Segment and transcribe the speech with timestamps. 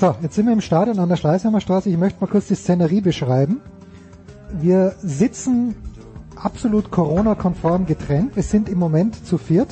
[0.00, 1.90] So, jetzt sind wir im Stadion an der Schleißheimer Straße.
[1.90, 3.60] Ich möchte mal kurz die Szenerie beschreiben.
[4.58, 5.74] Wir sitzen
[6.36, 8.34] absolut Corona-konform getrennt.
[8.34, 9.68] Wir sind im Moment zu viert.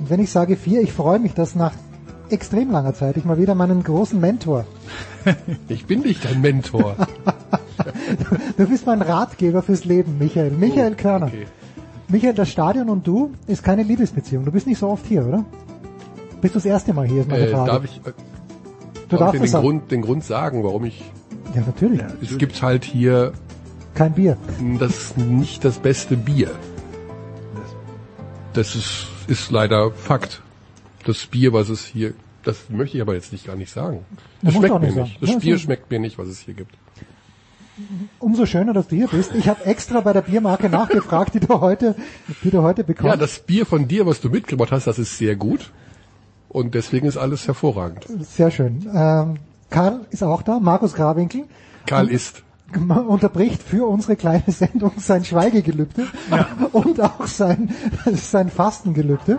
[0.00, 1.74] Und wenn ich sage vier, ich freue mich, dass nach
[2.30, 4.64] extrem langer Zeit ich mal wieder meinen großen Mentor.
[5.68, 6.96] Ich bin nicht dein Mentor.
[8.56, 10.50] Du bist mein Ratgeber fürs Leben, Michael.
[10.50, 11.26] Michael Körner.
[11.26, 11.46] okay.
[12.08, 14.46] Michael, das Stadion und du ist keine Liebesbeziehung.
[14.46, 15.44] Du bist nicht so oft hier, oder?
[16.40, 17.70] Bist du das erste Mal hier, ist meine Äh, Frage.
[17.70, 18.12] darf ich, äh,
[19.08, 19.64] darf darfst ich den, sagen.
[19.64, 21.02] Grund, den Grund sagen, warum ich...
[21.54, 22.00] Ja, natürlich.
[22.22, 23.32] Es gibt halt hier
[23.94, 24.36] Kein Bier.
[24.78, 26.50] das nicht das beste Bier.
[28.52, 30.42] Das ist, ist leider Fakt.
[31.04, 32.14] Das Bier, was es hier...
[32.44, 34.04] Das möchte ich aber jetzt nicht gar nicht sagen.
[34.42, 35.06] Das du schmeckt auch mir nicht nicht.
[35.08, 35.18] sagen.
[35.20, 36.74] Das Ja, Bier so- schmeckt mir nicht, was es hier gibt.
[38.18, 39.32] Umso schöner, dass du hier bist.
[39.36, 41.94] Ich habe extra bei der Biermarke nachgefragt, die du heute,
[42.42, 43.10] die du heute bekommst.
[43.10, 45.70] Ja, das Bier von dir, was du mitgebracht hast, das ist sehr gut.
[46.48, 48.06] Und deswegen ist alles hervorragend.
[48.20, 48.88] Sehr schön.
[48.94, 49.36] Ähm,
[49.70, 51.44] Karl ist auch da, Markus Grawinkel.
[51.86, 52.42] Karl ist.
[52.88, 56.06] unterbricht für unsere kleine Sendung sein Schweigegelübde
[56.72, 57.74] und auch sein,
[58.12, 59.38] sein Fastengelübde.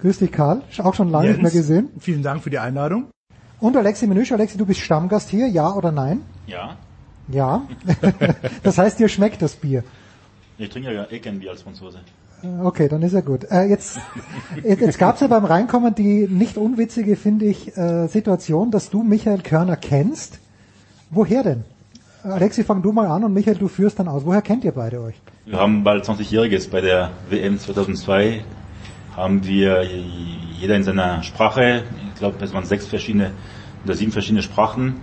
[0.00, 0.62] Grüß dich, Karl.
[0.78, 1.88] Auch schon lange nicht mehr gesehen.
[1.98, 3.06] Vielen Dank für die Einladung.
[3.60, 4.32] Und Alexi Menüsch.
[4.32, 6.22] Alexi, du bist Stammgast hier, ja oder nein?
[6.46, 6.76] Ja,
[7.28, 7.62] Ja.
[8.62, 9.82] das heißt, dir schmeckt das Bier.
[10.58, 12.00] ich trinke ja eh kein Bier als Franzose.
[12.62, 13.44] Okay, dann ist er gut.
[13.50, 13.98] Äh, jetzt
[14.62, 18.90] jetzt, jetzt gab es ja beim Reinkommen die nicht unwitzige, finde ich, äh, Situation, dass
[18.90, 20.40] du Michael Körner kennst.
[21.10, 21.64] Woher denn?
[22.22, 24.24] Alexi, fang du mal an und Michael, du führst dann aus.
[24.24, 25.14] Woher kennt ihr beide euch?
[25.46, 28.42] Wir haben bald 20-Jähriges bei der WM 2002.
[29.14, 29.84] Haben wir
[30.58, 33.30] jeder in seiner Sprache, ich glaube, es waren sechs verschiedene
[33.84, 34.96] oder sieben verschiedene Sprachen.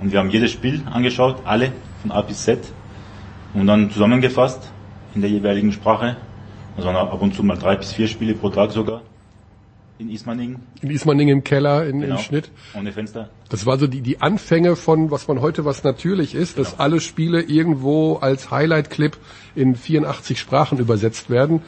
[0.00, 1.72] Und wir haben jedes Spiel angeschaut, alle,
[2.02, 2.60] von A bis Z.
[3.52, 4.70] Und dann zusammengefasst
[5.14, 6.16] in der jeweiligen Sprache.
[6.80, 9.02] Also waren ab und zu mal drei bis vier Spiele pro Tag sogar.
[9.98, 10.56] In Ismaning.
[10.80, 12.14] In Ismaning im Keller, in, Genau.
[12.16, 12.50] im Schnitt.
[12.74, 13.28] Ohne Fenster.
[13.50, 17.00] Das war so die, die Anfänge von, was man heute was natürlich ist, dass alle
[17.00, 19.14] Spiele irgendwo als Highlight-Clip
[19.54, 21.60] in 84 Sprachen übersetzt werden,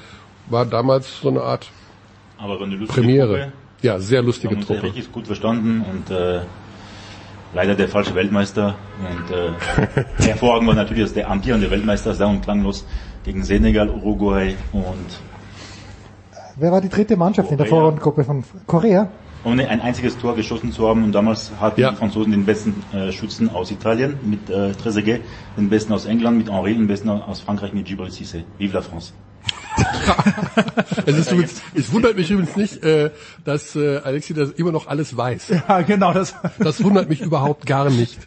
[0.49, 1.69] war damals so eine Art
[2.39, 3.29] Aber eine lustige Premiere.
[3.39, 3.53] Gruppe.
[3.83, 4.85] Ja, sehr lustige haben Truppe.
[4.85, 6.41] richtig gut verstanden und äh,
[7.53, 8.77] leider der falsche Weltmeister.
[8.99, 12.87] Und äh, hervorragend war natürlich, dass der amtierende Weltmeister sang und klanglos
[13.25, 15.21] gegen Senegal, Uruguay und
[16.57, 17.81] Wer war die dritte Mannschaft in der Korea.
[17.81, 19.09] Vorrundengruppe von Korea?
[19.45, 21.03] ohne ein einziges Tor geschossen zu haben.
[21.03, 21.91] Und damals hatten Ja.
[21.91, 25.21] die Franzosen den besten äh, Schützen aus Italien mit äh, Trezeguet,
[25.57, 28.45] den besten aus England mit Henri, den besten aus Frankreich mit Gilles Cissé.
[28.59, 29.13] Vive la France!
[31.07, 33.11] Es, ist übrigens, es wundert mich übrigens nicht, äh,
[33.45, 35.49] dass äh, Alexi das immer noch alles weiß.
[35.69, 36.35] Ja, genau, das.
[36.59, 38.19] Das wundert mich überhaupt gar nicht.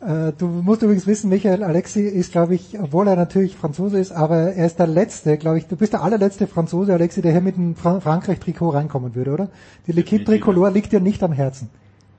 [0.00, 4.12] Äh, du musst übrigens wissen, Michael Alexi ist, glaube ich, obwohl er natürlich Franzose ist,
[4.12, 7.40] aber er ist der letzte, glaube ich, du bist der allerletzte Franzose, Alexi, der hier
[7.40, 9.48] mit einem Fra Frankreich-Trikot reinkommen würde, oder?
[9.86, 11.70] Die L'Equipe Tricolore liegt dir nicht am Herzen.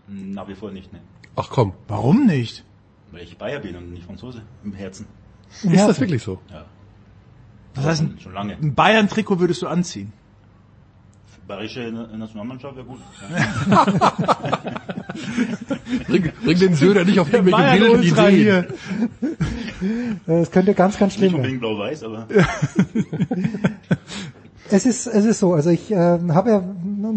[0.07, 1.00] Nach wie vor nicht, ne?
[1.35, 2.66] Ach komm, Warum nicht?
[3.12, 5.06] Weil ich Bayer bin und nicht Franzose im Herzen.
[5.63, 6.40] Im ist das wirklich so?
[6.51, 6.66] Ja.
[7.75, 8.53] Das heißt, schon, schon lange.
[8.55, 10.11] ein Bayern-Trikot würdest du anziehen.
[11.47, 12.99] Bayerische Na- Nationalmannschaft wäre gut.
[16.07, 18.41] Bring, bring den Söder nicht auf irgendwelche Bayern wilden Ultra Ideen.
[18.41, 18.67] hier.
[20.27, 21.57] Äh, Es könnte ganz, ganz Nicht schlimm werden.
[21.57, 22.27] unbedingt blau-weiß, aber
[24.71, 26.63] Es ist, es ist so, also ich äh, habe ja,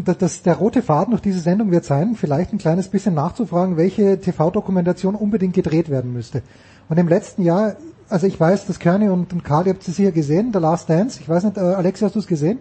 [0.06, 3.76] das, das, der rote Faden durch diese Sendung wird sein, vielleicht ein kleines bisschen nachzufragen,
[3.76, 6.42] welche TV-Dokumentation unbedingt gedreht werden müsste.
[6.88, 7.76] Und im letzten Jahr,
[8.08, 10.88] also ich weiß, dass Körny und, und Karl, ihr habt es hier gesehen, The Last
[10.88, 12.58] Dance, ich weiß nicht, äh, Alexi, hast du es gesehen?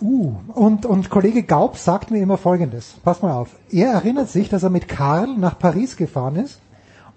[0.00, 2.96] Uh, und, und Kollege Gaub sagt mir immer Folgendes.
[3.02, 3.56] Pass mal auf.
[3.70, 6.60] Er erinnert sich, dass er mit Karl nach Paris gefahren ist,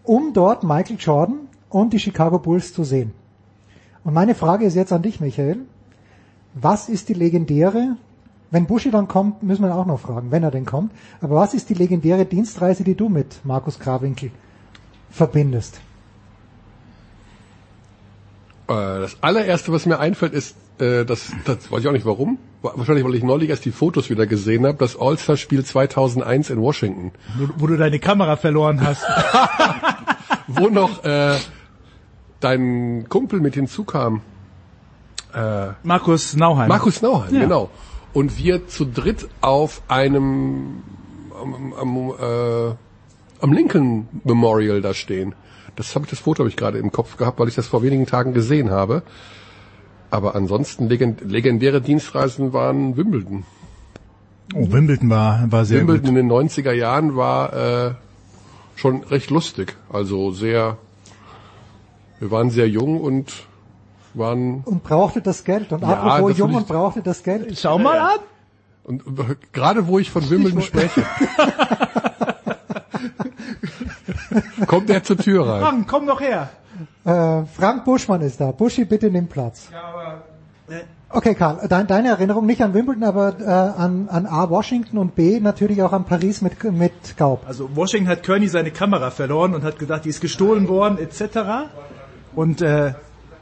[0.03, 1.39] um dort Michael Jordan
[1.69, 3.13] und die Chicago Bulls zu sehen.
[4.03, 5.57] Und meine Frage ist jetzt an dich, Michael.
[6.53, 7.97] Was ist die legendäre,
[8.49, 10.91] wenn Buschi dann kommt, müssen wir auch noch fragen, wenn er denn kommt,
[11.21, 14.31] aber was ist die legendäre Dienstreise, die du mit Markus Krawinkel
[15.11, 15.79] verbindest?
[18.67, 22.37] Äh, Das allererste, was mir einfällt, ist, äh, das, das weiß ich auch nicht warum,
[22.61, 27.11] wahrscheinlich weil ich neulich erst die Fotos wieder gesehen habe, das All-Star-Spiel 2001 in Washington,
[27.37, 29.03] Wo, wo du deine Kamera verloren hast.
[30.47, 31.35] wo noch äh,
[32.39, 34.21] dein Kumpel mit hinzukam.
[35.33, 36.67] Äh, Markus Nauheim.
[36.67, 37.41] Markus Nauheim, Ja.
[37.41, 37.69] genau.
[38.13, 40.81] Und wir zu dritt auf einem
[41.39, 42.73] am, am, äh,
[43.41, 45.35] am Lincoln Memorial da stehen.
[45.75, 47.83] Das habe ich das Foto habe ich gerade im Kopf gehabt, weil ich das vor
[47.83, 49.03] wenigen Tagen gesehen habe.
[50.11, 53.43] Aber ansonsten legend, legendäre Dienstreisen waren Wimbledon.
[54.55, 56.09] Oh, Wimbledon war, war sehr Wimbledon gut.
[56.09, 57.91] in den 90er Jahren war äh,
[58.75, 59.75] schon recht lustig.
[59.91, 60.77] Also sehr,
[62.19, 63.31] wir waren sehr jung und
[64.15, 65.71] waren Und brauchte das Geld.
[65.71, 67.57] Und Ja, apropos jung und brauchte das Geld.
[67.59, 68.19] Schau mal an.
[68.85, 69.03] und
[69.53, 71.03] gerade wo ich von Wimbledon spreche,
[74.67, 75.61] kommt er zur Tür rein.
[75.61, 76.49] Frank, komm doch her.
[77.09, 78.51] Äh, Frank Buschmann ist da.
[78.51, 79.69] Buschi, bitte nimm Platz.
[81.11, 85.15] Okay, Karl, dein, deine Erinnerung nicht an Wimbledon, aber äh, an, an A, Washington und
[85.15, 87.41] B, natürlich auch an Paris mit, mit Gaub.
[87.47, 91.71] Also Washington hat Kearney seine Kamera verloren und hat gedacht, die ist gestohlen worden, etc.
[92.35, 92.93] Und äh,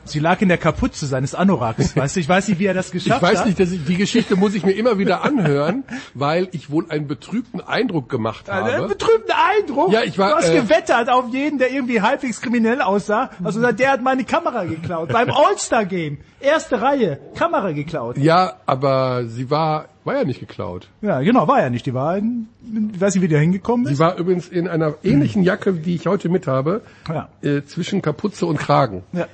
[0.09, 1.95] sie lag in der Kapuze seines Anoraks.
[1.95, 3.45] Weißt du, ich weiß nicht, wie er das geschafft Ich weiß hat.
[3.47, 5.83] nicht, dass ich, die Geschichte muss ich mir immer wieder anhören,
[6.13, 8.87] weil ich wohl einen betrübten Eindruck gemacht Einen habe.
[8.89, 9.91] betrübten Eindruck.
[9.91, 13.29] Ja, ich war, du hast äh, gewettert auf jeden, der irgendwie halbwegs kriminell aussah.
[13.43, 15.09] Also der hat meine Kamera geklaut.
[15.09, 16.17] Beim All-Star-Game.
[16.39, 17.19] Erste Reihe.
[17.35, 18.17] Kamera geklaut.
[18.17, 20.87] Ja, aber sie war, war ja nicht geklaut.
[21.01, 21.85] Ja, genau, war ja nicht.
[21.87, 22.47] Die war in,
[22.93, 23.99] ich weiß nicht, wie der hingekommen Sie ist.
[23.99, 27.29] war übrigens in einer ähnlichen Jacke, die ich heute mit habe, Ja.
[27.41, 29.01] äh, zwischen Kapuze und Kragen.
[29.13, 29.25] Ja.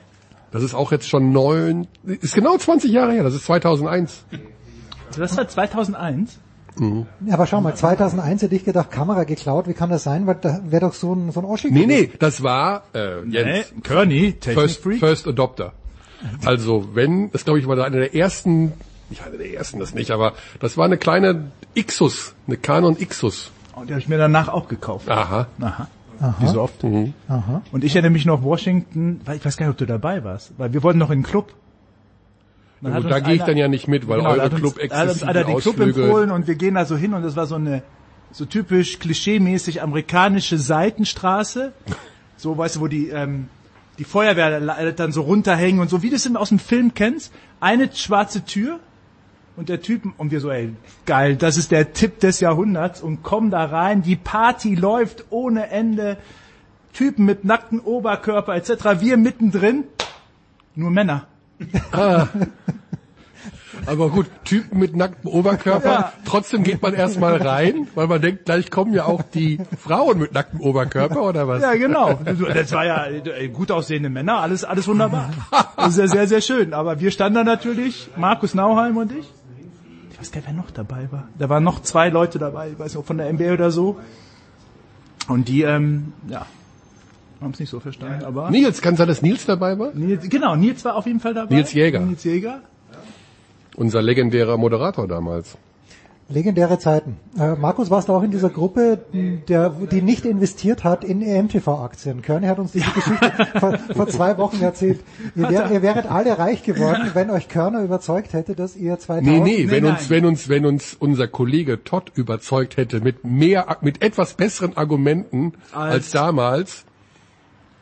[0.54, 4.24] Das ist auch jetzt schon neun, ist genau 20 Jahre her, das ist 2001.
[5.18, 6.40] Das war 2001.
[7.26, 10.28] Ja, aber schau mal, 2001 hätte ich gedacht, Kamera geklaut, wie kann das sein?
[10.28, 13.74] Weil da wäre doch so ein, so ein Oschi Nee, nee, das war äh, Jens,
[13.76, 14.84] Nee, Kearney, First.
[14.84, 15.74] First Adopter.
[16.46, 18.74] Also wenn, das glaube ich war einer der ersten,
[19.10, 23.52] nicht einer der ersten, das nicht, aber das war eine kleine Ixus, eine Canon Ixus.
[23.76, 25.10] Und die habe ich mir danach auch gekauft.
[25.10, 25.48] Aha.
[25.60, 25.88] Aha.
[26.40, 26.84] Wie so oft.
[26.84, 30.54] Und ich erinnere mich noch Washington, weil ich weiß gar nicht, ob du dabei warst,
[30.58, 31.54] weil wir wollten noch in den Club.
[32.82, 35.24] Ja, da gehe ich dann ja nicht mit, weil Genau, eure Club da hat uns
[35.24, 37.82] einer den Club empfohlen und wir gehen da so hin und das war so eine
[38.32, 41.72] so typisch klischeemäßig amerikanische Seitenstraße.
[42.36, 43.48] So, weißt du, wo die ähm,
[44.00, 44.60] die Feuerwehr
[44.92, 47.32] dann so runterhängen und so, wie du es aus dem Film kennst.
[47.60, 48.80] Eine schwarze Tür
[49.56, 50.74] und der Typ, und wir so, ey,
[51.06, 55.70] geil, das ist der Tipp des Jahrhunderts und kommen da rein, die Party läuft ohne
[55.70, 56.18] Ende,
[56.94, 59.86] Typen mit nackten Oberkörper etc., wir mittendrin,
[60.76, 61.28] nur Männer.
[63.86, 65.90] Aber gut, Typen mit nacktem Oberkörper.
[65.90, 66.14] Ja.
[66.26, 70.34] Trotzdem geht man erstmal rein, weil man denkt, gleich kommen ja auch die Frauen mit
[70.34, 71.62] nacktem Oberkörper oder was?
[71.62, 72.14] Ja, genau.
[72.24, 73.08] Das war ja
[73.52, 75.32] gut aussehende Männer, alles, alles wunderbar.
[75.76, 76.74] Das ist ja sehr, sehr schön.
[76.74, 79.26] Aber wir standen da natürlich, Markus Nauheim und ich.
[80.14, 81.28] Ich weiß gar nicht, wer noch dabei war.
[81.38, 84.00] Da waren noch zwei Leute dabei, ich weiß nicht, ob von der NBA oder so.
[85.28, 86.46] Und die, ähm, ja,
[87.42, 88.24] haben es nicht so verstanden.
[88.24, 89.92] Aber Nils, kann sein, dass Nils dabei war?
[89.94, 91.56] Nils, genau, Nils war auf jeden Fall dabei.
[91.56, 92.00] Nils Jäger.
[92.00, 92.62] Nils Jäger.
[93.76, 95.58] Unser legendärer Moderator damals.
[96.30, 97.18] Legendäre Zeiten.
[97.38, 99.00] Äh, Markus, warst du auch in dieser Gruppe,
[99.48, 102.22] der, die nicht investiert hat in EMTV-Aktien?
[102.22, 105.02] Körny hat uns diese Geschichte vor, vor zwei Wochen erzählt.
[105.36, 109.26] Ihr, wär, ihr wäret alle reich geworden, wenn euch Körner überzeugt hätte, dass ihr 2000...
[109.28, 109.94] Nee, nee, wenn nein.
[109.94, 114.78] uns, wenn uns, wenn uns unser Kollege Todd überzeugt hätte mit mehr, mit etwas besseren
[114.78, 116.86] Argumenten als, Als- damals.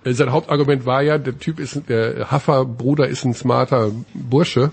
[0.04, 4.72] äh, Sein Hauptargument war ja, der Typ ist, der Haffer-Bruder ist ein smarter Bursche.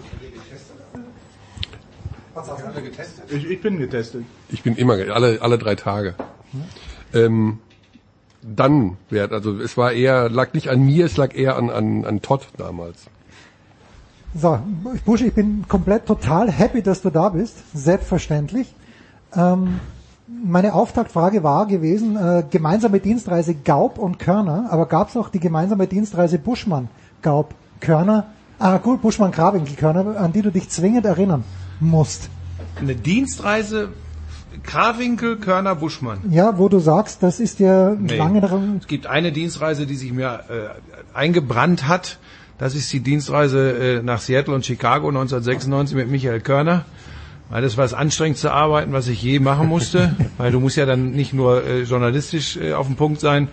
[3.28, 4.24] Ich, ich bin getestet.
[4.48, 6.14] Ich bin immer, alle, alle drei Tage.
[7.12, 7.58] Ähm,
[8.42, 12.04] dann wäre, also es war eher, lag nicht an mir, es lag eher an, an,
[12.04, 13.06] an Todd damals.
[14.34, 14.58] So,
[15.04, 17.56] Busch, ich bin komplett total happy, dass du da bist.
[17.74, 18.74] Selbstverständlich.
[19.34, 19.80] Ähm,
[20.26, 25.40] meine Auftaktfrage war gewesen, äh, gemeinsame Dienstreise Gaub und Körner, aber gab es auch die
[25.40, 26.88] gemeinsame Dienstreise Buschmann,
[27.22, 28.26] Gaub, Körner,
[28.58, 31.44] ah gut, Buschmann, Krawinkel, Körner, an die du dich zwingend erinnern
[31.80, 32.30] musst.
[32.80, 33.90] Eine Dienstreise
[34.62, 36.18] Krawinkel, Körner, Buschmann.
[36.30, 38.16] Ja, wo du sagst, das ist dir Nee.
[38.16, 42.18] lange darum, Es gibt eine Dienstreise, die sich mir äh, eingebrannt hat.
[42.58, 46.84] Das ist die Dienstreise äh, nach Seattle und Chicago 1996 mit Michael Körner.
[47.50, 50.14] Weil das war das anstrengendste Arbeiten, was ich je machen musste.
[50.38, 53.48] weil du musst ja dann nicht nur äh, journalistisch äh, auf dem Punkt sein.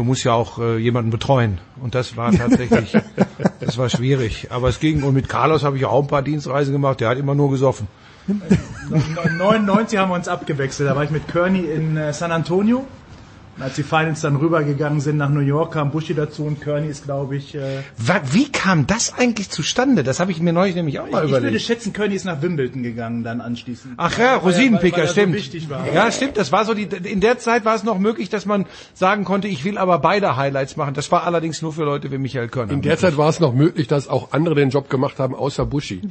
[0.00, 1.58] Du musst ja auch äh, jemanden betreuen.
[1.78, 2.96] Und das war tatsächlich,
[3.60, 4.48] das war schwierig.
[4.50, 7.18] Aber es ging, und mit Carlos habe ich auch ein paar Dienstreisen gemacht, der hat
[7.18, 7.86] immer nur gesoffen.
[8.26, 10.88] 99 haben wir uns abgewechselt.
[10.88, 12.86] Da war ich mit Kearney in äh, San Antonio.
[13.60, 16.88] Und als die Finals dann rübergegangen sind nach New York, kam Bushi dazu und Kearney
[16.88, 17.54] ist, glaube ich...
[17.54, 17.82] Äh,
[18.32, 20.02] Wie kam das eigentlich zustande?
[20.02, 21.64] Das habe ich mir neulich nämlich auch mal ich würde überlegt.
[21.66, 23.92] schätzen, Kearney ist nach Wimbledon gegangen dann anschließend.
[23.98, 25.68] Ach ja, Weil er- weil er Rosinenpicker, so stimmt.
[25.70, 25.92] war.
[25.92, 26.38] Ja, stimmt.
[26.38, 26.84] Das war so die.
[26.84, 28.64] In der Zeit war es noch möglich, dass man
[28.94, 30.94] sagen konnte, ich will aber beide Highlights machen.
[30.94, 32.72] Das war allerdings nur für Leute wie Michael Körner.
[32.72, 35.66] In der Zeit war es noch möglich, dass auch andere den Job gemacht haben, außer
[35.66, 36.00] Buschi.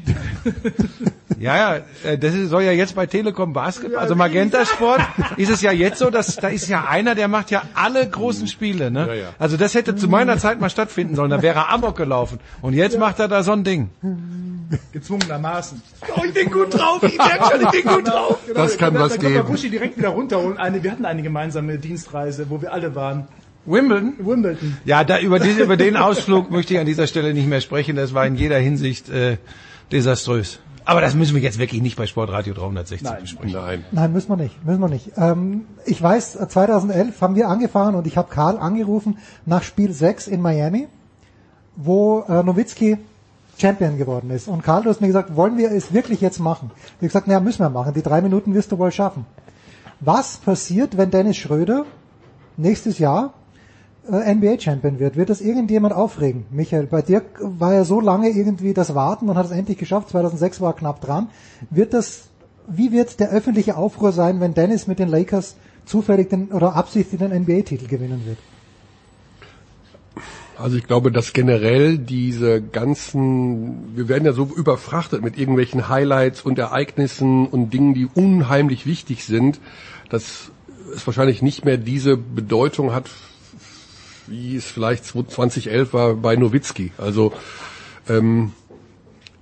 [1.40, 5.00] Ja, ja, äh, das ist- soll ja jetzt bei Telekom Basketball, also Magenta Sport,
[5.38, 8.48] ist es ja jetzt so, dass da ist ja einer, der macht ja alle großen
[8.48, 9.08] Spiele, ne?
[9.08, 9.28] Ja, ja.
[9.40, 12.40] Also das hätte zu meiner Zeit mal stattfinden sollen, da wäre er Amok gelaufen.
[12.62, 13.90] Und jetzt macht er da so ein Ding.
[14.92, 15.82] Gezwungenermaßen.
[16.16, 18.38] Oh, ich bin gut drauf, ich merke schon, ich bin gut drauf.
[18.54, 19.48] Das kann Dann- was dann geben.
[19.48, 20.58] Buschi direkt wieder runterholen.
[20.58, 23.28] Eine, wir hatten eine gemeinsame Dienstreise, wo wir alle waren.
[23.66, 24.14] Wimbledon?
[24.20, 24.78] Wimbledon.
[24.86, 27.96] Ja, da, über, diese, über den Ausflug möchte ich an dieser Stelle nicht mehr sprechen.
[27.96, 29.38] Das war in jeder Hinsicht äh,
[29.92, 30.60] desaströs.
[30.90, 33.22] Aber das müssen wir jetzt wirklich nicht bei Sportradio 360 Nein.
[33.22, 33.52] besprechen.
[33.54, 33.86] Nein.
[33.92, 35.12] Nein, müssen wir nicht, müssen wir nicht.
[35.18, 39.94] Ähm, ich weiß, äh, 2011 haben wir angefangen und ich habe Karl angerufen nach Spiel
[39.94, 40.88] 6 in Miami,
[41.76, 42.98] wo äh, Nowitzki
[43.60, 44.48] Champion geworden ist.
[44.48, 46.72] Und Karl, du hast mir gesagt, wollen wir es wirklich jetzt machen?
[46.74, 47.94] Ich habe gesagt, naja, müssen wir machen.
[47.94, 49.28] Die drei Minuten wirst du wohl schaffen.
[50.00, 51.86] Was passiert, wenn Dennis Schröder
[52.58, 53.36] nächstes Jahr
[54.12, 55.16] NBA-Champion wird?
[55.16, 56.46] Wird das irgendjemand aufregen?
[56.52, 60.10] Michael, bei dir war ja so lange irgendwie das Warten und hat es endlich geschafft.
[60.10, 61.30] 2006 war er knapp dran.
[61.70, 62.24] Wird das,
[62.68, 67.20] wie wird der öffentliche Aufruhr sein, wenn Dennis mit den Lakers zufällig den, oder absichtlich
[67.20, 68.38] den NBA-Titel gewinnen wird?
[70.58, 76.42] Also ich glaube, dass generell diese ganzen, wir werden ja so überfrachtet mit irgendwelchen Highlights
[76.42, 79.62] und Ereignissen und Dingen, die unheimlich wichtig sind,
[80.10, 80.52] dass
[80.94, 83.10] es wahrscheinlich nicht mehr diese Bedeutung hat,
[84.30, 86.92] wie es vielleicht 2011 war bei Nowitzki.
[86.98, 87.34] Also
[88.08, 88.52] ähm,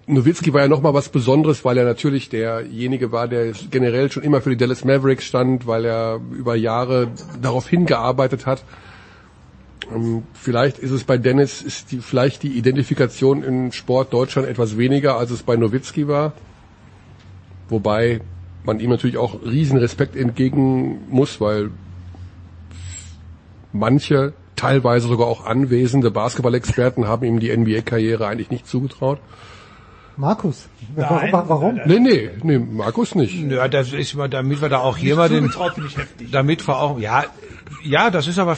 [0.08, 4.41] Nowitzki war ja nochmal was Besonderes, weil er natürlich derjenige war, der generell schon immer
[4.41, 7.10] für die Dallas Mavericks stand, weil er über Jahre
[7.41, 8.63] darauf hingearbeitet hat.
[9.94, 14.77] Ähm, Vielleicht ist es bei Dennis, ist die, vielleicht die Identifikation in Sport Deutschland etwas
[14.77, 16.34] weniger, als es bei Nowitzki war.
[17.70, 18.22] Wobei
[18.63, 21.72] man ihm natürlich auch riesen Respekt entgegen muss, weil
[23.74, 29.19] manche, teilweise sogar auch anwesende Basketballexperten haben ihm die NBA-Karriere eigentlich nicht zugetraut.
[30.17, 31.29] Markus, Nein.
[31.31, 31.49] warum?
[31.49, 31.79] warum?
[31.85, 33.35] Nee, nee, nee, Markus nicht.
[33.35, 36.31] Ja, das ist mal, damit wir da auch hier mal den, Zugetraut finde ich heftig.
[36.31, 37.25] damit wir auch, ja,
[37.83, 38.57] ja, das ist aber,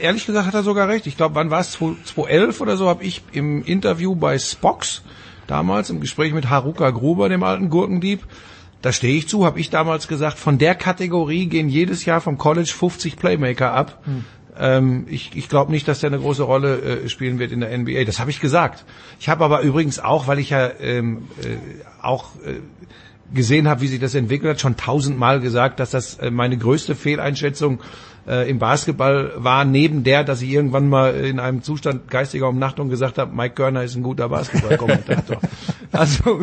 [0.00, 1.06] ehrlich gesagt hat er sogar recht.
[1.06, 5.02] Ich glaube, wann war es, 2011 oder so, habe ich im Interview bei Spox,
[5.46, 8.24] damals im Gespräch mit Haruka Gruber, dem alten Gurkendieb,
[8.82, 12.36] da stehe ich zu, habe ich damals gesagt, von der Kategorie gehen jedes Jahr vom
[12.36, 14.02] College 50 Playmaker ab.
[14.58, 17.76] Ähm, ich ich glaube nicht, dass der eine große Rolle äh, spielen wird in der
[17.76, 18.04] NBA.
[18.04, 18.84] Das habe ich gesagt.
[19.20, 21.56] Ich habe aber übrigens auch, weil ich ja ähm, äh,
[22.02, 22.60] auch äh,
[23.32, 26.94] gesehen habe, wie sich das entwickelt hat, schon tausendmal gesagt, dass das äh, meine größte
[26.94, 27.80] Fehleinschätzung
[28.26, 32.88] äh, im Basketball war, neben der, dass ich irgendwann mal in einem Zustand geistiger Umnachtung
[32.88, 35.38] gesagt habe, Mike Körner ist ein guter Basketballkommentator.
[35.92, 36.40] also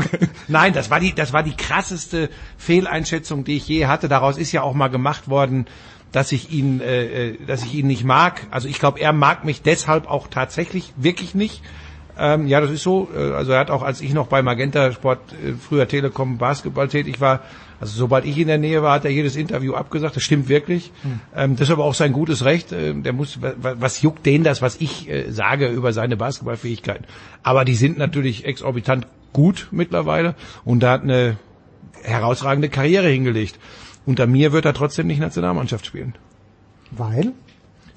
[0.48, 4.08] nein, das war die, das war die krasseste Fehleinschätzung, die ich je hatte.
[4.08, 5.66] Daraus ist ja auch mal gemacht worden,
[6.16, 8.48] dass ich ihn, äh, äh, dass ich ihn nicht mag.
[8.52, 11.62] Also ich glaube, er mag mich deshalb auch tatsächlich wirklich nicht.
[12.18, 13.10] Ähm, ja, das ist so.
[13.14, 16.88] Äh, also er hat auch, als ich noch bei Magenta Sport äh, früher Telekom Basketball
[16.88, 17.42] tätig war,
[17.82, 20.16] also sobald ich in der Nähe war, hat er jedes Interview abgesagt.
[20.16, 20.94] Das stimmt wirklich.
[21.36, 22.72] Ähm, das ist aber auch sein gutes Recht.
[22.72, 26.16] Ähm, der muss, wa- wa- was juckt den das, was ich äh, sage über seine
[26.16, 27.06] Basketballfähigkeiten?
[27.44, 31.36] Aber die sind natürlich exorbitant gut mittlerweile und da hat eine
[32.04, 33.60] herausragende Karriere hingelegt.
[34.06, 36.16] Unter mir wird er trotzdem nicht Nationalmannschaft spielen.
[36.92, 37.34] Weil?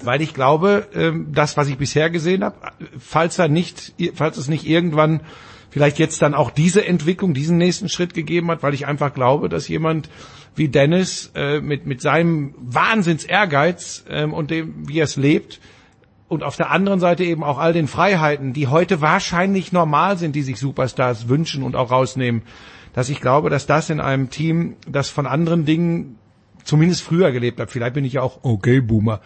[0.01, 2.55] Weil ich glaube, ähm, das, was ich bisher gesehen habe,
[2.97, 5.21] falls er nicht, falls es nicht irgendwann
[5.69, 9.49] vielleicht jetzt dann auch diese Entwicklung, diesen nächsten Schritt gegeben hat, weil ich einfach glaube,
[9.49, 10.09] dass jemand
[10.55, 15.59] wie Dennis äh, mit mit seinem Wahnsinns Ehrgeiz ähm, und dem, wie er es lebt,
[16.29, 20.35] und auf der anderen Seite eben auch all den Freiheiten, die heute wahrscheinlich normal sind,
[20.35, 22.43] die sich Superstars wünschen und auch rausnehmen,
[22.93, 26.17] dass ich glaube, dass das in einem Team, das von anderen Dingen
[26.63, 29.21] zumindest früher gelebt hat, vielleicht bin ich ja auch okay Boomer,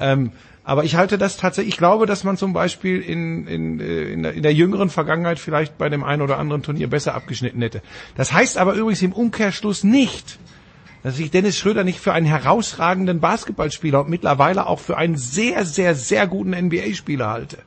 [0.00, 0.32] ähm,
[0.68, 4.22] aber ich halte das tatsächlich, ich glaube, dass man zum Beispiel in, in, äh, in,
[4.22, 7.80] der, in der jüngeren Vergangenheit vielleicht bei dem einen oder anderen Turnier besser abgeschnitten hätte.
[8.16, 10.38] Das heißt aber übrigens im Umkehrschluss nicht,
[11.02, 15.64] dass ich Dennis Schröder nicht für einen herausragenden Basketballspieler und mittlerweile auch für einen sehr,
[15.64, 17.58] sehr, sehr guten NBA-Spieler halte.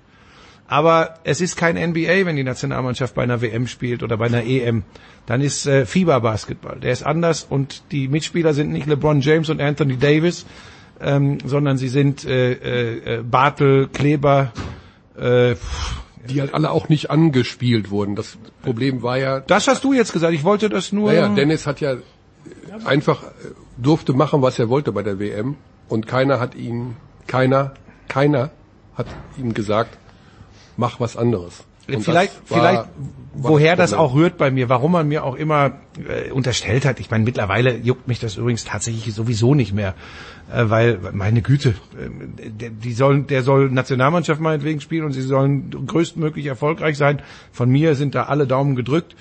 [0.67, 4.43] Aber es ist kein NBA, wenn die Nationalmannschaft bei einer WM spielt oder bei einer
[4.43, 4.83] EM.
[5.25, 6.79] Dann ist äh, Fieberbasketball.
[6.79, 10.45] Der ist anders und die Mitspieler sind nicht LeBron James und Anthony Davis,
[10.99, 14.51] ähm, sondern sie sind äh, äh, äh, Bartel, Kleber,
[15.17, 15.55] äh,
[16.29, 18.15] die halt alle auch nicht angespielt wurden.
[18.15, 20.33] Das Problem war ja, das hast du jetzt gesagt.
[20.33, 21.11] Ich wollte das nur.
[21.11, 21.95] naja, Dennis hat ja
[22.85, 23.27] einfach äh,
[23.77, 25.55] durfte machen, was er wollte bei der WM
[25.89, 26.95] und keiner hat ihn,
[27.27, 27.73] keiner,
[28.07, 28.51] keiner
[28.95, 29.97] hat ihm gesagt,
[30.77, 31.63] mach was anderes.
[31.87, 32.85] Und vielleicht, war- vielleicht,
[33.33, 35.73] woher das auch rührt bei mir, warum man mir auch immer
[36.07, 36.99] äh, unterstellt hat.
[36.99, 39.95] Ich meine, mittlerweile juckt mich das übrigens tatsächlich sowieso nicht mehr,
[40.53, 45.21] äh, weil meine Güte, äh, der, die sollen, der soll Nationalmannschaft meinetwegen spielen und sie
[45.21, 47.21] sollen größtmöglich erfolgreich sein.
[47.51, 49.15] Von mir sind da alle Daumen gedrückt.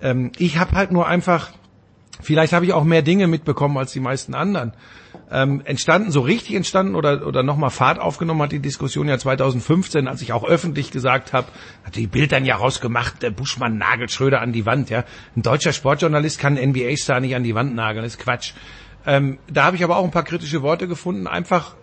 [0.00, 1.52] Ähm, ich habe halt nur einfach
[2.20, 4.72] Vielleicht habe ich auch mehr Dinge mitbekommen als die meisten anderen.
[5.28, 10.06] Ähm, entstanden, so richtig entstanden oder, oder nochmal Fahrt aufgenommen hat die Diskussion ja 2015,
[10.06, 11.48] als ich auch öffentlich gesagt habe,
[11.84, 14.88] hat die Bild dann ja rausgemacht, der Buschmann nagelt Schröder an die Wand.
[14.88, 15.04] Ja,
[15.34, 18.52] Ein deutscher Sportjournalist kann einen NBA-Star nicht an die Wand nageln, ist Quatsch.
[19.04, 21.74] Ähm, da habe ich aber auch ein paar kritische Worte gefunden, einfach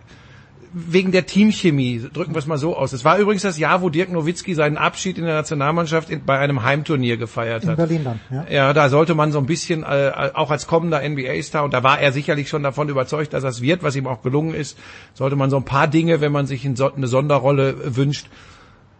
[0.76, 2.92] wegen der Teamchemie, drücken wir es mal so aus.
[2.92, 6.36] Es war übrigens das Jahr, wo Dirk Nowitzki seinen Abschied in der Nationalmannschaft in, bei
[6.40, 7.76] einem Heimturnier gefeiert In hat.
[7.76, 8.46] Berlin dann, ja.
[8.50, 12.00] Ja, da sollte man so ein bisschen, äh, auch als kommender NBA-Star, und da war
[12.00, 14.76] er sicherlich schon davon überzeugt, dass das wird, was ihm auch gelungen ist,
[15.14, 18.26] sollte man so ein paar Dinge, wenn man sich in so, eine Sonderrolle äh, wünscht,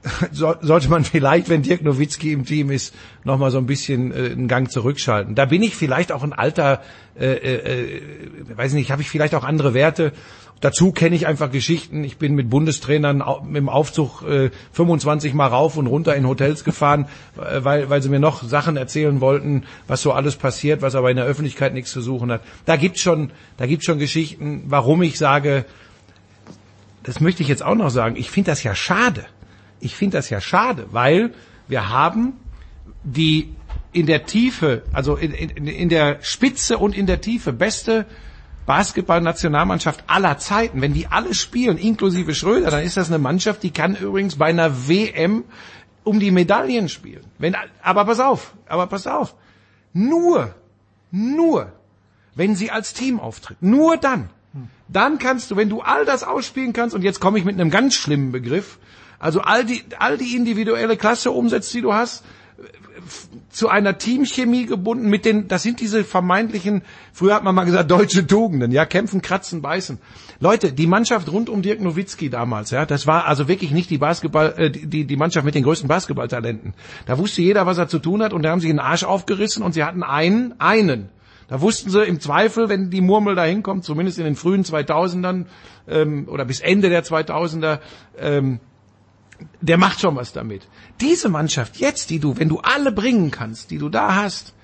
[0.33, 4.31] so, sollte man vielleicht, wenn Dirk Nowitzki im Team ist, nochmal so ein bisschen äh,
[4.33, 5.35] einen Gang zurückschalten.
[5.35, 6.83] Da bin ich vielleicht auch ein alter,
[7.19, 8.03] äh, äh, äh,
[8.57, 10.13] weiß nicht, habe ich vielleicht auch andere Werte.
[10.61, 12.05] Dazu kenne ich einfach Geschichten.
[12.05, 17.07] Ich bin mit Bundestrainern dem Aufzug äh, 25 Mal rauf und runter in Hotels gefahren,
[17.37, 21.11] äh, weil, weil sie mir noch Sachen erzählen wollten, was so alles passiert, was aber
[21.11, 22.41] in der Öffentlichkeit nichts zu suchen hat.
[22.65, 25.67] Da gibt's schon, da gibt's schon Geschichten, warum ich sage,
[27.03, 29.27] das möchte ich jetzt auch noch sagen, ich finde das ja schade.
[29.81, 31.35] Ich finde das ja schade, weil
[31.69, 32.33] wir haben
[33.03, 33.55] die
[33.93, 38.07] in der Tiefe, also in, in, in der Spitze und in der Tiefe beste
[38.67, 40.81] Basketballnationalmannschaft aller Zeiten.
[40.81, 44.47] Wenn die alle spielen, inklusive Schröder, dann ist das eine Mannschaft, die kann übrigens bei
[44.47, 45.45] einer WM
[46.05, 47.25] um die Medaillen spielen.
[47.39, 49.35] Wenn, aber pass auf, aber pass auf.
[49.93, 50.55] Nur,
[51.11, 51.73] nur,
[52.35, 53.59] wenn sie als Team auftritt.
[53.61, 54.31] Nur dann.
[54.89, 57.71] Dann kannst du, wenn du all das ausspielen kannst, und jetzt komme ich mit einem
[57.71, 58.79] ganz schlimmen Begriff,
[59.19, 62.25] also all die, all die individuelle Klasse umsetzt, die du hast,
[63.51, 67.91] zu einer Teamchemie gebunden mit den, das sind diese vermeintlichen, früher hat man mal gesagt,
[67.91, 69.99] deutsche Tugenden, ja, kämpfen, kratzen, beißen.
[70.41, 73.99] Leute, die Mannschaft rund um Dirk Nowitzki damals, ja, das war also wirklich nicht die
[73.99, 76.75] Basketball, äh, die, die Mannschaft mit den größten Basketballtalenten.
[77.07, 79.63] Da wusste jeder, was er zu tun hat und da haben sie den Arsch aufgerissen
[79.63, 81.09] und sie hatten einen, einen.
[81.49, 85.45] Da wussten sie im Zweifel, wenn die Murmel da hinkommt, zumindest in den frühen 2000ern
[85.87, 87.81] ähm, oder bis Ende der 2000er,
[88.19, 88.61] ähm,
[89.61, 90.63] der macht schon was damit.
[91.01, 94.55] Diese Mannschaft jetzt, die du, wenn du alle bringen kannst, die du da hast,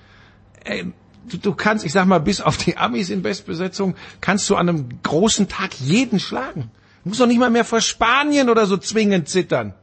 [0.63, 0.93] ey,
[1.29, 4.69] du, du kannst, ich sag mal, bis auf die Amis in Bestbesetzung, kannst du an
[4.69, 6.71] einem großen Tag jeden schlagen.
[7.03, 9.73] Du musst doch nicht mal mehr vor Spanien oder so zwingend zittern.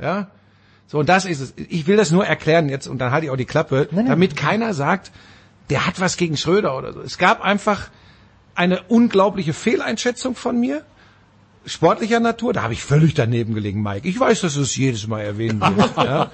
[0.00, 0.30] Ja?
[0.86, 1.54] So, und das ist es.
[1.56, 4.06] Ich will das nur erklären jetzt, und dann halte ich auch die Klappe, Nein, nein.
[4.06, 5.12] damit keiner sagt,
[5.70, 7.00] der hat was gegen Schröder oder so.
[7.00, 7.90] Es gab einfach
[8.54, 10.84] eine unglaubliche Fehleinschätzung von mir
[11.66, 14.08] sportlicher Natur, da habe ich völlig daneben gelegen, Mike.
[14.08, 15.96] Ich weiß, dass du es jedes Mal erwähnen wirst.
[15.96, 16.30] ja?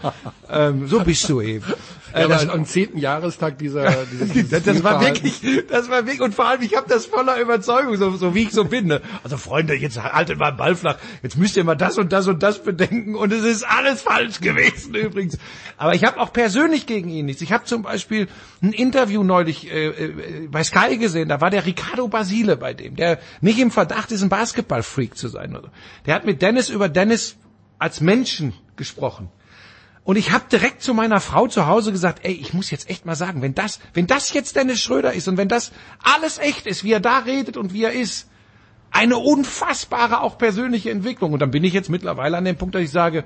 [0.51, 1.65] ähm, so bist du eben.
[2.13, 6.07] Äh, Ja, das, aber am zehnten Jahrestag dieser, dieses das, das war wirklich, das war
[6.07, 8.87] wirklich, und vor allem, ich habe das voller Überzeugung, so, so wie ich so bin.
[8.87, 9.01] Ne?
[9.23, 12.27] Also Freunde, jetzt haltet mal den Ball flach, jetzt müsst ihr mal das und das
[12.29, 15.39] und das bedenken und es ist alles falsch gewesen übrigens.
[15.77, 17.43] Aber ich habe auch persönlich gegen ihn nichts.
[17.43, 18.29] Ich habe zum Beispiel
[18.63, 22.97] ein Interview neulich äh, äh, bei Sky gesehen, da war der Ricardo Basile bei dem,
[22.97, 25.51] der nicht im Verdacht ist, ein Basketballfreak zu sein.
[25.53, 25.69] Oder so.
[26.07, 27.37] Der hat mit Dennis über Dennis
[27.79, 29.29] als Menschen gesprochen.
[30.07, 33.07] Und ich habe direkt zu meiner Frau zu Hause gesagt, ey, ich muss jetzt echt
[33.07, 36.69] mal sagen, wenn das, wenn das jetzt Dennis Schröder ist und wenn das alles echt
[36.69, 38.29] ist, wie er da redet und wie er ist,
[38.93, 41.33] eine unfassbare auch persönliche Entwicklung.
[41.33, 43.25] Und dann bin ich jetzt mittlerweile an dem Punkt, dass ich sage,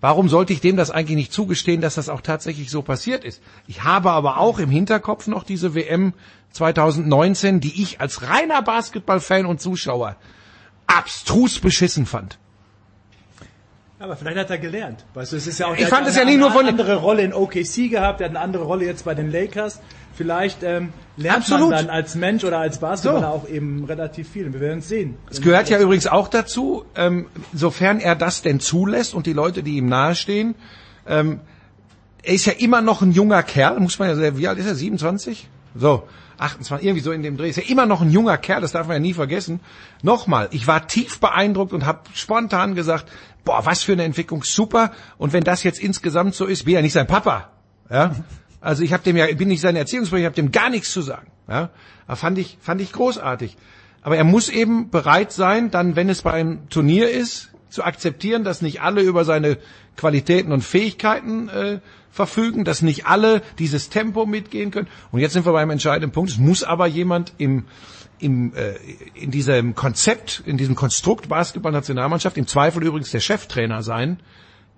[0.00, 3.42] warum sollte ich dem das eigentlich nicht zugestehen, dass das auch tatsächlich so passiert ist?
[3.66, 6.14] Ich habe aber auch im Hinterkopf noch diese WM
[6.52, 10.16] 2019, die ich als reiner Basketballfan und Zuschauer
[10.86, 12.38] abstrus beschissen fand.
[14.02, 15.04] Aber vielleicht hat er gelernt.
[15.14, 16.66] Weißt du, es ist ja auch, Ich fand hat es ja eine nicht nur von-
[16.66, 19.80] andere Rolle in OKC gehabt, der hat eine andere Rolle jetzt bei den Lakers.
[20.14, 21.70] Vielleicht ähm, lernt Absolut.
[21.70, 23.26] man dann als Mensch oder als Basketballer So.
[23.26, 24.52] auch eben relativ viel.
[24.52, 25.16] Wir werden es sehen.
[25.30, 29.62] Es gehört ja übrigens auch dazu, ähm, sofern er das denn zulässt und die Leute,
[29.62, 30.54] die ihm nahestehen,
[31.06, 31.40] ähm,
[32.24, 34.66] er ist ja immer noch ein junger Kerl, muss man ja sagen, wie alt ist
[34.66, 35.48] er, 27?
[35.74, 36.02] So,
[36.42, 37.48] 28, irgendwie so in dem Dreh.
[37.48, 39.60] Ist ja immer noch ein junger Kerl, das darf man ja nie vergessen.
[40.02, 43.10] Nochmal, ich war tief beeindruckt und habe spontan gesagt,
[43.44, 44.92] boah, was für eine Entwicklung, super.
[45.18, 47.50] Und wenn das jetzt insgesamt so ist, bin ja nicht sein Papa.
[47.90, 48.14] Ja?
[48.60, 51.02] Also ich habe dem ja, bin nicht sein Erziehungsberuf, ich habe dem gar nichts zu
[51.02, 51.30] sagen.
[51.48, 51.70] Ja?
[52.06, 53.56] Aber fand ich, fand ich großartig.
[54.02, 58.44] Aber er muss eben bereit sein, dann, wenn es bei einem Turnier ist, zu akzeptieren,
[58.44, 59.58] dass nicht alle über seine
[59.96, 61.80] Qualitäten und Fähigkeiten äh,
[62.10, 64.88] verfügen, dass nicht alle dieses Tempo mitgehen können.
[65.10, 66.30] Und jetzt sind wir beim entscheidenden Punkt.
[66.30, 67.64] Es muss aber jemand im,
[68.18, 68.74] im, äh,
[69.14, 74.20] in diesem Konzept, in diesem Konstrukt Basketball-Nationalmannschaft, im Zweifel übrigens der Cheftrainer sein,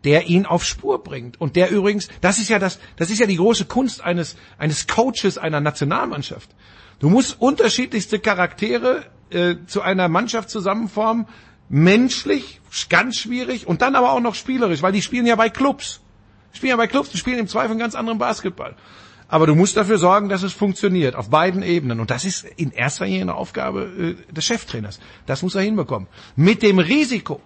[0.04, 1.40] der ihn auf Spur bringt.
[1.40, 4.86] Und der übrigens, das ist ja das, das ist ja die große Kunst eines, eines
[4.86, 6.50] Coaches einer Nationalmannschaft.
[7.00, 11.26] Du musst unterschiedlichste Charaktere äh, zu einer Mannschaft zusammenformen,
[11.68, 16.00] menschlich, ganz schwierig und dann aber auch noch spielerisch, weil die spielen ja bei Clubs.
[16.52, 18.76] Die spielen ja bei Clubs, die spielen im Zweifel einen ganz anderen Basketball.
[19.28, 21.98] Aber du musst dafür sorgen, dass es funktioniert, auf beiden Ebenen.
[22.00, 25.00] Und das ist in erster Linie eine Aufgabe äh, des Cheftrainers.
[25.26, 26.08] Das muss er hinbekommen.
[26.36, 27.40] Mit dem Risiko,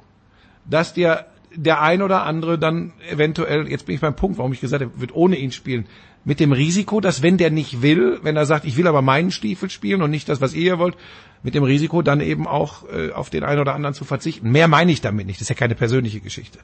[0.65, 4.61] dass dir der ein oder andere dann eventuell, jetzt bin ich beim Punkt, warum ich
[4.61, 5.87] gesagt habe, wird ohne ihn spielen,
[6.29, 9.31] mit dem Risiko, dass wenn der nicht will, wenn er sagt, ich will aber meinen
[9.31, 10.95] Stiefel spielen und nicht das, was ihr wollt,
[11.43, 14.51] mit dem Risiko dann eben auch äh, auf den einen oder anderen zu verzichten.
[14.53, 15.39] Mehr meine ich damit nicht.
[15.39, 16.59] Das ist ja keine persönliche Geschichte.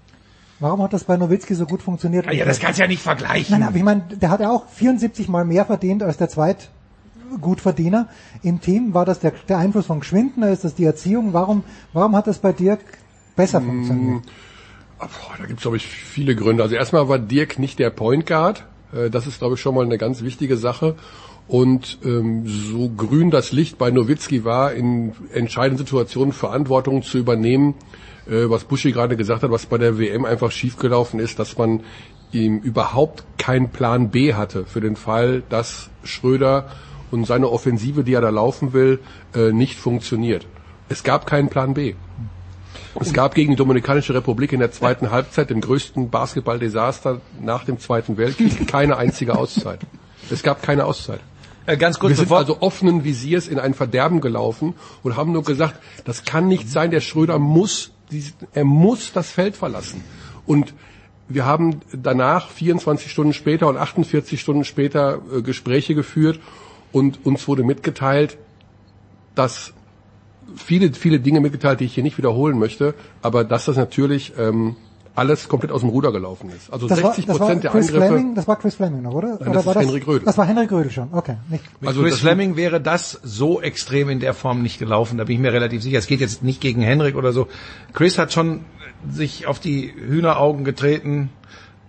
[0.60, 2.28] Warum hat das bei Nowitzki so gut funktioniert?
[2.28, 3.58] Ah ja, das kannst du ja nicht vergleichen.
[3.58, 8.08] Nein, aber ich meine, der hat ja auch 74 Mal mehr verdient als der Zweitgutverdiener
[8.42, 8.92] im Team.
[8.92, 10.50] War das der, der Einfluss von Geschwindner?
[10.50, 11.32] Ist das die Erziehung?
[11.32, 12.80] Warum, warum hat das bei Dirk
[13.34, 14.22] besser Mm, funktioniert?
[14.98, 16.62] Boah, da gibt es, glaube ich, viele Gründe.
[16.62, 18.66] Also erstmal war Dirk nicht der Point Guard.
[18.94, 20.94] Äh, Das ist, glaube ich, schon mal eine ganz wichtige Sache.
[21.46, 27.74] Und ähm, so grün das Licht bei Nowitzki war, in entscheidenden Situationen Verantwortung zu übernehmen,
[28.26, 31.80] äh, was Buschi gerade gesagt hat, was bei der WM einfach schiefgelaufen ist, dass man
[32.32, 36.70] ihm überhaupt keinen Plan B hatte für den Fall, dass Schröder
[37.10, 38.98] und seine Offensive, die er da laufen will,
[39.34, 40.46] äh, nicht funktioniert.
[40.88, 41.94] Es gab keinen Plan B.
[43.00, 47.78] Es gab gegen die Dominikanische Republik in der zweiten Halbzeit, dem größten Basketballdesaster nach dem
[47.78, 49.80] Zweiten Weltkrieg, keine einzige Auszeit.
[50.30, 51.20] Es gab keine Auszeit.
[51.66, 55.42] Äh, ganz kurz Wir sind also offenen Visiers in ein Verderben gelaufen und haben nur
[55.42, 57.92] gesagt, das kann nicht sein, der Schröder muss,
[58.52, 60.04] er muss das Feld verlassen.
[60.46, 60.74] Und
[61.28, 66.38] wir haben danach 24 Stunden später und 48 Stunden später äh, Gespräche geführt
[66.92, 68.36] und uns wurde mitgeteilt,
[69.34, 69.72] dass
[70.56, 74.76] viele, viele Dinge mitgeteilt, die ich hier nicht wiederholen möchte, aber dass das natürlich ähm,
[75.16, 76.72] alles komplett aus dem Ruder gelaufen ist.
[76.72, 78.06] Also Das war, 60 das war Prozent der Chris Angriffe.
[78.08, 79.28] Fleming, das war Chris Fleming noch, oder?
[79.28, 80.24] Nein, oder das war ist Henrik Rödel.
[80.24, 81.36] Das war Henrik Rödel schon, okay.
[81.48, 81.64] Nicht.
[81.80, 85.18] mit also Chris Fleming wäre das so extrem in der Form nicht gelaufen.
[85.18, 85.98] Da bin ich mir relativ sicher.
[85.98, 87.46] Es geht jetzt nicht gegen Henrik oder so.
[87.92, 88.60] Chris hat schon
[89.08, 91.30] sich auf die Hühneraugen getreten.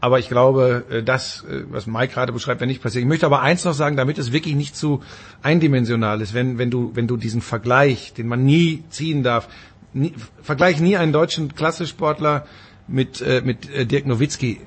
[0.06, 3.02] Aber ich glaube, äh, das, äh, was Mike gerade beschreibt, wäre nicht passiert.
[3.02, 5.02] Ich möchte aber eins noch sagen, damit es wirklich nicht zu
[5.42, 9.48] eindimensional ist, wenn, wenn du, wenn du diesen Vergleich, den man nie ziehen darf,
[9.94, 10.14] nie,
[10.44, 12.46] vergleich nie einen deutschen Klassesportler
[12.88, 14.62] mit, äh, mit Dirk Nowitzki.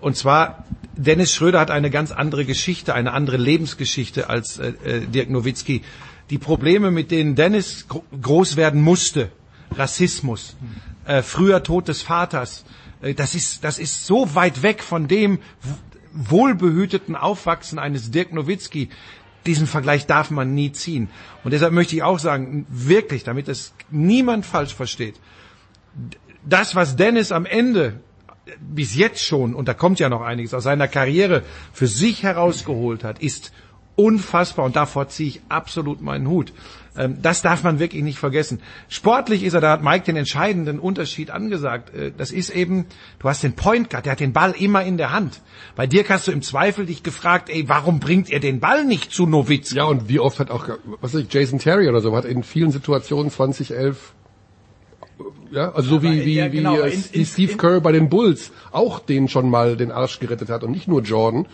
[0.00, 0.64] Und zwar,
[0.96, 4.60] Dennis Schröder hat eine ganz andere Geschichte, eine andere Lebensgeschichte als
[5.14, 5.82] Dirk Nowitzki.
[6.30, 9.30] Die Probleme, mit denen Dennis gro groß werden musste,
[9.70, 10.56] Rassismus,
[11.22, 12.64] früher Tod des Vaters,
[13.16, 15.38] das ist, das ist so weit weg von dem
[16.12, 18.88] wohlbehüteten Aufwachsen eines Dirk Nowitzki.
[19.46, 21.10] Diesen Vergleich darf man nie ziehen.
[21.42, 25.16] Und deshalb möchte ich auch sagen, wirklich, damit es niemand falsch versteht,
[26.46, 28.00] das, was Dennis am Ende
[28.60, 33.04] bis jetzt schon, und da kommt ja noch einiges aus seiner Karriere für sich herausgeholt
[33.04, 33.52] hat, ist
[33.96, 36.52] unfassbar und davor ziehe ich absolut meinen Hut.
[36.96, 38.60] Ähm, Das darf man wirklich nicht vergessen.
[38.88, 41.94] Sportlich ist er, da hat Mike den entscheidenden Unterschied angesagt.
[41.94, 42.86] Äh, Das ist eben,
[43.18, 45.40] du hast den Point Guard, der hat den Ball immer in der Hand.
[45.76, 49.10] Bei dir hast du im Zweifel dich gefragt, ey, warum bringt er den Ball nicht
[49.12, 49.76] zu Nowitzki?
[49.76, 50.68] Ja, und wie oft hat auch,
[51.00, 54.14] was weiß ich, Jason Terry oder so, hat in vielen Situationen 2011,
[55.52, 57.92] ja, also so wie, wie, ja, genau, wie äh, in- wie in- Steve Kerr bei
[57.92, 61.46] den Bulls auch den schon mal den Arsch gerettet hat und nicht nur Jordan.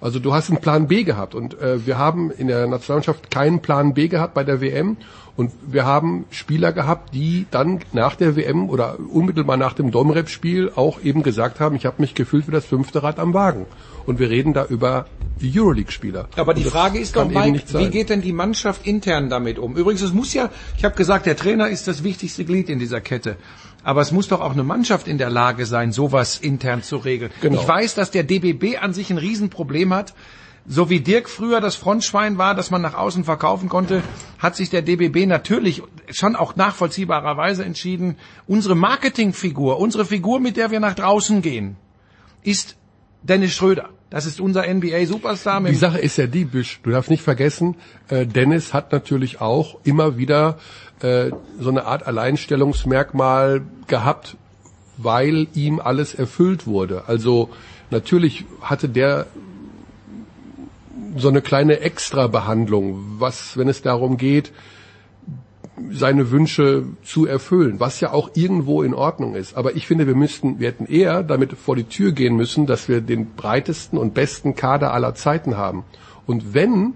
[0.00, 3.60] Also du hast einen Plan B gehabt und äh, wir haben in der Nationalmannschaft keinen
[3.60, 4.96] Plan B gehabt bei der WM
[5.36, 10.72] und wir haben Spieler gehabt, die dann nach der WM oder unmittelbar nach dem Domrep-Spiel
[10.76, 13.66] auch eben gesagt haben, ich habe mich gefühlt wie das fünfte Rad am Wagen.
[14.06, 15.06] Und wir reden da über
[15.40, 16.28] die Euroleague-Spieler.
[16.36, 19.76] Aber die Frage ist doch, Mike, wie geht denn die Mannschaft intern damit um?
[19.76, 23.00] Übrigens, es muss ja, ich habe gesagt, der Trainer ist das wichtigste Glied in dieser
[23.00, 23.36] Kette.
[23.82, 27.30] Aber es muss doch auch eine Mannschaft in der Lage sein, sowas intern zu regeln.
[27.40, 27.60] Genau.
[27.60, 30.14] Ich weiß, dass der DBB an sich ein Riesenproblem hat.
[30.66, 34.02] So wie Dirk früher das Frontschwein war, das man nach außen verkaufen konnte,
[34.38, 38.16] hat sich der DBB natürlich schon auch nachvollziehbarerweise entschieden,
[38.46, 41.76] unsere Marketingfigur, unsere Figur, mit der wir nach draußen gehen,
[42.42, 42.76] ist
[43.22, 43.88] Dennis Schröder.
[44.10, 45.62] Das ist unser NBA-Superstar.
[45.62, 47.76] Die Sache ist ja die, Büsch, du darfst nicht vergessen,
[48.08, 50.58] äh, Dennis hat natürlich auch immer wieder
[51.02, 54.36] äh, so eine Art Alleinstellungsmerkmal gehabt,
[54.96, 57.04] weil ihm alles erfüllt wurde.
[57.06, 57.50] Also
[57.90, 59.26] natürlich hatte der
[61.16, 64.52] so eine kleine Extrabehandlung, was, wenn es darum geht,
[65.90, 69.56] seine Wünsche zu erfüllen, was ja auch irgendwo in Ordnung ist.
[69.56, 72.88] Aber ich finde, wir müssten, wir hätten eher damit vor die Tür gehen müssen, dass
[72.88, 75.84] wir den breitesten und besten Kader aller Zeiten haben.
[76.26, 76.94] Und wenn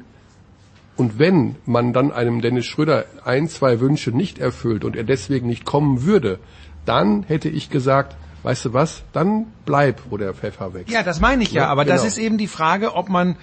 [0.97, 5.47] und wenn man dann einem Dennis Schröder ein, zwei Wünsche nicht erfüllt und er deswegen
[5.47, 6.39] nicht kommen würde,
[6.85, 10.93] dann hätte ich gesagt, weißt du was, dann bleib, wo der Pfeffer wächst.
[10.93, 12.09] Ja, das meine ich ja, Ja, aber das genau.
[12.09, 13.37] ist eben die Frage, ob man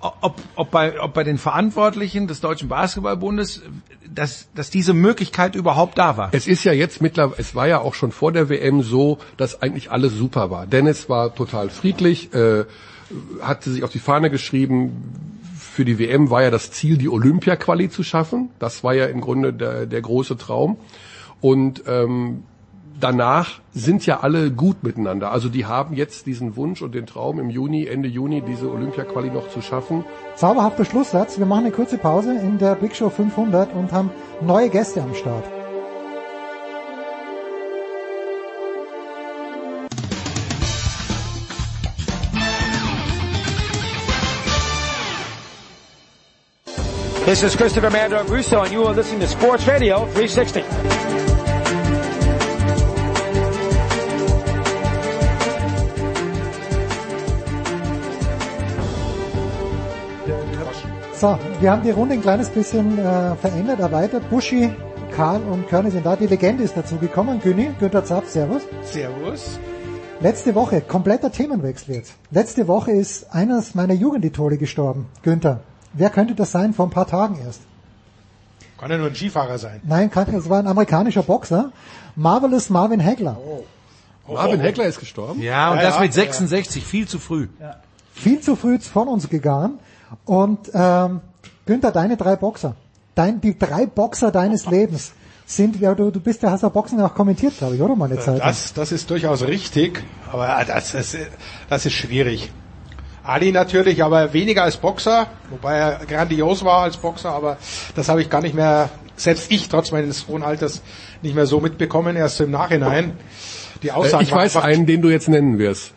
[0.00, 3.62] ob, ob, bei, ob bei den Verantwortlichen des Deutschen Basketballbundes,
[4.08, 6.28] dass, dass diese Möglichkeit überhaupt da war.
[6.32, 9.62] Es ist ja jetzt mittlerweile, es war ja auch schon vor der WM so, dass
[9.62, 10.66] eigentlich alles super war.
[10.66, 12.64] Dennis war total friedlich, äh,
[13.40, 15.35] hatte sich auf die Fahne geschrieben,
[15.76, 18.48] für die WM war ja das Ziel, die Olympia-Quali zu schaffen.
[18.58, 20.78] Das war ja im Grunde der, der große Traum.
[21.42, 22.44] Und ähm,
[22.98, 25.32] danach sind ja alle gut miteinander.
[25.32, 29.28] Also die haben jetzt diesen Wunsch und den Traum im Juni, Ende Juni diese Olympia-Quali
[29.28, 30.06] noch zu schaffen.
[30.34, 31.38] Zauberhafter Schlusssatz.
[31.38, 34.10] Wir machen eine kurze Pause in der Big Show 500 und haben
[34.40, 35.44] neue Gäste am Start.
[47.26, 50.62] This is Christopher Mando Russo, and you are listening to Sports Radio 360.
[61.14, 64.30] So, wir haben die Runde ein kleines bisschen äh, verändert, erweitert.
[64.30, 64.70] Buschi,
[65.10, 66.14] Karl und Körner sind da.
[66.14, 67.40] Die Legende ist dazu gekommen.
[67.42, 68.62] Günni, Günther Zapf, Servus.
[68.84, 69.58] Servus.
[70.20, 72.14] Letzte Woche, kompletter Themenwechsel jetzt.
[72.30, 75.06] Letzte Woche ist eines meiner Jugendidole gestorben.
[75.24, 75.62] Günther,
[75.96, 76.72] wer könnte das sein?
[76.74, 77.60] Vor ein paar Tagen erst.
[78.78, 79.80] Kann ja nur ein Skifahrer sein.
[79.84, 81.72] Nein, kann- es war ein amerikanischer Boxer.
[82.14, 83.36] Marvelous Marvin Hagler.
[84.28, 85.40] Marvin Hagler ist gestorben.
[85.40, 86.22] Ja, und Ja, das ja, mit ja.
[86.24, 87.48] 66, viel zu früh.
[88.12, 89.78] Viel zu früh von uns gegangen.
[90.24, 91.20] Und ähm,
[91.64, 92.74] Günther, deine drei Boxer.
[93.14, 95.12] Dein, die drei Boxer deines Lebens
[95.46, 98.18] sind, ja, du, du bist, ja, hast ja Boxen auch kommentiert, glaube ich, oder meine
[98.18, 98.40] Zeit?
[98.40, 101.16] Das, das ist durchaus richtig, aber das, das,
[101.70, 102.52] das ist schwierig.
[103.26, 107.56] Ali natürlich, aber weniger als Boxer, wobei er grandios war als Boxer, aber
[107.94, 110.82] das habe ich gar nicht mehr, selbst ich trotz meines hohen Alters,
[111.22, 113.16] nicht mehr so mitbekommen, erst im Nachhinein.
[113.82, 115.92] Die Äh, Aussagen ich waren weiß einfach- einen, den du jetzt nennen wirst.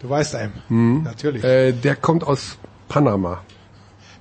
[0.00, 1.42] Du weißt einen, natürlich.
[1.42, 2.56] Äh, der kommt aus
[2.88, 3.42] Panama.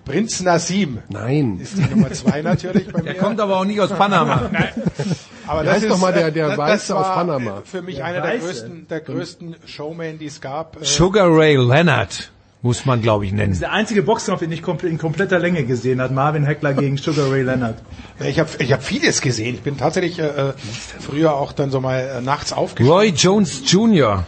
[0.05, 1.59] Prinz Nassim Nein.
[1.61, 3.11] ist die Nummer zwei natürlich bei mir.
[3.11, 4.49] Der kommt aber auch nicht aus Panama.
[5.49, 7.57] Aber Wie heißt noch mal der- äh, der das- Weiße das war, aus Panama?
[7.59, 10.81] äh, Für mich einer der größten, der größten Showmen, die es gab.
[10.81, 13.59] Äh, Sugar Ray Leonard muss man, glaube ich, Das ist nennen.
[13.59, 16.13] der einzige Boxkampf, den ich in kompletter Länge gesehen habe.
[16.13, 17.77] Marvin Heckler gegen Sugar Ray Leonard.
[18.19, 19.55] Ich habe ich hab vieles gesehen.
[19.55, 20.53] Ich bin tatsächlich äh, äh,
[20.99, 22.93] früher auch dann so mal äh, nachts aufgestanden.
[22.93, 24.25] Roy Jones Jr.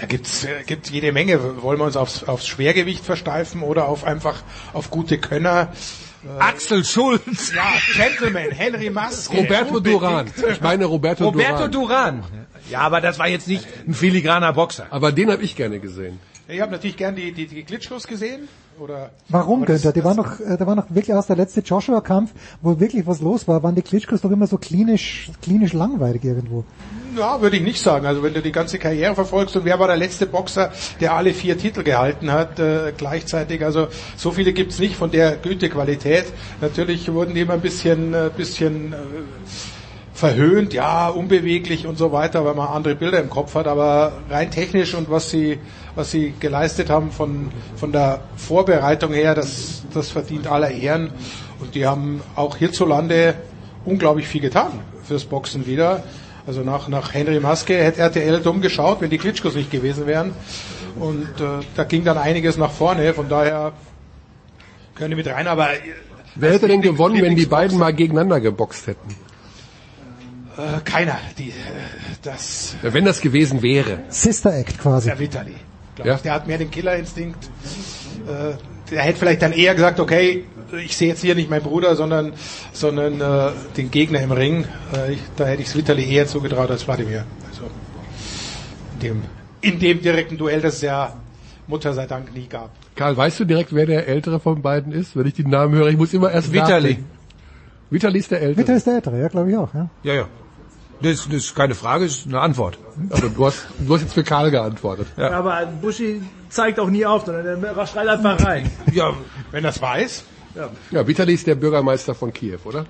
[0.00, 1.62] Da gibt's äh, gibt jede Menge.
[1.62, 5.68] Wollen wir uns aufs, aufs Schwergewicht versteifen oder auf einfach auf gute Könner?
[6.40, 7.52] Axel Schulz.
[7.54, 9.36] Ja, Gentleman, Henry Maske.
[9.36, 10.26] Roberto Duran.
[10.50, 12.22] Ich meine Roberto, Roberto Duran.
[12.22, 12.24] Duran.
[12.68, 14.86] Ja, aber das war jetzt nicht ein filigraner Boxer.
[14.90, 16.18] Aber den habe ich gerne gesehen.
[16.48, 18.48] Ich habe natürlich gern die, die, die Klitschkos gesehen.
[18.78, 19.90] Oder Warum, Günther?
[19.92, 23.06] Die das- war noch, äh, da war noch wirklich aus der letzte Joshua-Kampf, wo wirklich
[23.06, 26.62] was los war, waren die Klitschkos doch immer so klinisch, klinisch langweilig irgendwo.
[27.16, 28.04] Ja, würde ich nicht sagen.
[28.04, 31.32] Also wenn du die ganze Karriere verfolgst und wer war der letzte Boxer, der alle
[31.32, 33.64] vier Titel gehalten hat äh, gleichzeitig.
[33.64, 36.26] Also so viele gibt's nicht von der Gütequalität.
[36.60, 38.96] Natürlich wurden die immer ein bisschen, äh, bisschen äh,
[40.12, 43.66] verhöhnt, ja, unbeweglich und so weiter, weil man andere Bilder im Kopf hat.
[43.66, 45.58] Aber rein technisch und was sie,
[45.96, 51.10] was sie geleistet haben von, von der Vorbereitung her, das, das verdient aller Ehren.
[51.58, 53.34] Und die haben auch hierzulande
[53.84, 54.70] unglaublich viel getan
[55.02, 56.04] fürs Boxen wieder.
[56.46, 60.32] Also nach, nach Henry Maske hätte RTL dumm geschaut, wenn die Klitschkos nicht gewesen wären.
[61.00, 63.12] Und äh, da ging dann einiges nach vorne.
[63.14, 63.72] Von daher
[64.94, 65.48] können die mit rein.
[65.48, 65.78] Aber äh,
[66.36, 69.16] Wer hätte denn gewonnen, wenn die beiden mal gegeneinander geboxt hätten?
[70.58, 71.18] äh, keiner.
[71.38, 71.52] Die, äh,
[72.22, 74.00] das Wenn das gewesen wäre.
[74.08, 75.08] Sister Act quasi.
[75.08, 75.54] der Vitali.
[75.96, 76.14] Glaub Ja.
[76.16, 77.44] ich, Der hat mehr den Killerinstinkt.
[78.26, 78.54] Äh,
[78.90, 80.44] der hätte vielleicht dann eher gesagt, okay,
[80.84, 82.32] ich sehe jetzt hier nicht meinen Bruder, sondern
[82.72, 84.64] sondern äh, den Gegner im Ring.
[84.94, 87.24] Äh, ich, da hätte ich es Vitali eher zugetraut als Wladimir.
[87.48, 87.62] Also
[88.94, 89.22] in dem,
[89.60, 91.14] in dem direkten Duell, das es ja
[91.66, 92.70] Mutter sei Dank nie gab.
[92.94, 95.16] Karl, weißt du direkt, wer der Ältere von beiden ist?
[95.16, 96.98] Wenn ich den Namen höre, ich muss immer erst Vitali.
[97.90, 98.58] Vitali ist der Ältere.
[98.58, 99.72] Witter ist der Ältere, ja, glaube ich auch.
[99.74, 99.88] Ja.
[100.02, 100.28] Ja, ja.
[101.02, 102.78] Das, das ist keine Frage, ist eine Antwort.
[103.10, 105.06] Also du hast, du hast jetzt für Karl geantwortet.
[105.16, 105.30] Ja.
[105.32, 108.70] Aber Buschi zeigt auch nie auf, sondern er schreit einfach rein.
[108.92, 109.12] Ja,
[109.50, 110.24] Wenn das weiß,
[110.90, 112.86] Ja, Vitali ist der Bürgermeister von Kiew, oder?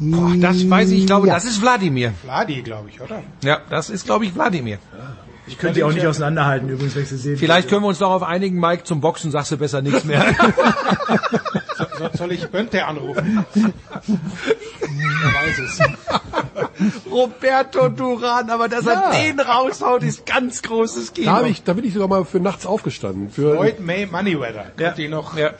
[0.00, 1.34] boah, das weiß ich, ich glaube, Ja.
[1.34, 2.12] das ist Wladimir.
[2.22, 3.22] Vladi, glaube ich, oder?
[3.44, 4.78] Ja, das ist, glaube ich, Wladimir.
[5.46, 7.36] Ich könnte die auch nicht auseinanderhalten, übrigens, wenn ich sie sehe.
[7.36, 10.24] Vielleicht können wir uns darauf einigen, Mike, zum Boxen sagst du besser nichts mehr.
[11.98, 13.44] So, soll ich Bönte anrufen?
[13.54, 15.78] Wer weiß es.
[17.10, 19.10] Roberto Duran, aber dass Ja.
[19.12, 21.26] er den raushaut, ist ganz großes Kino.
[21.30, 23.30] Da, ich, da bin ich sogar mal für nachts aufgestanden.
[23.30, 24.72] Für, Floyd May Moneyweather.
[24.78, 24.94] Ja.
[24.96, 25.50] Ich noch, Ja.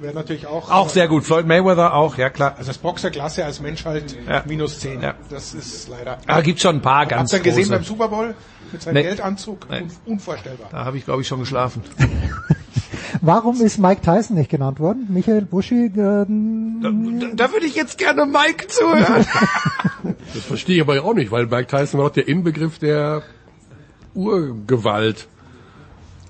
[0.00, 0.70] wäre natürlich auch.
[0.70, 1.24] Auch sehr gut.
[1.24, 2.54] Floyd Mayweather auch, ja klar.
[2.58, 4.42] Also als Boxerklasse, als Mensch halt Ja.
[4.46, 5.00] minus 10.
[5.02, 5.14] Ja.
[5.30, 6.18] Das ist leider.
[6.26, 8.34] Aber gibt schon ein paar Habt ganz ihr gesehen beim Super Bowl?
[8.72, 9.02] Mit seinem Nee.
[9.04, 9.68] Geldanzug?
[9.70, 9.82] Nee.
[9.82, 10.68] Un unvorstellbar.
[10.72, 11.82] Da habe ich, glaube ich, schon geschlafen.
[13.20, 15.06] Warum ist Mike Tyson nicht genannt worden?
[15.10, 19.26] Michael Buschi, äh, Da, da würde ich jetzt gerne Mike zuhören.
[20.34, 23.22] das verstehe ich aber auch nicht, weil Mike Tyson war doch der Inbegriff der
[24.14, 25.26] Urgewalt.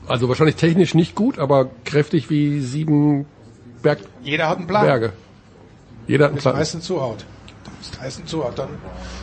[0.06, 3.26] Also wahrscheinlich technisch nicht gut, aber kräftig wie sieben
[3.82, 4.84] Berg Jeder hat einen Plan.
[4.84, 5.12] Berge.
[6.06, 6.56] Jeder hat einen Plan.
[6.56, 7.24] Tyson zuhaut.
[7.78, 8.68] Bis Tyson zuhaut, dann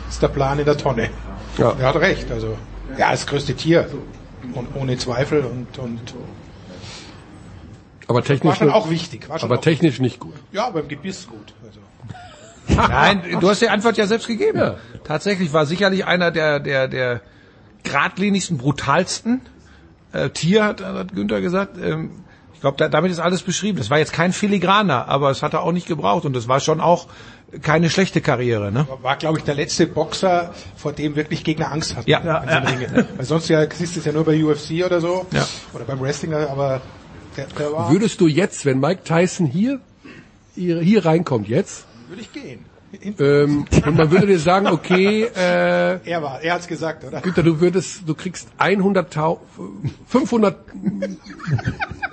[0.08, 1.10] ist der Plan in der Tonne.
[1.58, 1.74] Ja.
[1.78, 2.56] Er hat recht, also.
[2.98, 3.88] Ja, das größte Tier.
[4.54, 6.14] Und ohne Zweifel und, und
[8.06, 9.28] Aber war technisch, schon auch wichtig.
[9.28, 10.34] War schon aber auch technisch nicht gut.
[10.52, 11.54] Ja, beim Gebiss gut.
[11.64, 11.80] Also.
[12.88, 14.58] Nein, du hast die Antwort ja selbst gegeben.
[14.58, 14.76] Ja.
[15.04, 17.20] Tatsächlich war sicherlich einer der, der, der
[17.82, 19.40] geradlinigsten, brutalsten
[20.12, 21.76] äh, Tier, hat, hat Günther gesagt.
[21.78, 22.10] Ähm,
[22.54, 23.78] ich glaube, da, damit ist alles beschrieben.
[23.78, 26.60] Das war jetzt kein Filigraner, aber es hat er auch nicht gebraucht und das war
[26.60, 27.08] schon auch
[27.60, 28.72] keine schlechte Karriere.
[28.72, 28.86] Ne?
[29.02, 32.08] War, glaube ich, der letzte Boxer, vor dem wirklich Gegner Angst hatten.
[32.08, 32.22] Ja.
[32.24, 32.44] Ja.
[33.16, 35.26] Weil sonst ja, siehst du es ja nur bei UFC oder so.
[35.32, 35.46] Ja.
[35.74, 36.80] Oder beim Wrestling, aber war,
[37.36, 39.80] Würdest du jetzt, wenn Mike Tyson hier,
[40.54, 42.64] hier, hier reinkommt jetzt, würde ich gehen.
[43.18, 47.22] ähm, und man würde dir sagen, okay, äh, Er war, er hat's gesagt, oder?
[47.22, 49.38] Günther, du würdest, du kriegst 100.000,
[50.06, 50.56] 500,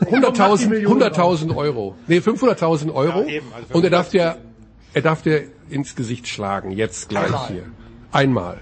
[0.05, 1.95] 100.000, 100.000 Euro.
[2.07, 3.21] Nee, 500.000 Euro.
[3.21, 4.37] Ja, eben, also und er darf dir,
[4.93, 7.47] er darf dir ins Gesicht schlagen, jetzt gleich Einmal.
[7.49, 7.63] hier.
[8.11, 8.61] Einmal.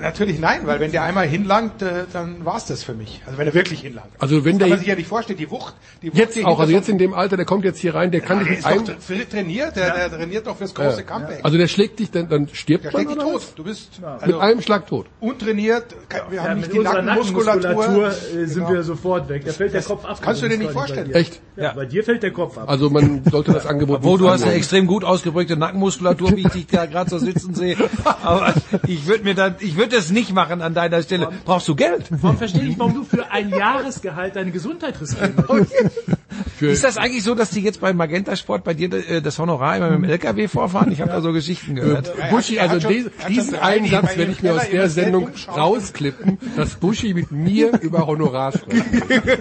[0.00, 3.20] Natürlich nein, weil wenn der einmal hinlangt, äh, dann war's das für mich.
[3.26, 4.08] Also wenn er wirklich hinlangt.
[4.18, 5.74] Also wenn das kann der- man sich ja nicht vorstellen, die Wucht.
[6.02, 8.10] Die Wucht Jetzt die auch, also jetzt in dem Alter, der kommt jetzt hier rein,
[8.10, 8.94] der kann so- dich mit einem, doch
[9.30, 11.02] trainiert, der, der trainiert doch fürs große Ja.
[11.02, 11.40] Comeback.
[11.44, 13.34] also der schlägt dich, dann, dann stirbt der man schlägt dich tot.
[13.34, 13.54] was?
[13.54, 15.06] Du bist Mit also einem Schlag tot.
[15.20, 15.84] untrainiert,
[16.30, 17.60] wir haben Ja, nicht mit die unserer Nackenmuskulatur.
[17.62, 18.72] Nackenmuskulatur äh, sind Genau.
[18.72, 19.44] wir sofort weg.
[19.44, 20.18] Da fällt der Kopf ab.
[20.22, 21.06] kannst du dir nicht vorstellen.
[21.08, 21.18] bei dir.
[21.20, 21.40] Echt?
[21.56, 22.68] Ja, bei dir fällt der Kopf ab.
[22.68, 26.40] Also man sollte das Angebot Wo nicht du hast eine extrem gut ausgeprägte Nackenmuskulatur, wie
[26.46, 27.76] ich dich da gerade so sitzen sehe.
[28.22, 28.54] Aber
[28.86, 31.28] ich würde mir dann, ich würde das nicht machen an deiner Stelle.
[31.44, 32.04] Brauchst du Geld?
[32.10, 35.34] Warum verstehe ich warum du für ein Jahresgehalt deine Gesundheit riskieren
[36.60, 39.76] Ist das eigentlich so, dass die jetzt bei Magenta Sport bei dir äh, das Honorar
[39.78, 40.92] immer mit dem LKW vorfahren?
[40.92, 42.12] Ich habe da so Geschichten gehört.
[42.30, 46.38] Buschi, Er hat also schon- diesen einen Satz werde ich mir aus der Sendung rausklippen,
[46.56, 48.84] dass Buschi mit mir über Honorar spricht.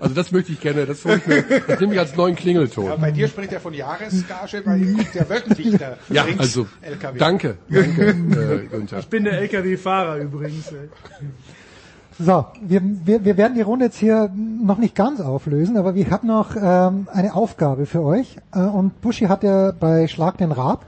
[0.00, 2.98] Also das möchte ich gerne, das, ich mir, das nehme ich als neuen Ja, Klingelton.
[2.98, 7.18] bei dir spricht er von Jahresgage, weil ihr kommt ja wöchentlich der Ja, also LKW.
[7.18, 8.98] danke, danke, äh, Günther.
[9.00, 10.72] Ich bin der LKW-Fahrer übrigens.
[10.72, 10.88] ey.
[12.18, 16.10] So, wir, wir, wir werden die Runde jetzt hier noch nicht ganz auflösen, aber wir
[16.10, 18.36] haben noch ähm, eine Aufgabe für euch.
[18.54, 20.84] Äh, und Buschi hat ja bei Schlag den Rab,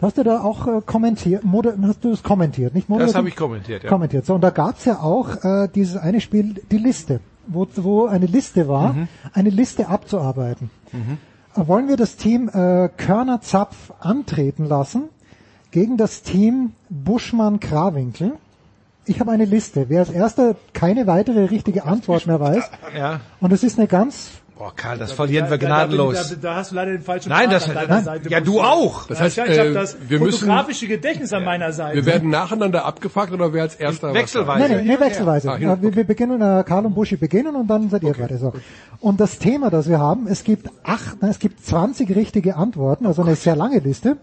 [0.00, 3.10] hast du da auch äh, kommentiert, moder hast du es kommentiert, nicht moderiert?
[3.10, 3.90] Das habe ich kommentiert, ja.
[3.90, 4.24] kommentiert.
[4.24, 8.26] So, und da gab's ja auch äh, dieses eine Spiel, die Liste, wo, wo eine
[8.26, 9.08] Liste war, Mhm.
[9.34, 10.70] eine Liste abzuarbeiten.
[11.56, 15.10] Äh, Wollen wir das Team äh, Körner Zapf antreten lassen
[15.70, 18.32] gegen das Team Buschmann Krawinkel?
[19.06, 19.86] Ich habe eine Liste.
[19.88, 23.20] Wer als erster keine weitere richtige Antwort mehr weiß, Ja.
[23.40, 26.28] und es ist eine ganz Boah, Karl, das verlieren wir Da- da- gnadenlos.
[26.28, 28.28] Da, da hast du leider den falschen Nein, Part das- an deiner nein, Seite.
[28.28, 29.06] ja, du auch.
[29.06, 31.96] Das heißt, Ja, ich habe äh, das wir müssen, fotografische Gedächtnis an meiner Seite.
[31.96, 34.60] wir werden nacheinander abgefragt oder wer als erster was Wechselweise.
[34.68, 35.50] Nein, nein, nee, wechselweise.
[35.50, 38.18] Ah, hin- Ja, wir, wir beginnen, äh, Karl und Buschi beginnen und dann seid ihr
[38.18, 38.36] weiter.
[38.36, 38.52] So.
[39.00, 43.06] Und das Thema, das wir haben, es gibt acht, nein, es gibt 20 richtige Antworten,
[43.06, 44.18] also eine sehr lange Liste,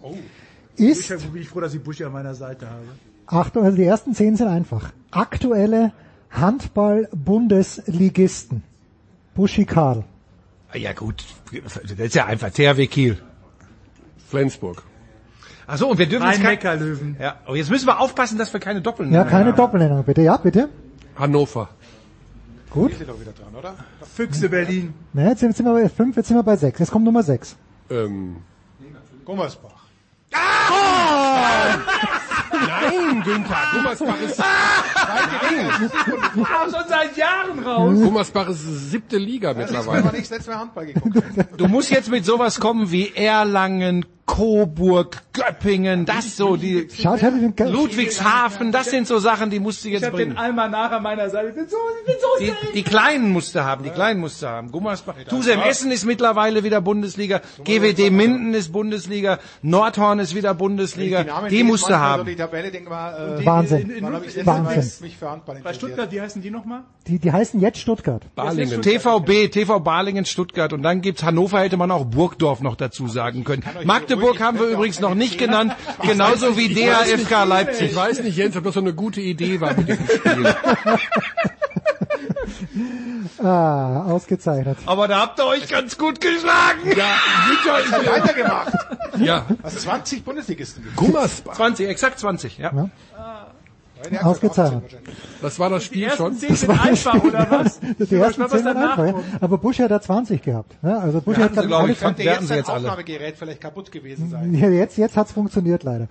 [0.80, 2.84] ist, Ich bin ich froh, dass ich Buschi an meiner Seite habe.
[3.28, 4.92] Achtung, also die ersten zehn sind einfach.
[5.12, 5.92] Aktuelle
[6.32, 8.64] Handball-Bundesligisten.
[9.36, 10.04] Buschi Karl.
[10.74, 11.24] Ja gut,
[11.64, 13.18] das ist ja einfach THW Kiel.
[14.30, 14.84] Flensburg.
[15.66, 18.60] Ach so, und wir dürfen jetzt kein, ja, aber jetzt müssen wir aufpassen, dass wir
[18.60, 19.58] keine Doppeln Ja, keine haben.
[19.58, 20.22] Doppelnennung, bitte.
[20.22, 20.70] Ja, bitte.
[21.16, 21.70] Hannover.
[22.70, 22.94] Gut.
[22.96, 23.74] Sind doch wieder dran, oder?
[24.16, 24.94] Füchse Berlin.
[25.14, 26.78] Na, jetzt sind sind wir bei fünf, jetzt sind wir bei sechs.
[26.80, 27.56] Jetzt kommt Nummer sechs.
[27.90, 28.38] Ähm,
[29.26, 29.77] Gummersbach.
[32.52, 34.48] Nein, Günther, Gummersbach ist, Kam
[36.72, 37.94] schon seit Jahren raus.
[37.96, 40.04] Gummersbach ist siebte Liga mittlerweile.
[40.04, 41.18] man nicht letztes Mal Handball geguckt.
[41.58, 46.88] Du musst jetzt mit sowas kommen wie Erlangen, Coburg, Göppingen, das so, die
[47.60, 50.38] Ludwigshafen, das sind so Sachen, die musst du Ich jetzt habe den bringen.
[50.38, 51.50] Almanach an meiner Seite.
[51.50, 52.28] Ich bin so, ich bin so
[52.74, 54.70] Die, die Kleinen musst du haben, die Kleinen musst du haben.
[54.72, 61.24] Gummersbach, Tusem Essen ist mittlerweile wieder Bundesliga, GWD Minden ist Bundesliga, Nordhorn ist wieder Bundesliga,
[61.50, 62.26] die lese, musst du haben.
[62.26, 63.92] die Tabelle, denke mal, äh, Wahnsinn.
[63.96, 65.14] Ich Wahnsinn.
[65.64, 65.74] Bei?
[65.74, 66.82] Stuttgart, wie heißen die nochmal?
[67.08, 68.24] Die, die heißen jetzt Stuttgart.
[68.36, 68.82] Balingen.
[68.82, 73.46] TVB, TV Balingen, Stuttgart und dann gibt's Hannover, hätte man auch Burgdorf noch dazu sagen
[73.46, 73.64] können.
[73.86, 77.92] Magdeburg haben wir übrigens noch nicht genannt, genauso wie DAFK Leipzig.
[77.92, 80.56] Ich weiß nicht, Jens, ob das so eine gute Idee war mit diesem Spiel.
[83.44, 84.78] Ah, ausgezeichnet.
[84.86, 86.80] Aber da habt ihr euch ganz gut geschlagen.
[86.90, 88.74] Hat weitergemacht.
[89.20, 90.88] Ja, Was 20 Bundesligisten.
[90.96, 91.56] Gummersbach.
[91.56, 92.72] 20, exakt 20, ja.
[92.72, 93.47] Der
[94.00, 94.84] hat Ausgezeichnet.
[94.86, 95.16] 18 wahrscheinlich.
[95.42, 96.34] Das war das Die Spiel ersten schon.
[96.38, 97.80] zehn sind einfach, oder was?
[97.80, 99.38] Die ersten weiß, was zehn waren danach einfach, ja.
[99.42, 100.76] Aber Busch hat da 20 gehabt.
[100.84, 102.80] Ja, also Busch hat sie, gerade glaub alle ich, Könnte jetzt alle.
[102.80, 104.54] Aufnahmegerät vielleicht kaputt gewesen sein.
[104.56, 106.08] Ja, jetzt, jetzt hat's funktioniert leider.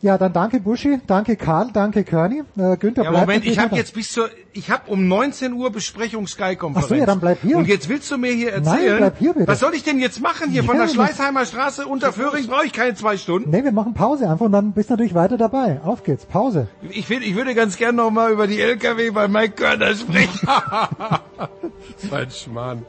[0.00, 2.42] Ja, dann danke Buschi, danke Karl, danke Körny.
[2.58, 5.70] Äh, Günther Ja, bleibt Moment, ich habe jetzt bis zur, ich habe um 19 Uhr
[5.72, 6.84] Besprechung Sky-Konferenz.
[6.84, 7.56] Ach so, ja, dann bleib hier.
[7.56, 9.46] Und jetzt willst du mir hier erzählen, Nein, bleib hier bitte.
[9.48, 12.46] was soll ich denn jetzt machen hier von Ja, der das- Schleißheimer Straße unter Föhring
[12.46, 13.48] brauche ich keine zwei Stunden.
[13.50, 15.80] Nee, wir machen Pause einfach und dann bist du natürlich weiter dabei.
[15.84, 16.68] Auf geht's, Pause.
[16.90, 20.46] Ich, will, ich würde ganz gern noch mal über die LKW bei Mike Körner sprechen.
[22.00, 22.86] Das ein Schmarrn.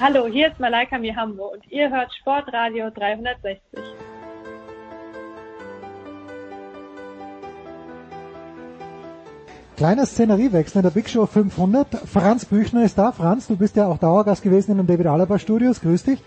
[0.00, 3.60] Hallo, hier ist Malaika Mihambo und ihr hört Sportradio 360.
[9.76, 11.86] Kleiner Szeneriewechsel in der Big Show 500.
[12.06, 13.12] Franz Büchner ist da.
[13.12, 15.80] Franz, du bist ja auch Dauergast gewesen in den David Alaba Studios.
[15.80, 16.20] Grüß dich.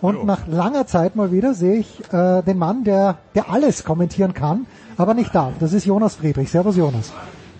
[0.00, 4.32] Und nach langer Zeit mal wieder sehe ich äh, den Mann, der, der alles kommentieren
[4.32, 4.66] kann,
[4.96, 5.54] aber nicht darf.
[5.58, 6.50] Das ist Jonas Friedrich.
[6.50, 7.12] Servus Jonas.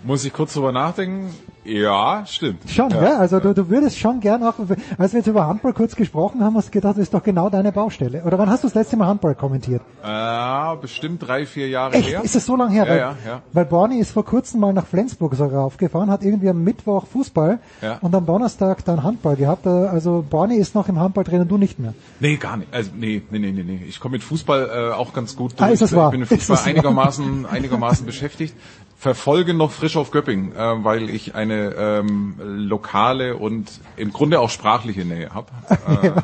[0.03, 1.33] Muss ich kurz drüber nachdenken?
[1.65, 2.67] Ja, stimmt.
[2.69, 3.17] Schon, ja.
[3.17, 4.55] Also du, du würdest schon gern auch,
[4.97, 7.49] als wir jetzt über Handball kurz gesprochen haben, hast du gedacht, das ist doch genau
[7.49, 8.23] deine Baustelle.
[8.23, 9.81] Oder wann hast du das letzte Mal Handball kommentiert?
[10.03, 12.09] Äh, bestimmt drei, vier Jahre Echt?
[12.09, 12.23] her.
[12.23, 12.85] Ist es so lange her?
[12.85, 13.41] Ja, weil, ja, ja.
[13.53, 17.59] weil Borny ist vor kurzem mal nach Flensburg sogar aufgefahren, hat irgendwie am Mittwoch Fußball
[17.81, 17.97] Ja.
[18.01, 19.65] und am Donnerstag dann Handball gehabt.
[19.67, 21.93] Äh, Also Borny ist noch im Handball drin und du nicht mehr.
[22.19, 22.73] Nee, gar nicht.
[22.73, 23.85] Also nee, nee, nee, nee, nee.
[23.87, 26.07] Ich komme mit Fußball äh, auch ganz gut Ah, ist das wahr?
[26.07, 26.65] Ich bin mit Fußball wahr?
[26.65, 28.55] einigermaßen einigermaßen beschäftigt.
[28.99, 34.49] Verfolge noch frisch auf Göpping, äh, weil ich eine ähm, lokale und im Grunde auch
[34.49, 36.23] sprachliche Nähe habe äh, ja,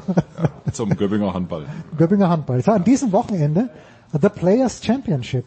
[0.73, 1.67] zum Göppinger Handball.
[1.97, 2.67] Göppinger Handball.
[2.67, 3.69] War an diesem Wochenende
[4.11, 5.45] The Players Championship.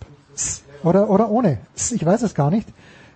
[0.83, 1.59] Oder, oder ohne.
[1.93, 2.67] Ich weiß es gar nicht.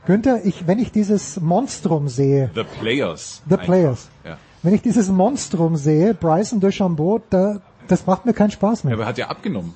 [0.05, 3.41] Günther, ich, wenn ich dieses Monstrum sehe, The Players.
[3.47, 3.65] The einfach.
[3.65, 4.09] Players.
[4.27, 4.37] Ja.
[4.63, 8.95] wenn ich dieses Monstrum sehe, Bryson DeChambeau, da, das macht mir keinen Spaß ja, mehr.
[8.97, 9.75] aber er hat ja abgenommen.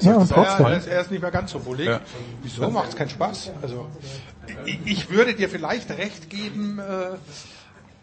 [0.00, 0.66] Ja, und trotzdem.
[0.66, 1.86] er ist, er ist nicht mehr ganz so bullig.
[1.86, 2.00] Ja.
[2.42, 3.52] Wieso macht es keinen Spaß?
[3.62, 3.88] Also
[4.64, 7.16] ich, ich würde dir vielleicht recht geben, äh,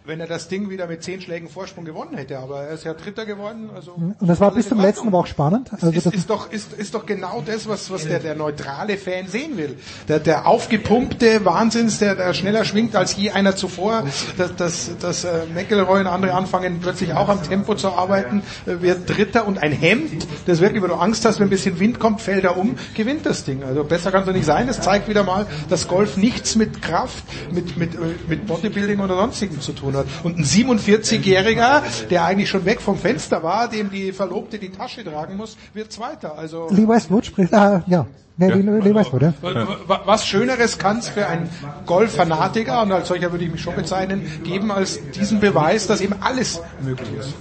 [0.05, 2.93] wenn er das Ding wieder mit zehn Schlägen Vorsprung gewonnen hätte, aber er ist ja
[2.93, 3.69] Dritter geworden.
[3.73, 5.71] Also Und das war bis zum letzten aber auch spannend.
[5.71, 8.97] Also ist, das ist, doch, ist, ist doch genau das, was, was der, der neutrale
[8.97, 9.77] Fan sehen will.
[10.09, 14.03] Der, der aufgepumpte Wahnsinns, der, der schneller schwingt als je einer zuvor.
[14.37, 18.81] Dass, dass, dass äh, McElroy und andere anfangen plötzlich auch am Tempo zu arbeiten, äh,
[18.81, 21.99] wird Dritter und ein Hemd, das wirklich, wenn du Angst hast, wenn ein bisschen Wind
[21.99, 23.63] kommt, fällt er um, gewinnt das Ding.
[23.63, 24.67] Also besser kann es doch nicht sein.
[24.67, 29.15] Das zeigt wieder mal, dass Golf nichts mit Kraft, mit, mit, äh, mit Bodybuilding oder
[29.15, 30.05] sonstigem zu tun hat.
[30.23, 35.03] Und ein 47-Jähriger, der eigentlich schon weg vom Fenster war, dem die Verlobte die Tasche
[35.03, 36.37] tragen muss, wird Zweiter.
[36.37, 38.05] Also Lee Westwood spricht, ah, ja.
[38.35, 39.33] Nee, Lee, Lee Westwood, ja.
[39.41, 41.49] Wa- Was Schöneres kann es für einen
[41.85, 46.15] Golffanatiker, und als solcher würde ich mich schon bezeichnen, geben als diesen Beweis, dass eben
[46.21, 47.33] alles möglich ist.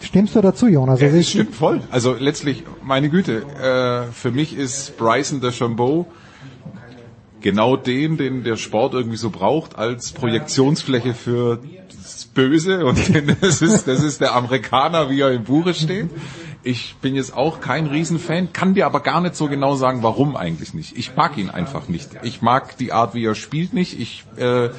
[0.00, 1.00] Stimmst du dazu, Jonas?
[1.00, 1.80] Also Ja, stimmt voll.
[1.90, 3.42] Also letztlich, meine Güte,
[4.08, 6.06] äh, für mich ist Bryson DeChambeau
[7.44, 12.98] genau den, den der Sport irgendwie so braucht als Projektionsfläche für das Böse und
[13.42, 16.08] das ist, das ist der Amerikaner, wie er im Buche steht.
[16.62, 20.34] Ich bin jetzt auch kein Riesenfan, kann dir aber gar nicht so genau sagen, warum
[20.34, 20.96] eigentlich nicht.
[20.96, 22.08] Ich mag ihn einfach nicht.
[22.22, 24.00] Ich mag die Art, wie er spielt nicht.
[24.00, 24.70] Ich äh,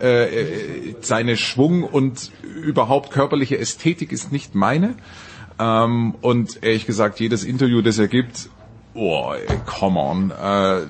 [0.00, 4.96] äh, seine Schwung und überhaupt körperliche Ästhetik ist nicht meine.
[5.60, 8.50] Ähm, und ehrlich gesagt, jedes Interview, das er gibt,
[8.98, 9.34] oh,
[9.64, 10.86] come on, äh,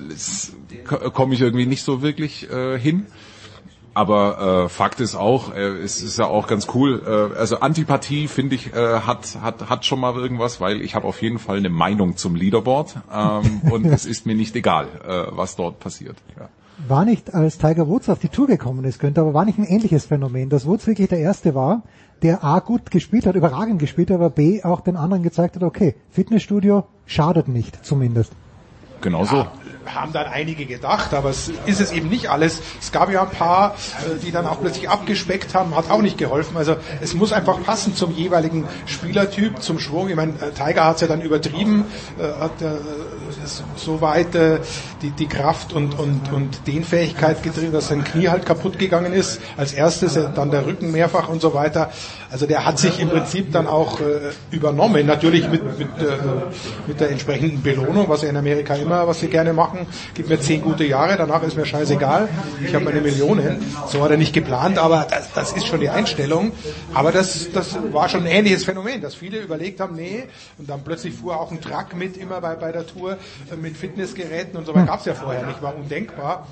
[1.13, 3.07] komme ich irgendwie nicht so wirklich äh, hin.
[3.93, 7.01] Aber äh, Fakt ist auch, äh, es ist ja auch ganz cool.
[7.05, 11.07] Äh, also Antipathie finde ich äh, hat hat hat schon mal irgendwas, weil ich habe
[11.07, 15.35] auf jeden Fall eine Meinung zum Leaderboard ähm, und es ist mir nicht egal, äh,
[15.35, 16.15] was dort passiert.
[16.39, 16.49] Ja.
[16.87, 19.65] War nicht, als Tiger Woods auf die Tour gekommen ist, Günther, aber war nicht ein
[19.65, 21.83] ähnliches Phänomen, dass Woods wirklich der Erste war,
[22.21, 25.63] der A gut gespielt hat, überragend gespielt hat, aber B auch den anderen gezeigt hat,
[25.63, 28.33] okay, Fitnessstudio schadet nicht, zumindest.
[29.01, 29.45] genau so.
[29.93, 32.59] Haben dann einige gedacht, aber es ist es eben nicht alles.
[32.79, 33.75] Es gab ja ein paar,
[34.05, 36.57] äh, die dann auch plötzlich abgespeckt haben, hat auch nicht geholfen.
[36.57, 40.09] Also es muss einfach passen zum jeweiligen Spielertyp, zum Schwung.
[40.09, 41.85] Ich meine, äh, Tiger hat es ja dann übertrieben,
[42.19, 42.51] äh, hat
[43.75, 44.29] so weit
[45.01, 49.39] die, die Kraft und, und, und Dehnfähigkeit getrieben, dass sein Knie halt kaputt gegangen ist.
[49.55, 51.91] Als erstes, dann der Rücken mehrfach und so weiter.
[52.31, 55.05] Also der hat sich im Prinzip dann auch äh, übernommen.
[55.05, 56.17] Natürlich mit, mit, äh,
[56.87, 59.87] mit der entsprechenden Belohnung, was ja in Amerika immer, was sie gerne machen.
[60.13, 62.29] Gib mir zehn gute Jahre, danach ist mir scheißegal.
[62.63, 63.65] Ich habe meine Millionen.
[63.87, 66.51] So hat er nicht geplant, aber das, das ist schon die Einstellung.
[66.93, 70.25] Aber das, das war schon ein ähnliches Phänomen, dass viele überlegt haben, nee,
[70.57, 73.13] und dann plötzlich fuhr auch ein Truck mit immer bei, bei der Tour
[73.51, 74.85] äh, mit Fitnessgeräten und so weiter.
[74.85, 76.47] Gab es ja vorher nicht, war undenkbar.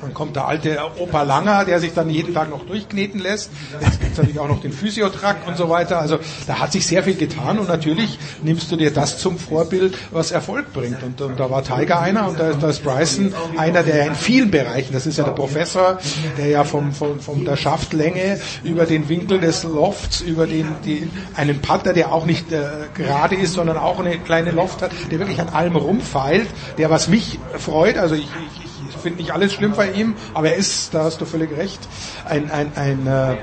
[0.00, 3.50] Dann kommt der alte Opa Langer, der sich dann jeden Tag noch durchkneten lässt.
[3.80, 6.00] Jetzt gibt's natürlich auch noch den Physiotrack und so weiter.
[6.00, 9.96] Also da hat sich sehr viel getan und natürlich nimmst du dir das zum Vorbild,
[10.12, 11.02] was Erfolg bringt.
[11.02, 14.50] Und, und da war Tiger einer und da, da ist Bryson einer, der in vielen
[14.50, 15.98] Bereichen, das ist ja der Professor,
[16.38, 21.08] der ja vom, vom, vom der Schaftlänge über den Winkel des Lofts, über den, die,
[21.34, 22.62] einen Putter, der auch nicht äh,
[22.94, 27.08] gerade ist, sondern auch eine kleine Loft hat, der wirklich an allem rumfeilt, der was
[27.08, 30.94] mich freut, also ich, ich, ich finde nicht alles schlimm bei ihm, aber er ist,
[30.94, 31.80] da hast du völlig recht,
[32.24, 33.36] ein, ein, ein äh,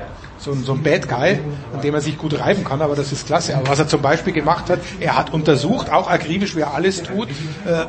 [0.46, 1.39] so, ein- so ein Bad Guy,
[1.74, 3.56] an dem er sich gut reiben kann, aber das ist klasse.
[3.58, 7.02] Aber was er zum Beispiel gemacht hat, er hat untersucht, auch akribisch, wie er alles
[7.04, 7.30] tut,
[7.66, 7.86] äh,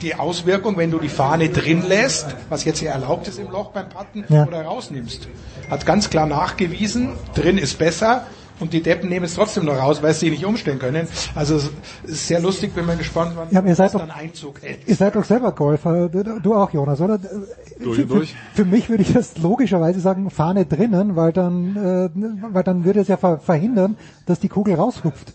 [0.00, 3.70] die Auswirkung, wenn du die Fahne drin lässt, was jetzt hier erlaubt ist im Loch
[3.70, 4.46] beim Patten, Ja.
[4.46, 5.28] oder rausnimmst.
[5.70, 8.26] Hat ganz klar nachgewiesen, drin ist besser,
[8.60, 11.08] und die Deppen nehmen es trotzdem noch raus, weil sie nicht umstellen können.
[11.34, 11.70] Also es
[12.04, 14.62] ist sehr lustig, bin mal gespannt, wann Ja, aber ihr seid das doch- dann Einzug
[14.62, 14.80] hält.
[14.86, 17.18] Ihr seid doch selber Golfer, du, du auch Jonas, oder?
[17.18, 18.34] Durch für, und durch.
[18.54, 23.00] Für, mich würde ich das logischerweise sagen, Fahne drinnen, weil dann, äh, weil dann würde
[23.00, 23.96] es ja ver verhindern,
[24.26, 25.32] dass die Kugel raushupft.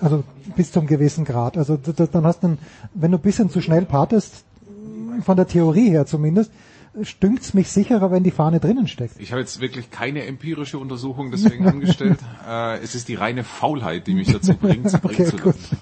[0.00, 0.24] Also
[0.56, 1.58] bis zum gewissen Grad.
[1.58, 2.56] Also dann hast du,
[2.94, 4.44] wenn du ein bisschen zu schnell partest,
[5.22, 6.50] von der Theorie her zumindest,
[7.02, 9.20] stünkt's mich sicherer, wenn die Fahne drinnen steckt.
[9.20, 12.18] Ich habe jetzt wirklich keine empirische Untersuchung deswegen angestellt.
[12.48, 15.54] äh, es ist die reine Faulheit, die mich dazu bringt, es bringen Okay, zu gut.
[15.54, 15.78] lassen.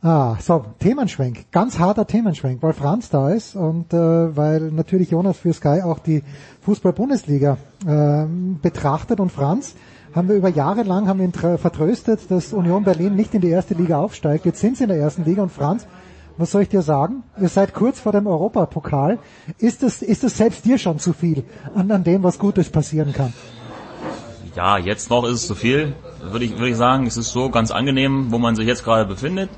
[0.00, 1.50] Ah, so, Themenschwenk.
[1.50, 5.98] Ganz harter Themenschwenk, weil Franz da ist und äh, weil natürlich Jonas für Sky auch
[5.98, 6.22] die
[6.62, 9.74] Fußball-Bundesliga ähm, betrachtet und Franz
[10.14, 13.48] haben wir über Jahre lang haben wir ihn vertröstet, dass Union Berlin nicht in die
[13.50, 14.46] erste Liga aufsteigt.
[14.46, 15.86] Jetzt sind sie in der ersten Liga und Franz,
[16.38, 17.24] was soll ich dir sagen?
[17.40, 19.18] Ihr seid kurz vor dem Europapokal.
[19.58, 23.12] Ist das, ist das selbst dir schon zu viel an, an dem, was Gutes passieren
[23.12, 23.34] kann?
[24.54, 27.06] Ja, jetzt noch ist es zu viel, würde ich, würde ich sagen.
[27.06, 29.50] Es ist so ganz angenehm, wo man sich jetzt gerade befindet.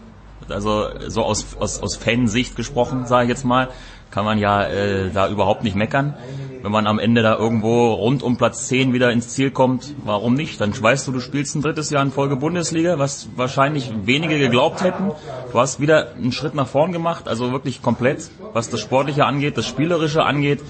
[0.48, 3.68] Also so aus, aus, aus Fansicht gesprochen, sage ich jetzt mal,
[4.11, 6.14] kann man ja äh, da überhaupt nicht meckern.
[6.62, 10.34] Wenn man am Ende da irgendwo rund um Platz 10 wieder ins Ziel kommt, warum
[10.34, 10.61] nicht?
[10.61, 14.82] Dann weißt du, du spielst ein drittes Jahr in Folge Bundesliga, was wahrscheinlich wenige geglaubt
[14.82, 15.11] hätten.
[15.52, 19.56] Du hast wieder einen Schritt nach vorn gemacht, also wirklich komplett, was das Sportliche angeht,
[19.56, 20.61] das Spielerische angeht.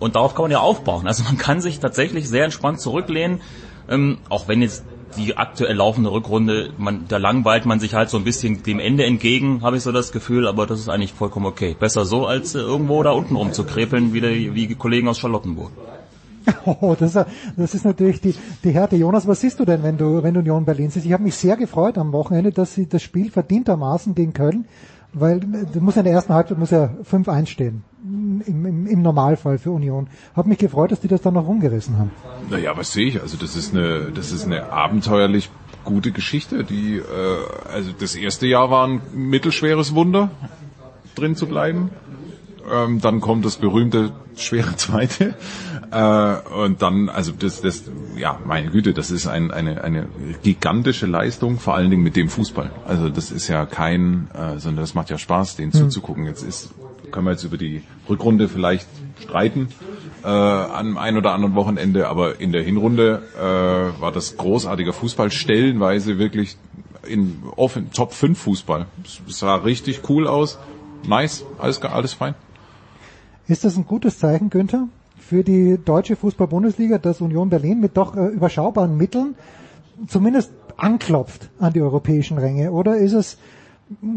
[0.00, 1.06] Und darauf kann man ja aufbauen.
[1.06, 3.40] Also man kann sich tatsächlich sehr entspannt zurücklehnen,
[3.88, 4.84] ähm, auch wenn jetzt
[5.16, 9.04] die aktuell laufende Rückrunde, man, da langweilt man sich halt so ein bisschen dem Ende
[9.04, 11.74] entgegen, habe ich so das Gefühl, aber das ist eigentlich vollkommen okay.
[11.78, 15.70] Besser so, als äh, irgendwo da unten rumzukrepeln, wie die, wie die Kollegen aus Charlottenburg.
[16.64, 17.26] Oh, das, ist-
[17.58, 18.34] das ist natürlich die,
[18.64, 18.96] die Härte.
[18.96, 21.04] Jonas, was siehst du denn, wenn du, wenn du Union Berlin siehst?
[21.04, 24.64] Ich habe mich sehr gefreut am Wochenende, dass sie das Spiel verdientermaßen gegen Köln,
[25.12, 27.84] weil du musst ja in der ersten Halbzeit muss ja 5-1 stehen.
[28.04, 30.08] Im, im, Im Normalfall für Union.
[30.34, 32.10] Hab mich gefreut, dass die das dann noch rumgerissen haben.
[32.50, 33.20] Naja, was sehe ich?
[33.20, 35.50] Also das ist eine, das ist eine abenteuerlich
[35.84, 36.64] gute Geschichte.
[36.64, 37.02] Die, äh,
[37.72, 40.30] also das erste Jahr war ein mittelschweres Wunder,
[41.14, 41.90] drin zu bleiben.
[42.70, 45.34] Ähm, dann kommt das berühmte schwere zweite.
[45.90, 47.84] Äh, und dann, also das, das,
[48.16, 50.06] ja, meine Güte, das ist ein, eine, eine
[50.42, 52.70] gigantische Leistung, vor allen Dingen mit dem Fußball.
[52.86, 56.26] Also das ist ja kein, äh, sondern das macht ja Spaß, denen zuzugucken.
[56.26, 56.70] Jetzt ist,
[57.10, 58.86] können wir jetzt über die Rückrunde vielleicht
[59.20, 59.68] streiten
[60.22, 65.30] äh, an ein oder anderen Wochenende, aber in der Hinrunde äh, war das großartiger Fußball,
[65.30, 66.56] stellenweise wirklich
[67.06, 68.86] in offen, Top 5 Fußball.
[69.26, 70.58] Es sah richtig cool aus.
[71.06, 72.34] Nice, alles, alles fein.
[73.46, 74.88] Ist das ein gutes Zeichen, Günther,
[75.28, 79.34] für die deutsche Fußball-Bundesliga, dass Union Berlin mit doch äh, überschaubaren Mitteln
[80.06, 82.72] zumindest anklopft an die europäischen Ränge?
[82.72, 83.36] Oder ist es,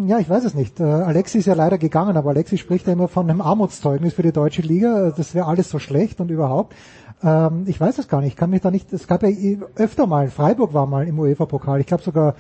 [0.08, 0.80] ja, ich weiß es nicht.
[0.80, 4.24] Äh, Alexi ist ja leider gegangen, aber Alexi spricht ja immer von einem Armutszeugnis für
[4.24, 5.12] die deutsche Liga.
[5.12, 6.76] Das wäre alles so schlecht und überhaupt.
[7.22, 8.30] Ähm, ich weiß es gar nicht.
[8.30, 8.94] Ich kann mich da nicht.
[8.94, 9.30] Es gab ja
[9.76, 10.30] öfter mal.
[10.30, 11.82] Freiburg war mal im UEFA-Pokal.
[11.82, 12.36] Ich glaube sogar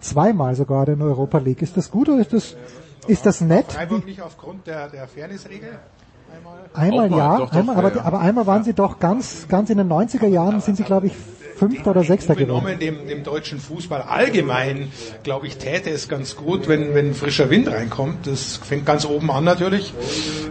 [0.00, 1.62] zweimal sogar in der Europa League.
[1.62, 2.56] Ist das gut oder ist das
[3.06, 3.72] ist das nett?
[3.72, 5.78] Freiburg nicht aufgrund der, der Fairnessregel?
[6.74, 8.04] Einmal mal, ja, doch, doch, einmal, ja, aber, ja.
[8.04, 11.12] aber einmal waren sie doch ganz, ganz in den 90er Jahren sind sie, glaube ich,
[11.58, 12.64] Fünfter oder Sechster geworden.
[12.64, 14.92] genommen, dem, dem deutschen Fußball allgemein,
[15.24, 18.26] glaube ich, täte es ganz gut, wenn, wenn frischer Wind reinkommt.
[18.28, 19.92] Das fängt ganz oben an natürlich.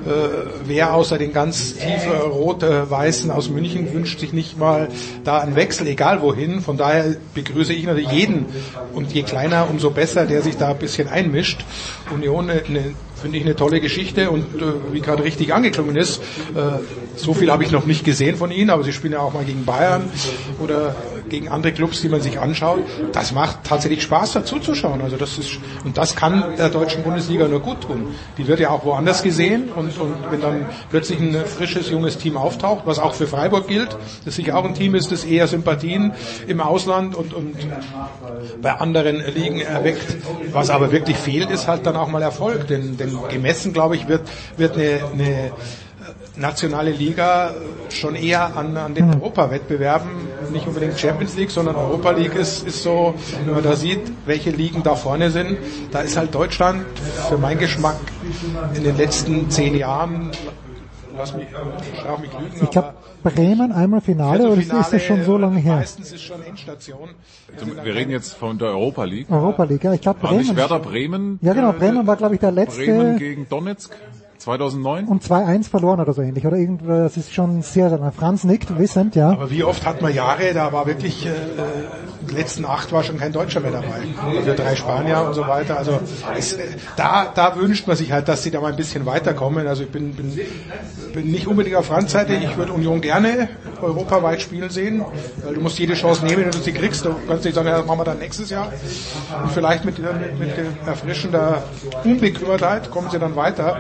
[0.05, 0.09] Äh,
[0.65, 4.89] wer außer den ganz tief äh, rot-weißen aus München wünscht sich nicht mal
[5.23, 6.59] da einen Wechsel, egal wohin.
[6.59, 8.45] Von daher begrüße ich natürlich jeden
[8.93, 11.63] und je kleiner, umso besser, der sich da ein bisschen einmischt.
[12.13, 16.21] Union eine finde ich eine tolle Geschichte und äh, wie gerade richtig angeklungen ist,
[16.55, 16.79] äh,
[17.15, 19.43] so viel habe ich noch nicht gesehen von ihnen, aber sie spielen ja auch mal
[19.43, 20.09] gegen Bayern
[20.59, 20.95] oder
[21.29, 22.79] gegen andere Clubs, die man sich anschaut.
[23.11, 25.01] Das macht tatsächlich Spaß dazu zu schauen.
[25.01, 28.15] Also das ist und das kann der deutschen Bundesliga nur gut tun.
[28.37, 32.37] Die wird ja auch woanders gesehen und, und wenn dann plötzlich ein frisches junges Team
[32.37, 36.13] auftaucht, was auch für Freiburg gilt, das sicher auch ein Team ist, das eher Sympathien
[36.47, 37.55] im Ausland und, und
[38.61, 40.17] bei anderen Ligen erweckt.
[40.51, 44.07] Was aber wirklich fehlt, ist halt dann auch mal Erfolg, denn, denn gemessen, glaube ich,
[44.07, 45.51] wird, wird eine, eine
[46.37, 47.53] nationale Liga
[47.89, 50.09] schon eher an, an den Europawettbewerben,
[50.51, 53.13] nicht unbedingt Champions League, sondern Europa League ist, ist so,
[53.45, 55.57] wenn man da sieht, welche Ligen da vorne sind,
[55.91, 56.85] da ist halt Deutschland
[57.29, 57.97] für meinen Geschmack
[58.75, 60.31] in den letzten zehn Jahren,
[61.17, 61.47] lass mich,
[61.99, 65.77] straf mich lügen, Ich glaube, Bremen einmal Finale, oder ist das schon so lange her?
[65.77, 67.09] Meistens ist schon Endstation.
[67.53, 69.27] Also, wir reden jetzt von der Europa League.
[69.29, 70.43] Europa League, ja, ich glaube War Bremen.
[70.43, 71.39] nicht Werder Bremen?
[71.41, 73.95] Ja genau, Bremen war glaube ich der letzte Bremen gegen Donetsk
[74.47, 75.07] 2009?
[75.07, 77.87] und 2-1 verloren oder so ähnlich, oder irgendwas, das ist schon sehr.
[78.17, 79.31] Franz nickt, wissend, ja.
[79.31, 81.31] Aber wie oft hat man Jahre, da war wirklich, äh,
[82.29, 84.01] die letzten acht war schon kein Deutscher mehr dabei.
[84.37, 85.77] Also drei Spanier und so weiter.
[85.77, 85.99] Also
[86.37, 86.63] es, äh,
[86.95, 89.67] da, da wünscht man sich halt, dass sie da mal ein bisschen weiterkommen.
[89.67, 90.37] Also ich bin, bin,
[91.13, 92.33] bin nicht unbedingt auf Randseite.
[92.33, 93.49] Ich würde Union gerne
[93.81, 95.03] europaweit spielen sehen,
[95.43, 97.05] weil du musst jede Chance nehmen, wenn du sie kriegst.
[97.05, 98.71] Du kannst nicht sagen, ja, das machen wir dann nächstes Jahr.
[99.43, 100.49] Und vielleicht mit, mit, mit
[100.85, 101.63] erfrischender
[102.03, 103.77] Unbekümmertheit kommen sie dann weiter.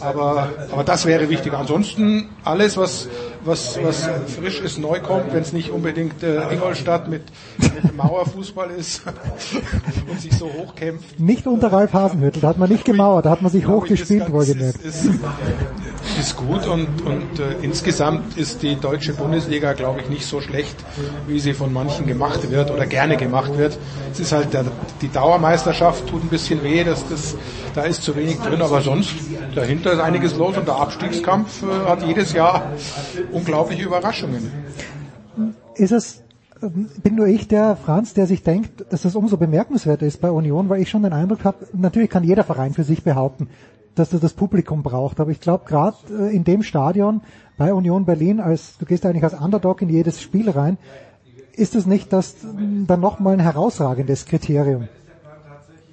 [0.00, 1.52] Aber, aber das wäre wichtig.
[1.52, 3.08] Ansonsten alles, was,
[3.44, 7.22] was, was frisch ist, neu kommt, wenn es nicht unbedingt äh, Ingolstadt mit,
[7.58, 9.02] mit Mauerfußball ist
[10.10, 11.18] und sich so hochkämpft.
[11.18, 14.82] Nicht unter Ralf Hasenhüttl, da hat man nicht gemauert, da hat man sich hochgespielt, wohlgemerkt.
[14.84, 15.20] Ist, ist,
[16.18, 20.76] ist gut und, und äh, insgesamt ist die deutsche Bundesliga, glaube ich, nicht so schlecht,
[21.26, 23.78] wie sie von manchen gemacht wird oder gerne gemacht wird.
[24.12, 24.64] Es ist halt der,
[25.00, 27.36] die Dauermeisterschaft tut ein bisschen weh, dass das,
[27.74, 29.14] da ist zu wenig drin, aber sonst
[29.60, 32.72] dahinter ist einiges los und der Abstiegskampf äh, hat jedes Jahr
[33.30, 34.50] unglaubliche Überraschungen.
[35.74, 36.22] Ist es,
[36.62, 40.30] ähm, bin nur ich der Franz, der sich denkt, dass das umso bemerkenswerter ist bei
[40.30, 43.48] Union, weil ich schon den Eindruck habe, natürlich kann jeder Verein für sich behaupten,
[43.94, 47.20] dass er das Publikum braucht, aber ich glaube gerade äh, in dem Stadion
[47.58, 50.78] bei Union Berlin, als du gehst eigentlich als Underdog in jedes Spiel rein,
[51.52, 54.88] ist es nicht das ähm, dann nochmal ein herausragendes Kriterium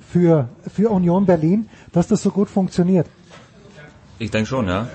[0.10, 3.08] für, für Union Berlin, dass das so gut funktioniert?
[4.20, 4.88] Ich denke schon, ja.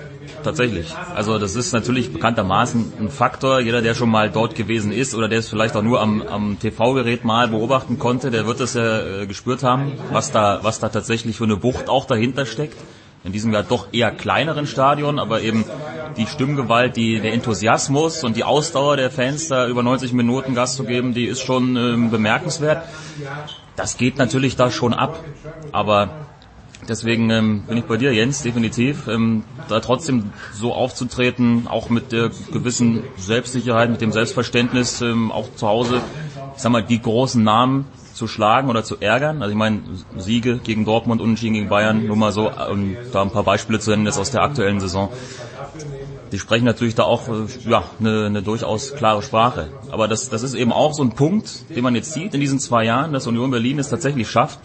[0.43, 0.93] Tatsächlich.
[1.15, 3.59] Also das ist natürlich bekanntermaßen ein Faktor.
[3.61, 6.59] Jeder, der schon mal dort gewesen ist oder der es vielleicht auch nur am, am
[6.59, 10.89] TV-Gerät mal beobachten konnte, der wird es ja äh, gespürt haben, was da, was da
[10.89, 12.77] tatsächlich für eine Wucht auch dahinter steckt.
[13.23, 15.63] In diesem ja doch eher kleineren Stadion, aber eben
[16.17, 20.75] die Stimmgewalt, die, der Enthusiasmus und die Ausdauer der Fans, da über 90 Minuten Gas
[20.75, 22.83] zu geben, die ist schon ähm, bemerkenswert.
[23.77, 25.23] Das geht natürlich da schon ab,
[25.71, 26.09] aber
[26.87, 29.07] Deswegen ähm, bin ich bei dir, Jens, definitiv.
[29.07, 35.47] Ähm, da trotzdem so aufzutreten, auch mit der gewissen Selbstsicherheit, mit dem Selbstverständnis, ähm, auch
[35.55, 36.01] zu Hause,
[36.55, 39.41] ich sag mal, die großen Namen zu schlagen oder zu ärgern.
[39.41, 39.81] Also ich meine,
[40.17, 43.91] Siege gegen Dortmund, Unentschieden gegen Bayern, nur mal so, um da ein paar Beispiele zu
[43.91, 45.09] nennen, das aus der aktuellen Saison.
[46.33, 49.69] Die sprechen natürlich da auch äh, ja, eine, eine durchaus klare Sprache.
[49.91, 52.57] Aber das, das ist eben auch so ein Punkt, den man jetzt sieht in diesen
[52.57, 54.57] zwei Jahren, dass Union Berlin es tatsächlich schafft,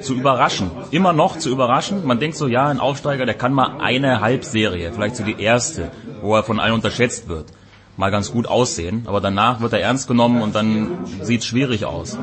[0.00, 0.70] zu überraschen.
[0.92, 2.06] Immer noch zu überraschen.
[2.06, 5.90] Man denkt so, ja, ein Aufsteiger, der kann mal eine Halbserie, vielleicht so die erste,
[6.22, 7.52] wo er von allen unterschätzt wird,
[7.98, 9.02] mal ganz gut aussehen.
[9.04, 12.16] Aber danach wird er ernst genommen und dann sieht es schwierig aus.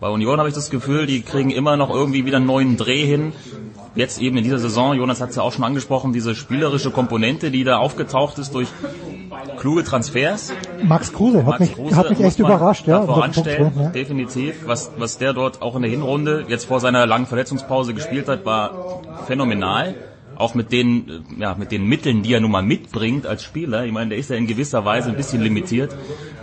[0.00, 3.06] Bei Union habe ich das Gefühl, die kriegen immer noch irgendwie wieder einen neuen Dreh
[3.06, 3.32] hin.
[3.98, 7.50] Jetzt eben in dieser Saison, Jonas hat es ja auch schon angesprochen, diese spielerische Komponente,
[7.50, 8.68] die da aufgetaucht ist durch
[9.58, 10.52] kluge Transfers.
[10.84, 13.00] Max Kruse hat Max mich, Kruse hat mich echt überrascht, ja.
[13.00, 13.88] davor unter anstellen, Punkten, ja.
[13.88, 14.54] definitiv.
[14.66, 18.46] Was, was der dort auch in der Hinrunde jetzt vor seiner langen Verletzungspause gespielt hat,
[18.46, 19.96] war phänomenal.
[20.36, 23.84] Auch mit den, äh, ja, mit den Mitteln, die er nun mal mitbringt als Spieler.
[23.84, 25.96] Ich meine, der ist ja in gewisser Weise ein bisschen limitiert.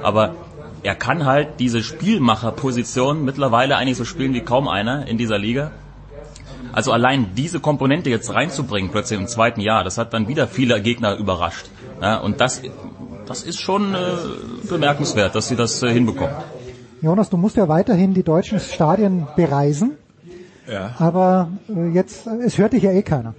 [0.04, 0.36] Aber
[0.84, 5.72] er kann halt diese Spielmacherposition mittlerweile eigentlich so spielen wie kaum einer in dieser Liga.
[6.76, 10.82] Also allein diese Komponente jetzt reinzubringen, plötzlich im zweiten Jahr, das hat dann wieder viele
[10.82, 11.68] Gegner überrascht.
[12.02, 12.62] Ja, und das,
[13.26, 13.98] das ist schon äh,
[14.68, 16.36] bemerkenswert, dass sie das äh, hinbekommen.
[17.02, 19.92] Jonas, du musst ja weiterhin die deutschen Stadien bereisen,
[20.70, 20.92] Ja.
[21.00, 23.36] aber äh, jetzt, es hört dich ja eh keiner.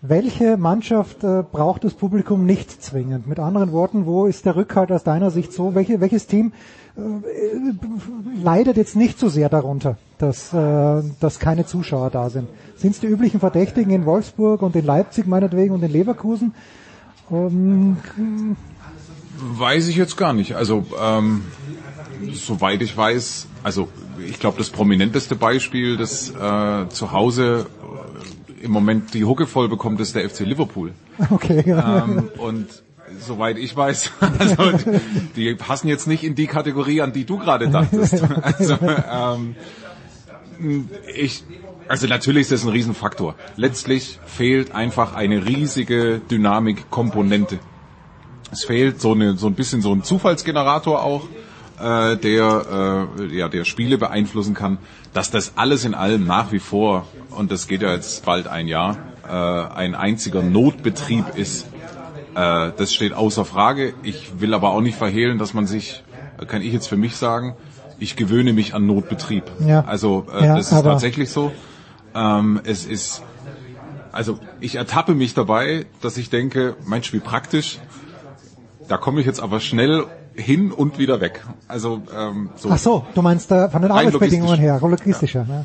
[0.00, 3.26] Welche Mannschaft äh, braucht das Publikum nicht zwingend?
[3.26, 5.74] Mit anderen Worten, wo ist der Rückhalt aus deiner Sicht so?
[5.74, 6.52] Welche, welches Team
[8.42, 12.48] leidet jetzt nicht so sehr darunter, dass, äh, dass keine Zuschauer da sind.
[12.76, 16.54] Sind es die üblichen Verdächtigen in Wolfsburg und in Leipzig meinetwegen und in Leverkusen?
[17.30, 17.96] Ähm,
[19.38, 20.54] Weiß ich jetzt gar nicht.
[20.54, 21.42] Also ähm,
[22.32, 23.88] soweit ich weiß, also
[24.24, 27.66] ich glaube das prominenteste Beispiel, das äh, zu Hause
[28.60, 30.92] äh, im Moment die Hucke voll bekommt, ist der FC Liverpool.
[31.30, 31.62] Okay.
[31.66, 32.04] Ja.
[32.04, 32.66] Ähm, und
[33.18, 34.72] soweit ich weiß, also
[35.36, 38.22] die passen jetzt nicht in die Kategorie, an die du gerade dachtest.
[38.42, 38.78] Also
[39.10, 39.56] ähm,
[41.14, 41.44] ich,
[41.88, 43.34] also natürlich ist das ein Riesenfaktor.
[43.56, 47.58] Letztlich fehlt einfach eine riesige Dynamikkomponente.
[48.50, 51.26] Es fehlt so eine so ein bisschen so ein Zufallsgenerator auch,
[51.80, 54.78] äh, der äh, ja der Spiele beeinflussen kann.
[55.12, 58.68] Dass das alles in allem nach wie vor und das geht ja jetzt bald ein
[58.68, 58.98] Jahr
[59.28, 61.66] äh, ein einziger Notbetrieb ist,
[62.34, 63.94] äh, das steht außer Frage.
[64.02, 66.02] Ich will aber auch nicht verhehlen, dass man sich,
[66.46, 67.54] kann ich jetzt für mich sagen,
[67.98, 69.44] ich gewöhne mich an Notbetrieb.
[69.60, 69.84] Ja.
[69.84, 71.52] Also äh, Ja, das ist tatsächlich so.
[72.14, 73.22] Ähm, es ist,
[74.10, 77.78] also ich ertappe mich dabei, dass ich denke, Mensch, wie praktisch.
[78.88, 80.04] Da komme ich jetzt aber schnell
[80.34, 81.44] hin und wieder weg.
[81.68, 82.70] Also ähm, so.
[82.70, 85.46] Ach so, du meinst äh, von den Arbeitsbedingungen her, logistischer.
[85.48, 85.64] Ja.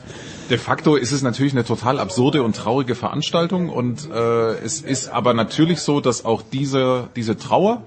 [0.49, 5.09] De facto ist es natürlich eine total absurde und traurige Veranstaltung und äh, es ist
[5.09, 7.81] aber natürlich so, dass auch diese, diese Trauer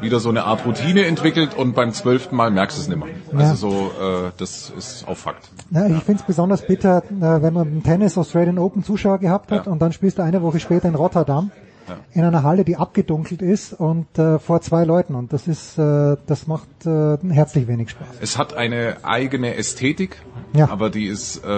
[0.00, 3.08] wieder so eine Art Routine entwickelt und beim zwölften Mal merkst du es nicht mehr.
[3.32, 3.50] Ja.
[3.50, 5.48] Also so, äh, das ist auch Fakt.
[5.70, 9.52] Ja, ich finde es besonders bitter, äh, wenn man im Tennis Australian Open Zuschauer gehabt
[9.52, 9.72] hat Ja.
[9.72, 11.52] und dann spielst du eine Woche später in Rotterdam
[11.88, 11.96] Ja.
[12.12, 16.16] in einer Halle, die abgedunkelt ist und äh, vor zwei Leuten und das ist, äh,
[16.26, 18.06] das macht äh, herzlich wenig Spaß.
[18.20, 20.22] Es hat eine eigene Ästhetik,
[20.54, 20.68] Ja.
[20.70, 21.48] aber die ist äh,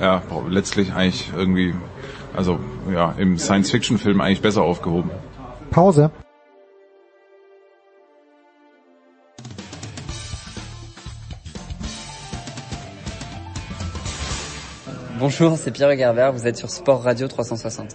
[0.00, 1.74] ja letztlich eigentlich irgendwie,
[2.36, 2.58] also
[2.92, 5.10] ja, im Science-Fiction-Film eigentlich besser aufgehoben.
[5.70, 6.10] Pause.
[15.18, 17.86] Bonjour, c'est Pierre Gerber, vous êtes sur Sport Radio 360.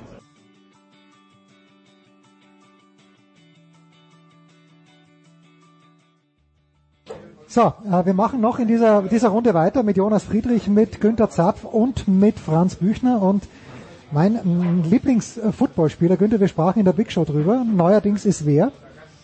[7.52, 11.32] So, äh, wir machen noch in dieser, dieser Runde weiter mit Jonas Friedrich, mit Günter
[11.32, 13.44] Zapf und mit Franz Büchner und
[14.12, 18.72] mein Lieblings-Footballspieler, Günther, wir sprachen in der Big Show drüber, neuerdings ist wer?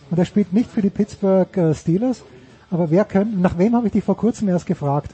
[0.09, 2.23] Und er spielt nicht für die Pittsburgh äh, Steelers,
[2.71, 5.11] aber wer könnte, nach wem habe ich dich vor kurzem erst gefragt?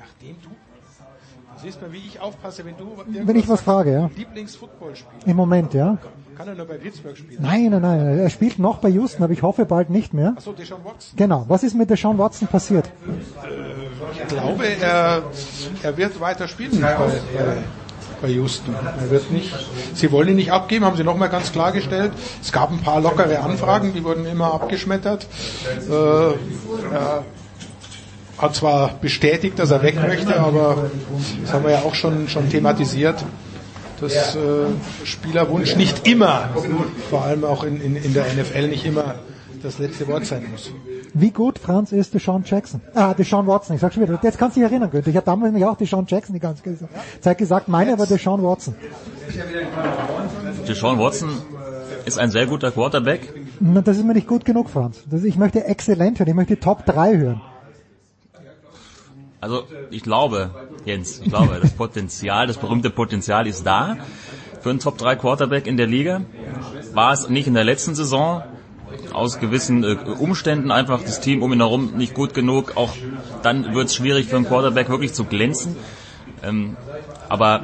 [0.00, 4.10] Nachdem du, du siehst mal, wie ich aufpasse, wenn du Wenn ich was frage, ja.
[4.16, 5.24] Lieblingsfootballspieler.
[5.24, 5.98] Im Moment, ja.
[6.40, 7.42] Kann er nur bei Pittsburgh spielen.
[7.42, 10.32] Nein, nein, nein, er spielt noch bei Houston, aber ich hoffe bald nicht mehr.
[10.38, 11.14] Achso, Deshaun Watson.
[11.14, 12.90] Genau, was ist mit Deshaun Watson passiert?
[14.14, 15.22] Ich glaube, er,
[15.82, 17.58] er wird weiter spielen bei, bei,
[18.22, 18.74] bei Houston.
[18.74, 19.54] Er wird nicht,
[19.92, 22.12] sie wollen ihn nicht abgeben, haben sie nochmal ganz klargestellt.
[22.40, 25.26] Es gab ein paar lockere Anfragen, die wurden immer abgeschmettert.
[25.90, 27.24] Äh, er
[28.38, 30.90] hat zwar bestätigt, dass er weg möchte, aber
[31.42, 33.22] das haben wir ja auch schon, schon thematisiert,
[34.00, 34.38] dass äh,
[35.04, 36.48] Spielerwunsch nicht immer,
[37.10, 39.16] vor allem auch in, in, in der NFL, nicht immer
[39.62, 40.70] das letzte Wort sein muss.
[41.12, 42.80] Wie gut, Franz, ist Deshaun Jackson?
[42.94, 44.18] Ah, Deshaun Watson, ich sag schon wieder.
[44.22, 45.10] Jetzt kannst du dich erinnern, Günther.
[45.10, 46.62] Ich habe damals nämlich auch Deshaun Jackson die ganze
[47.20, 47.68] Zeit gesagt.
[47.68, 48.74] Meine war Deshaun Watson.
[50.68, 51.30] Deshaun Watson
[52.04, 53.32] ist ein sehr guter Quarterback.
[53.60, 55.02] Na, Das ist mir nicht gut genug, Franz.
[55.10, 56.28] Das, ich möchte exzellent hören.
[56.28, 57.40] Ich möchte Top 3 hören.
[59.40, 60.50] Also ich glaube,
[60.84, 63.96] Jens, ich glaube, das Potenzial, das berühmte Potenzial ist da
[64.60, 66.22] für einen Top 3 Quarterback in der Liga.
[66.92, 68.42] War es nicht in der letzten Saison.
[69.12, 72.76] Aus gewissen äh, Umständen einfach das Team um ihn herum nicht gut genug.
[72.76, 72.92] Auch
[73.42, 75.76] dann wird es schwierig für einen Quarterback wirklich zu glänzen.
[76.42, 76.76] Ähm,
[77.28, 77.62] aber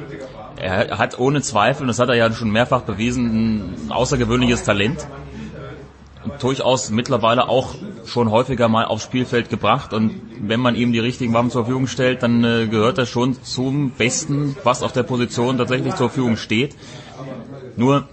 [0.55, 5.05] er hat ohne Zweifel, und das hat er ja schon mehrfach bewiesen, ein außergewöhnliches Talent
[6.39, 7.75] durchaus mittlerweile auch
[8.05, 9.93] schon häufiger mal aufs Spielfeld gebracht.
[9.93, 13.41] Und wenn man ihm die richtigen Waffen zur Verfügung stellt, dann äh, gehört er schon
[13.43, 16.75] zum Besten, was auf der Position tatsächlich zur Verfügung steht.
[17.75, 18.07] Nur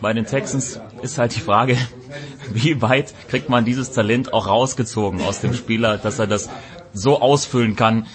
[0.00, 1.76] bei den Texans ist halt die Frage,
[2.52, 6.48] wie weit kriegt man dieses Talent auch rausgezogen aus dem Spieler, dass er das
[6.92, 8.06] so ausfüllen kann,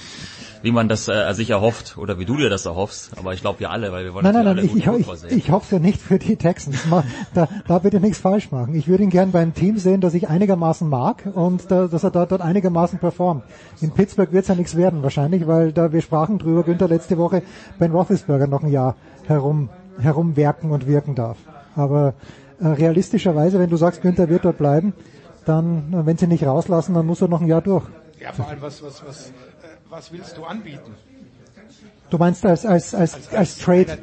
[0.61, 3.11] wie man das äh, sich erhofft oder wie du dir das erhoffst.
[3.17, 5.37] Aber ich glaube wir alle, weil wir wollen Nein, nein, nein, ich, alle ich, ich,
[5.37, 6.77] ich hoffe es ja nicht für die Texans.
[7.33, 8.75] Da, da bitte nichts falsch machen.
[8.75, 12.11] Ich würde ihn gern beim Team sehen, das ich einigermaßen mag und da, dass er
[12.11, 13.43] dort, dort einigermaßen performt.
[13.81, 17.17] In Pittsburgh wird es ja nichts werden wahrscheinlich, weil da wir sprachen drüber, Günther letzte
[17.17, 17.43] Woche,
[17.79, 18.95] Ben Roethlisberger noch ein Jahr
[19.25, 21.37] herum, herumwerken und wirken darf.
[21.75, 22.13] Aber
[22.59, 24.93] äh, realistischerweise, wenn du sagst, Günther wird dort bleiben,
[25.45, 27.83] dann, äh, wenn sie nicht rauslassen, dann muss er noch ein Jahr durch.
[28.19, 29.31] Ja, vor allem, was, was, was, äh,
[29.95, 30.93] was willst du anbieten?
[32.09, 33.97] Du meinst als, als, als, als Trade?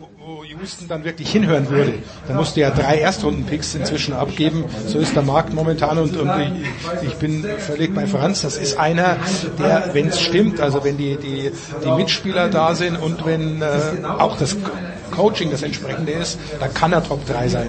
[0.00, 1.94] Wo, wo Houston dann wirklich hinhören würde.
[2.26, 4.64] Da musst du ja drei Erstrunden-Picks inzwischen abgeben.
[4.88, 8.42] So ist der Markt momentan und, und ich, ich bin völlig bei Franz.
[8.42, 9.18] Das ist einer,
[9.56, 11.52] der, wenn es stimmt, also wenn die, die,
[11.84, 14.56] die Mitspieler da sind und wenn äh, auch das
[15.12, 17.68] Coaching das entsprechende ist, dann kann er Top 3 sein.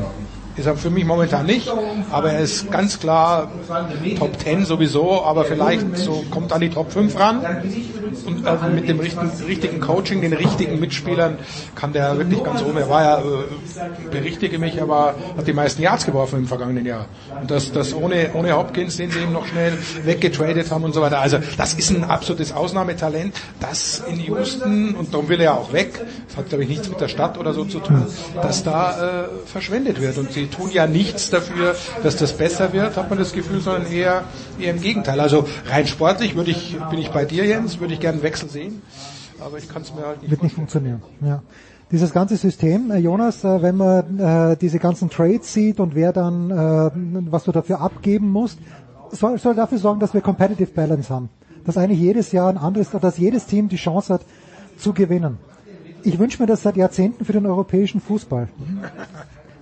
[0.57, 1.71] Ist er für mich momentan nicht,
[2.11, 3.51] aber er ist ganz klar
[4.17, 7.45] Top 10 sowieso, aber vielleicht so kommt an die Top 5 ran
[8.25, 11.37] und äh, mit dem richtigen, richtigen Coaching, den richtigen Mitspielern
[11.75, 12.77] kann der wirklich ganz oben.
[12.77, 17.05] Er war ja, äh, berichtige mich, aber hat die meisten Yards geworfen im vergangenen Jahr.
[17.39, 21.01] Und das, das ohne, ohne Hopkins, den sie ihm noch schnell weggetradet haben und so
[21.01, 21.19] weiter.
[21.19, 26.01] Also das ist ein absolutes Ausnahmetalent, das in Houston, und darum will er auch weg,
[26.27, 28.05] das hat glaube ich nichts mit der Stadt oder so zu tun,
[28.41, 30.17] dass da äh, verschwendet wird.
[30.17, 33.91] Und sie tun ja nichts dafür, dass das besser wird, hat man das Gefühl, sondern
[33.91, 34.23] eher,
[34.59, 35.19] eher im Gegenteil.
[35.19, 38.49] Also rein sportlich würde ich, bin ich bei dir, Jens, würde ich gerne einen Wechsel
[38.49, 38.81] sehen,
[39.39, 41.01] aber ich kann es mir halt nicht Wird nicht funktionieren.
[41.21, 41.41] Ja.
[41.89, 46.11] Dieses ganze System, äh, Jonas, äh, wenn man äh, diese ganzen Trades sieht und wer
[46.11, 46.49] dann,
[47.31, 48.59] was du dafür abgeben musst,
[49.11, 51.29] soll, soll dafür sorgen, dass wir Competitive Balance haben.
[51.65, 54.21] Dass eigentlich jedes Jahr ein anderes, dass jedes Team die Chance hat
[54.77, 55.37] zu gewinnen.
[56.03, 58.47] Ich wünsche mir das seit Jahrzehnten für den europäischen Fußball.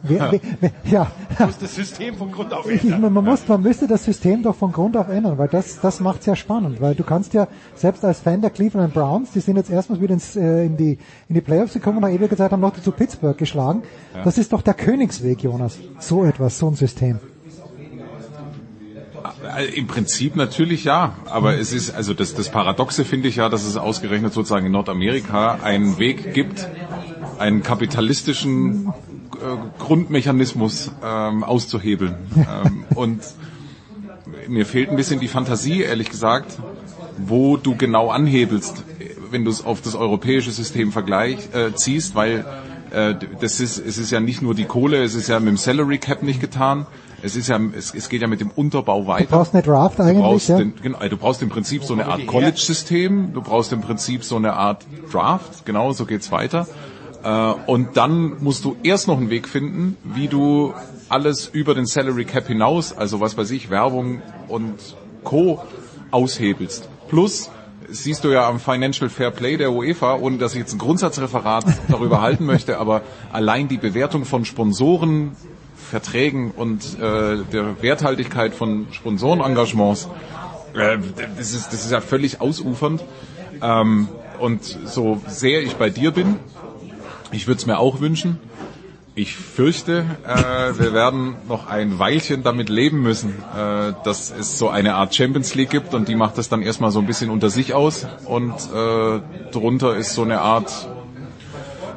[0.08, 1.12] Wer, wer, wer, ja.
[1.40, 3.14] Man muss das System von Grund auf ändern.
[3.14, 6.22] man, muss, man müsste das System doch von Grund auf ändern, weil das, das macht
[6.22, 9.58] es ja spannend, weil du kannst ja, selbst als Fan der Cleveland Browns, die sind
[9.58, 10.98] jetzt erstmals wieder ins, äh, in, die,
[11.28, 13.84] in die Playoffs gekommen und nach ewiger Zeit haben noch zu Pittsburgh geschlagen.
[14.14, 14.24] Ja.
[14.24, 15.78] Das ist doch der Königsweg, Jonas.
[16.00, 17.20] So etwas, so ein System.
[19.58, 23.50] Äh, Im Prinzip natürlich ja, aber es ist, also das, das Paradoxe finde ich ja,
[23.50, 26.68] dass es ausgerechnet sozusagen in Nordamerika einen Weg gibt,
[27.40, 28.92] einen kapitalistischen äh,
[29.80, 32.16] Grundmechanismus ähm, auszuhebeln.
[32.36, 33.22] ähm, und
[34.48, 36.58] mir fehlt ein bisschen die Fantasie, ehrlich gesagt,
[37.18, 38.84] wo du genau anhebelst,
[39.32, 42.46] wenn du es auf das europäische System vergleich, äh, ziehst, weil
[42.92, 45.58] äh, das ist, es ist ja nicht nur die Kohle, es ist ja mit dem
[45.58, 46.86] Salary Cap nicht getan.
[47.22, 49.26] Es ist ja, es, es geht ja mit dem Unterbau weiter.
[49.26, 50.58] Du brauchst eine Draft Du eigentlich, brauchst, ja.
[50.58, 54.36] den, genau, du brauchst im Prinzip so eine Art College-System, du brauchst im Prinzip so
[54.36, 56.68] eine Art Draft, genau, so geht's weiter.
[57.26, 60.74] Äh, und dann musst du erst noch einen Weg finden, wie du
[61.10, 64.78] alles über den Salary Cap hinaus, also was weiß ich, Werbung und
[65.24, 65.64] Co.
[66.12, 66.88] aushebelst.
[67.10, 67.50] Plus,
[67.90, 71.66] siehst du ja am Financial Fair Play der UEFA, ohne dass ich jetzt ein Grundsatzreferat
[71.90, 73.02] darüber halten möchte, aber
[73.34, 75.36] allein die Bewertung von Sponsoren,
[75.76, 80.10] Verträgen und äh, der Werthaltigkeit von Sponsorenengagements,
[80.76, 80.98] äh,
[81.38, 83.04] das, ist, das ist ja völlig ausufernd.
[83.62, 84.10] Ähm,
[84.40, 86.40] und so sehr ich bei dir bin,
[87.32, 88.40] ich würde es mir auch wünschen.
[89.18, 94.68] Ich fürchte, äh, wir werden noch ein Weilchen damit leben müssen, äh, dass es so
[94.68, 97.50] eine Art Champions League gibt und die macht das dann erstmal so ein bisschen unter
[97.50, 99.22] sich aus und äh,
[99.52, 100.90] drunter ist so eine Art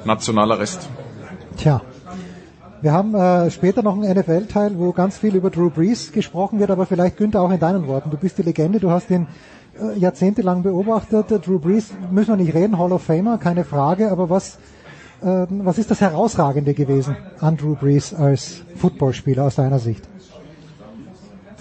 [0.04, 0.88] nationaler Rest.
[1.56, 1.82] Tja.
[2.80, 6.70] Wir haben äh, später noch einen NFL-Teil, wo ganz viel über Drew Brees gesprochen wird,
[6.70, 8.10] aber vielleicht Günther auch in deinen Worten.
[8.10, 9.26] Du bist die Legende, du hast ihn
[9.80, 11.44] äh, jahrzehntelang beobachtet.
[11.44, 14.58] Drew Brees, müssen wir nicht reden, Hall of Famer, keine Frage, aber was,
[15.22, 20.08] äh, was ist das Herausragende gewesen an Drew Brees als Footballspieler aus deiner Sicht?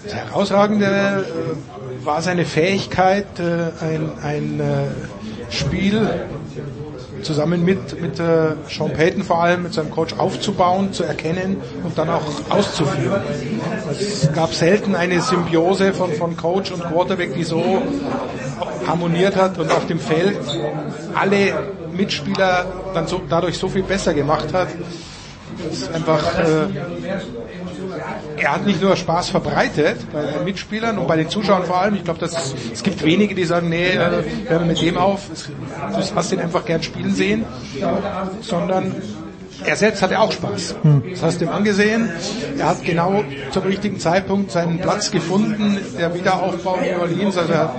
[0.04, 6.08] Das Herausragende äh, war seine Fähigkeit, äh, ein, ein äh, Spiel
[7.22, 12.10] zusammen mit, mit Sean Payton vor allem, mit seinem Coach aufzubauen, zu erkennen und dann
[12.10, 13.22] auch auszuführen.
[13.90, 17.82] Es gab selten eine Symbiose von, von Coach und Quarterback, die so
[18.86, 20.38] harmoniert hat und auf dem Feld
[21.14, 21.54] alle
[21.98, 24.68] Mitspieler dann so, dadurch so viel besser gemacht hat.
[25.68, 26.68] Das ist einfach, äh,
[28.36, 31.96] er hat nicht nur Spaß verbreitet bei den Mitspielern und bei den Zuschauern vor allem.
[31.96, 35.22] Ich glaube, es gibt wenige, die sagen, nee, äh, hören wir mit dem auf.
[35.92, 37.44] Du hast ihn einfach gern spielen sehen,
[38.40, 38.94] sondern
[39.64, 40.76] er selbst hatte auch Spaß.
[41.10, 42.10] Das hast du ihm angesehen.
[42.58, 47.36] Er hat genau zum richtigen Zeitpunkt seinen Platz gefunden, der Wiederaufbau in New Orleans.
[47.36, 47.74] Also er hat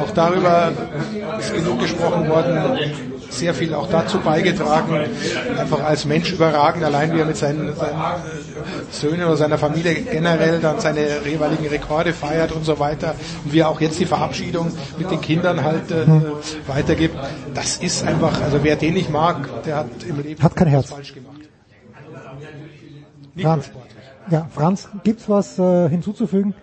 [0.00, 0.72] auch darüber
[1.38, 2.78] ist genug gesprochen worden,
[3.38, 5.00] sehr viel auch dazu beigetragen,
[5.58, 8.02] einfach als Mensch überragend, allein wie er mit seinen, seinen
[8.90, 13.14] Söhnen oder seiner Familie generell dann seine jeweiligen Rekorde feiert und so weiter
[13.44, 16.06] und wie er auch jetzt die Verabschiedung mit den Kindern halt äh,
[16.66, 17.16] weitergibt.
[17.54, 20.90] Das ist einfach, also wer den nicht mag, der hat im Leben Hat kein Herz.
[20.90, 21.40] falsch gemacht.
[23.38, 23.70] Franz,
[24.30, 26.54] ja, Franz, gibt's was äh, hinzuzufügen?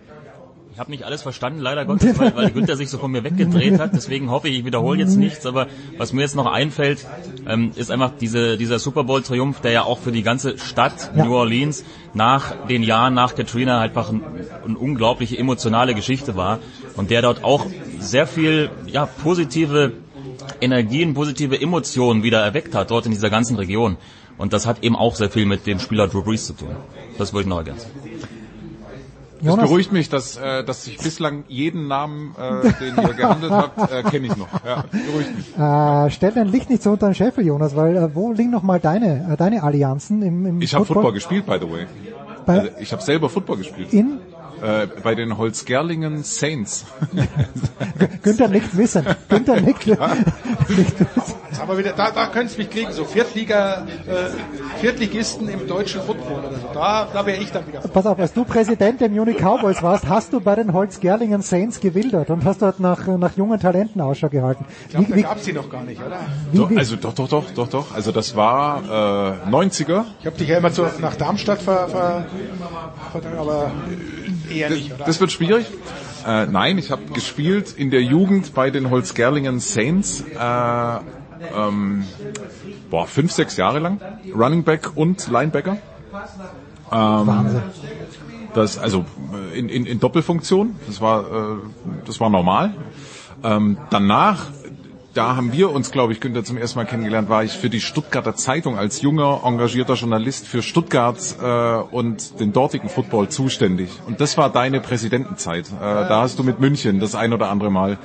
[0.74, 3.80] Ich habe nicht alles verstanden, leider Gottes, weil, weil Günther sich so von mir weggedreht
[3.80, 3.92] hat.
[3.94, 5.46] Deswegen hoffe ich, ich wiederhole jetzt nichts.
[5.46, 5.68] Aber
[6.00, 7.06] was mir jetzt noch einfällt,
[7.48, 11.26] ähm, ist einfach diese, dieser Super Bowl-Triumph, der ja auch für die ganze Stadt Ja.
[11.26, 14.24] New Orleans nach den Jahren nach Katrina halt einfach ein,
[14.66, 16.58] eine unglaubliche emotionale Geschichte war
[16.96, 17.68] und der dort auch
[18.00, 19.94] sehr viel ja, positive
[20.60, 23.98] Energien, positive Emotionen wieder erweckt hat, dort in dieser ganzen Region.
[24.40, 26.76] Und das hat eben auch sehr viel mit dem Spieler Drew Brees zu tun.
[27.20, 27.92] Das würde ich noch ergänzen.
[29.44, 29.66] Das Jonas?
[29.70, 34.04] beruhigt mich, dass, äh, dass ich bislang jeden Namen, äh, den ihr gehandelt habt, äh,
[34.04, 34.48] kenne ich noch.
[34.66, 35.58] Ja, beruhigt mich.
[35.58, 38.64] Äh, stell dein Licht nicht so unter den Scheffel, Jonas, weil äh, wo liegen noch
[38.64, 41.86] mal deine, äh, deine Allianzen im, im Ich habe Football gespielt, by the way.
[42.46, 43.92] Bei- Also, ich habe selber Football gespielt.
[43.94, 44.20] In?
[44.62, 46.86] Äh, bei den Holzgerlingen Saints.
[48.22, 49.06] Günther nickt wissen.
[49.28, 50.00] Günther nickt, nickt
[51.00, 51.36] wissen.
[51.62, 56.40] Aber wieder, da, da könntest du mich kriegen, so Viertliga, äh, Viertligisten im deutschen Football
[56.40, 56.68] oder so.
[56.74, 57.80] Da, da wäre ich dann wieder.
[57.80, 61.80] Pass auf, als du Präsident der Munich Cowboys warst, hast du bei den Holzgerlingen Saints
[61.80, 64.66] gewildert und hast dort nach, nach jungen Talenten Ausschau gehalten.
[64.88, 66.20] Ich glaube, Wie- da wie- gab's die noch gar nicht, oder?
[66.52, 67.96] Doch, also doch, doch, doch, doch, doch.
[67.96, 70.04] Also das war äh, 90er.
[70.20, 72.26] Ich habe dich ja immer zu, nach Darmstadt ver, ver,
[73.14, 73.72] ver aber
[74.54, 75.06] eher nicht, oder?
[75.06, 75.66] Das wird schwierig.
[76.28, 80.26] Äh, nein, ich habe gespielt in der Jugend bei den Holzgerlingen Saints.
[80.38, 81.00] Äh,
[81.56, 82.04] ähm,
[82.90, 84.00] boah, fünf, sechs Jahre lang.
[84.34, 85.78] Running Back und Linebacker.
[86.92, 87.62] Ähm,
[88.54, 89.04] Das, also
[89.56, 90.76] in, in, in Doppelfunktion.
[90.86, 91.56] Das war, äh,
[92.06, 92.76] das war normal.
[93.44, 94.46] Ähm, danach,
[95.16, 97.82] da haben wir uns, glaube ich, Günther zum ersten Mal kennengelernt, war ich für die
[97.82, 103.90] Stuttgarter Zeitung als junger, engagierter Journalist für Stuttgart äh, und den dortigen Football zuständig.
[104.06, 105.68] Und das war deine Präsidentenzeit.
[105.70, 107.98] Äh, da hast du mit München das ein oder andere Mal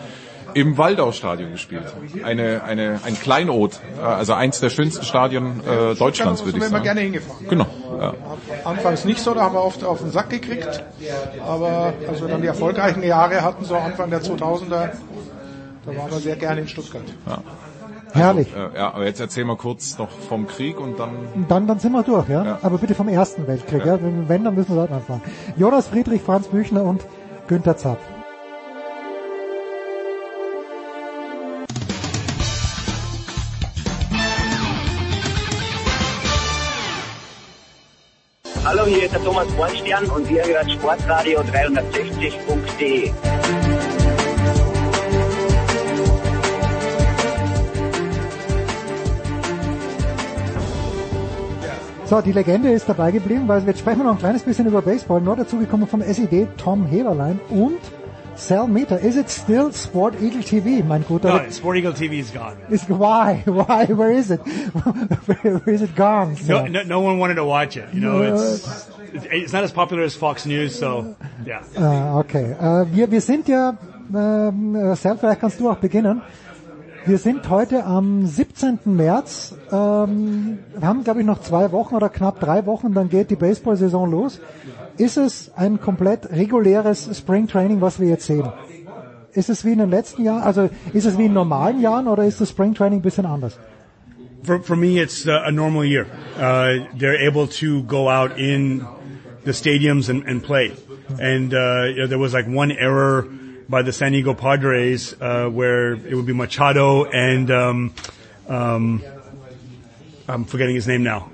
[0.61, 1.85] im Waldau-Stadion gespielt.
[2.25, 6.63] Eine, eine, ein Kleinod, äh, also eins der schönsten Stadien äh, Deutschlands, würde ich sind
[6.63, 6.85] wir immer sagen.
[6.85, 7.47] gerne hingefahren.
[7.49, 7.67] Genau.
[8.01, 8.15] Ja.
[8.65, 10.85] Anfangs nicht so, da haben wir oft auf den Sack gekriegt.
[11.47, 14.69] Aber als wir dann die erfolgreichen Jahre hatten, so Anfang der 2000er,
[15.87, 17.05] da waren wir sehr gerne in Stuttgart.
[17.27, 17.39] Ja.
[18.13, 18.49] Herrlich.
[18.55, 21.11] Äh, ja, aber jetzt erzähl mal kurz noch vom Krieg und dann
[21.49, 22.59] Dann, dann sind wir durch, ja?
[22.63, 24.01] Aber bitte vom Ersten Weltkrieg, ja?
[24.03, 25.23] Wenn, wenn, dann müssen wir dort anfangen.
[25.57, 27.05] Jonas Friedrich, Franz Büchner und
[27.49, 27.99] Günther Zapp.
[38.71, 43.11] Hallo, hier ist der Thomas Bornstern und ihr hört Sportradio 360.de.
[52.05, 54.83] So, die Legende ist dabei geblieben, weil jetzt sprechen wir noch ein kleines bisschen über
[54.83, 55.23] Baseball.
[55.23, 57.81] Nur dazugekommen vom SED Tom Heberlein und
[58.39, 58.99] Sal Meter.
[58.99, 61.29] Is it still Sport Eagle TV, mein guter?
[61.29, 62.57] No, Sport Eagle TV is gone.
[62.71, 63.43] Is, why?
[63.47, 63.87] Why?
[63.87, 64.39] Where is it?
[65.27, 66.37] Where is it gone?
[66.47, 67.93] No, no, no one wanted to watch it.
[67.93, 71.65] You know, it's it's not as popular as Fox News, so yeah.
[71.77, 72.55] Ah, okay.
[72.59, 76.23] Äh, wir, wir sind ja, äh, Sal, vielleicht kannst du auch beginnen.
[77.07, 78.81] Wir sind heute am 17.
[78.85, 79.55] März.
[79.73, 83.37] Ähm, wir haben, glaube ich, noch zwei Wochen oder knapp drei Wochen, dann geht die
[83.37, 84.41] Baseball-Saison los.
[84.99, 88.53] Ist es ein komplett reguläres Spring Training, was wir jetzt sehen?
[89.33, 92.25] Ist es wie in den letzten Jahren, also ist es wie in normalen Jahren oder
[92.25, 93.59] ist das Spring Training ein bisschen anders?
[94.43, 96.07] For for me, it's uh, a normal year.
[96.37, 98.87] Uh, they're able to go out in
[99.45, 100.73] the stadiums and, and play.
[101.21, 103.27] And uh, you know, there was like one error
[103.69, 107.95] by the San Diego Padres uh, where it would be Machado and um,
[108.49, 109.03] um,
[110.29, 111.31] I'm forgetting his name now.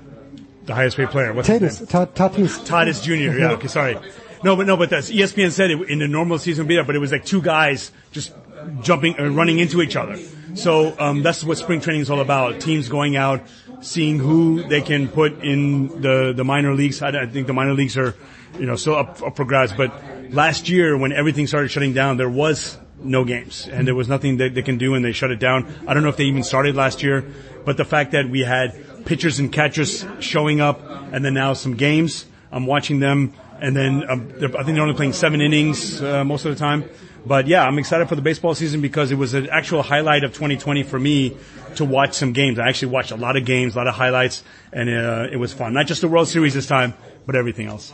[0.65, 1.31] The highest paid player.
[1.33, 1.47] What's?
[1.47, 2.65] Tatis, Ta- Tatis.
[2.65, 3.37] Tatis Jr.
[3.37, 3.97] Yeah, okay, sorry.
[4.43, 6.85] No, but no, but that's ESPN said it in the normal season would be that,
[6.85, 8.33] but it was like two guys just
[8.81, 10.17] jumping and running into each other.
[10.55, 12.61] So um, that's what spring training is all about.
[12.61, 13.41] Teams going out,
[13.81, 17.01] seeing who they can put in the the minor leagues.
[17.01, 18.15] I, I think the minor leagues are,
[18.59, 19.73] you know, still up, up for grabs.
[19.73, 19.91] But
[20.31, 24.37] last year, when everything started shutting down, there was no games and there was nothing
[24.37, 25.71] that they can do, and they shut it down.
[25.87, 27.25] I don't know if they even started last year,
[27.65, 28.73] but the fact that we had
[29.05, 30.81] pitchers and catchers showing up,
[31.11, 32.25] and then now some games.
[32.51, 36.45] I'm watching them, and then um, I think they're only playing seven innings uh, most
[36.45, 36.89] of the time.
[37.25, 40.33] But yeah, I'm excited for the baseball season because it was an actual highlight of
[40.33, 41.35] 2020 for me
[41.75, 42.59] to watch some games.
[42.59, 45.51] I actually watched a lot of games, a lot of highlights, and uh, it was
[45.51, 45.73] fun.
[45.73, 46.93] Not just the World Series this time,
[47.25, 47.91] but everything else.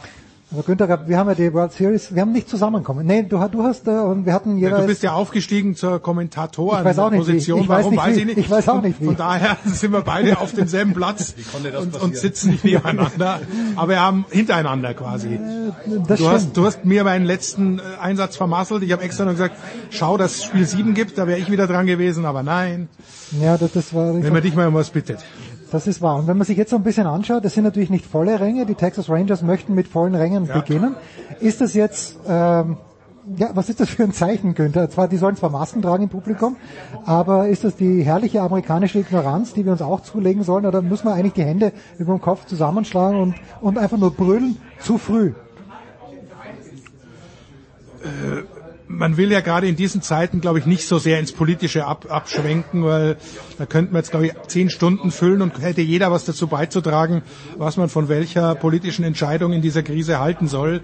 [0.54, 3.08] Aber Günther, wir haben ja die World Series, wir haben nicht zusammenkommen.
[3.08, 4.82] Nee, du, du hast, äh, und wir hatten Ja, jeweils...
[4.82, 6.82] du bist ja aufgestiegen zur Kommentatorenposition.
[6.82, 7.62] Ich weiß auch nicht, wie.
[7.62, 8.38] Ich weiß Warum nicht, weiß ich nicht.
[8.38, 9.06] Ich weiß auch nicht, wie.
[9.06, 13.40] Von daher sind wir beide auf demselben Platz konnte das und, und sitzen nicht nebeneinander.
[13.78, 15.40] Aber wir haben hintereinander quasi.
[16.06, 18.84] das du, hast, du hast mir meinen letzten äh, Einsatz vermasselt.
[18.84, 19.56] Ich habe extra noch gesagt,
[19.90, 21.18] schau, dass es Spiel 7 gibt.
[21.18, 22.90] Da wäre ich wieder dran gewesen, aber nein.
[23.42, 24.22] Ja, das, das war...
[24.22, 25.20] Wenn man dich mal um was bittet.
[25.72, 26.18] Das ist wahr.
[26.18, 28.66] Und wenn man sich jetzt so ein bisschen anschaut, das sind natürlich nicht volle Ränge.
[28.66, 30.60] Die Texas Rangers möchten mit vollen Rängen Ja.
[30.60, 30.96] beginnen.
[31.40, 32.78] Ist das jetzt, ähm,
[33.38, 34.90] ja, was ist das für ein Zeichen, Günther?
[34.90, 36.58] Zwar, die sollen zwar Masken tragen im Publikum,
[37.06, 40.66] aber ist das die herrliche amerikanische Ignoranz, die wir uns auch zulegen sollen?
[40.66, 44.58] Oder müssen wir eigentlich die Hände über dem Kopf zusammenschlagen und, und einfach nur brüllen?
[44.80, 45.34] Zu früh.
[48.98, 52.06] Man will ja gerade in diesen Zeiten, glaube ich, nicht so sehr ins Politische ab,
[52.10, 53.18] abschwenken, weil
[53.58, 57.22] da könnte man jetzt, glaube ich, zehn Stunden füllen und hätte jeder was dazu beizutragen,
[57.58, 60.82] was man von welcher politischen Entscheidung in dieser Krise halten soll.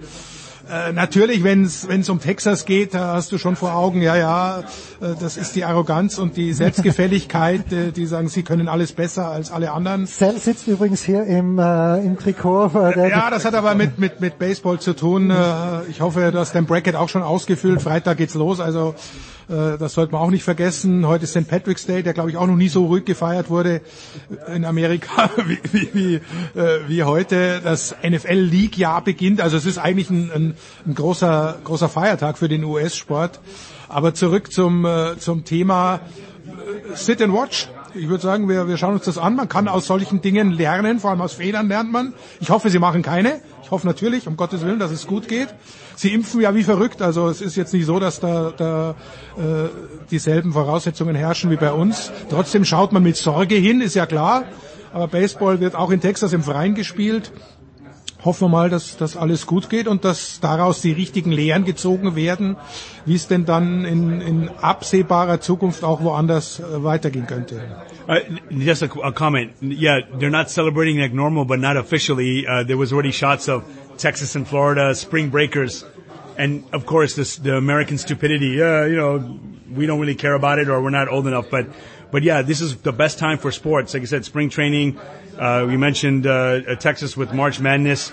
[0.70, 4.60] Äh, natürlich, wenn es um Texas geht, da hast du schon vor Augen, ja, ja,
[5.00, 9.28] äh, das ist die Arroganz und die Selbstgefälligkeit, äh, die sagen, sie können alles besser
[9.28, 10.06] als alle anderen.
[10.06, 12.66] Cell sitzt übrigens hier im, äh, im Trikot.
[12.74, 15.30] Äh, der ja, das hat aber mit, mit, mit Baseball zu tun.
[15.30, 15.34] Äh,
[15.88, 17.80] ich hoffe, dass dein Bracket auch schon ausgefüllt.
[17.80, 18.94] Freitag geht's los, also
[19.48, 21.06] das sollte man auch nicht vergessen.
[21.06, 21.48] Heute ist St.
[21.48, 23.80] Patrick's Day, der glaube ich auch noch nie so ruhig gefeiert wurde
[24.54, 26.14] in Amerika wie, wie, wie,
[26.58, 27.60] äh, wie heute.
[27.64, 29.40] Das NFL League Jahr beginnt.
[29.40, 30.54] Also es ist eigentlich ein, ein,
[30.86, 33.40] ein großer, großer Feiertag für den US-Sport.
[33.88, 36.00] Aber zurück zum, äh, zum Thema
[36.94, 37.68] Sit and Watch.
[37.94, 39.34] Ich würde sagen, wir, wir schauen uns das an.
[39.34, 42.12] Man kann aus solchen Dingen lernen, vor allem aus Fehlern lernt man.
[42.40, 43.40] Ich hoffe, Sie machen keine.
[43.62, 45.48] Ich hoffe natürlich, um Gottes Willen, dass es gut geht.
[45.98, 48.90] Sie impfen ja wie verrückt, also es ist jetzt nicht so, dass da, da
[49.36, 49.68] äh,
[50.12, 52.12] dieselben Voraussetzungen herrschen wie bei uns.
[52.30, 54.44] Trotzdem schaut man mit Sorge hin, ist ja klar.
[54.92, 57.32] Aber Baseball wird auch in Texas im Freien gespielt
[58.24, 62.16] hoffen wir mal, dass das alles gut geht und dass daraus die richtigen Lehren gezogen
[62.16, 62.56] werden,
[63.06, 67.60] wie es denn dann in, in absehbarer Zukunft auch woanders äh, weitergehen könnte.
[68.08, 68.14] Uh,
[68.50, 69.52] just a, a, comment.
[69.62, 72.46] Yeah, they're not celebrating like normal, but not officially.
[72.46, 73.62] Uh, there was already shots of
[73.98, 75.84] Texas and Florida spring breakers,
[76.36, 78.50] and of course this, the American stupidity.
[78.50, 79.40] Yeah, you know,
[79.70, 81.50] we don't really care about it, or we're not old enough.
[81.50, 81.66] But,
[82.10, 83.94] but yeah, this is the best time for sports.
[83.94, 84.98] Like I said, spring training.
[85.36, 88.12] Uh, we mentioned uh, Texas with March Madness,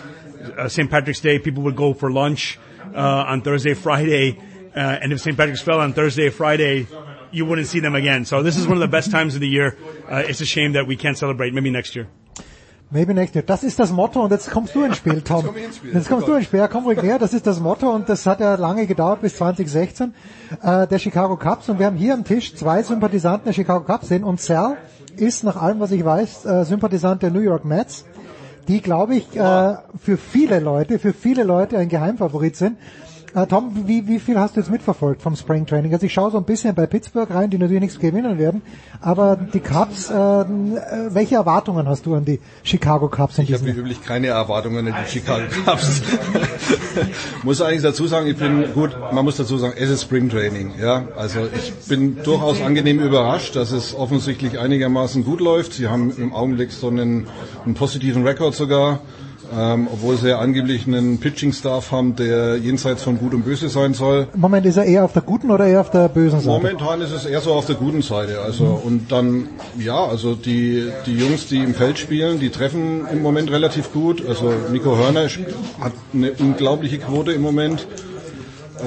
[0.57, 0.89] uh, St.
[0.89, 1.39] Patrick's Day.
[1.39, 2.59] People would go for lunch
[2.93, 4.39] uh, on Thursday, Friday,
[4.75, 5.37] uh, and if St.
[5.37, 6.87] Patrick's fell on Thursday, Friday,
[7.31, 8.25] you wouldn't see them again.
[8.25, 9.77] So this is one of the best times of the year.
[10.09, 11.53] Uh, it's a shame that we can't celebrate.
[11.53, 12.07] Maybe next year.
[12.91, 13.43] Maybe next year.
[13.43, 15.43] Das ist das Motto und jetzt kommst du ins Spiel, Tom.
[15.91, 16.59] Jetzt kommst du ins Spiel.
[16.59, 17.17] Ja, komm ruhig her.
[17.17, 20.13] Das ist das Motto und das hat ja lange gedauert bis 2016
[20.61, 24.07] äh, der Chicago Cubs und wir haben hier am Tisch zwei Sympathisanten der Chicago Cubs
[24.09, 24.77] sehen und Sal
[25.17, 28.05] ist nach allem, was ich weiß, äh, Sympathisant der New York Mets,
[28.67, 32.77] die, glaube ich, äh, für viele Leute, für viele Leute ein Geheimfavorit sind.
[33.35, 35.91] Äh, Tom, wie, wie viel hast du jetzt mitverfolgt vom Spring Training?
[35.93, 38.61] Also ich schaue so ein bisschen bei Pittsburgh rein, die natürlich nichts gewinnen werden,
[39.01, 43.37] aber die Cubs, äh, welche Erwartungen hast du an die Chicago Cubs?
[43.39, 46.01] ich habe wie üblich keine Erwartungen an die Chicago Cubs.
[47.43, 50.71] muss eigentlich dazu sagen, ich bin gut, man muss dazu sagen, es ist Spring Training.
[50.81, 55.73] Ja, also ich bin durchaus angenehm überrascht, dass es offensichtlich einigermaßen gut läuft.
[55.73, 57.27] Sie haben im Augenblick so einen,
[57.65, 59.01] einen positiven Rekord sogar
[59.53, 63.93] ähm, obwohl sie ja angeblich einen Pitching-Staff haben, der jenseits von Gut und Böse sein
[63.93, 64.27] soll.
[64.35, 66.49] Moment, ist er eher auf der guten oder eher auf der bösen Seite?
[66.49, 68.41] Momentan ist es eher so auf der guten Seite.
[68.41, 68.87] Also mhm.
[68.87, 73.51] und dann ja, also die die Jungs, die im Feld spielen, die treffen im Moment
[73.51, 74.25] relativ gut.
[74.27, 75.27] Also Nico Hörner
[75.79, 77.87] hat eine unglaubliche Quote im Moment.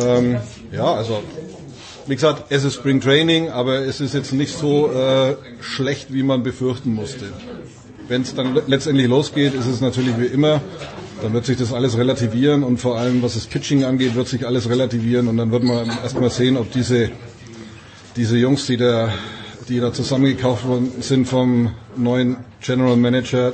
[0.03, 0.37] Ähm,
[0.73, 1.23] ja, also
[2.07, 6.23] wie gesagt, es ist Spring Training, aber es ist jetzt nicht so äh, schlecht, wie
[6.23, 7.27] man befürchten musste
[8.09, 10.61] wenn es dann letztendlich losgeht, ist es natürlich wie immer,
[11.23, 14.47] dann wird sich das alles relativieren und vor allem, was das Pitching angeht, wird sich
[14.47, 17.11] alles relativieren und dann wird man erstmal sehen, ob diese,
[18.17, 19.13] diese Jungs, die da,
[19.69, 23.53] die da zusammengekauft worden sind vom neuen General Manager,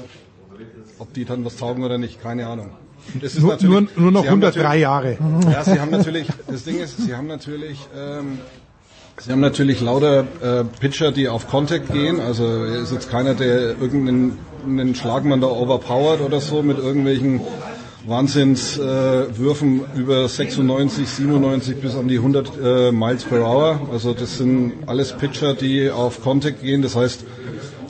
[0.99, 2.71] ob die dann was taugen oder nicht, keine Ahnung.
[3.39, 5.19] Nur, nur, nur, noch 103 Jahre.
[5.53, 8.39] Ja, sie haben natürlich, das Ding ist, sie haben natürlich ähm,
[9.21, 12.21] Sie haben natürlich lauter äh, Pitcher, die auf Contact gehen.
[12.21, 17.41] Also ist jetzt keiner, der irgendeinen Schlagmann da overpowert oder so mit irgendwelchen
[18.07, 23.89] Wahnsinnswürfen äh, über 96, 97 bis an die 100 äh, Miles per Hour.
[23.93, 26.83] Also das sind alles Pitcher, die auf Contact gehen.
[26.83, 27.25] Das heißt,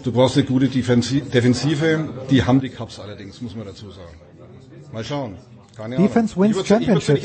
[0.05, 2.09] du brauchst eine gute Defensive.
[2.31, 4.15] Die haben die Cups allerdings, muss man dazu sagen.
[4.93, 5.37] Mal schauen.
[5.77, 6.55] Keine Defense Ahnung.
[6.55, 7.25] wins Championships.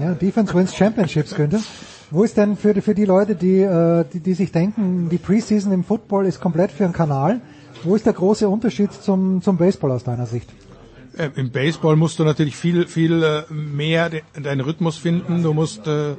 [0.00, 1.60] Ja, Defense wins Championships könnte.
[2.14, 5.72] Wo ist denn für, für die Leute, die, äh, die, die sich denken, die Preseason
[5.72, 7.40] im Football ist komplett für einen Kanal,
[7.82, 10.48] wo ist der große Unterschied zum, zum Baseball aus deiner Sicht?
[11.18, 15.42] Äh, Im Baseball musst du natürlich viel, viel äh, mehr deinen Rhythmus finden.
[15.42, 16.14] Du musst, äh,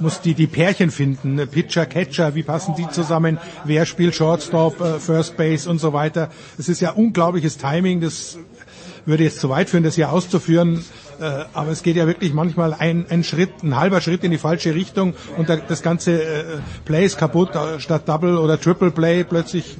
[0.00, 1.36] musst die, die Pärchen finden.
[1.48, 3.36] Pitcher, Catcher, wie passen die zusammen?
[3.66, 6.30] Wer spielt Shortstop, First Base und so weiter?
[6.56, 8.00] Es ist ja unglaubliches Timing.
[8.00, 8.38] Das
[9.04, 10.82] würde jetzt zu weit führen, das hier auszuführen.
[11.20, 14.38] Äh, aber es geht ja wirklich manchmal ein, ein Schritt, ein halber Schritt in die
[14.38, 16.44] falsche Richtung und das ganze äh,
[16.84, 19.78] Play ist kaputt, äh, statt Double oder Triple Play plötzlich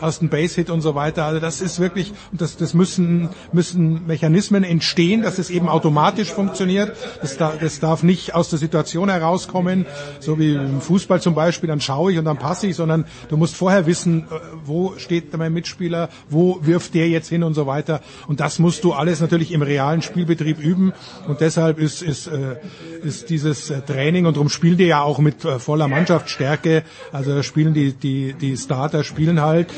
[0.00, 1.24] aus dem Base-Hit und so weiter.
[1.24, 6.96] Also das ist wirklich, das, das müssen, müssen Mechanismen entstehen, dass es eben automatisch funktioniert.
[7.20, 9.86] Das, da, das darf nicht aus der Situation herauskommen,
[10.20, 13.36] so wie im Fußball zum Beispiel, dann schaue ich und dann passe ich, sondern du
[13.36, 14.26] musst vorher wissen,
[14.64, 18.00] wo steht mein Mitspieler, wo wirft der jetzt hin und so weiter.
[18.26, 20.92] Und das musst du alles natürlich im realen Spielbetrieb üben üben
[21.26, 22.56] und deshalb ist, ist, äh,
[23.02, 26.82] ist dieses äh, Training und darum spielen die ja auch mit äh, voller Mannschaftsstärke,
[27.12, 29.68] also spielen die, die, die Starter spielen halt,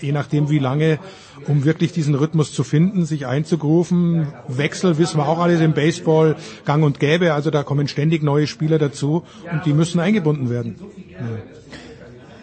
[0.00, 0.98] je nachdem wie lange
[1.46, 4.28] um wirklich diesen Rhythmus zu finden, sich einzugrufen.
[4.48, 8.46] Wechsel wissen wir auch alles im Baseball gang und gäbe, also da kommen ständig neue
[8.46, 10.76] Spieler dazu und die müssen eingebunden werden.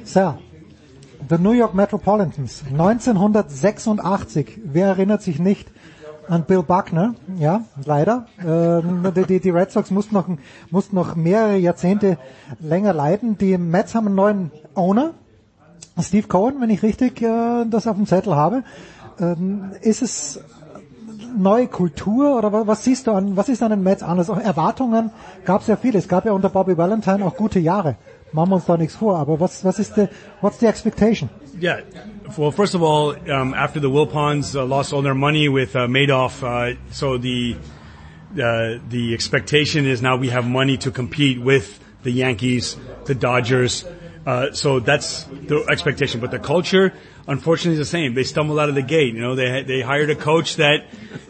[0.04, 0.38] So,
[1.30, 4.60] the New York Metropolitans, 1986.
[4.64, 5.73] Wer erinnert sich nicht
[6.28, 7.16] an Bill Buckner?
[7.38, 8.26] Ja, leider.
[8.46, 10.28] Ähm, die, die Red Sox mussten noch,
[10.70, 12.18] mussten noch mehrere Jahrzehnte
[12.60, 13.38] länger leiden.
[13.38, 15.12] Die Mets haben einen neuen Owner,
[16.00, 18.64] Steve Cohen, wenn ich richtig äh, das auf dem Zettel habe.
[19.20, 20.40] Ähm, ist es
[21.36, 24.30] neue Kultur oder was, was siehst du an, was ist an den Mets anders?
[24.30, 25.12] Auch Erwartungen
[25.46, 26.00] gab es ja viele.
[26.00, 27.96] Es gab ja unter Bobby Valentine auch gute Jahre.
[28.34, 30.10] Machen wir uns da nichts vor, aber was, was ist the,
[30.42, 31.30] what's the expectation?
[31.60, 31.82] Yeah.
[32.36, 35.88] Well, first of all, um, after the Wilpons uh, lost all their money with uh,
[35.88, 37.56] Madoff, uh, so the
[38.34, 43.86] uh, the expectation is now we have money to compete with the Yankees, the Dodgers.
[44.26, 46.20] Uh, so that's the expectation.
[46.20, 46.94] But the culture,
[47.28, 48.16] unfortunately, is the same.
[48.16, 49.14] They stumbled out of the gate.
[49.14, 50.86] You know, they they hired a coach that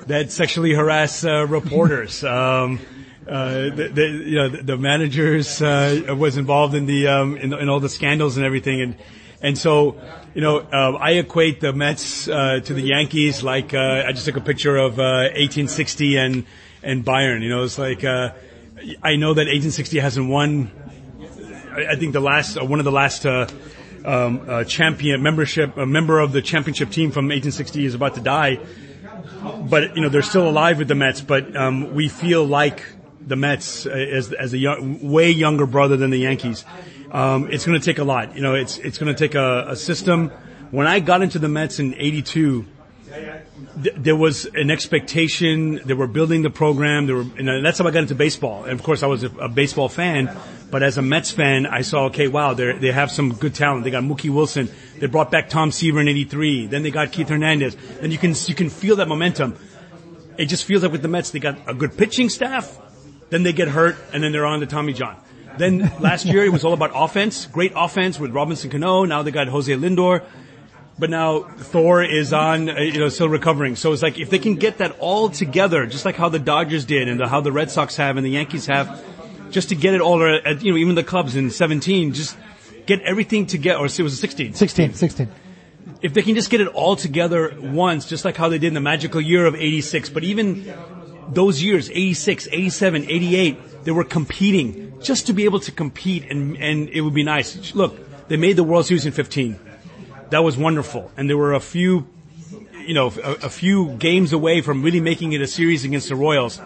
[0.07, 2.23] that sexually harassed uh, reporters.
[2.33, 2.79] Um,
[3.27, 7.53] uh, the, the, you know, the, the managers uh, was involved in the um, in,
[7.53, 8.95] in all the scandals and everything, and
[9.41, 9.97] and so
[10.33, 14.25] you know uh, I equate the Mets uh, to the Yankees like uh, I just
[14.25, 16.45] took a picture of uh, 1860 and
[16.81, 17.41] and Bayern.
[17.41, 18.31] You know, it's like uh,
[19.01, 20.71] I know that 1860 hasn't won.
[21.75, 23.25] I think the last uh, one of the last.
[23.25, 23.47] Uh,
[24.05, 28.19] um, uh, champion membership, a member of the championship team from 1860 is about to
[28.19, 28.59] die,
[29.69, 31.21] but you know they're still alive with the Mets.
[31.21, 32.83] But um, we feel like
[33.27, 36.65] the Mets uh, as as a young, way younger brother than the Yankees.
[37.11, 38.35] Um, it's going to take a lot.
[38.35, 40.29] You know, it's it's going to take a, a system.
[40.71, 42.65] When I got into the Mets in '82,
[43.83, 45.81] th- there was an expectation.
[45.85, 47.05] They were building the program.
[47.05, 48.63] They were, and that's how I got into baseball.
[48.63, 50.35] And of course, I was a, a baseball fan.
[50.71, 53.83] But as a Mets fan, I saw, okay, wow, they they have some good talent.
[53.83, 54.69] They got Mookie Wilson.
[54.97, 56.65] They brought back Tom Seaver in '83.
[56.67, 57.77] Then they got Keith Hernandez.
[58.01, 59.55] Then you can you can feel that momentum.
[60.35, 62.79] It just feels like with the Mets, they got a good pitching staff.
[63.33, 65.15] Then they get hurt, and then they're on to Tommy John.
[65.57, 69.05] Then last year it was all about offense, great offense with Robinson Cano.
[69.05, 70.23] Now they got Jose Lindor,
[70.99, 73.75] but now Thor is on, uh, you know, still recovering.
[73.75, 76.85] So it's like if they can get that all together, just like how the Dodgers
[76.85, 79.03] did and the, how the Red Sox have and the Yankees have,
[79.49, 82.37] just to get it all, at, you know, even the Cubs in 17, just
[82.85, 83.79] get everything together.
[83.79, 84.53] Or it was 16.
[84.53, 85.31] 16, 16.
[86.03, 88.73] If they can just get it all together once, just like how they did in
[88.75, 90.71] the magical year of 86, but even
[91.29, 96.57] those years, 86, 87, 88, they were competing just to be able to compete and,
[96.57, 97.75] and it would be nice.
[97.75, 99.59] Look, they made the World Series in 15.
[100.29, 101.11] That was wonderful.
[101.17, 102.07] And there were a few,
[102.79, 106.15] you know, a, a few games away from really making it a series against the
[106.15, 106.59] Royals.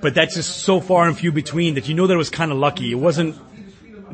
[0.00, 2.52] But that's just so far and few between that you know that it was kind
[2.52, 2.90] of lucky.
[2.92, 3.36] It wasn't,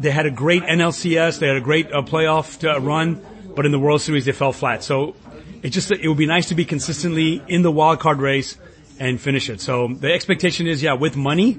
[0.01, 3.25] they had a great NLCS, they had a great uh, playoff to, uh, run,
[3.55, 4.83] but in the World Series they fell flat.
[4.83, 5.15] So
[5.63, 8.57] it just, it would be nice to be consistently in the wild card race
[8.99, 9.61] and finish it.
[9.61, 11.59] So the expectation is, yeah, with money,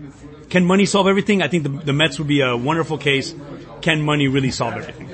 [0.49, 1.41] can money solve everything?
[1.41, 3.35] I think the, the Mets would be a wonderful case.
[3.81, 5.09] Can money really solve everything?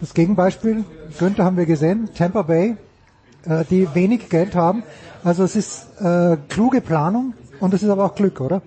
[0.00, 0.84] Das Gegenbeispiel,
[1.18, 2.76] Günther haben wir gesehen, Tampa Bay,
[3.44, 4.82] äh, die wenig Geld haben.
[5.22, 8.62] Also es ist äh, kluge Planung und es ist aber auch Glück, oder?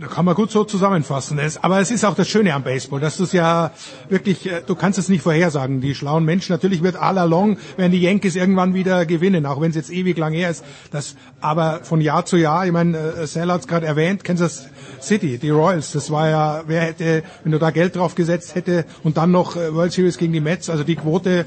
[0.00, 1.38] Da kann man gut so zusammenfassen.
[1.62, 3.70] Aber es ist auch das Schöne am Baseball, dass du es ja
[4.08, 5.80] wirklich, äh, du kannst es nicht vorhersagen.
[5.80, 9.70] Die schlauen Menschen, natürlich wird all along, werden die Yankees irgendwann wieder gewinnen, auch wenn
[9.70, 10.64] es jetzt ewig lang her ist.
[10.90, 14.66] Das, aber von Jahr zu Jahr, ich meine, äh, Sal hat es gerade erwähnt, Kansas
[15.00, 18.86] City, die Royals, das war ja, wer hätte, wenn du da Geld drauf gesetzt hätte
[19.04, 21.46] und dann noch äh, World Series gegen die Mets, also die Quote,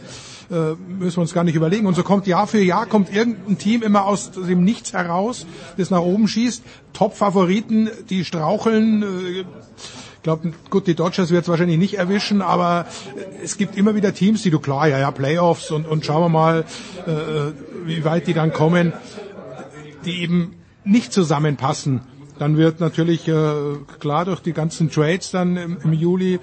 [0.50, 1.88] äh, müssen wir uns gar nicht überlegen.
[1.88, 5.46] Und so kommt Jahr für Jahr kommt irgendein Team immer aus dem Nichts heraus,
[5.78, 6.64] das nach oben schießt.
[6.94, 9.04] Top-Favoriten, die straucheln.
[9.04, 12.86] Äh, ich glaube, gut, die Dodgers wird es wahrscheinlich nicht erwischen, aber
[13.42, 16.30] es gibt immer wieder Teams, die du klar, ja, ja, Playoffs und, und schauen wir
[16.30, 16.66] mal,
[17.06, 18.92] äh, wie weit die dann kommen,
[20.04, 22.02] die eben nicht zusammenpassen.
[22.40, 23.54] Dann wird natürlich äh,
[24.00, 26.40] klar durch die ganzen Trades dann im, im Juli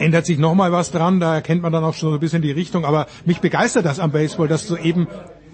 [0.00, 2.50] ändert sich nochmal was dran, da erkennt man dann auch schon so ein bisschen die
[2.50, 2.84] Richtung.
[2.84, 5.06] Aber mich begeistert das am Baseball, dass du eben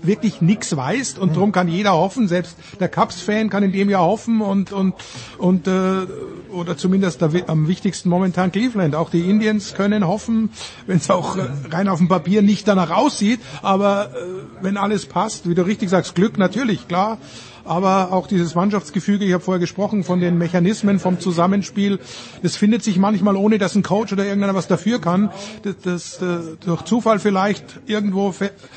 [0.03, 4.05] wirklich nichts weißt und drum kann jeder hoffen, selbst der Cubs-Fan kann in dem Jahr
[4.05, 4.95] hoffen und und
[5.39, 6.07] und äh,
[6.53, 8.95] oder zumindest der, am wichtigsten momentan Cleveland.
[8.95, 10.51] Auch die Indians können hoffen,
[10.87, 15.07] wenn es auch äh, rein auf dem Papier nicht danach aussieht, aber äh, wenn alles
[15.07, 17.19] passt, wie du richtig sagst, Glück natürlich, klar
[17.67, 21.99] aber auch dieses Mannschaftsgefüge, ich habe vorher gesprochen von den Mechanismen, vom Zusammenspiel,
[22.43, 25.31] das findet sich manchmal ohne, dass ein Coach oder irgendeiner was dafür kann.
[25.63, 28.35] Das, das, das durch Zufall vielleicht irgendwo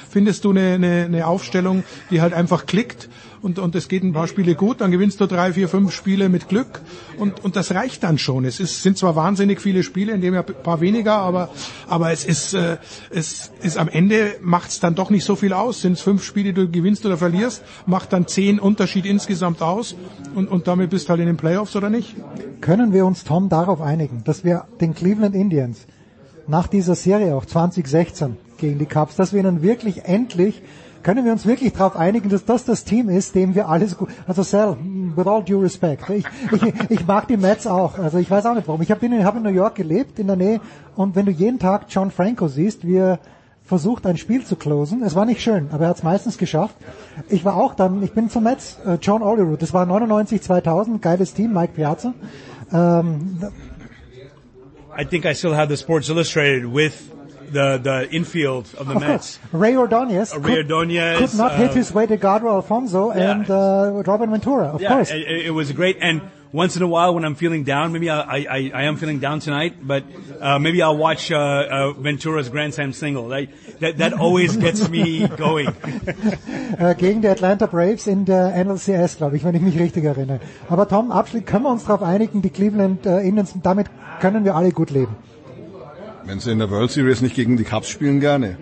[0.10, 3.10] findest du eine, eine, eine Aufstellung, die halt einfach klickt
[3.42, 6.30] und, und es geht ein paar Spiele gut, dann gewinnst du drei, vier, fünf Spiele
[6.30, 6.82] mit Glück
[7.18, 8.46] und, und das reicht dann schon.
[8.46, 11.50] Es ist, sind zwar wahnsinnig viele Spiele, in dem ja ein paar weniger, aber,
[11.88, 12.78] aber es ist, äh,
[13.10, 15.82] es ist am Ende macht es dann doch nicht so viel aus.
[15.82, 19.96] Sind es fünf Spiele, du gewinnst oder verlierst, macht dann zehn Unterschied insgesamt aus
[20.36, 22.16] und, und damit bist du halt in den Playoffs oder nicht?
[22.62, 25.86] Können wir uns, Tom, darauf einigen, dass wir den Cleveland Indians
[26.48, 30.62] nach dieser Serie auch 2016 gegen die Cubs, dass wir ihnen wirklich endlich
[31.04, 34.10] können wir uns wirklich darauf einigen, dass das das Team ist, dem wir alles gut,
[34.28, 34.78] also Sal,
[35.16, 38.56] with all due respect, ich, ich, ich mag die Mets auch, also ich weiß auch
[38.56, 38.82] nicht warum.
[38.82, 40.62] Ich habe in, hab in New York gelebt, in der Nähe,
[40.96, 43.20] und wenn du jeden Tag John Franco siehst, wie er
[43.64, 46.76] versucht, ein Spiel zu closen, es war nicht schön, aber er hat es meistens geschafft.
[47.30, 51.02] Ich war auch dann, ich bin zum Mets, äh, John Olerud, das war 99, 2000,
[51.02, 52.14] geiles Team, Mike Piazza.
[52.74, 53.40] Ähm,
[55.00, 56.94] I think I still have the Sports Illustrated with
[57.52, 59.38] the the infield of the Of Mets.
[59.38, 59.40] course.
[59.54, 63.14] Ray Ordonez, Uh, Ray could, Ordonez, could not hit uh, his way to Gadro Alfonso
[63.14, 63.32] Yeah.
[63.32, 65.12] and uh, Robin Ventura, of yeah, course.
[65.12, 65.98] It, it was great.
[66.02, 66.22] And
[66.52, 69.20] once in a while, when I'm feeling down, maybe I I, I, I am feeling
[69.20, 70.04] down tonight, but
[70.42, 73.28] uh, maybe I'll watch uh, uh, Ventura's Grand Slam single.
[73.30, 73.48] That
[73.82, 75.70] that, that always gets me going.
[76.80, 80.40] äh, gegen die Atlanta Braves in der NLCS, glaube ich, wenn ich mich richtig erinnere.
[80.70, 83.88] Aber Tom, abschließend können wir uns darauf einigen, die Cleveland äh, Indians, damit
[84.20, 85.16] können wir alle gut leben.
[86.30, 88.56] Wenn sie in der World Series nicht gegen die Cubs spielen, gerne.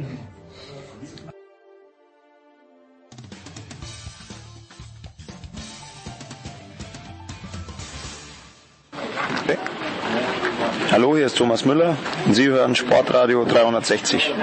[10.92, 14.34] Hallo, hier ist Thomas Müller und Sie hören Sportradio 360.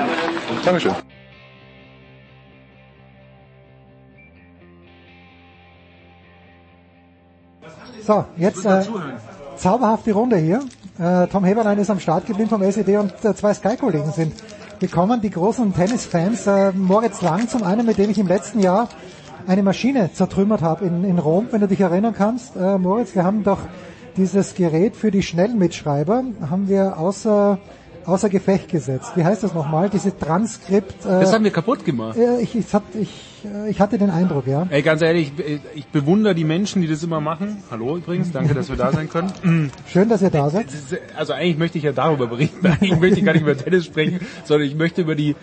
[0.63, 0.93] Dankeschön.
[8.03, 8.85] So, jetzt äh,
[9.57, 10.61] zauberhaft die Runde hier.
[10.99, 14.33] Äh, Tom Heberlein ist am Start geblieben vom SED und äh, zwei Sky-Kollegen sind
[14.81, 16.47] gekommen, die großen Tennisfans.
[16.47, 18.89] Äh, Moritz Lang zum einen, mit dem ich im letzten Jahr
[19.47, 22.57] eine Maschine zertrümmert habe in, in Rom, wenn du dich erinnern kannst.
[22.57, 23.59] Äh, Moritz, wir haben doch
[24.17, 27.59] dieses Gerät für die Schnellmitschreiber, haben wir außer
[28.07, 29.13] außer Gefecht gesetzt.
[29.17, 29.89] Wie heißt das nochmal?
[29.91, 31.05] Diese Transkript.
[31.05, 32.17] Äh, Das haben wir kaputt gemacht.
[32.19, 33.11] äh, ich, ich, hat, ich,
[33.45, 34.67] äh, ich hatte den Eindruck, ja.
[34.71, 37.63] Ey, ganz ehrlich, ich, ich bewundere die Menschen, die das immer machen.
[37.71, 39.71] Hallo übrigens, danke, dass wir da sein können.
[39.89, 40.67] Schön, dass ihr da seid.
[41.17, 42.67] Also eigentlich möchte ich ja darüber berichten.
[42.81, 45.37] Eigentlich möchte ich gar nicht über Tennis sprechen, sondern ich möchte über die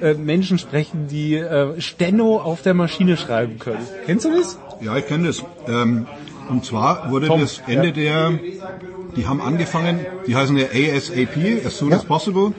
[0.00, 3.86] äh, Menschen sprechen, die äh, Steno auf der Maschine schreiben können.
[4.06, 4.58] Kennst du das?
[4.80, 5.42] Ja, ich kenne das.
[5.68, 6.06] Ähm,
[6.48, 8.30] und zwar wurde Tom, das Ende ja.
[8.30, 8.38] der,
[9.16, 12.52] die haben angefangen, die heißen ja ASAP, as soon as possible.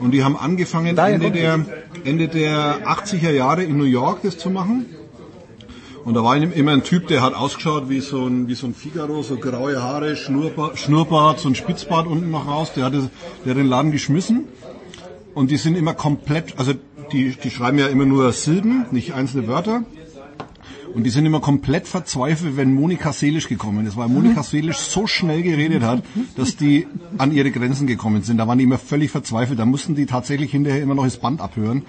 [0.00, 1.64] Und die haben angefangen, Daher Ende der,
[2.04, 4.86] Ende der 80er Jahre in New York das zu machen.
[6.04, 8.74] Und da war immer ein Typ, der hat ausgeschaut wie so ein, wie so ein
[8.74, 13.10] Figaro, so graue Haare, Schnurrbart, Schnurrbart so ein Spitzbart unten noch raus, der hatte,
[13.44, 14.48] der hat den Laden geschmissen.
[15.34, 16.72] Und die sind immer komplett, also
[17.12, 19.84] die, die schreiben ja immer nur Silben, nicht einzelne Wörter.
[20.94, 25.06] Und die sind immer komplett verzweifelt, wenn Monika Seelisch gekommen ist, weil Monika Seelisch so
[25.06, 26.02] schnell geredet hat,
[26.36, 26.86] dass die
[27.18, 28.38] an ihre Grenzen gekommen sind.
[28.38, 29.58] Da waren die immer völlig verzweifelt.
[29.58, 31.84] Da mussten die tatsächlich hinterher immer noch das Band abhören,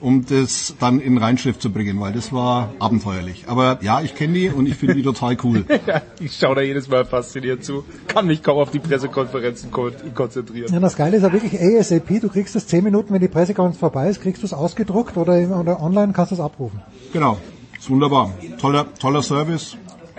[0.00, 3.44] um das dann in Reinschrift zu bringen, weil das war abenteuerlich.
[3.46, 5.64] Aber ja, ich kenne die und ich finde die total cool.
[5.86, 7.84] ja, ich schaue da jedes Mal fasziniert zu.
[8.06, 10.72] Kann mich kaum auf die Pressekonferenzen kon konzentrieren.
[10.72, 12.20] Ja, das Geile ist ja wirklich ASAP.
[12.20, 15.60] Du kriegst es zehn Minuten, wenn die Pressekonferenz vorbei ist, kriegst du es ausgedruckt oder,
[15.60, 16.80] oder online kannst du es abrufen.
[17.12, 17.38] Genau,
[17.78, 18.32] ist wunderbar.
[18.58, 19.76] Toller, toller Service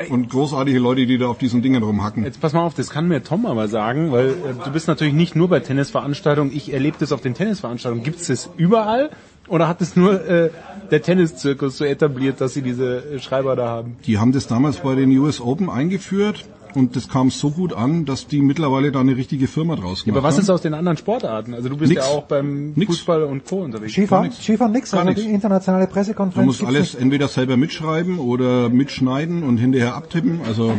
[0.10, 2.24] und großartige Leute, die da auf diesen Dingen rumhacken.
[2.24, 5.14] Jetzt pass mal auf, das kann mir Tom aber sagen, weil äh, du bist natürlich
[5.14, 8.04] nicht nur bei Tennisveranstaltungen, ich erlebe das auf den Tennisveranstaltungen.
[8.04, 9.10] Gibt es das überall
[9.48, 10.52] oder hat es nur äh,
[10.92, 13.98] der Tenniszirkus so etabliert, dass sie diese äh, Schreiber da haben?
[14.06, 18.06] Die haben das damals bei den US Open eingeführt und das kam so gut an,
[18.06, 20.41] dass die mittlerweile da eine richtige Firma draus Ja, gemacht aber was haben.
[20.44, 21.53] ist aus den anderen Sportarten?
[21.53, 22.06] Also du bist Nix.
[22.06, 23.57] ja auch beim Fußball und Co.
[23.64, 23.94] unterwegs.
[23.94, 25.22] Skifahren, Skifahren nix, Gar also nix.
[25.22, 26.45] die internationale Du Pressekonferenz.
[26.45, 27.02] musst gibt's alles nicht.
[27.02, 30.41] entweder selber mitschreiben oder mitschneiden und hinterher abtippen.
[30.45, 30.73] Also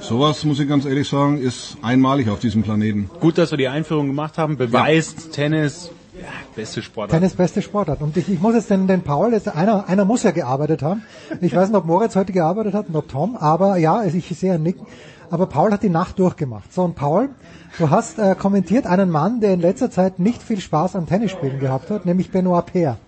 [0.00, 3.10] sowas, muss ich ganz ehrlich sagen, ist einmalig auf diesem Planeten.
[3.20, 7.18] Gut, dass wir die Einführung gemacht haben, beweist Tennis, ja, beste Sportart.
[7.18, 8.00] Tennis beste Sportart.
[8.02, 11.02] Und ich, ich muss jetzt den, den Paul, jetzt, einer, einer muss ja gearbeitet haben.
[11.40, 14.52] Ich weiß nicht, ob Moritz heute gearbeitet hat und ob Tom, aber ja, ich sehe
[14.52, 14.86] einen Nicken.
[15.34, 16.72] Aber Paul hat die Nacht durchgemacht.
[16.72, 17.28] So, und Paul,
[17.80, 21.58] du hast äh, kommentiert einen Mann, der in letzter Zeit nicht viel Spaß am Tennisspielen
[21.58, 22.98] gehabt hat, nämlich Benoit Paire.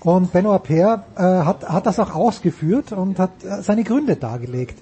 [0.00, 4.78] Und Benoit Paire äh, hat, hat das auch ausgeführt und hat äh, seine Gründe dargelegt.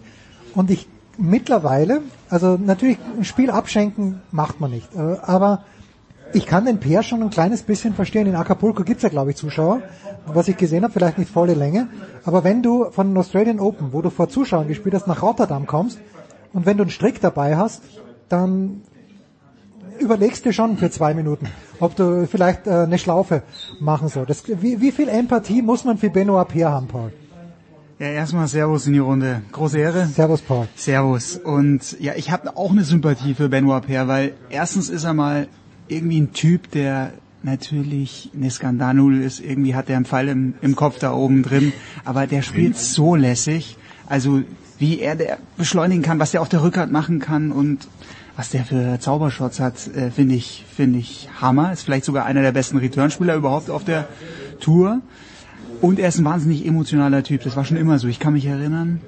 [0.55, 0.87] Und ich
[1.19, 5.65] mittlerweile, also natürlich ein Spiel abschenken macht man nicht, äh, aber
[6.33, 8.29] ich kann den Peer schon ein kleines bisschen verstehen.
[8.29, 9.83] In Acapulco gibt's ja, glaube ich, Zuschauer.
[10.27, 11.89] Was ich gesehen habe, vielleicht nicht volle Länge.
[12.25, 15.67] Aber wenn du von den Australian Open, wo du vor Zuschauern gespielt hast, nach Rotterdam
[15.67, 15.99] kommst
[16.53, 17.83] und wenn du einen Strick dabei hast,
[18.29, 18.83] dann
[19.99, 21.47] überlegst du schon für zwei Minuten,
[21.79, 23.43] ob du vielleicht äh, eine Schlaufe
[23.81, 24.63] machen solltest.
[24.63, 27.13] Wie, wie viel Empathie muss man für Benoit Peer haben, Paul?
[27.99, 29.43] Ja, erstmal Servus in die Runde.
[29.53, 30.07] Große Ehre.
[30.07, 30.67] Servus, Paul.
[30.75, 31.37] Servus.
[31.37, 35.49] Und ja, ich habe auch eine Sympathie für Benoit Paire, weil erstens ist er mal
[35.87, 37.13] irgendwie ein Typ, der
[37.43, 39.41] natürlich eine Skandalnudel ist.
[39.41, 41.75] Irgendwie hat er einen Pfeil im, im Kopf da oben drin.
[42.07, 43.77] Aber der spielt so lässig.
[44.07, 44.43] Also
[44.81, 47.87] wie er der beschleunigen kann, was der auf der Rückhand machen kann und
[48.37, 51.73] was der für Zaubershots hat, äh, finde ich, finde ich Hammer.
[51.73, 54.09] Ist vielleicht sogar einer der besten Returnspieler überhaupt auf der
[54.59, 55.03] Tour.
[55.83, 57.43] Und er ist ein wahnsinnig emotionaler Typ.
[57.43, 58.09] Das war schon immer so.
[58.09, 59.01] Ich kann mich erinnern,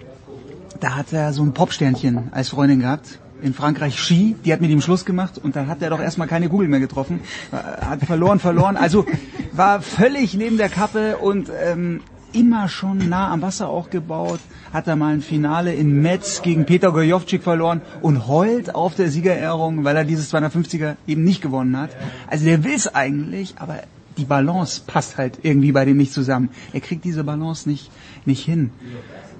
[0.81, 3.19] da hat er so ein Popsternchen als Freundin gehabt.
[3.41, 6.29] In Frankreich Ski, die hat mit ihm Schluss gemacht und dann hat er doch erstmal
[6.29, 7.21] keine Kugel mehr getroffen.
[7.51, 8.77] Hat verloren, verloren.
[8.77, 9.07] Also
[9.53, 14.41] war völlig neben der Kappe und ähm, immer schon nah am Wasser auch gebaut.
[14.73, 19.11] Hat er mal ein Finale in Metz gegen Peter Gojovcik verloren und heult auf der
[19.11, 21.91] Siegerehrung, weil er dieses 250er eben nicht gewonnen hat.
[22.29, 23.81] Also der will's eigentlich, aber
[24.17, 26.51] die Balance passt halt irgendwie bei dem nicht zusammen.
[26.73, 27.91] Er kriegt diese Balance nicht,
[28.25, 28.71] nicht hin.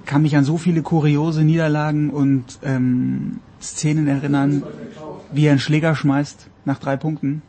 [0.07, 4.63] Kann mich an so viele kuriose Niederlagen und ähm, Szenen erinnern,
[5.33, 7.43] wie er einen Schläger schmeißt nach drei Punkten.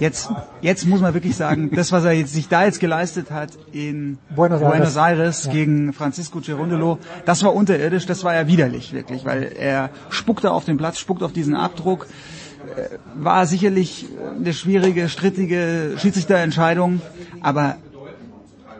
[0.00, 3.50] Jetzt, jetzt muss man wirklich sagen, das, was er jetzt, sich da jetzt geleistet hat
[3.72, 4.96] in Buenos Buenos Aires.
[4.96, 5.52] Aires, Ja.
[5.52, 10.64] gegen Francisco Cerundolo, das war unterirdisch, das war ja widerlich, wirklich, weil er spuckte auf
[10.64, 12.06] den Platz, spuckt auf diesen Abdruck,
[12.76, 14.06] äh, war sicherlich
[14.36, 17.00] eine schwierige, strittige Schiedsrichterentscheidung,
[17.40, 17.76] aber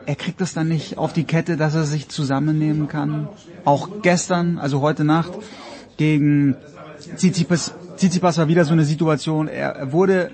[0.06, 3.28] er kriegt es dann nicht auf die Kette, dass er sich zusammennehmen kann.
[3.64, 5.32] Auch gestern, also heute Nacht,
[5.96, 6.56] gegen
[7.16, 10.30] Tsitsipas, Tsitsipas war wieder so eine Situation, er wurde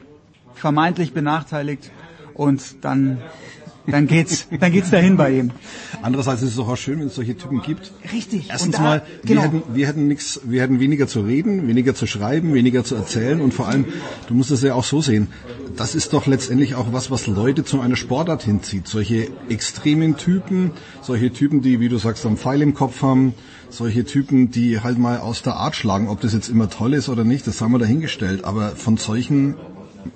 [0.58, 1.90] vermeintlich benachteiligt
[2.34, 3.18] und dann,
[3.86, 5.50] dann geht's, dann geht's dahin bei ihm.
[6.02, 7.92] Andererseits ist es doch auch schön, wenn es solche Typen gibt.
[8.12, 8.50] Richtig.
[8.50, 9.42] Erstens da- mal, genau.
[9.42, 12.94] wir hätten, wir hätten nichts, wir hätten weniger zu reden, weniger zu schreiben, weniger zu
[12.94, 13.86] erzählen und vor allem,
[14.28, 15.28] du musst es ja auch so sehen.
[15.76, 18.88] Das ist doch letztendlich auch was, was Leute zu einer Sportart hinzieht.
[18.88, 20.72] Solche extremen Typen,
[21.02, 23.34] solche Typen, die, wie du sagst, einen Pfeil im Kopf haben,
[23.70, 26.08] solche Typen, die halt mal aus der Art schlagen.
[26.08, 28.44] Ob das jetzt immer toll ist oder nicht, das haben wir dahingestellt.
[28.44, 29.54] Aber von solchen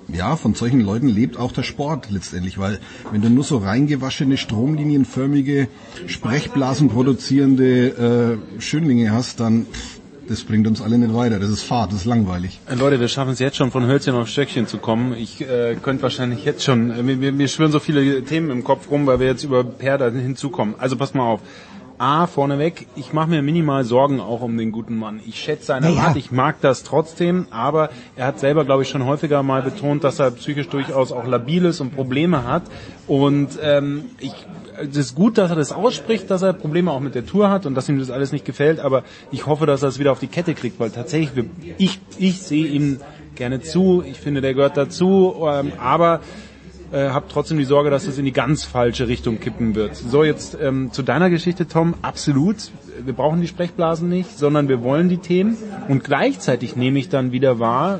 [0.07, 2.79] ja, von solchen Leuten lebt auch der Sport letztendlich, weil
[3.11, 5.67] wenn du nur so reingewaschene, stromlinienförmige,
[6.07, 11.39] Sprechblasen produzierende äh, Schönlinge hast, dann pff, das bringt uns alle nicht weiter.
[11.39, 12.59] Das ist Fahrt, das ist langweilig.
[12.69, 15.13] Äh, Leute, wir schaffen es jetzt schon von Hölzchen auf Stöckchen zu kommen.
[15.13, 18.89] Ich äh, könnte wahrscheinlich jetzt schon, äh, mir, mir, schwirren so viele Themen im Kopf
[18.89, 20.75] rum, weil wir jetzt über Per da hinzukommen.
[20.77, 21.41] Also pass mal auf.
[22.03, 25.21] A, vorneweg, ich mache mir minimal Sorgen auch um den guten Mann.
[25.25, 26.01] Ich schätze seine Naja.
[26.07, 30.03] Art, ich mag das trotzdem, aber er hat selber, glaube ich, schon häufiger mal betont,
[30.03, 32.63] dass er psychisch durchaus auch labil ist und Probleme hat.
[33.07, 34.33] Und ähm, ich
[34.75, 37.65] es ist gut, dass er das ausspricht, dass er Probleme auch mit der Tour hat
[37.65, 40.19] und dass ihm das alles nicht gefällt, aber ich hoffe, dass er es wieder auf
[40.19, 41.45] die Kette kriegt, weil tatsächlich,
[41.77, 42.99] ich, ich sehe ihm
[43.35, 46.19] gerne zu, ich finde, der gehört dazu, ähm, aber
[46.93, 49.95] äh, habe trotzdem die Sorge, dass es in die ganz falsche Richtung kippen wird.
[49.95, 52.71] So, jetzt ähm, zu deiner Geschichte, Tom, absolut.
[53.03, 55.57] Wir brauchen die Sprechblasen nicht, sondern wir wollen die Themen
[55.87, 57.99] und gleichzeitig nehme ich dann wieder wahr,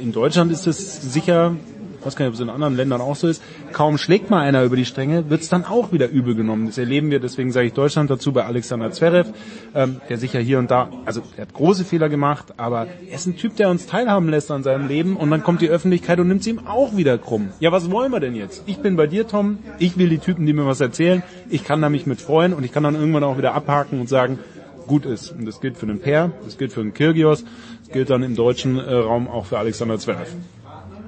[0.00, 1.73] in Deutschland ist es sicher ich
[2.04, 4.64] weiß gar nicht, ob es in anderen Ländern auch so ist, kaum schlägt mal einer
[4.64, 6.66] über die Stränge, wird es dann auch wieder übel genommen.
[6.66, 9.30] Das erleben wir, deswegen sage ich Deutschland dazu bei Alexander Zverev,
[9.74, 13.26] ähm, der sicher hier und da, also er hat große Fehler gemacht, aber er ist
[13.26, 16.28] ein Typ, der uns teilhaben lässt an seinem Leben und dann kommt die Öffentlichkeit und
[16.28, 17.50] nimmt es ihm auch wieder krumm.
[17.60, 18.62] Ja, was wollen wir denn jetzt?
[18.66, 21.80] Ich bin bei dir, Tom, ich will die Typen, die mir was erzählen, ich kann
[21.82, 24.38] da mich mit freuen und ich kann dann irgendwann auch wieder abhaken und sagen,
[24.86, 25.30] gut ist.
[25.32, 27.44] Und das gilt für den Per, das gilt für den Kyrgios,
[27.80, 30.28] das gilt dann im deutschen äh, Raum auch für Alexander Zverev.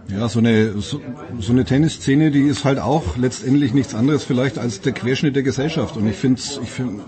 [0.09, 1.01] Ja, so eine, so,
[1.41, 5.43] so eine Tennisszene, die ist halt auch letztendlich nichts anderes vielleicht als der Querschnitt der
[5.43, 5.97] Gesellschaft.
[5.97, 7.01] Und ich finde ich find,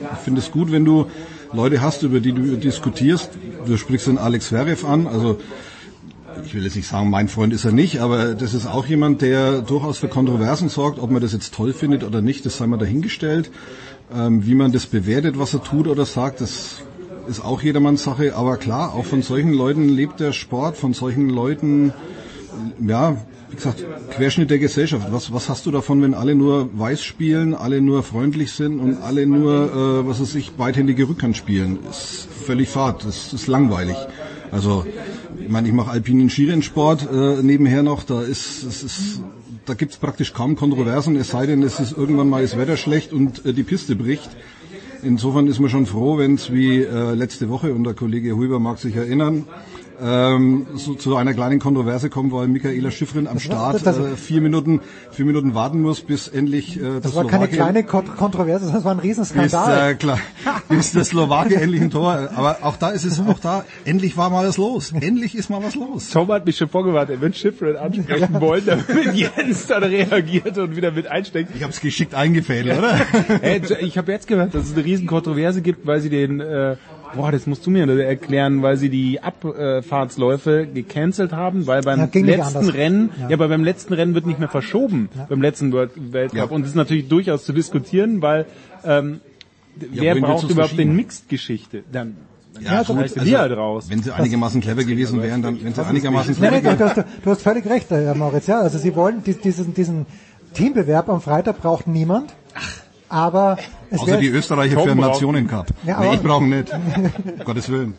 [0.00, 1.06] ich find es gut, wenn du
[1.52, 3.30] Leute hast, über die du diskutierst.
[3.66, 5.38] Du sprichst den Alex Zverev an, also
[6.44, 9.20] ich will jetzt nicht sagen, mein Freund ist er nicht, aber das ist auch jemand,
[9.20, 10.98] der durchaus für Kontroversen sorgt.
[10.98, 13.50] Ob man das jetzt toll findet oder nicht, das sei mal dahingestellt.
[14.14, 16.76] Ähm, wie man das bewertet, was er tut oder sagt, das
[17.28, 18.34] ist auch jedermanns Sache.
[18.34, 21.92] Aber klar, auch von solchen Leuten lebt der Sport, von solchen Leuten,
[22.86, 23.16] ja,
[23.50, 25.08] wie gesagt, Querschnitt der Gesellschaft.
[25.10, 29.02] Was, was hast du davon, wenn alle nur weiß spielen, alle nur freundlich sind und
[29.02, 31.78] alle nur, äh, was weiß ich, beidhändige Rückhand spielen?
[31.90, 33.96] Ist völlig fad, das ist langweilig.
[34.52, 34.84] Also,
[35.40, 39.20] ich meine, ich mache alpinen Skirennsport äh, nebenher noch, da ist, es ist,
[39.64, 43.12] da gibt's praktisch kaum Kontroversen, es sei denn, es ist irgendwann mal das Wetter schlecht
[43.12, 44.30] und äh, die Piste bricht.
[45.02, 48.60] Insofern ist man schon froh, wenn es wie äh, letzte Woche, und der Kollege Huber
[48.60, 49.46] mag sich erinnern,
[50.02, 54.40] ähm, so, zu einer kleinen Kontroverse kommen, weil Michaela Schifrin am Start das- äh, vier
[54.40, 58.84] Minuten vier Minuten warten muss, bis endlich äh, Das war keine kleine Kont- Kontroverse, das
[58.84, 59.90] war ein bis, Riesenskandal.
[59.90, 60.18] äh, klar,
[60.68, 62.30] bis der Slowake endlich ein Tor.
[62.34, 64.92] Aber auch da ist es, auch da endlich war mal was los.
[64.98, 66.10] Endlich ist mal was los.
[66.10, 70.76] Tom hat mich schon vorgewarnt, er wird Schifrin ansprechen wollen, damit Jens dann reagiert und
[70.76, 71.50] wieder mit einsteckt.
[71.54, 72.94] Ich habe es geschickt eingefädelt, oder?
[73.40, 76.76] Hey, ich habe jetzt gehört, dass es eine riesen Kontroverse gibt, weil sie den, äh,
[77.14, 82.08] boah, das musst du mir erklären, weil sie die Abfahrtsläufe gecancelt haben, weil beim Ja,
[82.36, 82.68] letzten.
[82.68, 83.28] Rennen, Ja.
[83.30, 83.36] ja.
[83.36, 86.50] aber beim letzten Rennen wird nicht mehr verschoben, beim letzten World Weltcup.
[86.50, 88.46] Und das ist natürlich durchaus zu diskutieren, weil
[88.84, 89.20] ähm,
[89.92, 91.84] Ja, wer braucht überhaupt den Mixed-Geschichte?
[91.92, 92.16] Dann
[92.60, 93.86] Ja, dann gut, also, halt raus.
[93.88, 97.24] Wenn sie einigermaßen clever gewesen wären, dann, wenn sie einigermaßen clever nein, du, gewesen hast,
[97.24, 98.46] du hast völlig recht, Herr Moritz.
[98.48, 100.06] Ja, also Sie wollen die- diesen, diesen
[100.54, 102.34] Teambewerb am Freitag braucht niemand.
[103.10, 103.58] Aber
[103.90, 105.66] es Außer wär, die Österreicher für einen Nationencup.
[105.84, 106.72] Ja, nee, aber- ich brauche nicht.
[107.44, 107.94] Gottes Willen.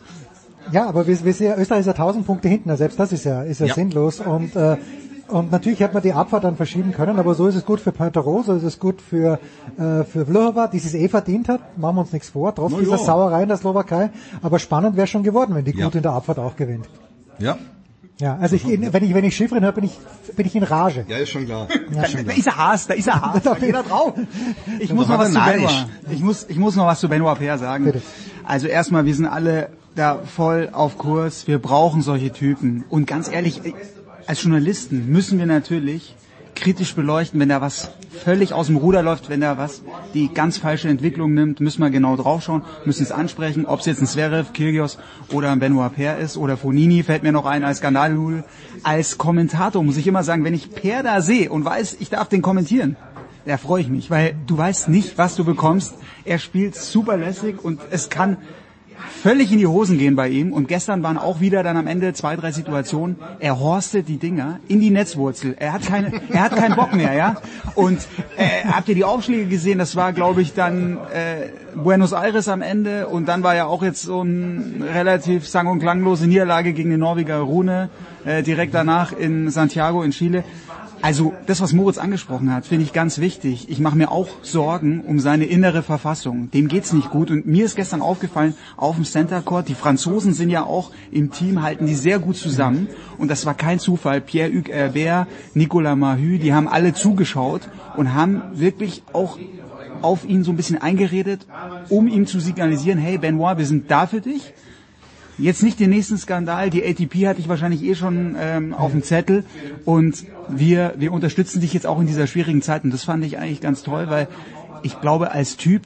[0.72, 2.70] Ja, aber wir, wir sehen, Österreich ist ja 1000 Punkte hinten.
[2.70, 3.74] Also selbst das ist ja, ist ja, Ja.
[3.74, 4.20] sinnlos.
[4.20, 4.76] Und äh,
[5.28, 7.90] und natürlich hätte man die Abfahrt dann verschieben können, aber so ist es gut für
[7.92, 9.38] Pointerot, so ist es gut für
[9.78, 11.78] äh, für Vlhova, die es eh verdient hat.
[11.78, 12.98] Machen wir uns nichts vor, trotz dieser.
[12.98, 14.10] Sauerei in der Slowakei.
[14.42, 15.84] Aber spannend wäre schon geworden, wenn die Ja.
[15.86, 16.88] gut in der Abfahrt auch gewinnt.
[17.38, 17.56] Ja.
[18.22, 19.98] Ja, also ich, wenn ich wenn ich Schifrin höre, bin ich
[20.36, 21.04] bin ich in Rage.
[21.08, 21.66] Ja, ist schon klar.
[21.92, 23.42] Ja, schon Da ist er Haas, da ist er Haas.
[23.42, 24.14] Da steht er drauf.
[24.78, 25.86] Ich muss da noch was zu Benoit.
[26.08, 27.84] Ich muss, ich muss noch was zu Benoit Paire sagen.
[27.84, 28.00] Bitte.
[28.44, 31.48] Also erstmal, wir sind alle da voll auf Kurs.
[31.48, 32.84] Wir brauchen solche Typen.
[32.90, 33.60] Und ganz ehrlich,
[34.28, 36.14] als Journalisten müssen wir natürlich
[36.62, 37.90] kritisch beleuchten, wenn da was
[38.22, 39.82] völlig aus dem Ruder läuft, wenn da was
[40.14, 44.00] die ganz falsche Entwicklung nimmt, müssen wir genau draufschauen, müssen es ansprechen, ob es jetzt
[44.00, 44.96] ein Zverev, Kyrgios
[45.32, 48.44] oder ein Benoit Paire ist oder Fonini, fällt mir noch ein als Skandalnudel.
[48.84, 52.28] Als Kommentator muss ich immer sagen, wenn ich Paire da sehe und weiß, ich darf
[52.28, 52.96] den kommentieren,
[53.44, 55.94] da freue ich mich, weil du weißt nicht, was du bekommst.
[56.24, 58.36] Er spielt super lässig und es kann
[59.22, 60.52] völlig in die Hosen gehen bei ihm.
[60.52, 63.16] Und gestern waren auch wieder dann am Ende zwei, drei Situationen.
[63.38, 65.54] Er horstet die Dinger in die Netzwurzel.
[65.58, 67.36] Er hat keine, er hat keinen Bock mehr, ja.
[67.74, 68.06] Und
[68.36, 69.78] äh, habt ihr die Aufschläge gesehen?
[69.78, 73.08] Das war, glaube ich, dann äh, Buenos Aires am Ende.
[73.08, 77.00] Und dann war ja auch jetzt so eine relativ sang- und klanglose Niederlage gegen den
[77.00, 77.90] Norweger Rune
[78.24, 80.44] äh, direkt danach in Santiago in Chile.
[81.02, 83.68] Also das, was Moritz angesprochen hat, finde ich ganz wichtig.
[83.68, 86.48] Ich mache mir auch Sorgen um seine innere Verfassung.
[86.52, 87.28] Dem geht's nicht gut.
[87.32, 91.32] Und mir ist gestern aufgefallen, auf dem Center Court, die Franzosen sind ja auch im
[91.32, 92.86] Team, halten die sehr gut zusammen.
[93.18, 94.20] Und das war kein Zufall.
[94.20, 97.62] Pierre-Hugues Herbert, Nicolas Mahü, die haben alle zugeschaut
[97.96, 99.38] und haben wirklich auch
[100.02, 101.46] auf ihn so ein bisschen eingeredet,
[101.88, 104.54] um ihm zu signalisieren, hey Benoit, wir sind da für dich.
[105.42, 106.70] Jetzt nicht den nächsten Skandal.
[106.70, 109.44] Die ATP hatte ich wahrscheinlich eh schon ähm, auf dem Zettel.
[109.84, 112.84] Und wir, wir unterstützen dich jetzt auch in dieser schwierigen Zeit.
[112.84, 114.28] Und das fand ich eigentlich ganz toll, weil
[114.84, 115.82] ich glaube, als Typ,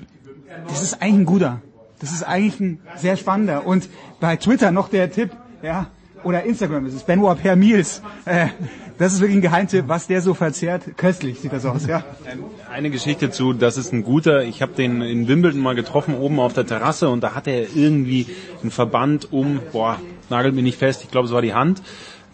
[0.69, 1.63] das ist eigentlich ein guter.
[2.01, 3.67] Das ist eigentlich ein sehr spannender.
[3.67, 3.89] Und
[4.21, 5.31] bei Twitter noch der Tipp,
[5.63, 5.87] ja,
[6.27, 8.03] oder Instagram ist es, Benoit per Meals.
[8.25, 8.49] Äh,
[8.99, 10.97] das ist wirklich ein Geheimtipp, was der so verzehrt.
[10.97, 12.05] Köstlich sieht das aus, ja.
[12.71, 16.41] Eine Geschichte zu, das ist ein guter, ich habe den in Wimbledon mal getroffen, oben
[16.41, 18.27] auf der Terrasse und da hat er irgendwie
[18.63, 20.01] einen Verband um, boah,
[20.31, 21.83] nagelt mir nicht fest, ich glaube es war die Hand.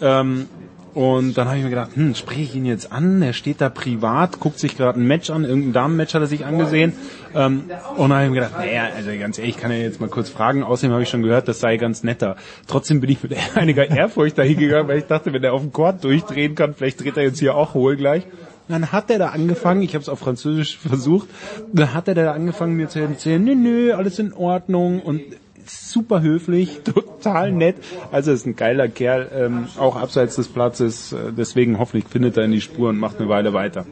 [0.00, 0.46] Ähm,
[0.94, 3.22] und dann habe ich mir gedacht, hm, spreche ich ihn jetzt an?
[3.22, 6.44] Er steht da privat, guckt sich gerade ein Match an, irgendein Damenmatch hat er sich
[6.44, 6.92] angesehen.
[7.34, 7.64] Ähm,
[7.96, 10.10] und dann habe ich mir gedacht, naja, also ganz ehrlich, ich kann ja jetzt mal
[10.10, 10.62] kurz fragen.
[10.62, 12.36] Außerdem habe ich schon gehört, das sei ganz netter.
[12.66, 15.72] Trotzdem bin ich mit einiger Ehrfurcht dahin gegangen, weil ich dachte, wenn er auf dem
[15.72, 18.26] Court durchdrehen kann, vielleicht dreht er jetzt hier auch hohl gleich.
[18.68, 21.28] Dann hat er da angefangen, ich habe es auf Französisch versucht,
[21.72, 25.22] dann hat er da angefangen mir zu erzählen, nö, nö, alles in Ordnung und
[25.66, 27.76] super höflich, total nett.
[28.10, 31.12] Also ist ein geiler Kerl, ähm, auch abseits des Platzes.
[31.12, 33.86] Äh, deswegen hoffentlich findet er in die Spur und macht eine Weile weiter.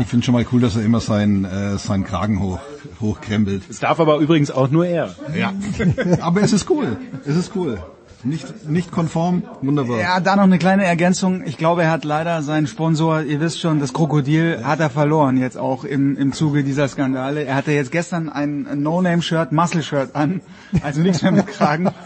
[0.00, 2.60] Ich finde schon mal cool, dass er immer seinen, äh, seinen Kragen hoch,
[3.00, 3.64] hochkrempelt.
[3.68, 5.16] Es darf aber übrigens auch nur er.
[5.36, 5.52] Ja.
[6.20, 6.96] Aber es ist cool.
[7.26, 7.82] Es ist cool.
[8.24, 9.98] Nicht, nicht konform, wunderbar.
[9.98, 11.42] Ja, da noch eine kleine Ergänzung.
[11.44, 15.36] Ich glaube, er hat leider seinen Sponsor, ihr wisst schon, das Krokodil hat er verloren
[15.38, 17.44] jetzt auch im, im Zuge dieser Skandale.
[17.44, 20.40] Er hatte jetzt gestern ein No-Name-Shirt, Muscle-Shirt an,
[20.82, 21.90] also nichts mehr mit Kragen.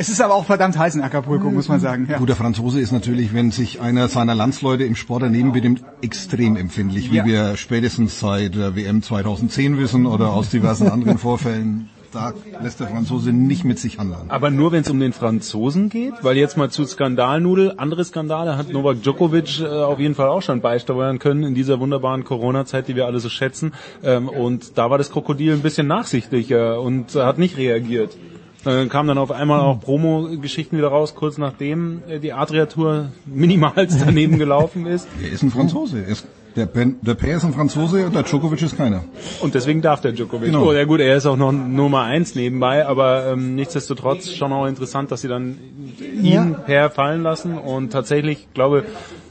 [0.00, 2.06] Es ist aber auch verdammt heiß in Acapulco, muss man sagen.
[2.08, 2.18] Ja.
[2.18, 6.56] Gut, der Franzose ist natürlich, wenn sich einer seiner Landsleute im Sport daneben benimmt, extrem
[6.56, 7.24] empfindlich, wie Ja.
[7.26, 11.88] wir spätestens seit der WM 2010 wissen oder aus diversen anderen Vorfällen.
[12.12, 12.32] Da
[12.62, 14.22] lässt der Franzose nicht mit sich handeln.
[14.28, 18.56] Aber nur wenn es um den Franzosen geht, weil jetzt mal zu Skandalnudel, andere Skandale
[18.56, 22.88] hat Novak Djokovic äh, auf jeden Fall auch schon beisteuern können in dieser wunderbaren Corona-Zeit,
[22.88, 23.74] die wir alle so schätzen.
[24.02, 28.16] Ähm, und da war das Krokodil ein bisschen nachsichtiger und äh, hat nicht reagiert.
[28.64, 33.98] Dann kamen dann auf einmal auch Promo-Geschichten wieder raus, kurz nachdem äh, die Adria-Tour minimals
[34.04, 35.06] daneben gelaufen ist.
[35.22, 36.00] Er ist ein Franzose.
[36.00, 36.26] Er ist,
[36.58, 39.04] Der, ben, der Per ist ein Franzose und der Djokovic ist keiner.
[39.40, 40.46] Und deswegen darf der Djokovic.
[40.46, 40.66] Genau.
[40.66, 44.66] Oh, ja gut, er ist auch noch Nummer eins nebenbei, aber ähm, nichtsdestotrotz schon auch
[44.66, 45.56] interessant, dass sie dann
[46.00, 46.44] ihn Ja.
[46.66, 48.84] per fallen lassen und tatsächlich, ich glaube,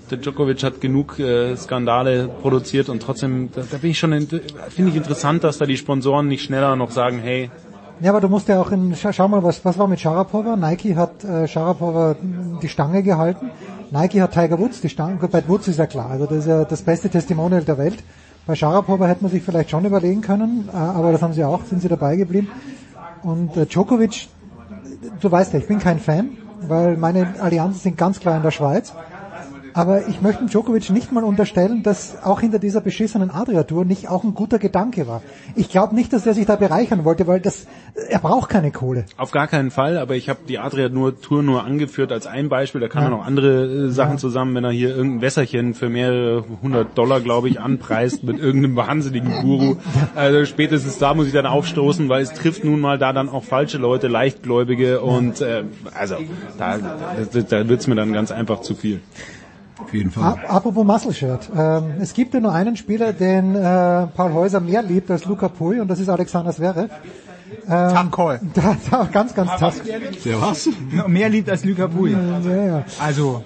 [0.10, 4.28] der Djokovic hat genug äh, Skandale produziert und trotzdem, da, da bin ich schon, in-
[4.28, 7.52] finde ich interessant, dass da die Sponsoren nicht schneller noch sagen, hey,
[7.99, 10.56] Ja, aber du musst ja auch in, schau, schau mal, was, was war mit Sharapova?
[10.56, 12.15] Nike hat äh, Sharapova
[12.61, 13.49] die Stange gehalten.
[13.90, 16.48] Nike hat Tiger Woods die Stange, gut, bei Woods ist ja klar, also das ist
[16.48, 18.03] ja das beste Testimonial der Welt.
[18.45, 21.64] Bei Sharapova hätte man sich vielleicht schon überlegen können, äh, aber das haben sie auch,
[21.65, 22.49] sind sie dabei geblieben.
[23.24, 24.28] Und äh, Djokovic,
[25.19, 26.38] du weißt ja, ich bin kein Fan,
[26.68, 28.94] weil meine Allianzen sind ganz klar in der Schweiz.
[29.78, 34.24] Aber ich möchte Djokovic nicht mal unterstellen, dass auch hinter dieser beschissenen Adria-Tour nicht auch
[34.24, 35.22] ein guter Gedanke war.
[35.56, 37.68] Ich glaube nicht, dass er sich da bereichern wollte, weil das,
[38.10, 39.06] er braucht keine Kohle.
[39.18, 42.49] Auf gar keinen Fall, aber ich habe die Adria nur Tour nur angeführt als ein
[42.49, 42.82] Beispiel.
[42.82, 43.10] Da kann Ja.
[43.12, 44.18] man noch andere äh, Sachen Ja.
[44.18, 48.76] zusammen, wenn er hier irgendein Wässerchen für mehrere hundert Dollar, glaube ich, anpreist mit irgendeinem
[48.78, 49.76] wahnsinnigen Guru.
[50.16, 53.44] Also spätestens da muss ich dann aufstoßen, weil es trifft nun mal da dann auch
[53.44, 56.16] falsche Leute, Leichtgläubige und äh, also
[56.58, 59.02] da, da, da wird's mir dann ganz einfach zu viel.
[59.80, 61.49] Auf jeden Ap- Apropos Muscle Shirt.
[61.56, 65.48] Ähm, es gibt ja nur einen Spieler, den äh, Paul Häuser mehr liebt als Luca
[65.49, 66.90] Pui und das ist Alexander Zverev.
[67.70, 68.12] Ähm.
[68.54, 69.82] Da, da, ganz, ganz tough.
[70.26, 70.68] Der was?
[71.08, 72.12] Mehr liebt als Luca Pui.
[72.12, 72.86] Ja, ja.
[72.99, 73.44] Also,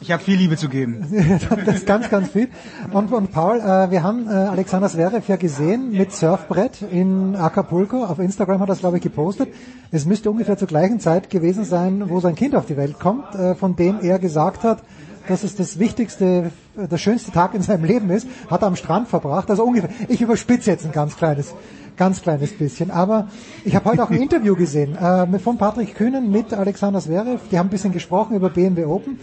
[0.00, 1.06] ich habe viel Liebe zu geben.
[1.64, 2.48] das ist ganz, ganz viel.
[2.92, 8.04] Und, und Paul, äh, wir haben äh, Alexander Zverev ja gesehen mit Surfbrett in Acapulco.
[8.04, 9.48] Auf Instagram hat er es, glaube ich, gepostet.
[9.90, 13.34] Es müsste ungefähr zur gleichen Zeit gewesen sein, wo sein Kind auf die Welt kommt,
[13.34, 14.82] äh, von dem er gesagt hat,
[15.28, 19.08] dass es das wichtigste, der schönste Tag in seinem Leben ist, hat er am Strand
[19.08, 19.50] verbracht.
[19.50, 21.54] Also ungefähr, ich überspitze jetzt ein ganz kleines,
[21.96, 22.90] ganz kleines bisschen.
[22.90, 23.28] Aber
[23.64, 27.40] ich habe heute auch ein Interview gesehen äh, mit- von Patrick Kühnen mit Alexander Zverev.
[27.50, 29.18] Die haben ein bisschen gesprochen über BMW Open.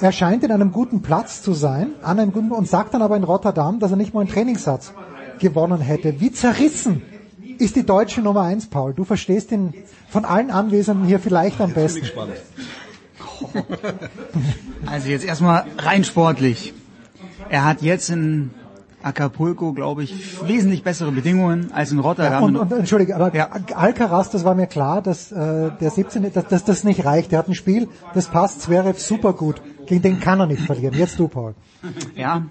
[0.00, 3.16] Er scheint in einem guten Platz zu sein, an einem guten, und sagt dann aber
[3.16, 4.92] in Rotterdam, dass er nicht mal einen Trainingssatz
[5.38, 6.20] gewonnen hätte.
[6.20, 7.02] Wie zerrissen
[7.58, 8.94] ist die deutsche Nummer eins, Paul?
[8.94, 9.72] Du verstehst ihn
[10.08, 12.00] von allen Anwesenden hier vielleicht am besten.
[14.86, 16.74] Also jetzt erstmal rein sportlich.
[17.48, 18.50] Er hat jetzt in
[19.02, 20.14] Acapulco, glaube ich,
[20.46, 22.42] wesentlich bessere Bedingungen als in Ja, Rotterdam.
[22.44, 23.32] und, und entschuldige, aber
[23.74, 27.32] Alcaraz, das war mir klar, dass äh, der 17, dass, dass das nicht reicht.
[27.32, 29.60] Der hat ein Spiel, das passt Zverev super gut.
[29.86, 30.94] Gegen den kann er nicht verlieren.
[30.96, 31.54] Jetzt du, Paul.
[32.14, 32.46] Ja.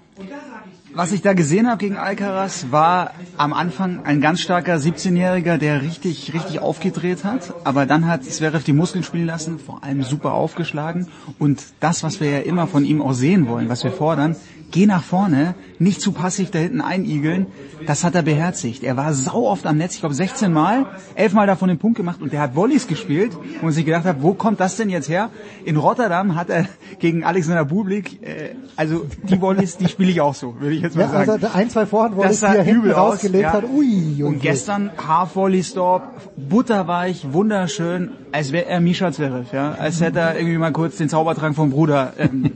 [0.94, 5.80] Was ich da gesehen habe gegen Alcaraz, war am Anfang ein ganz starker 17-Jähriger, der
[5.80, 7.54] richtig, richtig aufgedreht hat.
[7.64, 11.08] Aber dann hat Zverev die Muskeln spielen lassen, vor allem super aufgeschlagen.
[11.38, 14.36] Und das, was wir ja immer von ihm auch sehen wollen, was wir fordern,
[14.72, 17.46] geh nach vorne, nicht zu passiv da hinten einigeln,
[17.86, 18.82] das hat er beherzigt.
[18.82, 21.96] Er war sau oft am Netz, ich glaube 16 Mal, 11 Mal davon den Punkt
[21.96, 24.88] gemacht und der hat Volleys gespielt, wo man sich gedacht hat, wo kommt das denn
[24.88, 25.30] jetzt her?
[25.64, 26.66] In Rotterdam hat er
[26.98, 30.96] gegen Alexander Bublik, äh, also die Volleys, die spiele ich auch so, würde ich jetzt
[30.96, 31.30] mal Ja, sagen.
[31.30, 33.52] also ein, zwei Vorhand, wo Das er hinten aus, rausgelegt ja.
[33.52, 33.64] hat.
[33.64, 36.02] Ui, Und gestern Half Volley Stop,
[36.36, 41.08] butterweich, wunderschön, als wäre er Misha Zverev, ja, als hätte er irgendwie mal kurz den
[41.08, 42.52] Zaubertrank vom Bruder ähm,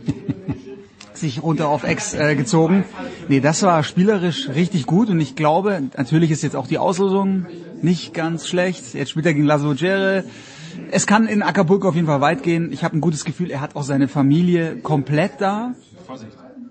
[1.14, 2.84] sich runter auf Ex äh, gezogen.
[3.28, 7.46] Nee, das war spielerisch richtig gut und ich glaube, natürlich ist jetzt auch die Auslosung
[7.82, 8.94] nicht ganz schlecht.
[8.94, 10.24] Jetzt spielt er gegen Laszlo Djere.
[10.90, 12.70] Es kann in Acapulco auf jeden Fall weit gehen.
[12.70, 15.72] Ich habe ein gutes Gefühl, er hat auch seine Familie komplett da.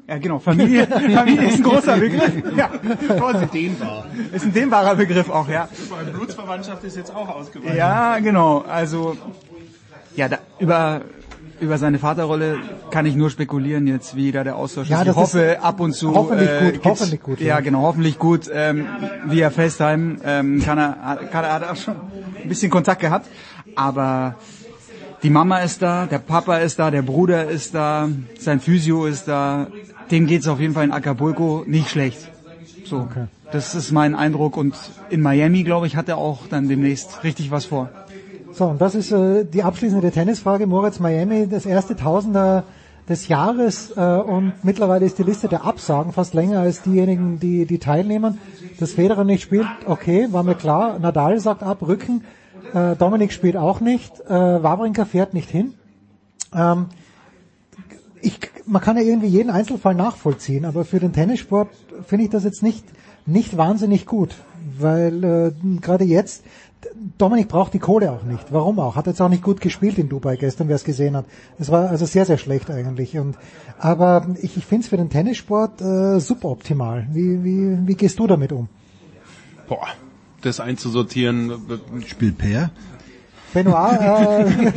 [0.07, 0.37] Ja, genau.
[0.39, 2.31] Familie, Familie ist ein großer Begriff.
[2.55, 2.69] Ja,
[3.17, 3.53] Vorsicht.
[3.53, 4.05] Dehnbar.
[4.31, 5.67] Ist ein dehnbarer Begriff auch, ja.
[5.89, 7.75] Vor allem Blutsverwandtschaft ist jetzt auch ausgeweitet.
[7.75, 8.59] Ja, genau.
[8.67, 9.17] Also,
[10.15, 11.01] ja, da, über,
[11.59, 12.59] über seine Vaterrolle
[12.91, 15.07] kann ich nur spekulieren jetzt, wie da der Austausch Ja, ist.
[15.09, 16.13] Ich hoffe ist ab und zu.
[16.13, 17.59] hoffentlich äh, gut, hoffentlich gut, Ja, ja.
[17.61, 18.47] genau, hoffentlich gut.
[18.53, 18.85] Ähm,
[19.25, 21.95] via FaceTime ähm, kann er, kann er, hat er auch schon
[22.43, 23.27] ein bisschen Kontakt gehabt.
[23.75, 24.35] Aber
[25.23, 28.07] die Mama ist da, der Papa ist da, der Bruder ist da,
[28.37, 29.65] sein Physio ist da.
[30.11, 32.31] Dem geht's auf jeden Fall in Acapulco nicht schlecht.
[32.85, 33.07] So,
[33.51, 34.57] das ist mein Eindruck.
[34.57, 34.75] Und
[35.09, 37.89] in Miami, glaube ich, hat er auch dann demnächst richtig was vor.
[38.53, 40.67] So, und das ist äh, die abschließende Tennisfrage.
[40.67, 42.63] Moritz Miami, das erste Tausender
[43.09, 47.65] des Jahres äh, und mittlerweile ist die Liste der Absagen fast länger als diejenigen, die,
[47.65, 48.39] die teilnehmen.
[48.79, 50.99] Dass Federer nicht spielt, okay, war mir klar.
[50.99, 52.23] Nadal sagt ab, Rücken.
[52.73, 54.19] Äh, Dominik spielt auch nicht.
[54.21, 55.73] Äh, Wawrinka fährt nicht hin.
[56.53, 56.87] Ähm,
[58.21, 61.69] ich, man kann ja irgendwie jeden Einzelfall nachvollziehen, aber für den Tennissport
[62.07, 62.85] finde ich das jetzt nicht,
[63.25, 64.35] nicht wahnsinnig gut,
[64.77, 66.43] weil äh, gerade jetzt,
[67.17, 68.51] Dominik braucht die Kohle auch nicht.
[68.51, 68.95] Warum auch?
[68.95, 71.25] Hat jetzt auch nicht gut gespielt in Dubai gestern, wer es gesehen hat.
[71.57, 73.17] Es war also sehr, sehr schlecht eigentlich.
[73.17, 73.37] Und
[73.79, 77.07] aber ich, ich finde es für den Tennissport äh, suboptimal.
[77.11, 78.67] Wie, wie, wie gehst du damit um?
[79.67, 79.87] Boah,
[80.41, 81.53] das einzusortieren.
[82.05, 82.69] Spielt Per?
[83.55, 84.45] Benoit, äh,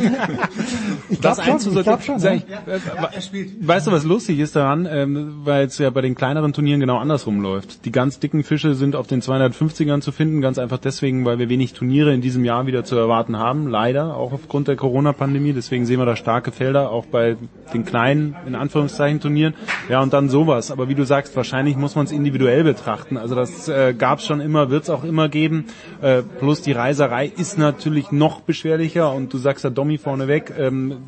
[1.10, 3.09] Ich glaub das schon, einzusortieren, ich glaub schon, ja.
[3.18, 6.52] ich, äh, Weißt du, was lustig ist daran, ähm, weil es ja bei den kleineren
[6.52, 7.84] Turnieren genau andersrum läuft.
[7.84, 11.48] Die ganz dicken Fische sind auf den 250ern zu finden, ganz einfach deswegen, weil wir
[11.48, 15.52] wenig Turniere in diesem Jahr wieder zu erwarten haben, leider, auch aufgrund der Corona-Pandemie.
[15.55, 17.36] Deswegen sehen wir da starke Felder, auch bei
[17.74, 19.55] den kleinen, in Anführungszeichen, Turnieren.
[19.88, 20.70] Ja, und dann sowas.
[20.70, 23.16] Aber wie du sagst, wahrscheinlich muss man es individuell betrachten.
[23.16, 25.66] Also das äh, gab es schon immer, wird es auch immer geben.
[26.00, 28.67] Äh, plus die Reiserei ist natürlich noch beschwerlicher
[29.14, 30.98] und du sagst ja Domi vorneweg, ähm,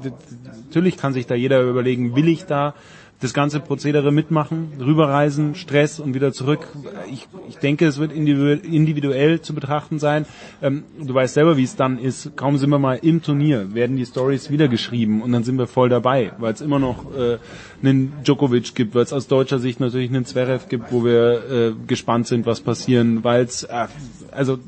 [0.67, 2.75] natürlich kann sich da jeder überlegen, will ich da
[3.21, 6.67] das ganze Prozedere mitmachen, rüberreisen, Stress und wieder zurück.
[7.13, 10.25] Ich, ich denke, es wird individuell zu betrachten sein.
[10.63, 12.35] Ähm, du weißt selber, wie es dann ist.
[12.37, 15.67] Kaum sind wir mal im Turnier, werden die Stories wieder geschrieben und dann sind wir
[15.67, 17.39] voll dabei, weil es immer noch äh,
[17.83, 21.73] einen Djokovic gibt, weil es aus deutscher Sicht natürlich einen Zverev gibt, wo wir äh,
[21.87, 23.87] gespannt sind, was passieren, weil es, äh,
[24.33, 24.59] also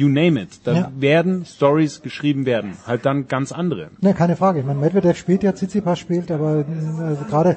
[0.00, 0.92] you name it, da Ja.
[0.98, 3.88] werden Stories geschrieben werden, halt dann ganz andere.
[4.00, 4.60] Ne, keine Frage.
[4.60, 7.56] Ich meine, Medvedev spielt ja, Tsitsipas spielt, aber mh, also gerade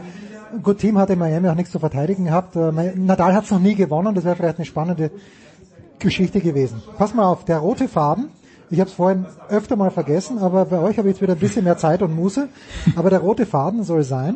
[0.62, 2.56] gut Team hat in Miami auch nichts zu verteidigen gehabt.
[2.56, 5.10] Äh, Nadal hat es noch nie gewonnen, das wäre vielleicht eine spannende
[6.00, 6.82] Geschichte gewesen.
[6.98, 8.26] Pass mal auf, der rote Faden.
[8.70, 11.40] Ich habe es vorhin öfter mal vergessen, aber bei euch habe ich jetzt wieder ein
[11.40, 12.48] bisschen mehr Zeit und Muße.
[12.96, 14.36] Aber der rote Faden soll sein.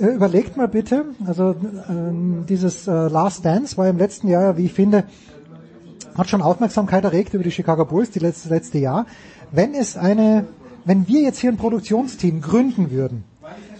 [0.00, 1.54] Äh, Überlegt mal bitte, also
[1.88, 5.04] ähm, dieses äh, Last Dance war im letzten Jahr, ja, wie ich finde,
[6.16, 9.06] hat schon Aufmerksamkeit erregt über die Chicago Bulls die letzte, letzte Jahr.
[9.50, 10.46] Wenn es eine,
[10.84, 13.24] wenn wir jetzt hier ein Produktionsteam gründen würden,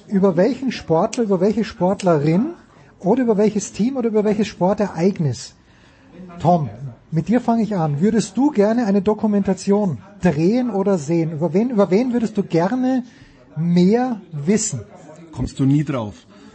[0.09, 2.51] über welchen Sportler, über welche Sportlerin
[3.01, 5.55] oder über welches Team oder über welches Sportereignis,
[6.41, 6.69] Tom,
[7.11, 11.33] mit dir fange ich an, würdest du gerne eine Dokumentation drehen oder sehen?
[11.33, 13.05] Über wen, über wen würdest du gerne
[13.57, 14.81] mehr wissen?
[15.31, 16.15] Kommst du nie drauf.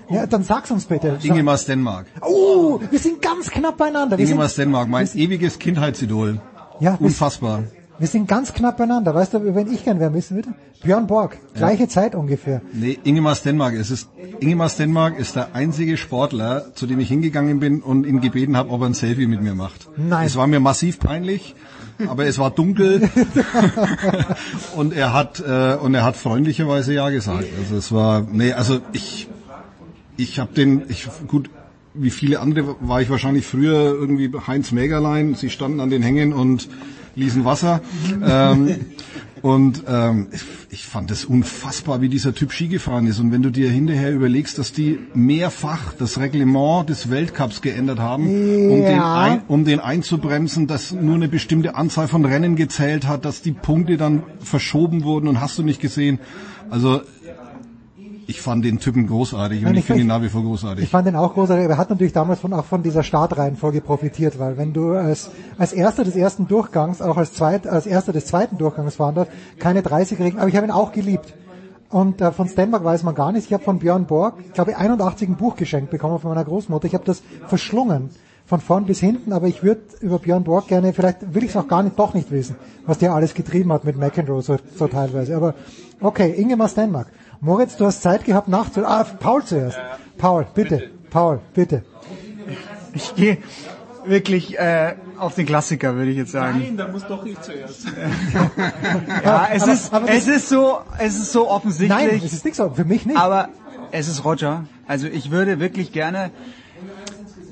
[0.10, 1.18] Ja, dann sag's uns bitte.
[1.22, 2.06] Ingemar Stenmark.
[2.22, 4.18] Oh, wir sind ganz knapp beieinander.
[4.18, 6.40] Wir Ingemar sind, Stenmark, mein ewiges Kindheitsidol.
[6.80, 7.64] Ja, Unfassbar.
[8.00, 9.14] wir sind ganz knapp beieinander.
[9.14, 10.50] Weißt du, wen ich gern wer wissen würde?
[10.84, 11.38] Björn Borg.
[11.56, 12.62] Gleiche Zeit ungefähr.
[12.72, 13.74] Nee, Ingemar Stenmark.
[13.74, 14.10] Es ist,
[14.40, 18.70] Ingemar Stenmark ist der einzige Sportler, zu dem ich hingegangen bin und ihn gebeten habe,
[18.70, 19.90] ob er ein Selfie mit mir macht.
[19.98, 20.28] Nein.
[20.28, 21.56] Es war mir massiv peinlich,
[22.08, 23.10] aber es war dunkel
[24.76, 27.46] und er hat äh, und er hat freundlicherweise ja gesagt.
[27.60, 29.28] Also es war, nee, also ich,
[30.18, 31.50] ich habe den, ich gut,
[31.94, 35.36] wie viele andere war ich wahrscheinlich früher irgendwie Heinz Mägerlein.
[35.36, 36.70] Sie standen an den Hängen und
[37.16, 37.82] ließen Wasser.
[38.24, 38.76] ähm,
[39.42, 40.28] und ähm,
[40.70, 43.20] ich, fand es unfassbar, wie dieser Typ Ski gefahren ist.
[43.20, 48.26] Und wenn du dir hinterher überlegst, dass die mehrfach das Reglement des Weltcups geändert haben,
[48.26, 49.22] um, den Ja.
[49.22, 53.52] ein, um den einzubremsen, dass nur eine bestimmte Anzahl von Rennen gezählt hat, dass die
[53.52, 56.20] Punkte dann verschoben wurden und hast du nicht gesehen.
[56.70, 57.02] Also
[58.30, 60.42] ich fand den Typen großartig und Nein, ich ich- finde ihn ich- nach wie vor
[60.44, 60.84] großartig.
[60.84, 63.82] Ich fand den auch großartig, aber er hat natürlich damals von, auch von dieser Startreihenfolge
[63.82, 68.12] profitiert, weil wenn du als, als Erster des ersten Durchgangs, auch als, zweit, als Erster
[68.14, 71.34] des zweiten Durchgangs fahren darfst, keine 30 Regeln, aber ich habe ihn auch geliebt.
[71.90, 73.48] Und äh, von Stenmark weiß man gar nichts.
[73.48, 76.86] Ich habe von Björn Borg, ich glaube 81 ein Buch geschenkt bekommen von meiner Großmutter.
[76.86, 78.10] Ich habe das verschlungen,
[78.46, 81.56] von vorn bis hinten, aber ich würde über Björn Borg gerne, vielleicht will ich es
[81.58, 82.56] auch gar nicht, doch nicht wissen,
[82.86, 85.36] was der alles getrieben hat mit McEnroe so, so teilweise.
[85.36, 85.54] Aber
[86.02, 87.08] okay, Ingemar Stenmark.
[87.42, 88.86] Moritz, du hast Zeit gehabt nachzu...
[88.86, 89.78] Ah, Paul zuerst.
[90.18, 90.90] Paul, bitte.
[91.10, 91.84] Paul, bitte.
[92.94, 93.38] Ich gehe
[94.06, 96.60] wirklich äh, auf den Klassiker, würde ich jetzt sagen.
[96.60, 97.86] Nein, da muss doch ich zuerst.
[99.24, 101.90] Ja, es Aber- ist, aber es ist so, es ist so offensichtlich.
[102.08, 103.18] Nein, es ist nichts, für mich nicht.
[103.18, 103.50] Aber
[103.92, 104.64] es ist Roger.
[104.88, 106.32] Also ich würde wirklich gerne,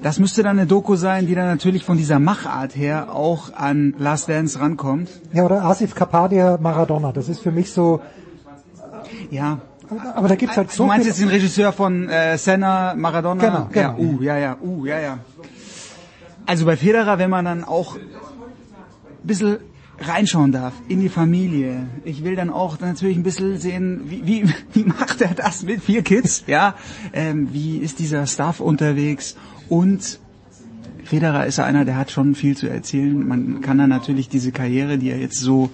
[0.02, 3.94] das müsste dann eine Doku sein, die dann natürlich von dieser Machart her auch an
[3.98, 5.10] Last Dance rankommt.
[5.34, 7.12] Ja, oder Asif Kapadia Maradona.
[7.12, 8.02] Das ist für mich so...
[9.30, 9.60] Ja.
[10.16, 13.44] Aber, da gibt's halt so du meinst jetzt den Regisseur von äh, Senna, Maradona?
[13.44, 13.96] Genau, genau.
[13.98, 15.20] Ja, uh, ja, ja, uh, ja, ja.
[16.46, 18.02] Also bei Federer, wenn man dann auch ein
[19.24, 19.58] bisschen
[20.00, 21.88] reinschauen darf in die Familie.
[22.04, 25.82] Ich will dann auch natürlich ein bisschen sehen, wie, wie, wie macht er das mit
[25.82, 26.44] vier Kids?
[26.48, 26.76] Ja,
[27.14, 29.36] ähm, wie ist dieser Staff unterwegs?
[29.70, 30.20] Und
[31.04, 33.28] Federer ist ja einer, der hat schon viel zu erzählen.
[33.28, 35.70] Man kann dann natürlich diese Karriere, die er jetzt so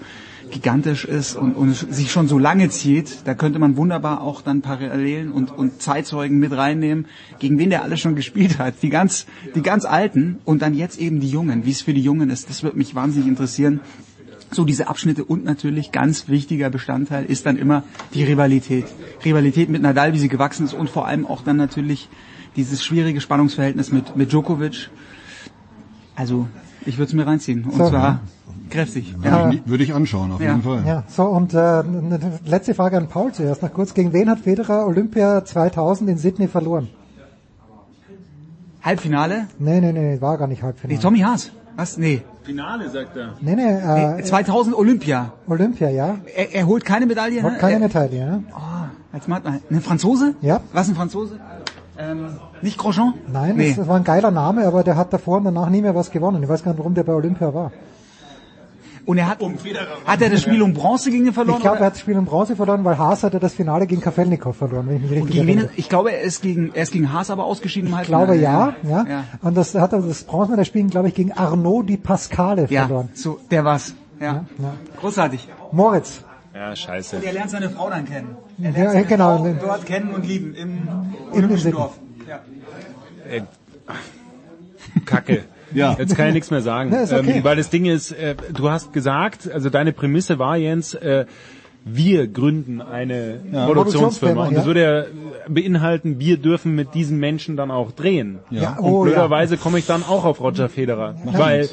[0.52, 4.62] gigantisch ist und, und sich schon so lange zieht, da könnte man wunderbar auch dann
[4.62, 7.06] Parallelen und, und Zeitzeugen mit reinnehmen,
[7.40, 8.74] gegen wen der alles schon gespielt hat.
[8.82, 11.66] Die ganz, die ganz Alten und dann jetzt eben die Jungen.
[11.66, 13.80] Wie es für die Jungen ist, das wird mich wahnsinnig interessieren.
[14.52, 18.84] So diese Abschnitte und natürlich ganz wichtiger Bestandteil ist dann immer die Rivalität.
[19.24, 22.08] Rivalität mit Nadal, wie sie gewachsen ist und vor allem auch dann natürlich
[22.56, 24.90] dieses schwierige Spannungsverhältnis mit, mit Djokovic.
[26.14, 26.48] Also,
[26.86, 27.64] ich würde es mir reinziehen.
[27.64, 27.88] Und So.
[27.88, 28.20] zwar
[28.70, 29.14] kräftig.
[29.18, 30.50] Würde, ich, würde ich anschauen, auf Ja.
[30.50, 30.82] jeden Fall.
[30.86, 33.94] Ja, so und äh, eine letzte Frage an Paul zuerst noch kurz.
[33.94, 36.88] Gegen wen hat Federer Olympia 2000 in Sydney verloren?
[38.82, 39.46] Halbfinale?
[39.58, 40.94] Nee, nee, nee, war gar nicht Halbfinale.
[40.96, 41.50] Nee, Tommy Haas.
[41.76, 41.96] Was?
[41.96, 42.22] Nee.
[42.42, 43.34] Finale, sagt er.
[43.40, 45.32] Nee, nee, äh, Nee, 2000 Olympia.
[45.46, 46.16] Olympia, ja.
[46.34, 47.42] Er, er holt keine Medaille.
[47.42, 47.58] Hat ne?
[47.58, 48.42] keine er, Medaille, ja.
[48.52, 49.40] Oh, jetzt mal,
[49.70, 50.34] ein Franzose?
[50.40, 50.60] Ja.
[50.72, 51.38] Was ein Franzose?
[52.10, 52.26] Ähm,
[52.62, 53.14] nicht Grosjean?
[53.32, 53.68] Nein, Nee.
[53.68, 56.10] das, das war ein geiler Name, aber der hat davor und danach nie mehr was
[56.10, 56.42] gewonnen.
[56.42, 57.70] Ich weiß gar nicht, warum der bei Olympia war.
[59.04, 59.38] Und er hat,
[60.06, 61.56] hat er das Spiel um Bronze gegen ihn verloren?
[61.56, 64.00] Ich glaube, er hat das Spiel in Bronze verloren, weil Haas hatte das Finale gegen
[64.00, 65.70] Kafelnikov verloren, wenn ich mich Und richtig wen, erinnere.
[65.76, 68.74] ich glaube, er ist gegen, er ist gegen Haas aber ausgeschieden im Ich glaube ja,
[68.88, 69.04] ja.
[69.08, 69.24] ja.
[69.42, 73.08] Und das hat er das Bronzemedaillspiel, glaube ich, gegen Arnaud Di Pascale Ja, verloren.
[73.14, 73.92] so, der war's.
[74.20, 74.44] Ja.
[75.00, 75.48] Großartig.
[75.72, 76.22] Moritz.
[76.54, 77.16] Ja, scheiße.
[77.16, 78.36] Und er lernt seine Frau dann kennen.
[78.60, 79.38] Er lernt Ja, genau.
[79.38, 80.88] Frau dort kennen und lieben im
[81.32, 81.98] Olympischen Dorf.
[82.28, 82.40] Ja.
[83.30, 83.42] Äh,
[85.04, 85.44] Kacke.
[85.74, 85.96] Ja.
[85.98, 86.92] Jetzt kann ich nichts mehr sagen.
[86.92, 87.38] Ja, ist okay.
[87.38, 91.26] ähm, weil das Ding ist, äh, du hast gesagt, also deine Prämisse war, Jens, äh,
[91.84, 93.66] wir gründen eine Ja.
[93.66, 94.46] Produktionsfirma.
[94.48, 94.66] Und das ja.
[94.66, 95.04] würde ja
[95.48, 98.38] beinhalten, wir dürfen mit diesen Menschen dann auch drehen.
[98.50, 101.16] Ja, Und oh, blöderweise komme ich dann auch auf Roger Federer.
[101.24, 101.68] Weil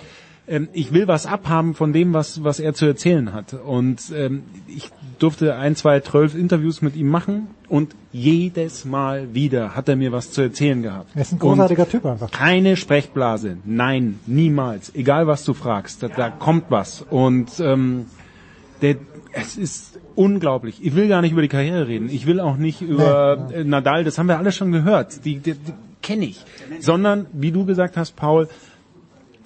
[0.47, 3.53] ähm, ich will was abhaben von dem, was, was er zu erzählen hat.
[3.53, 4.89] Und ähm, ich
[5.19, 10.11] durfte ein, zwei, zwölf Interviews mit ihm machen und jedes Mal wieder hat er mir
[10.11, 11.11] was zu erzählen gehabt.
[11.15, 12.31] Er ist ein großartiger Typ einfach.
[12.31, 13.57] Keine Sprechblase.
[13.65, 14.93] Nein, niemals.
[14.95, 17.05] Egal was du fragst, da, da kommt was.
[17.09, 18.05] Und ähm,
[18.81, 18.95] der,
[19.33, 20.83] es ist unglaublich.
[20.83, 22.09] Ich will gar nicht über die Karriere reden.
[22.09, 25.23] Ich will auch nicht über äh, Nadal, das haben wir alle schon gehört.
[25.25, 26.43] Die, die, die kenne ich.
[26.79, 28.47] Sondern, wie du gesagt hast, Paul,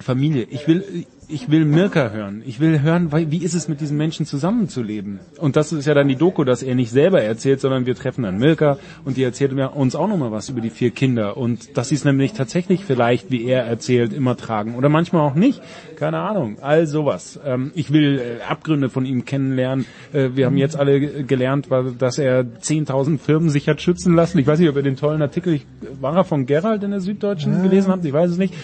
[0.00, 0.46] Familie.
[0.50, 2.42] Ich will, ich will Mirka hören.
[2.46, 5.20] Ich will hören, wie ist es mit diesen Menschen zusammenzuleben?
[5.38, 8.22] Und das ist ja dann die Doku, dass er nicht selber erzählt, sondern wir treffen
[8.24, 11.88] dann Mirka und die erzählt uns auch nochmal was über die vier Kinder und dass
[11.88, 15.60] sie es nämlich tatsächlich vielleicht, wie er erzählt, immer tragen oder manchmal auch nicht.
[15.96, 16.56] Keine Ahnung.
[16.60, 17.38] All sowas.
[17.44, 19.86] Ähm, ich will äh, Abgründe von ihm kennenlernen.
[20.12, 21.68] Äh, wir haben jetzt alle ge- gelernt,
[21.98, 24.38] dass er 10.000 Firmen sich hat schützen lassen.
[24.38, 25.66] Ich weiß nicht, ob ihr den tollen Artikel, ich,
[26.00, 28.04] war er von Gerald in der Süddeutschen gelesen habt?
[28.04, 28.54] Ich weiß es nicht.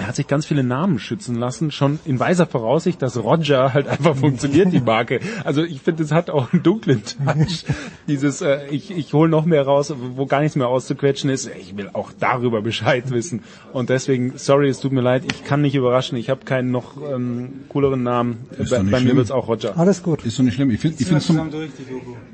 [0.00, 3.86] Er hat sich ganz viele Namen schützen lassen, schon in weiser Voraussicht, dass Roger halt
[3.86, 5.20] einfach funktioniert, die Marke.
[5.44, 7.64] Also ich finde, es hat auch einen dunklen Touch.
[8.08, 11.50] Dieses, äh, ich, ich hole noch mehr raus, wo gar nichts mehr auszuquetschen ist.
[11.60, 13.42] Ich will auch darüber Bescheid wissen.
[13.74, 16.16] Und deswegen, sorry, es tut mir leid, ich kann nicht überraschen.
[16.16, 18.46] Ich habe keinen noch ähm, cooleren Namen.
[18.58, 19.78] Ist Bei, bei mir wird's auch Roger.
[19.78, 20.24] Alles gut.
[20.24, 20.70] Ist doch nicht schlimm.
[20.70, 21.38] Ich finde ich find's zum,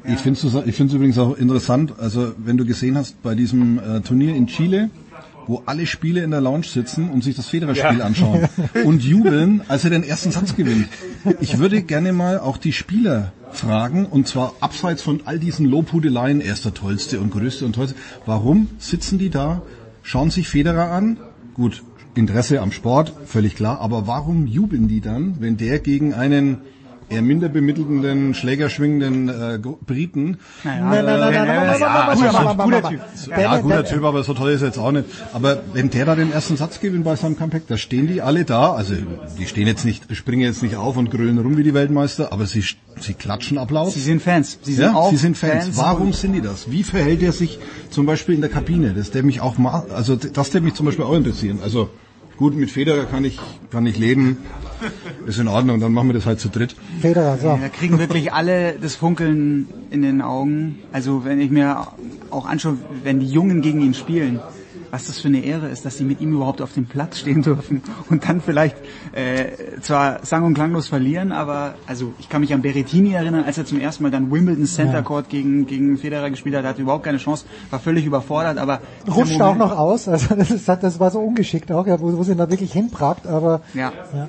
[0.05, 3.79] ich find's, so- ich find's übrigens auch interessant, also wenn du gesehen hast bei diesem
[3.79, 4.89] äh, Turnier in Chile,
[5.47, 8.05] wo alle Spiele in der Lounge sitzen und sich das Federer-Spiel Ja.
[8.05, 8.49] anschauen
[8.85, 10.89] und jubeln, als er den ersten Satz gewinnt.
[11.41, 16.41] Ich würde gerne mal auch die Spieler fragen, und zwar abseits von all diesen Lobhudeleien,
[16.41, 17.97] er ist der Tollste und Größte und Tollste.
[18.27, 19.63] Warum sitzen die da,
[20.03, 21.17] schauen sich Federer an?
[21.55, 21.83] Gut,
[22.15, 26.59] Interesse am Sport, völlig klar, aber warum jubeln die dann, wenn der gegen einen
[27.09, 30.39] eher minder bemittelnden, schlägerschwingenden äh, Briten.
[33.29, 35.07] Ja, guter Typ, aber so toll ist er jetzt auch nicht.
[35.33, 38.45] Aber wenn der da den ersten Satz gewinnt bei seinem Comeback, da stehen die alle
[38.45, 38.95] da, also
[39.39, 42.47] die stehen jetzt nicht, springen jetzt nicht auf und grölen rum wie die Weltmeister, aber
[42.47, 42.65] sie,
[43.01, 43.95] sie klatschen Applaus.
[43.95, 44.59] Sie sind Fans.
[44.63, 45.65] Sie sind, ja, auch sie sind Fans.
[45.65, 45.77] Fans.
[45.77, 46.71] Warum sind die das?
[46.71, 47.59] Wie verhält er sich
[47.91, 48.95] zum Beispiel in der Kabine?
[48.95, 51.61] Das der mich auch mal, also das der mich zum Beispiel auch interessieren.
[51.63, 51.91] Also
[52.37, 53.39] gut, mit Federer kann ich,
[53.71, 54.39] kann ich leben.
[55.27, 56.77] Ist in Ordnung, dann machen wir das halt zu dritt.
[57.01, 57.59] Federer, so.
[57.61, 60.79] Da kriegen wirklich alle das Funkeln in den Augen.
[60.93, 61.87] Also wenn ich mir
[62.31, 64.41] auch anschaue, wenn die Jungen gegen ihn spielen,
[64.91, 67.43] was das für eine Ehre ist, dass sie mit ihm überhaupt auf dem Platz stehen
[67.43, 68.77] dürfen und dann vielleicht
[69.13, 73.59] äh, zwar sang- und klanglos verlieren, aber also ich kann mich an Berrettini erinnern, als
[73.59, 75.03] er zum ersten Mal dann Wimbledon Center.
[75.03, 79.41] Court gegen, gegen Federer gespielt hat, hatte überhaupt keine Chance, war völlig überfordert, aber Rutscht
[79.41, 82.33] auch noch aus, also das, ist, das war so ungeschickt auch, ja, wo, wo sie
[82.33, 83.93] ihn da wirklich hinbragt, aber Ja.
[84.15, 84.29] ja.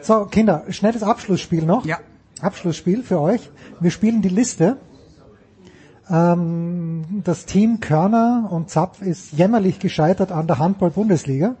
[0.00, 1.84] So, Kinder, schnelles Abschlussspiel noch.
[1.86, 1.98] Ja.
[2.40, 3.50] Abschlussspiel für euch.
[3.78, 4.78] Wir spielen die Liste.
[6.12, 11.54] Ähm, das Team Körner und Zapf ist jämmerlich gescheitert an der Handball-Bundesliga.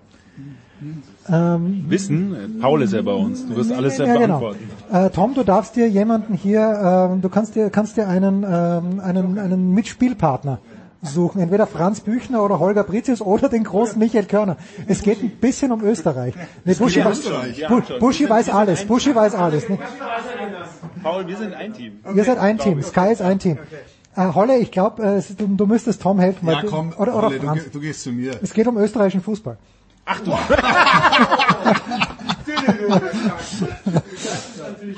[1.28, 3.46] Ähm, Wissen, äh, Paul ist ja bei uns.
[3.46, 4.40] Du wirst alles ja, genau.
[4.40, 4.70] beantworten.
[4.92, 9.00] Äh, Tom, du darfst dir jemanden hier, ähm, du kannst dir, kannst dir einen, ähm,
[9.00, 10.58] einen, einen Mitspielpartner
[11.02, 11.40] suchen.
[11.40, 14.56] Entweder Franz Büchner oder Holger Britius oder den großen Michael Körner.
[14.86, 16.34] Es geht ein bisschen um Österreich.
[16.64, 17.22] Nee, Buschi, weiß,
[17.68, 17.98] Bu-.
[17.98, 18.84] Buschi weiß alles.
[18.84, 19.68] Buschi weiß alles.
[19.68, 19.78] Ne?
[21.02, 22.00] Paul, wir sind ein Team.
[22.14, 22.82] Ihr seid ein Team.
[22.82, 23.58] Sky ist ein Team.
[24.14, 26.46] Äh, Holle, ich glaube, äh, du, du müsstest Tom helfen.
[26.48, 28.32] Ja, du- komm, oder, oder Olle, du, du gehst zu mir.
[28.42, 29.56] Es geht um österreichischen Fußball.
[30.04, 30.32] Ach du.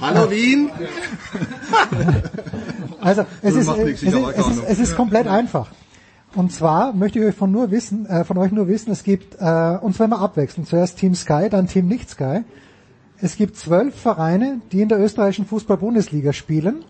[0.01, 0.70] Hallo Wien!
[3.01, 5.69] Also es ist, es, ist, es, ist, es ist komplett einfach.
[6.35, 9.36] Und zwar möchte ich euch von nur wissen, äh, von euch nur wissen, es gibt
[9.39, 10.66] äh, und zwar immer abwechselnd.
[10.69, 12.41] Zuerst Team Sky, dann Team Nicht Sky.
[13.20, 16.85] Es gibt zwölf Vereine, die in der österreichischen Fußball-Bundesliga spielen.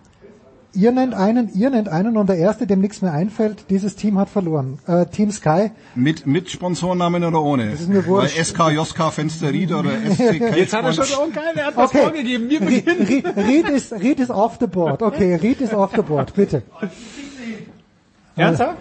[0.74, 4.18] Ihr nennt einen, ihr nennt einen und der erste, dem nichts mehr einfällt, dieses Team
[4.18, 4.78] hat verloren.
[4.86, 5.70] Äh, Team Sky.
[5.94, 7.70] Mit, mit Sponsornamen oder ohne?
[7.70, 8.36] Das ist mir wurscht.
[8.36, 11.90] Bei SK Joska Fensterried oder SC Jetzt hat er schon, oh geil, er hat was
[11.90, 12.02] Okay.
[12.02, 12.50] vorgegeben.
[12.50, 13.06] Wir Ried, beginnen.
[13.06, 15.00] Ried, Ried, ist, Ried ist off the board.
[15.02, 16.62] Okay, Ried ist off the board, bitte.
[18.36, 18.78] Ernsthaft?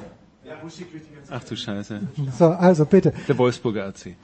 [1.30, 2.00] Ach du Scheiße.
[2.38, 3.14] So, also bitte.
[3.28, 4.16] Der Wolfsburger AC.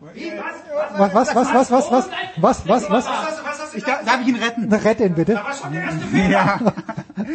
[0.00, 3.74] Was, was, was, was, was, was, was, was, was?
[3.74, 4.72] Ich, darf, darf ich ihn retten?
[4.72, 5.40] Rett ihn bitte.
[6.30, 6.60] Ja.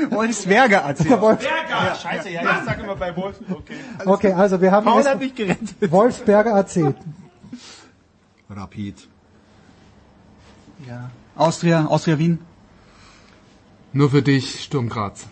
[0.10, 0.98] Wolfsberger AC.
[1.03, 3.35] Der Wolf- Ja, scheiße, ja, ich sag immer bei Wolf.
[3.49, 3.76] Okay.
[4.06, 5.91] Okay, also wir haben Paul hat mich gerettet.
[5.91, 6.95] Wolfsberger AC.
[8.49, 9.07] Rapid.
[10.88, 11.10] Ja.
[11.35, 12.40] Austria, Austria Wien.
[13.91, 15.26] Nur für dich, Sturm Graz.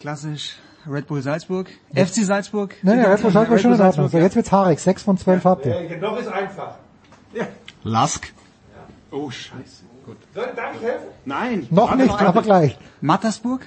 [0.00, 0.56] Klassisch.
[0.86, 1.68] Red Bull Salzburg.
[1.94, 2.74] FC Salzburg.
[2.82, 4.08] Nein, nein, Red Bull Salzburg ist schon in Ordnung.
[4.08, 4.24] So, ja.
[4.24, 4.78] jetzt wird's haarig.
[4.80, 5.98] Sechs von zwölf habt ihr.
[5.98, 6.74] Noch ist einfach.
[7.82, 8.32] Lask.
[9.10, 9.84] Oh, scheiße.
[10.06, 10.16] Gut.
[10.34, 11.06] Soll, darf ich helfen?
[11.24, 11.66] Nein.
[11.70, 12.78] Noch nicht, aber gleich.
[13.00, 13.66] Mattersburg.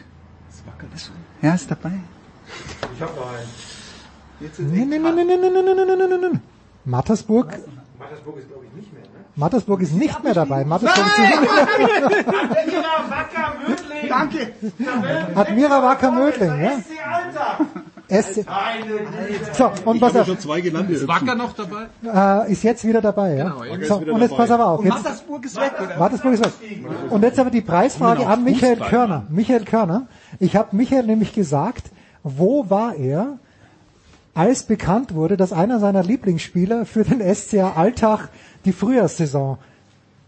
[1.42, 1.92] Ja, ist dabei.
[2.96, 4.74] Ich habe noch einen.
[4.74, 6.42] Nein, nein, nein, nein, nein, nein, nein, nein, nein, nein.
[6.86, 7.60] Mattersburg,
[8.04, 9.10] Mattersburg ist, glaube ich, nicht mehr, ne?
[9.36, 10.64] Mattersburg ist nicht mehr dabei.
[10.66, 14.10] Mattersburg ist Admira Wacker Mödling.
[14.10, 14.54] Danke.
[15.36, 16.72] Admira Wacker Mödling, ja?
[16.80, 17.66] SC Alter.
[18.10, 18.46] SC.
[19.54, 20.90] So, und pass auf, schon zwei genannt.
[20.90, 22.44] Ist Wacker noch dabei?
[22.46, 23.50] äh, ist jetzt wieder dabei, ja?
[23.50, 24.44] Genau, jetzt So, wieder und jetzt dabei.
[24.44, 24.84] pass aber auf.
[24.84, 25.98] Jetzt, Mattersburg ist weg, oder?
[25.98, 26.52] Mattersburg ist weg.
[27.10, 29.26] Und jetzt aber die Preisfrage an Michael Körner.
[29.30, 30.08] Michael Körner.
[30.40, 31.86] Ich habe Michael nämlich gesagt,
[32.24, 33.40] wo war er,
[34.34, 38.30] als bekannt wurde, dass einer seiner Lieblingsspieler für den SCA Alltag
[38.66, 39.58] die Frühjahrssaison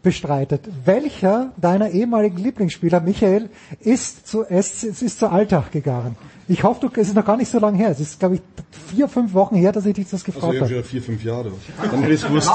[0.04, 0.70] bestreitet.
[0.86, 3.50] Welcher deiner ehemaligen Lieblingsspieler, Michael,
[3.80, 6.16] ist zu, SC, ist zu Alltag gegangen?
[6.48, 7.90] Ich hoffe, du, es ist noch gar nicht so lange her.
[7.90, 8.42] Es ist, glaube ich,
[8.72, 10.70] vier, fünf Wochen her, dass ich dich das Also gefragt ja, habe.
[10.70, 11.52] wieder vier, fünf Jahre.
[11.82, 12.52] Dann hätte ich es gewusst.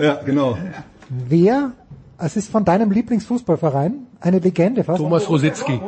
[0.00, 0.56] Ja, genau.
[1.10, 1.72] Wer,
[2.16, 5.78] es ist von deinem Lieblingsfußballverein, eine Legende fast, Thomas Rositzky.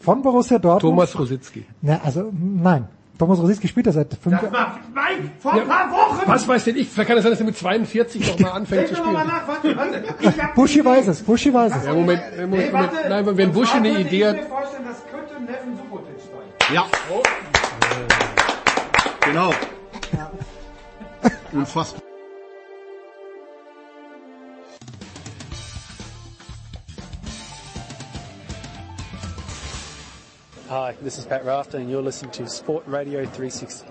[0.00, 0.94] von Borussia Dortmund.
[0.94, 1.66] Thomas Rositzky.
[1.82, 2.88] Na, also, nein.
[3.18, 6.22] Thomas Rositzky spielt ja seit fünf Das war, nein, vor ein paar Wochen.
[6.26, 6.88] Was weiß denn ich?
[6.88, 9.26] Vielleicht kann es sein, dass er mit 42 noch mal anfängt zu doch mal spielen.
[9.28, 10.04] nach, warte, warte.
[10.20, 11.84] Ich Buschi weiß es, Buschi weiß es.
[11.84, 12.72] Ja, Moment, Moment, Moment.
[12.72, 13.08] warte.
[13.08, 15.76] Nein, wenn Und Busch zwar eine könnte Idee Ich hat, mir vorstellen, das könnte Neffen
[15.76, 16.74] Subotic sein.
[16.74, 16.86] Ja.
[19.24, 19.50] Genau.
[21.52, 22.05] Unfassbar.
[30.68, 33.86] Hi, this is Pat Rafter, and you're listening to Sport Radio 360.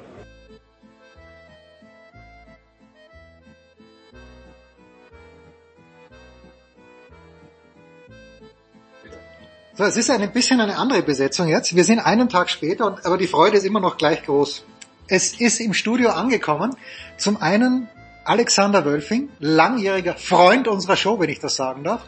[9.77, 11.73] So, es ist ein bisschen eine andere Besetzung jetzt.
[11.77, 14.65] Wir sind einen Tag später, und, aber die Freude ist immer noch gleich groß.
[15.07, 16.75] Es ist im Studio angekommen.
[17.17, 17.87] Zum einen
[18.25, 22.01] Alexander Wölfing, langjähriger Freund unserer Show, wenn ich das sagen darf.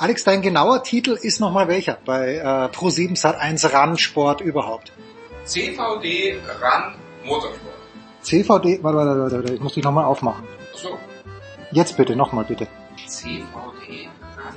[0.00, 2.42] Alex, dein genauer Titel ist nochmal welcher bei äh,
[2.74, 4.92] Pro7 Sat1 Randsport überhaupt?
[5.44, 7.74] CVD RAN Motorsport.
[8.22, 10.44] CVD, warte, warte, warte, warte, ich muss dich nochmal aufmachen.
[10.74, 10.98] So,
[11.72, 12.66] Jetzt bitte, nochmal bitte.
[13.06, 14.08] CVD
[14.38, 14.54] RAN.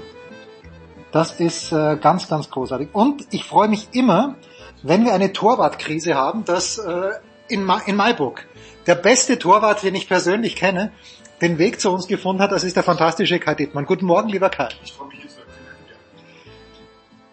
[1.11, 2.87] Das ist äh, ganz, ganz großartig.
[2.93, 4.35] Und ich freue mich immer,
[4.81, 7.09] wenn wir eine Torwartkrise haben, dass äh,
[7.49, 8.47] in, Ma in Malburg
[8.87, 10.93] der beste Torwart, den ich persönlich kenne,
[11.41, 12.53] den Weg zu uns gefunden hat.
[12.53, 13.83] Das ist der fantastische Kai Dittmann.
[13.83, 14.69] Guten Morgen, lieber Kai.
[14.85, 15.12] Ich freue.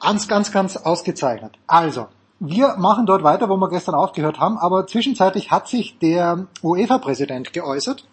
[0.00, 1.58] Ganz, ganz, ganz ausgezeichnet.
[1.66, 2.08] Also,
[2.40, 7.52] wir machen dort weiter, wo wir gestern aufgehört haben, aber zwischenzeitlich hat sich der UEFA-Präsident
[7.52, 8.06] geäußert.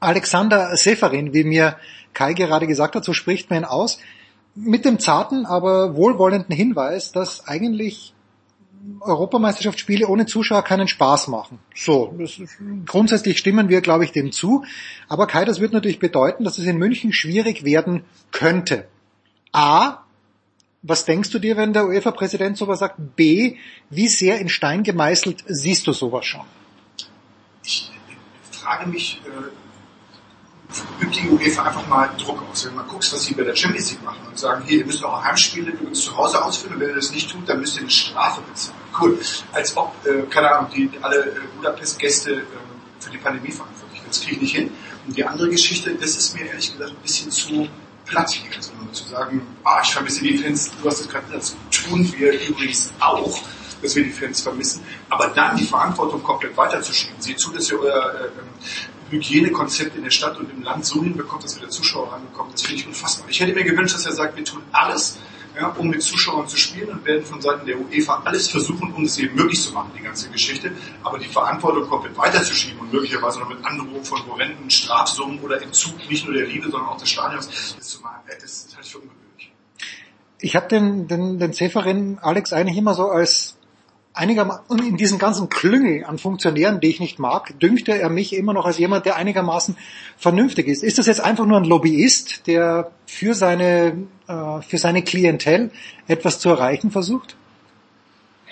[0.00, 1.76] Alexander Seferin, wie mir
[2.14, 3.98] Kai gerade gesagt hat, so spricht man ihn aus,
[4.54, 8.14] mit dem zarten, aber wohlwollenden Hinweis, dass eigentlich
[9.00, 11.58] Europameisterschaftsspiele ohne Zuschauer keinen Spaß machen.
[11.74, 12.40] So, ist,
[12.86, 14.64] grundsätzlich stimmen wir, glaube ich, dem zu.
[15.08, 18.88] Aber Kai, das wird natürlich bedeuten, dass es in München schwierig werden könnte.
[19.52, 20.01] A,
[20.82, 22.96] was denkst du dir, wenn der UEFA-Präsident sowas sagt?
[23.16, 23.56] B,
[23.90, 26.44] wie sehr in Stein gemeißelt siehst du sowas schon?
[27.64, 27.90] Ich
[28.50, 32.66] frage mich, äh, übt die UEFA einfach mal Druck aus.
[32.66, 35.02] Wenn man guckt, was sie bei der Champions League machen und sagen, hier, ihr müsst
[35.04, 37.82] eure Heimspiele übrigens zu Hause ausführen und wenn ihr das nicht tut, dann müsst ihr
[37.82, 38.78] eine Strafe bezahlen.
[39.00, 39.18] Cool.
[39.52, 42.42] Als ob, äh, keine Ahnung, die alle äh, Budapest-Gäste äh,
[42.98, 44.08] für die Pandemie verantwortlich sind.
[44.08, 44.70] Das kriege ich nicht hin.
[45.06, 47.68] Und die andere Geschichte, das ist mir ehrlich gesagt ein bisschen zu
[48.04, 48.34] platt.
[48.56, 52.12] Also nur zu sagen, ah, ich vermisse die Fans, du hast es gerade das tun
[52.16, 53.40] wir übrigens auch
[53.82, 57.20] dass wir die Fans vermissen, aber dann die Verantwortung komplett weiterzuschieben.
[57.20, 61.44] Seht zu, dass ihr euer äh, Hygienekonzept in der Stadt und im Land so hinbekommt,
[61.44, 62.52] dass wieder Zuschauer ranbekommen.
[62.52, 63.28] Das finde ich unfassbar.
[63.28, 65.18] Ich hätte mir gewünscht, dass er sagt, wir tun alles,
[65.56, 69.04] ja, um mit Zuschauern zu spielen und werden von Seiten der UEFA alles versuchen, um
[69.04, 70.72] es eben möglich zu machen, die ganze Geschichte.
[71.02, 75.96] Aber die Verantwortung komplett weiterzuschieben und möglicherweise noch mit Androhung von horrenden Strafsummen oder Entzug
[76.08, 78.98] nicht nur der Liebe, sondern auch des Stadions, das zu machen, das halte ich für
[78.98, 79.52] ungewöhnlich.
[80.40, 83.58] ich habe den, den, den Seferin Alex eigentlich immer so als
[84.14, 88.52] einigermaßen, in diesen ganzen Klüngel an Funktionären, die ich nicht mag, dünkte er mich immer
[88.52, 89.76] noch als jemand, der einigermaßen
[90.16, 90.82] vernünftig ist.
[90.82, 95.70] Ist das jetzt einfach nur ein Lobbyist, der für seine, äh, für seine Klientel
[96.06, 97.36] etwas zu erreichen versucht?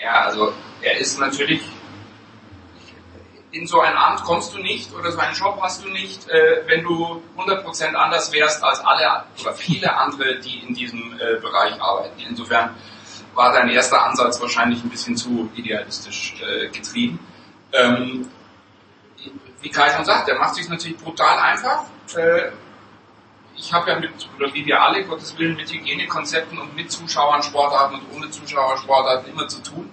[0.01, 0.51] Ja, also
[0.81, 1.61] er ist natürlich
[3.51, 6.63] in so ein Amt kommst du nicht oder so einen Job hast du nicht, äh,
[6.67, 11.79] wenn du 100% anders wärst als alle oder viele andere, die in diesem äh, Bereich
[11.81, 12.19] arbeiten.
[12.29, 12.75] Insofern
[13.33, 17.19] war dein erster Ansatz wahrscheinlich ein bisschen zu idealistisch äh, getrieben.
[17.73, 18.27] Ähm,
[19.61, 21.83] wie Kai schon sagt, der macht sich natürlich brutal einfach.
[22.15, 22.51] Äh,
[23.55, 27.43] ich habe ja mit, oder wie wir alle, Gottes Willen, mit Hygienekonzepten und mit Zuschauern
[27.43, 29.89] Sportarten und ohne Zuschauer Sportarten immer zu tun.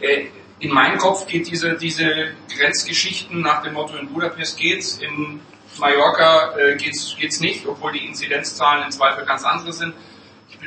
[0.00, 0.26] Äh,
[0.60, 5.40] in meinem Kopf geht diese, diese Grenzgeschichten nach dem Motto, in Budapest geht's, in
[5.78, 9.94] Mallorca äh, geht's, geht's nicht, obwohl die Inzidenzzahlen im Zweifel ganz andere sind.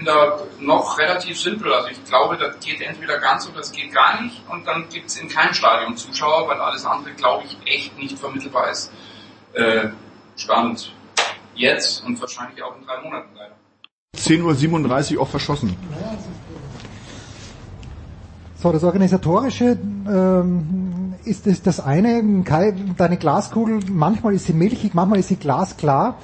[0.02, 1.72] Ich bin da noch relativ simpel.
[1.72, 4.42] Also ich glaube, das geht entweder ganz oder es geht gar nicht.
[4.50, 8.72] Und dann gibt's in keinem Stadion Zuschauer, weil alles andere, glaube ich, echt nicht vermittelbar
[8.72, 8.92] ist.
[9.54, 9.90] Äh,
[10.36, 10.92] Stand
[11.54, 13.54] jetzt und wahrscheinlich auch in drei Monaten leider.
[14.18, 15.78] 10.37 Uhr auch verschossen.
[18.56, 22.42] So, das Organisatorische ähm, ist das, das eine.
[22.44, 26.18] Kai, deine Glaskugel, manchmal ist sie milchig, manchmal ist sie glasklar.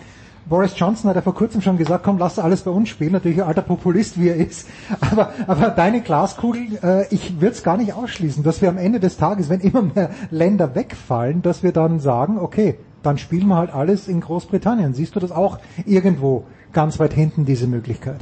[0.49, 3.11] Boris Johnson hat ja vor kurzem schon gesagt, komm, lass alles bei uns spielen.
[3.11, 4.67] Natürlich ein alter Populist, wie er ist.
[5.01, 8.99] Aber, aber deine Glaskugel, äh, ich würde es gar nicht ausschließen, dass wir am Ende
[8.99, 13.57] des Tages, wenn immer mehr Länder wegfallen, dass wir dann sagen, okay, dann spielen wir
[13.57, 14.93] halt alles in Großbritannien.
[14.93, 18.19] Siehst du das auch irgendwo ganz weit hinten, diese Möglichkeit?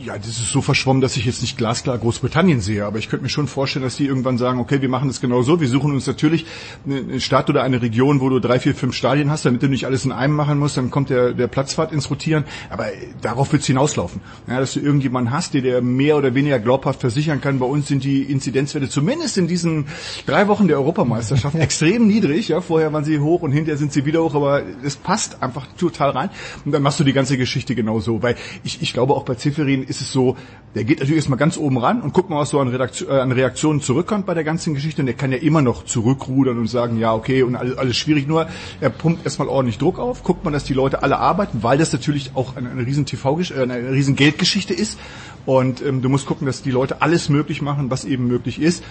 [0.00, 3.22] Ja, das ist so verschwommen, dass ich jetzt nicht glasklar Großbritannien sehe, aber ich könnte
[3.22, 5.92] mir schon vorstellen, dass die irgendwann sagen, okay, wir machen das genau so, wir suchen
[5.92, 6.46] uns natürlich
[6.84, 9.86] eine Stadt oder eine Region, wo du drei, vier, fünf Stadien hast, damit du nicht
[9.86, 12.86] alles in einem machen musst, dann kommt der, der Platzfahrt ins Rotieren, aber
[13.22, 14.20] darauf wird es hinauslaufen.
[14.48, 17.86] Ja, dass du irgendjemanden hast, der dir mehr oder weniger glaubhaft versichern kann, bei uns
[17.86, 19.86] sind die Inzidenzwerte zumindest in diesen
[20.26, 24.04] drei Wochen der Europameisterschaft extrem niedrig, ja, vorher waren sie hoch und hinterher sind sie
[24.04, 26.30] wieder hoch, aber es passt einfach total rein.
[26.64, 28.34] Und dann machst du die ganze Geschichte genau so, weil
[28.64, 30.36] ich, ich glaube auch bei Zifferin ist es so,
[30.74, 33.20] der geht natürlich erstmal ganz oben ran und guckt mal, was so an, Redaktion, äh,
[33.20, 35.02] an Reaktionen zurückkommt bei der ganzen Geschichte.
[35.02, 38.26] Und der kann ja immer noch zurückrudern und sagen, ja, okay, und alles, alles schwierig.
[38.26, 38.48] Nur
[38.80, 41.92] er pumpt erstmal ordentlich Druck auf, guckt man, dass die Leute alle arbeiten, weil das
[41.92, 44.98] natürlich auch eine, eine riesen TV, äh, eine riesen Geldgeschichte ist.
[45.46, 48.82] Und ähm, du musst gucken, dass die Leute alles möglich machen, was eben möglich ist.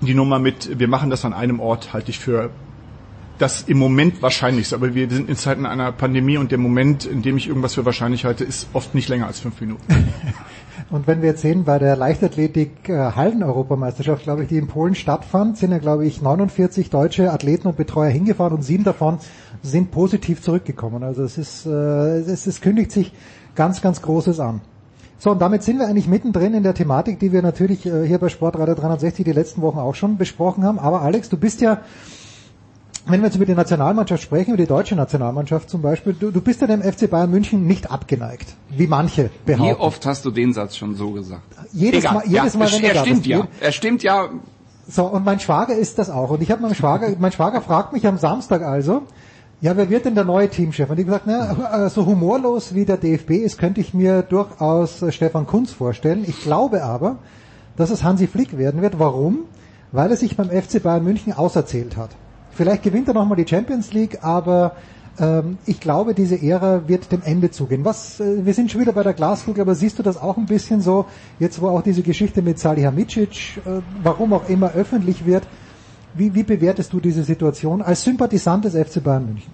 [0.00, 2.50] Die Nummer mit, wir machen das an einem Ort, halte ich für
[3.38, 4.74] das im Moment wahrscheinlichste.
[4.74, 7.84] Aber wir sind in Zeiten einer Pandemie und der Moment, in dem ich irgendwas für
[7.84, 9.82] wahrscheinlich halte, ist oft nicht länger als fünf Minuten.
[10.90, 15.58] Und wenn wir jetzt sehen, bei der Leichtathletik äh, glaube ich, die in Polen stattfand,
[15.58, 19.18] sind ja, glaube ich, 49 deutsche Athleten und Betreuer hingefahren und sieben davon
[19.62, 21.02] sind positiv zurückgekommen.
[21.02, 23.12] Also es ist, äh, es, es kündigt sich
[23.54, 24.62] ganz, ganz Großes an.
[25.18, 28.18] So, und damit sind wir eigentlich mittendrin in der Thematik, die wir natürlich äh, hier
[28.18, 30.78] bei Sportradio 360 die letzten Wochen auch schon besprochen haben.
[30.78, 31.82] Aber Alex, du bist ja
[33.08, 36.40] wenn wir jetzt über die Nationalmannschaft sprechen, über die deutsche Nationalmannschaft zum Beispiel, du, du
[36.40, 39.76] bist ja dem FC Bayern München nicht abgeneigt, wie manche behaupten.
[39.76, 41.42] Wie oft hast du den Satz schon so gesagt?
[41.72, 42.14] Jedes Egal.
[42.14, 43.26] Mal, jedes ja, Mal, wenn er, da stimmt bist.
[43.26, 43.48] ja.
[43.60, 44.28] Er stimmt ja.
[44.88, 46.30] So, und mein Schwager ist das auch.
[46.30, 49.02] Und ich habe meinem Schwager, mein Schwager fragt mich am Samstag also,
[49.60, 50.88] ja, wer wird denn der neue Teamchef?
[50.88, 55.10] Und ich gesagt, na, so humorlos wie der DFB ist, könnte ich mir durchaus äh,
[55.10, 56.24] Stefan Kunz vorstellen.
[56.26, 57.16] Ich glaube aber,
[57.76, 58.98] dass es Hansi Flick werden wird.
[58.98, 59.40] Warum?
[59.90, 62.10] Weil er sich beim FC Bayern München auserzählt hat.
[62.58, 64.72] Vielleicht gewinnt er nochmal die Champions League, aber
[65.20, 67.84] ähm, ich glaube, diese Ära wird dem Ende zugehen.
[67.84, 70.46] Was, äh, wir sind schon wieder bei der Glaskugel, aber siehst du das auch ein
[70.46, 71.06] bisschen so,
[71.38, 75.46] jetzt wo auch diese Geschichte mit Salihamidzic, äh, warum auch immer öffentlich wird,
[76.14, 79.52] wie, wie bewertest du diese Situation als Sympathisant des FC Bayern München?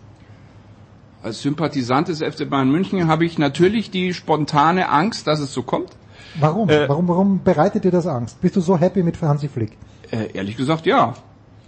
[1.23, 5.63] Als Sympathisant des FC Bayern München habe ich natürlich die spontane Angst, dass es so
[5.63, 5.91] kommt.
[6.41, 6.71] Warum?
[6.71, 8.41] Äh, warum, warum bereitet dir das Angst?
[8.41, 9.77] Bist du so happy mit Hansi Flick?
[10.11, 11.13] Äh, ehrlich gesagt, ja.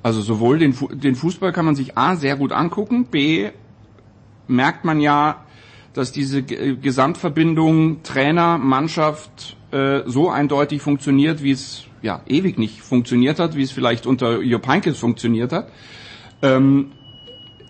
[0.02, 3.51] Also sowohl den, den Fußball kann man sich A sehr gut angucken, B
[4.48, 5.44] merkt man ja,
[5.94, 13.39] dass diese Gesamtverbindung Trainer, Mannschaft äh, so eindeutig funktioniert, wie es ja ewig nicht funktioniert
[13.39, 15.68] hat, wie es vielleicht unter Jupp Heynckes funktioniert hat.
[16.43, 16.93] Ähm,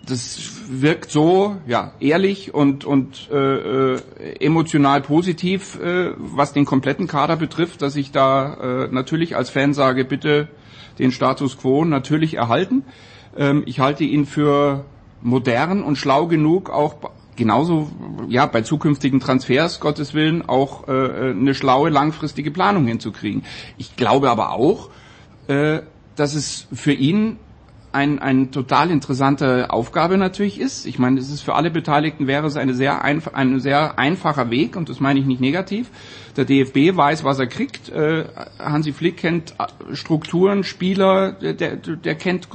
[0.05, 0.39] das
[0.69, 3.99] wirkt so ja ehrlich und und äh, äh,
[4.39, 9.73] emotional positiv, äh, was den kompletten Kader betrifft, dass ich da äh, natürlich als Fan
[9.73, 10.47] sage, bitte
[10.99, 12.83] den Status quo natürlich erhalten.
[13.37, 14.85] Ähm, ich halte ihn für
[15.21, 16.95] modern und schlau genug, auch
[17.35, 17.89] genauso
[18.27, 23.43] ja bei zukünftigen Transfers, Gottes Willen, auch äh, eine schlaue langfristige Planung hinzukriegen.
[23.77, 24.89] Ich glaube aber auch,
[25.47, 25.79] äh,
[26.15, 27.37] dass es für ihn
[27.91, 30.85] ein, ein total interessante Aufgabe natürlich ist.
[30.85, 34.75] Ich meine, es ist für alle Beteiligten wäre es eine sehr ein sehr einfacher Weg
[34.75, 35.89] und das meine ich nicht negativ.
[36.35, 37.89] Der DFB weiß, was er kriegt.
[37.89, 38.25] Äh,
[38.59, 42.47] Hansi Flick kennt äh, Strukturen, Spieler, der, der, der kennt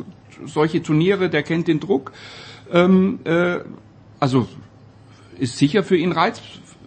[0.45, 2.13] solche Turniere, der kennt den Druck.
[2.71, 3.61] Ähm, äh,
[4.21, 4.49] also
[5.39, 6.41] ist sicher für ihn reiz,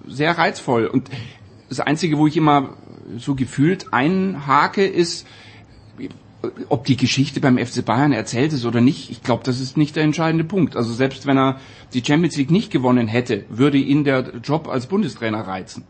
[0.08, 0.86] sehr reizvoll.
[0.86, 1.10] Und
[1.68, 2.78] das Einzige, wo ich immer
[3.18, 5.28] so gefühlt einhake, ist,
[6.70, 9.96] ob die Geschichte beim FC Bayern erzählt ist oder nicht, ich glaube, das ist nicht
[9.96, 10.76] der entscheidende Punkt.
[10.76, 11.58] Also selbst wenn er
[11.94, 15.84] die Champions League nicht gewonnen hätte, würde ihn der Job als Bundestrainer reizen.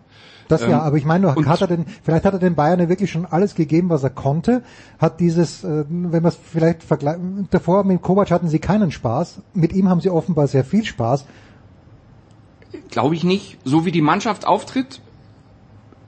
[0.48, 2.80] Das ja, Ähm, aber ich meine, und- hat er denn, vielleicht hat er den Bayern
[2.80, 4.61] ja wirklich schon alles gegeben, was er konnte.
[4.99, 7.19] Hat dieses, äh, wenn man es vielleicht vergleicht,
[7.49, 9.41] davor mit Kovac hatten sie keinen Spaß.
[9.53, 11.26] Mit ihm haben sie offenbar sehr viel Spaß.
[12.91, 13.57] Glaube ich nicht.
[13.64, 15.02] So wie die Mannschaft auftritt,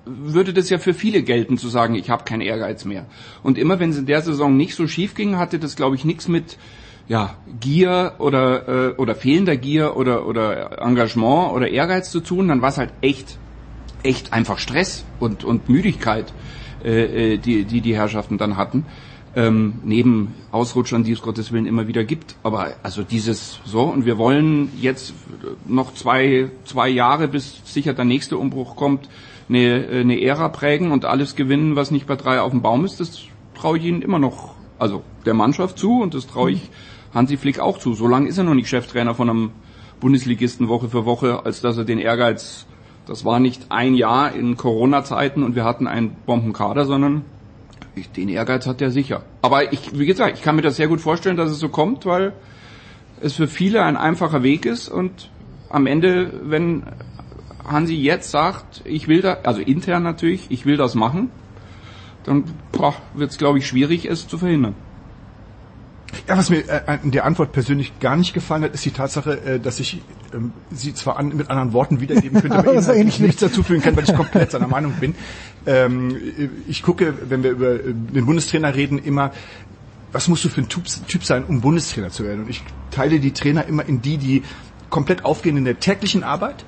[0.07, 3.05] würde das ja für viele gelten, zu sagen, ich habe keinen Ehrgeiz mehr.
[3.43, 6.05] Und immer wenn es in der Saison nicht so schief ging, hatte das, glaube ich,
[6.05, 6.57] nichts mit
[7.07, 12.61] ja, Gier oder, äh, oder fehlender Gier oder, oder Engagement oder Ehrgeiz zu tun, dann
[12.61, 13.37] war es halt echt,
[14.03, 16.33] echt einfach Stress und, und Müdigkeit,
[16.83, 18.85] äh, äh, die, die die Herrschaften dann hatten.
[19.35, 22.35] Ähm, neben Ausrutschern, die es Gottes Willen immer wieder gibt.
[22.43, 25.13] Aber also dieses so, und wir wollen jetzt
[25.67, 29.07] noch zwei, zwei Jahre, bis sicher der nächste Umbruch kommt,
[29.49, 32.99] eine, eine Ära prägen und alles gewinnen, was nicht bei drei auf dem Baum ist,
[32.99, 33.21] das
[33.55, 36.69] traue ich ihnen immer noch, also der Mannschaft zu und das traue ich
[37.13, 37.93] Hansi Flick auch zu.
[37.93, 39.51] So lange ist er noch nicht Cheftrainer von einem
[39.99, 42.65] Bundesligisten Woche für Woche, als dass er den Ehrgeiz,
[43.05, 47.23] das war nicht ein Jahr in Corona-Zeiten und wir hatten einen Bombenkader, sondern
[47.95, 49.23] ich, den Ehrgeiz hat er sicher.
[49.41, 52.05] Aber ich, wie gesagt, ich kann mir das sehr gut vorstellen, dass es so kommt,
[52.05, 52.33] weil
[53.21, 55.31] es für viele ein einfacher Weg ist und
[55.69, 56.83] am Ende, wenn
[57.67, 61.29] Hansi jetzt sagt, ich will da, also intern natürlich, ich will das machen,
[62.23, 62.45] dann
[63.13, 64.75] wird es, glaube ich, schwierig, es zu verhindern.
[66.27, 69.41] Ja, was mir äh, in der Antwort persönlich gar nicht gefallen hat, ist die Tatsache,
[69.41, 70.01] äh, dass ich
[70.33, 73.19] ähm, sie zwar an, mit anderen Worten wiedergeben könnte, aber Aber so inhaltlich ähnlich.
[73.19, 75.15] nichts dazu fügen kann, weil ich komplett seiner Meinung bin.
[75.65, 76.17] Ähm,
[76.67, 79.31] ich gucke, wenn wir über äh, den Bundestrainer reden, immer,
[80.11, 82.43] was musst du für ein typ sein, um Bundestrainer zu werden?
[82.43, 84.43] Und ich teile die Trainer immer in die, die
[84.89, 86.63] komplett aufgehen in der täglichen Arbeit,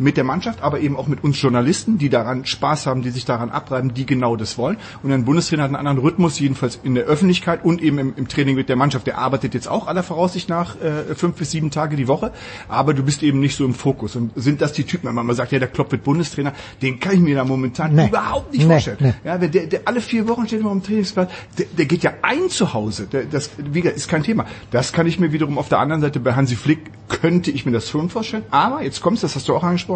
[0.00, 3.24] mit der Mannschaft, aber eben auch mit uns Journalisten, die daran Spaß haben, die sich
[3.24, 4.76] daran abreiben, die genau das wollen.
[5.02, 8.28] Und ein Bundestrainer hat einen anderen Rhythmus, jedenfalls in der Öffentlichkeit und eben im, im
[8.28, 9.06] Training mit der Mannschaft.
[9.06, 12.32] Der arbeitet jetzt auch aller Voraussicht nach äh, fünf bis sieben Tage die Woche,
[12.68, 14.16] aber du bist eben nicht so im Fokus.
[14.16, 16.52] Und sind das die Typen, wenn man mal sagt, ja, der Klopp wird Bundestrainer,
[16.82, 18.08] den kann ich mir da momentan Nee.
[18.08, 18.96] überhaupt nicht Nee, vorstellen.
[19.00, 19.14] nee.
[19.24, 22.48] Ja, der, der, alle vier Wochen steht immer am Trainingsplatz, der, der geht ja ein
[22.48, 23.06] zu Hause.
[23.06, 24.46] Der, das wie gesagt, ist kein Thema.
[24.70, 26.78] Das kann ich mir wiederum auf der anderen Seite bei Hansi Flick
[27.08, 28.44] könnte ich mir das schon vorstellen.
[28.50, 29.89] Aber jetzt kommt's, das hast du auch angesprochen.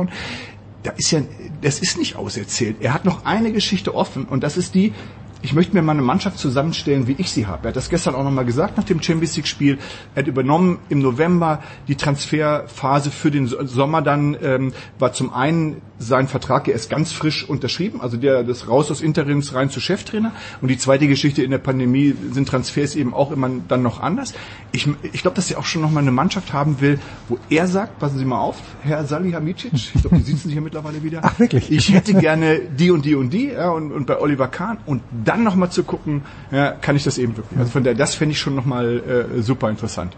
[0.82, 1.22] Da ist ja,
[1.62, 2.76] das ist nicht auserzählt.
[2.80, 4.92] Er hat noch eine Geschichte offen und das ist die,
[5.44, 7.64] ich möchte mir mal eine Mannschaft zusammenstellen, wie ich sie habe.
[7.64, 9.78] Er hat das gestern auch nochmal gesagt nach dem Champions League Spiel.
[10.14, 14.00] Er hat übernommen im November die Transferphase für den So- Sommer.
[14.00, 18.68] Dann ähm, war zum einen sein Vertrag ja erst ganz frisch unterschrieben, also der das
[18.68, 20.32] raus aus Interims rein zu Cheftrainer.
[20.62, 24.32] Und die zweite Geschichte in der Pandemie sind Transfers eben auch immer dann noch anders.
[24.72, 26.98] Ich, ich glaube, dass er auch schon nochmal eine Mannschaft haben will,
[27.28, 30.60] wo er sagt, passen Sie mal auf, Herr Salihamidzic, ich glaube, die sitzen sich ja
[30.62, 31.20] mittlerweile wieder.
[31.22, 31.70] Ach wirklich?
[31.70, 35.02] Ich hätte gerne die und die und die ja, und, und bei Oliver Kahn und
[35.24, 37.58] dann nochmal zu gucken, ja, kann ich das eben wirklich.
[37.58, 40.16] Also von der, das fände ich schon nochmal äh, super interessant.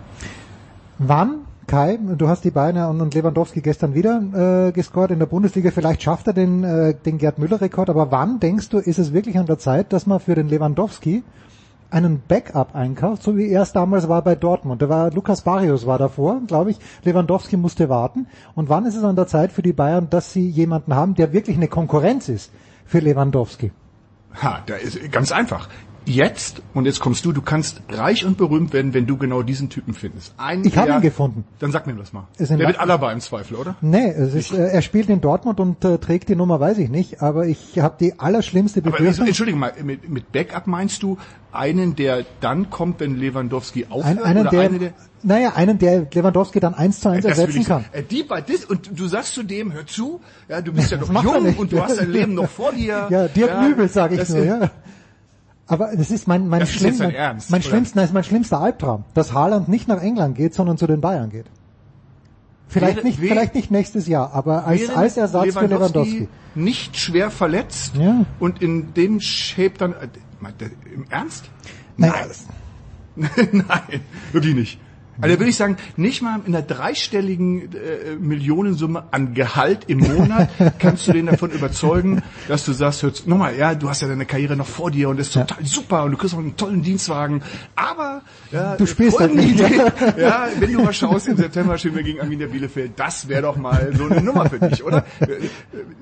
[0.98, 5.26] Wann, Kai, du hast die Beine und, und Lewandowski gestern wieder äh, gescored in der
[5.26, 9.12] Bundesliga, vielleicht schafft er den, äh, den Gerd Müller-Rekord, aber wann denkst du, ist es
[9.12, 11.22] wirklich an der Zeit, dass man für den Lewandowski
[11.90, 14.82] einen Backup einkauft, so wie er es damals war bei Dortmund.
[14.82, 16.78] Da war Lukas Barrios war davor, glaube ich.
[17.04, 18.26] Lewandowski musste warten.
[18.54, 21.32] Und wann ist es an der Zeit für die Bayern, dass sie jemanden haben, der
[21.32, 22.52] wirklich eine Konkurrenz ist
[22.84, 23.72] für Lewandowski?
[24.42, 25.68] Ha, da ist ganz einfach.
[26.08, 29.68] Jetzt, und jetzt kommst du, du kannst reich und berühmt werden, wenn du genau diesen
[29.70, 30.32] Typen findest.
[30.38, 31.44] Einen, Ich habe ihn gefunden.
[31.58, 32.28] Dann sag mir das mal.
[32.38, 33.74] Der wird La- Alaba im Zweifel, oder?
[33.80, 36.90] Nee, es ist, äh, er spielt in Dortmund und äh, trägt die Nummer, weiß ich
[36.90, 39.26] nicht, aber ich habe die allerschlimmste Aber Befürchtung.
[39.26, 41.18] entschuldige mal, mit, mit Backup meinst du
[41.50, 44.22] einen, der dann kommt, wenn Lewandowski Ein, aufhört?
[44.22, 44.92] einen, oder der, eine, der
[45.24, 47.84] naja, einen, der Lewandowski dann eins zu eins Das ersetzen kann.
[47.90, 50.98] Äh, Die bei dis und du sagst zu dem, hör zu, ja, du bist ja
[51.00, 53.06] noch jung und du hast dein Leben noch vor dir.
[53.10, 54.70] Ja, Dirk Nübel, sage ich nur, ist- ja.
[55.68, 58.24] Aber das ist mein, mein, Das ist schlimm, dein mein, Ernst, mein schlimmster, nein, mein
[58.24, 61.46] schlimmster Albtraum, dass Haaland nicht nach England geht, sondern zu den Bayern geht.
[62.68, 66.28] Vielleicht Wäre- nicht, wäre- vielleicht nicht nächstes Jahr, aber als, als Ersatz für Lewandowski.
[66.54, 68.24] Nicht schwer verletzt Ja.
[68.38, 70.08] und in dem Shape dann, äh,
[70.94, 71.44] im Ernst?
[71.96, 72.12] Nein.
[73.16, 74.00] Nein,
[74.32, 74.80] wirklich nicht.
[75.20, 79.98] Also da würde ich sagen, nicht mal in einer dreistelligen äh, Millionensumme an Gehalt im
[79.98, 80.48] Monat
[80.78, 84.26] kannst du den davon überzeugen, dass du sagst, hörst, nochmal, ja, du hast ja deine
[84.26, 86.82] Karriere noch vor dir und das ist total super und du kriegst auch einen tollen
[86.82, 87.42] Dienstwagen,
[87.74, 88.22] aber
[88.52, 89.58] ja, Du spielst halt nicht.
[90.18, 93.56] ja, wenn du mal schaust, im September spielen wir gegen Arminia Bielefeld, das wäre doch
[93.56, 95.04] mal so eine Nummer für dich, oder?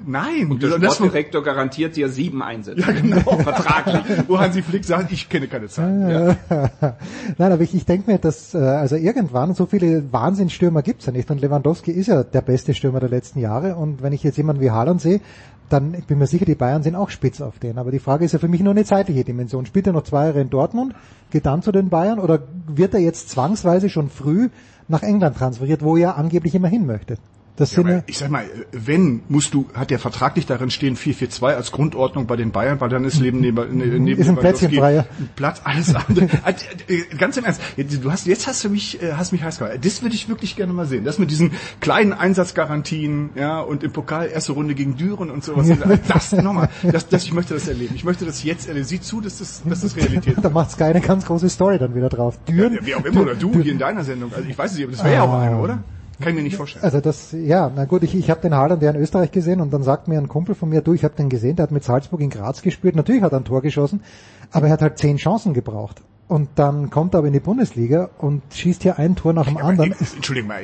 [0.06, 0.50] Nein.
[0.50, 2.80] Und der das Sportdirektor garantiert dir sieben Einsätze.
[2.80, 4.24] ja, genau, vertraglich.
[4.28, 6.10] Wo Hansi Flick sagt, ich kenne keine Zahlen.
[6.10, 6.36] Ja.
[7.38, 11.12] Nein, aber ich, ich denke mir, dass äh, also irgendwann so viele Wahnsinnsstürmer gibt's ja
[11.12, 14.36] nicht und Lewandowski ist ja der beste Stürmer der letzten Jahre und wenn ich jetzt
[14.36, 15.20] jemanden wie Haaland sehe,
[15.68, 17.78] dann ich bin mir sicher, die Bayern sind auch spitz auf den.
[17.78, 19.66] Aber die Frage ist ja für mich nur eine zeitliche Dimension.
[19.66, 20.94] Spielt er noch zwei Jahre in Dortmund,
[21.30, 24.50] geht dann zu den Bayern oder wird er jetzt zwangsweise schon früh
[24.88, 27.16] nach England transferiert, wo er angeblich immer hin möchte?
[27.56, 31.54] Das Ja, ja, ich sag mal, wenn, musst du, hat der vertraglich darin stehen 4-4-2
[31.54, 34.76] als Grundordnung bei den Bayern, weil dann ist neben, neben, neben Ist ein Plätzchen Lewandowski
[34.76, 35.06] freier.
[35.20, 36.24] ein Platz, alles andere.
[36.24, 36.54] Äh,
[36.92, 39.78] äh, Ganz im Ernst, du hast, jetzt hast du mich, äh, hast mich heiß gemacht.
[39.82, 41.04] Das würde ich wirklich gerne mal sehen.
[41.04, 45.68] Das mit diesen kleinen Einsatzgarantien, ja, und im Pokal erste Runde gegen Düren und sowas.
[46.08, 47.94] Das, nochmal, das, das, ich möchte das erleben.
[47.94, 48.84] Ich möchte das jetzt erleben.
[48.84, 51.94] Sieh zu, dass das, dass das Realität da macht Sky eine ganz große Story dann
[51.94, 52.36] wieder drauf.
[52.48, 54.32] Düren, Ja, wie auch immer, oder du hier in deiner Sendung.
[54.34, 55.84] Also ich weiß es nicht, aber das wäre ja auch eine, oder?
[56.24, 56.82] Kann ich mir nicht vorstellen.
[56.82, 59.74] Also das, ja, na gut, ich, ich habe den Haaland ja in Österreich gesehen und
[59.74, 61.84] dann sagt mir ein Kumpel von mir, du, ich habe den gesehen, der hat mit
[61.84, 64.02] Salzburg in Graz gespielt, natürlich hat er ein Tor geschossen,
[64.50, 66.00] aber er hat halt zehn Chancen gebraucht.
[66.26, 69.58] Und dann kommt er aber in die Bundesliga und schießt hier ein Tor nach dem
[69.58, 69.92] anderen.
[69.92, 70.62] Entschuldigung mal,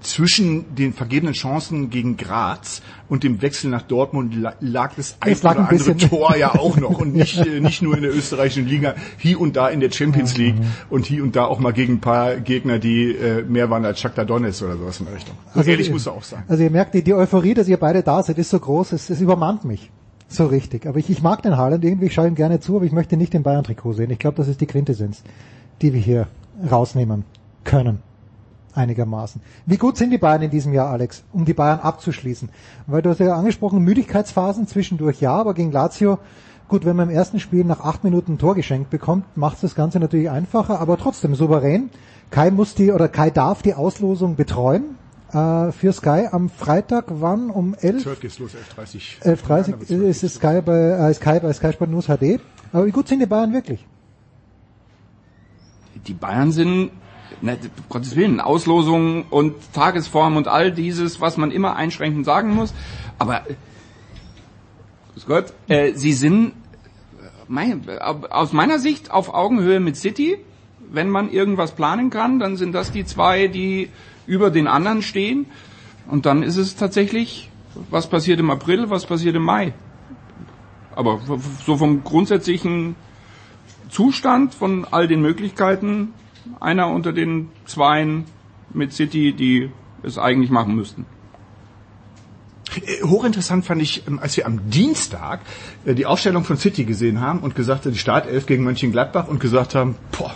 [0.00, 5.36] zwischen den vergebenen Chancen gegen Graz und dem Wechsel nach Dortmund la- lag das ein
[5.42, 8.14] lag oder ein andere Tor ja auch noch und nicht, äh, nicht nur in der
[8.14, 10.56] österreichischen Liga, hier und da in der Champions League
[10.88, 14.00] und hier und da auch mal gegen ein paar Gegner, die äh, mehr waren als
[14.00, 15.36] Shakhtar Donetsk oder sowas in der Richtung.
[15.54, 16.44] Also ehrlich muss er auch sagen.
[16.48, 19.10] Also ihr merkt, die, die Euphorie, dass ihr beide da seid, ist so groß, es,
[19.10, 19.90] es übermannt mich.
[20.34, 20.86] So richtig.
[20.86, 23.16] Aber ich, ich mag den Haaland irgendwie, ich schaue ihm gerne zu, aber ich möchte
[23.16, 24.10] nicht den Bayern-Trikot sehen.
[24.10, 25.22] Ich glaube, das ist die Quintessenz,
[25.80, 26.26] die wir hier
[26.68, 27.24] rausnehmen
[27.62, 28.00] können.
[28.74, 29.40] Einigermaßen.
[29.64, 32.48] Wie gut sind die Bayern in diesem Jahr, Alex, um die Bayern abzuschließen?
[32.88, 36.18] Weil du hast ja angesprochen, Müdigkeitsphasen zwischendurch ja, aber gegen Lazio,
[36.66, 39.76] gut, wenn man im ersten Spiel nach acht Minuten ein Tor geschenkt bekommt, macht das
[39.76, 41.90] Ganze natürlich einfacher, aber trotzdem souverän.
[42.30, 44.96] Kai muss die, oder Kai darf die Auslosung betreuen
[45.34, 47.50] äh, für Sky am Freitag, wann?
[47.50, 48.02] Um 11?
[48.02, 52.06] 12 geht's los, 11.30 11.30 ist es Sky bei, äh, Sky bei Sky Sport News
[52.06, 52.40] HD.
[52.72, 53.84] Aber wie gut sind die Bayern wirklich?
[56.06, 56.90] Die Bayern sind,
[57.40, 57.58] ne,
[57.88, 62.72] Gottes Willen, Auslosungen und Tagesform und all dieses, was man immer einschränkend sagen muss.
[63.18, 63.54] Aber, äh,
[65.14, 66.52] grüß Gott, äh, sie sind, äh,
[67.48, 70.38] mein, äh, aus meiner Sicht auf Augenhöhe mit City.
[70.90, 73.88] Wenn man irgendwas planen kann, dann sind das die zwei, die
[74.26, 75.46] über den anderen stehen.
[76.08, 77.50] Und dann ist es tatsächlich,
[77.90, 79.72] was passiert im April, was passiert im Mai.
[80.94, 81.20] Aber
[81.64, 82.94] so vom grundsätzlichen
[83.88, 86.12] Zustand von all den Möglichkeiten
[86.60, 88.24] einer unter den Zweien
[88.72, 89.70] mit City, die
[90.02, 91.06] es eigentlich machen müssten.
[92.84, 95.40] Äh, Hochinteressant fand ich, ähm, als wir am Dienstag
[95.84, 99.40] äh, die Aufstellung von City gesehen haben und gesagt haben, die Startelf gegen Mönchengladbach und
[99.40, 100.34] gesagt haben, boah,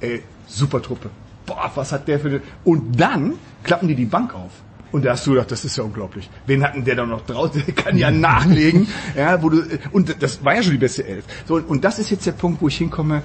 [0.00, 1.10] ey, super Truppe.
[1.46, 2.40] Boah, was hat der für eine...
[2.64, 4.50] Und dann klappen die die Bank auf.
[4.92, 6.30] Und da hast du gedacht, das ist ja unglaublich.
[6.46, 7.64] Wen hatten der da noch draußen?
[7.66, 8.86] Der kann ja nachlegen.
[9.16, 11.24] ja, wo du, und das war ja schon die beste Elf.
[11.46, 13.22] So, und das ist jetzt der Punkt, wo ich hinkomme.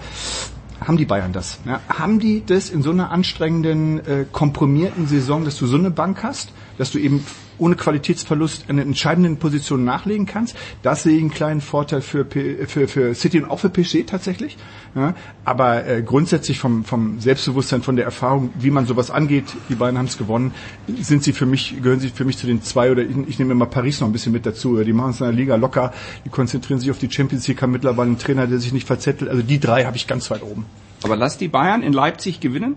[0.81, 1.59] Haben die Bayern das?
[1.65, 5.91] Ja, haben die das in so einer anstrengenden, äh, komprimierten Saison, dass du so eine
[5.91, 7.23] Bank hast, dass du eben
[7.59, 10.55] ohne Qualitätsverlust in entscheidenden Positionen nachlegen kannst?
[10.81, 14.57] Das sehe ich einen kleinen Vorteil für, für, für City und auch für PSG tatsächlich.
[14.95, 15.13] Ja,
[15.45, 19.99] aber äh, grundsätzlich vom, vom Selbstbewusstsein, von der Erfahrung, wie man sowas angeht, die beiden
[19.99, 20.51] haben es gewonnen,
[20.99, 23.51] sind sie für mich, gehören sie für mich zu den zwei oder ich, ich nehme
[23.51, 24.81] immer Paris noch ein bisschen mit dazu.
[24.81, 25.93] Die machen es in der Liga locker,
[26.25, 29.29] die konzentrieren sich auf die Champions League, haben mittlerweile einen Trainer, der sich nicht verzettelt.
[29.29, 30.65] Also die drei habe ich ganz weit oben.
[31.03, 32.75] Aber lass die Bayern in Leipzig gewinnen,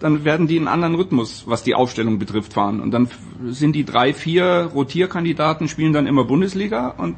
[0.00, 2.80] dann werden die einen anderen Rhythmus, was die Aufstellung betrifft, fahren.
[2.80, 3.08] Und dann
[3.48, 7.16] sind die drei, vier Rotierkandidaten, spielen dann immer Bundesliga und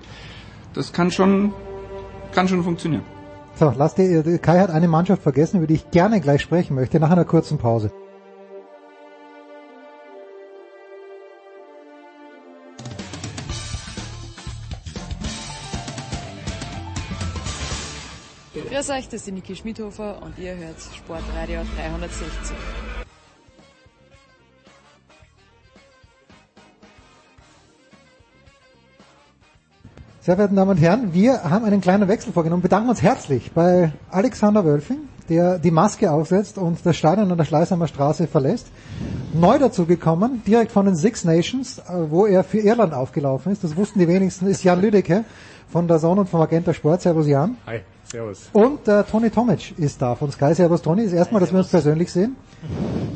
[0.75, 1.53] das kann schon,
[2.33, 3.03] kann schon funktionieren.
[3.55, 6.99] So, lass die, Kai hat eine Mannschaft vergessen, über die ich gerne gleich sprechen möchte,
[7.01, 7.91] nach einer kurzen Pause.
[18.81, 22.27] Grüß euch, das ist die Niki Schmidhofer und ihr hört Sportradio 360.
[30.23, 33.93] Sehr verehrten Damen und Herren, wir haben einen kleinen Wechsel vorgenommen, bedanken uns herzlich bei
[34.11, 38.69] Alexander Wölfing, der die Maske aufsetzt und das Stadion an der Schleißheimer Straße verlässt.
[39.35, 43.63] Neu dazu gekommen, direkt von den Six Nations, äh, wo er für Irland aufgelaufen ist,
[43.63, 45.27] das wussten die wenigsten, ist Jan Lüdecke
[45.69, 47.03] von der Zone und vom Magenta Sport.
[47.03, 47.59] Servus Jan.
[47.67, 48.51] Hi, servus.
[48.53, 50.55] Und äh, Toni Tomic ist da von Sky.
[50.55, 52.37] Servus Toni, das erste Mal, dass wir uns persönlich sehen.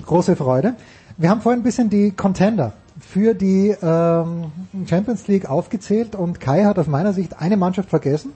[0.06, 0.74] große Freude.
[1.16, 4.52] Wir haben vorhin ein bisschen die Contender für die ähm,
[4.86, 8.32] Champions League aufgezählt und Kai hat aus meiner Sicht eine Mannschaft vergessen,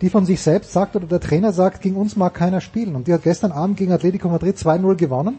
[0.00, 2.96] die von sich selbst sagt oder der Trainer sagt, gegen uns mag keiner spielen.
[2.96, 5.38] Und die hat gestern Abend gegen Atletico Madrid 2-0 gewonnen.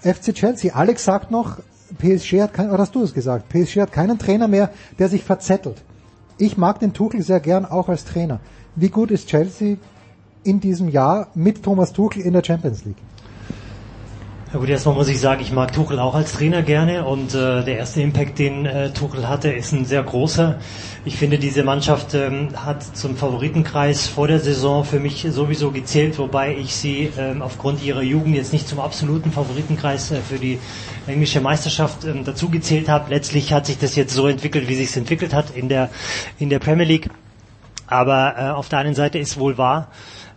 [0.00, 0.72] FC Chelsea.
[0.74, 1.58] Alex sagt noch,
[1.98, 3.48] PSG hat keinen, oder hast du es gesagt?
[3.48, 5.82] PSG hat keinen Trainer mehr, der sich verzettelt.
[6.36, 8.38] Ich mag den Tuchel sehr gern auch als Trainer.
[8.80, 9.76] Wie gut ist Chelsea
[10.44, 13.02] in diesem Jahr mit Thomas Tuchel in der Champions League?
[14.52, 17.64] Ja gut, erstmal muss ich sagen, ich mag Tuchel auch als Trainer gerne und äh,
[17.64, 20.60] der erste Impact, den äh, Tuchel hatte, ist ein sehr großer.
[21.04, 26.16] Ich finde, diese Mannschaft ähm, hat zum Favoritenkreis vor der Saison für mich sowieso gezählt,
[26.20, 30.60] wobei ich sie ähm, aufgrund ihrer Jugend jetzt nicht zum absoluten Favoritenkreis äh, für die
[31.08, 33.10] englische Meisterschaft ähm, dazu gezählt habe.
[33.10, 35.90] Letztlich hat sich das jetzt so entwickelt, wie sich entwickelt hat in der
[36.38, 37.10] in der Premier League.
[37.88, 39.88] Aber äh, auf der einen Seite ist wohl wahr,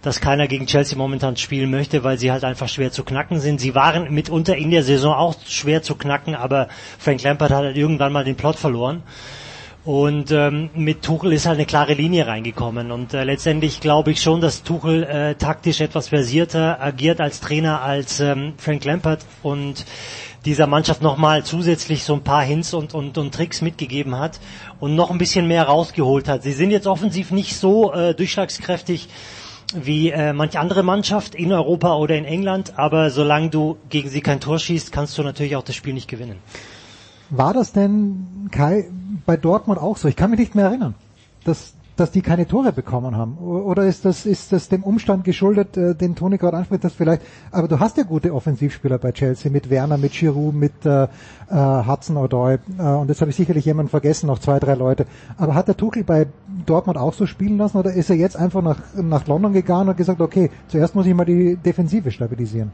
[0.02, 3.62] dass keiner gegen Chelsea momentan spielen möchte, weil sie halt einfach schwer zu knacken sind.
[3.62, 7.78] Sie waren mitunter in der Saison auch schwer zu knacken, aber Frank Lampard hat halt
[7.78, 9.04] irgendwann mal den Plot verloren.
[9.84, 12.92] Und ähm, mit Tuchel ist halt eine klare Linie reingekommen.
[12.92, 17.82] Und äh, letztendlich glaube ich schon, dass Tuchel äh, taktisch etwas versierter agiert als Trainer
[17.82, 19.86] als ähm, Frank Lampard und
[20.46, 24.40] dieser Mannschaft nochmal zusätzlich so ein paar Hints und, und, und Tricks mitgegeben hat
[24.82, 26.44] und noch ein bisschen mehr rausgeholt hat.
[26.44, 29.08] Sie sind jetzt offensiv nicht so äh, durchschlagskräftig,
[29.74, 34.20] wie äh, manche andere Mannschaft in Europa oder in England, aber solange du gegen sie
[34.20, 36.40] kein Tor schießt, kannst du natürlich auch das Spiel nicht gewinnen.
[37.30, 38.90] War das denn, Kai,
[39.26, 40.10] bei Dortmund auch so?
[40.10, 40.96] Ich kann mich nicht mehr erinnern,
[41.46, 43.38] dass, dass die keine Tore bekommen haben.
[43.38, 47.22] Oder ist das, ist das dem Umstand geschuldet, äh, den Toni gerade anspricht, dass vielleicht,
[47.52, 51.08] aber du hast ja gute Offensivspieler bei Chelsea, mit Werner, mit Giroud, mit äh, äh,
[51.50, 55.06] Hudson O'Doy, äh, und jetzt habe ich sicherlich jemanden vergessen, noch zwei, drei Leute.
[55.38, 56.28] Aber hat der Tuchel bei
[56.66, 59.98] Dortmund auch so spielen lassen oder ist er jetzt einfach nach, nach London gegangen und
[59.98, 62.72] gesagt, okay, zuerst muss ich mal die Defensive stabilisieren?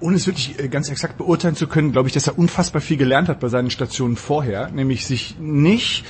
[0.00, 2.96] ohne es wirklich äh, ganz exakt beurteilen zu können, glaube ich, dass er unfassbar viel
[2.96, 6.04] gelernt hat bei seinen Stationen vorher, nämlich sich nicht,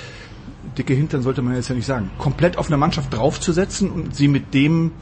[0.78, 4.28] dicke Hintern sollte man jetzt ja nicht sagen, komplett auf eine Mannschaft draufzusetzen und sie
[4.28, 4.93] mit dem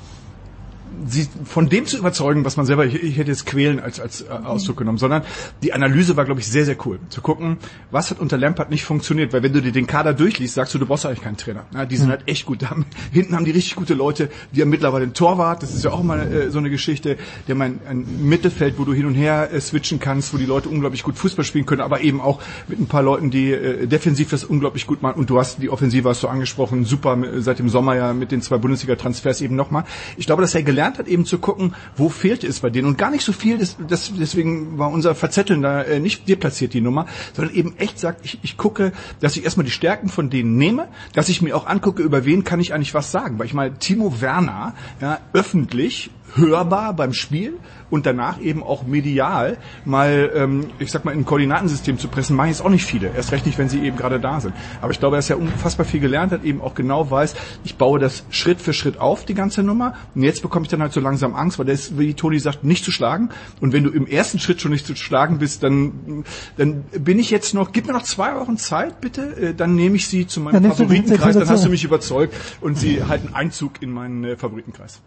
[1.06, 4.22] sie von dem zu überzeugen, was man selber, ich, ich hätte jetzt quälen als, als
[4.22, 5.22] äh, Ausdruck genommen, sondern
[5.62, 6.98] die Analyse war, glaube ich, sehr, sehr cool.
[7.08, 7.58] Zu gucken,
[7.90, 10.78] was hat unter Lampard nicht funktioniert, weil wenn du dir den Kader durchliest, sagst du,
[10.78, 11.64] du brauchst eigentlich keinen Trainer.
[11.74, 12.62] Ja, die sind halt echt gut.
[12.62, 15.84] Da haben, hinten haben die richtig gute Leute, die haben mittlerweile einen Torwart, das ist
[15.84, 17.16] ja auch mal äh, so eine Geschichte,
[17.46, 20.46] die haben ein, ein Mittelfeld, wo du hin und her äh, switchen kannst, wo die
[20.46, 23.86] Leute unglaublich gut Fußball spielen können, aber eben auch mit ein paar Leuten, die äh,
[23.86, 25.18] defensiv das unglaublich gut machen.
[25.18, 28.32] Und du hast die Offensive, hast du angesprochen, super äh, seit dem Sommer ja mit
[28.32, 29.84] den zwei Bundesliga-Transfers eben nochmal.
[30.16, 32.86] Ich glaube, dass er gelernt hat, eben zu gucken, wo fehlt es bei denen.
[32.86, 36.74] Und gar nicht so viel, das, das, deswegen war unser Verzetteln da äh, nicht deplatziert,
[36.74, 40.30] die Nummer, sondern eben echt sagt, ich, ich gucke, dass ich erstmal die Stärken von
[40.30, 43.38] denen nehme, dass ich mir auch angucke, über wen kann ich eigentlich was sagen.
[43.38, 47.54] Weil ich meine, Timo Werner, ja, öffentlich, hörbar beim Spiel
[47.90, 52.34] und danach eben auch medial mal, ähm, ich sag mal, in ein Koordinatensystem zu pressen,
[52.36, 53.10] machen jetzt auch nicht viele.
[53.14, 54.54] Erst recht nicht, wenn sie eben gerade da sind.
[54.80, 57.34] Aber ich glaube, er unfassbar viel gelernt hat, eben auch genau weiß,
[57.64, 59.94] ich baue das Schritt für Schritt auf, die ganze Nummer.
[60.14, 62.64] Und jetzt bekomme ich dann halt so langsam Angst, weil der ist, wie Toni sagt,
[62.64, 63.30] nicht zu schlagen.
[63.60, 66.24] Und wenn du im ersten Schritt schon nicht zu schlagen bist, dann,
[66.56, 69.96] dann bin ich jetzt noch, gib mir noch zwei Wochen Zeit, bitte, äh, dann nehme
[69.96, 73.82] ich sie zu meinem Ja, Favoritenkreis, dann hast du mich überzeugt und sie halten Einzug
[73.82, 75.00] in meinen äh, Favoritenkreis.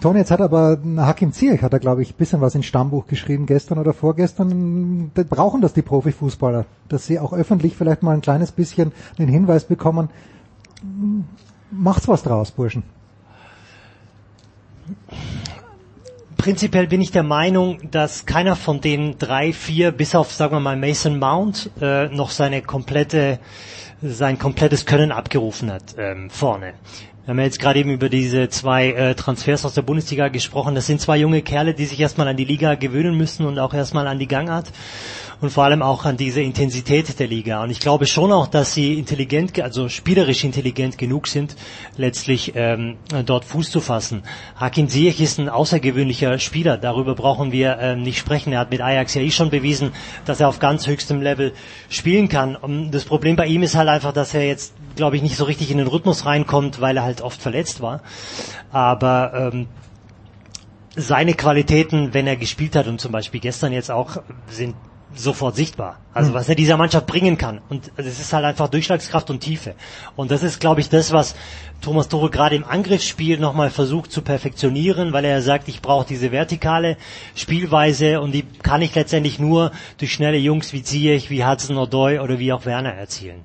[0.00, 3.06] Toni, jetzt hat aber Hakim Ziyech hat er, glaube ich, ein bisschen was ins Stammbuch
[3.06, 5.10] geschrieben, gestern oder vorgestern.
[5.14, 9.28] Da brauchen das die Profifußballer, dass sie auch öffentlich vielleicht mal ein kleines bisschen den
[9.28, 10.10] Hinweis bekommen.
[11.70, 12.82] Macht's was draus, Burschen.
[16.36, 20.60] Prinzipiell bin ich der Meinung, dass keiner von den drei, vier, bis auf, sagen wir
[20.60, 23.40] mal, Mason Mount, äh, noch seine komplette,
[24.00, 26.74] sein komplettes Können abgerufen hat ähm, vorne.
[27.26, 30.76] Wir haben jetzt gerade eben über diese zwei äh, Transfers aus der Bundesliga gesprochen.
[30.76, 33.74] Das sind zwei junge Kerle, die sich erstmal an die Liga gewöhnen müssen und auch
[33.74, 34.66] erstmal an die Gangart
[35.40, 37.64] und vor allem auch an diese Intensität der Liga.
[37.64, 41.56] Und ich glaube schon auch, dass sie intelligent, ge- also spielerisch intelligent genug sind,
[41.96, 44.22] letztlich ähm, dort Fuß zu fassen.
[44.54, 46.76] Hakim Ziyech ist ein außergewöhnlicher Spieler.
[46.76, 48.52] Darüber brauchen wir ähm, nicht sprechen.
[48.52, 49.90] Er hat mit Ajax ja eh schon bewiesen,
[50.26, 51.52] dass er auf ganz höchstem Level
[51.88, 52.54] spielen kann.
[52.54, 55.44] Und das Problem bei ihm ist halt einfach, dass er jetzt, glaube ich, nicht so
[55.44, 58.00] richtig in den Rhythmus reinkommt, weil er halt oft verletzt war.
[58.72, 59.68] Aber ähm,
[60.96, 64.74] seine Qualitäten, wenn er gespielt hat und zum Beispiel gestern jetzt auch, sind
[65.14, 65.98] sofort sichtbar.
[66.12, 66.34] Also Mhm.
[66.34, 67.60] was er dieser Mannschaft bringen kann.
[67.68, 69.74] Und es ist halt einfach Durchschlagskraft und Tiefe.
[70.14, 71.34] Und das ist, glaube ich, das, was
[71.80, 76.32] Thomas Tuchel gerade im Angriffsspiel nochmal versucht zu perfektionieren, weil er sagt, ich brauche diese
[76.32, 76.96] vertikale
[77.34, 82.20] Spielweise und die kann ich letztendlich nur durch schnelle Jungs wie Ziyech, wie Hudson Odoi
[82.20, 83.42] oder wie auch Werner erzielen.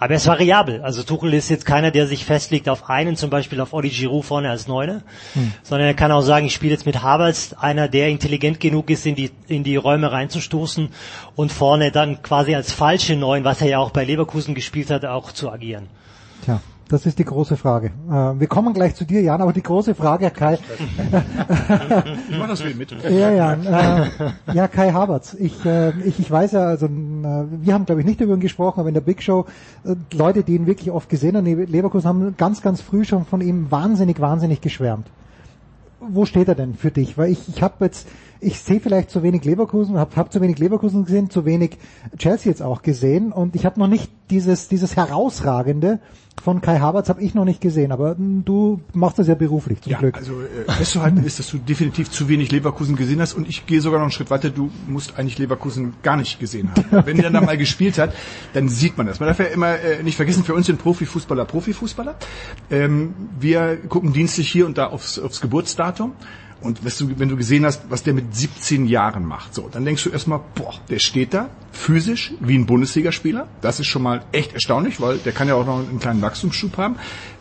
[0.00, 0.82] Aber er ist variabel.
[0.82, 4.24] Also Tuchel ist jetzt keiner, der sich festlegt auf einen, zum Beispiel auf Oli Giroud
[4.24, 5.02] vorne als Neuner,
[5.34, 5.52] Hm.
[5.62, 9.06] sondern er kann auch sagen, ich spiele jetzt mit Havertz, einer, der intelligent genug ist,
[9.06, 10.90] in die, in die Räume reinzustoßen
[11.34, 15.04] und vorne dann quasi als falsche Neun, was er ja auch bei Leverkusen gespielt hat,
[15.04, 15.88] auch zu agieren.
[16.44, 17.88] Tja, das ist die große Frage.
[18.08, 20.58] Äh, wir kommen gleich zu dir, Jan, aber die große Frage, Herr Kai.
[22.30, 22.90] Ich mach das wie mit.
[23.02, 24.08] ja, ja, äh,
[24.54, 25.34] ja, Kai Havertz.
[25.38, 28.40] Ich, äh, ich, ich weiß ja, also äh, wir haben, glaube ich, nicht über ihn
[28.40, 29.46] gesprochen, aber in der Big Show
[29.84, 33.40] äh, Leute, die ihn wirklich oft gesehen haben, Leverkusen haben ganz, ganz früh schon von
[33.40, 35.06] ihm wahnsinnig, wahnsinnig geschwärmt.
[36.00, 37.18] Wo steht er denn für dich?
[37.18, 38.08] Weil ich, ich habe jetzt,
[38.40, 41.78] ich sehe vielleicht zu wenig Leverkusen, habe hab zu wenig Leverkusen gesehen, zu wenig
[42.16, 46.00] Chelsea jetzt auch gesehen und ich habe noch nicht dieses, dieses herausragende
[46.42, 49.92] von Kai Havertz habe ich noch nicht gesehen, aber du machst das ja beruflich zum
[49.92, 50.16] ja, Glück.
[50.16, 53.80] Also äh, festzuhalten ist, dass du definitiv zu wenig Leverkusen gesehen hast und ich gehe
[53.80, 57.06] sogar noch einen Schritt weiter, du musst eigentlich Leverkusen gar nicht gesehen haben.
[57.06, 58.14] Wenn er dann mal gespielt hat,
[58.52, 59.20] dann sieht man das.
[59.20, 62.14] Man darf ja immer äh, nicht vergessen, für uns sind Profifußballer Profifußballer.
[62.70, 66.12] Ähm, wir gucken dienstlich hier und da aufs, aufs Geburtsdatum.
[66.60, 69.84] Und wenn du, wenn du gesehen hast, was der mit 17 Jahren macht, so, dann
[69.84, 73.46] denkst du erstmal, boah, der steht da physisch wie ein Bundesligaspieler.
[73.60, 76.76] Das ist schon mal echt erstaunlich, weil der kann ja auch noch einen kleinen Wachstumsschub
[76.76, 76.96] haben.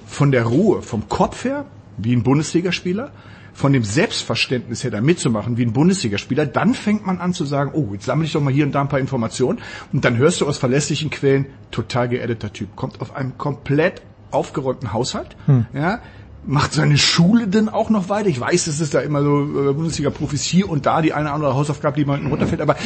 [0.05, 1.65] Von der Ruhe, vom Kopf her,
[1.97, 3.11] wie ein Bundesligaspieler.
[3.53, 7.71] Von dem Selbstverständnis her da mitzumachen wie ein Bundesligaspieler, dann fängt man an zu sagen,
[7.73, 9.57] oh, jetzt sammle ich doch mal hier und da ein paar Informationen.
[9.91, 12.75] Und dann hörst du aus verlässlichen Quellen, total geedeter Typ.
[12.75, 15.65] Kommt auf einem komplett aufgeräumten Haushalt, Hm.
[15.73, 16.01] ja,
[16.47, 18.29] macht seine Schule denn auch noch weiter.
[18.29, 21.35] Ich weiß, es ist da immer so äh, Bundesliga-Profis hier und da die eine oder
[21.35, 22.77] andere Hausaufgabe, die mal hinten runterfällt, aber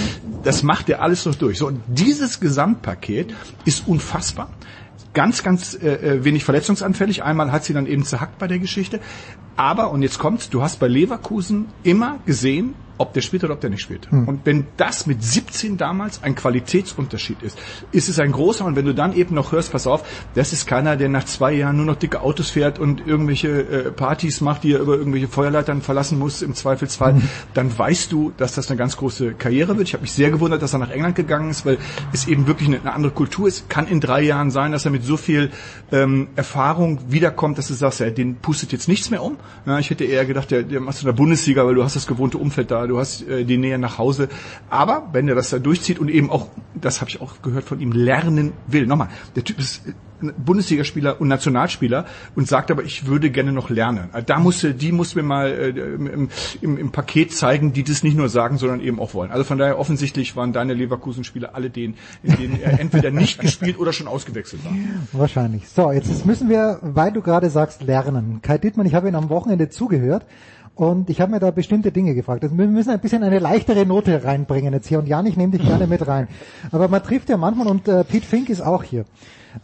[0.43, 1.59] das macht er alles noch durch.
[1.59, 3.33] So, und dieses Gesamtpaket
[3.65, 4.49] ist unfassbar.
[5.13, 7.23] Ganz, ganz äh, äh, wenig verletzungsanfällig.
[7.23, 8.99] Einmal hat sie dann eben zerhackt bei der Geschichte.
[9.57, 13.61] Aber, und jetzt kommt's, du hast bei Leverkusen immer gesehen, ob der spielt oder ob
[13.61, 14.09] der nicht spielt.
[14.11, 14.27] Hm.
[14.27, 17.57] Und wenn das mit 17 damals ein Qualitätsunterschied ist,
[17.91, 18.63] ist es ein großer.
[18.65, 20.03] Und wenn du dann eben noch hörst, pass auf,
[20.35, 23.91] das ist keiner, der nach zwei Jahren nur noch dicke Autos fährt und irgendwelche äh,
[23.91, 27.21] Partys macht, die er über irgendwelche Feuerleitern verlassen muss im Zweifelsfall, Hm.
[27.53, 29.87] dann weißt du, dass das eine ganz große Karriere wird.
[29.87, 31.77] Ich habe mich sehr gewundert, dass er nach England gegangen ist, weil
[32.13, 33.69] es eben wirklich eine, eine andere Kultur ist.
[33.69, 35.49] Kann in drei Jahren sein, dass er mit so viel
[35.91, 39.37] ähm, Erfahrung wiederkommt, dass du sagst, ja, den pustet jetzt nichts mehr um.
[39.65, 41.95] Ja, ich hätte eher gedacht, der, der machst du in der Bundesliga, weil du hast
[41.95, 44.29] das gewohnte Umfeld da, du hast äh, die Nähe nach Hause.
[44.69, 47.79] Aber wenn er das da durchzieht und eben auch, das habe ich auch gehört von
[47.79, 48.85] ihm, lernen will.
[48.85, 49.81] Nochmal, der Typ ist
[50.21, 52.05] Bundesligaspieler und Nationalspieler
[52.35, 54.09] und sagt aber, ich würde gerne noch lernen.
[54.11, 56.29] Also Da musste, die muss mir mal äh, im,
[56.61, 59.31] im, im Paket zeigen, die das nicht nur sagen, sondern eben auch wollen.
[59.31, 63.79] Also von daher offensichtlich waren deine Leverkusen-Spieler alle denen, in denen er entweder nicht gespielt
[63.79, 64.73] oder schon ausgewechselt war.
[65.13, 65.67] Wahrscheinlich.
[65.67, 68.41] So, jetzt, jetzt müssen wir, weil du gerade sagst, lernen.
[68.43, 70.25] Kai Dittmann, ich habe ihn am Wochenende zugehört
[70.75, 72.43] und ich habe mir da bestimmte Dinge gefragt.
[72.43, 75.51] Also wir müssen ein bisschen eine leichtere Note reinbringen jetzt hier und Jan, ich nehme
[75.51, 76.27] dich gerne mit rein.
[76.71, 79.05] Aber man trifft ja manchmal und äh, Pete Fink ist auch hier.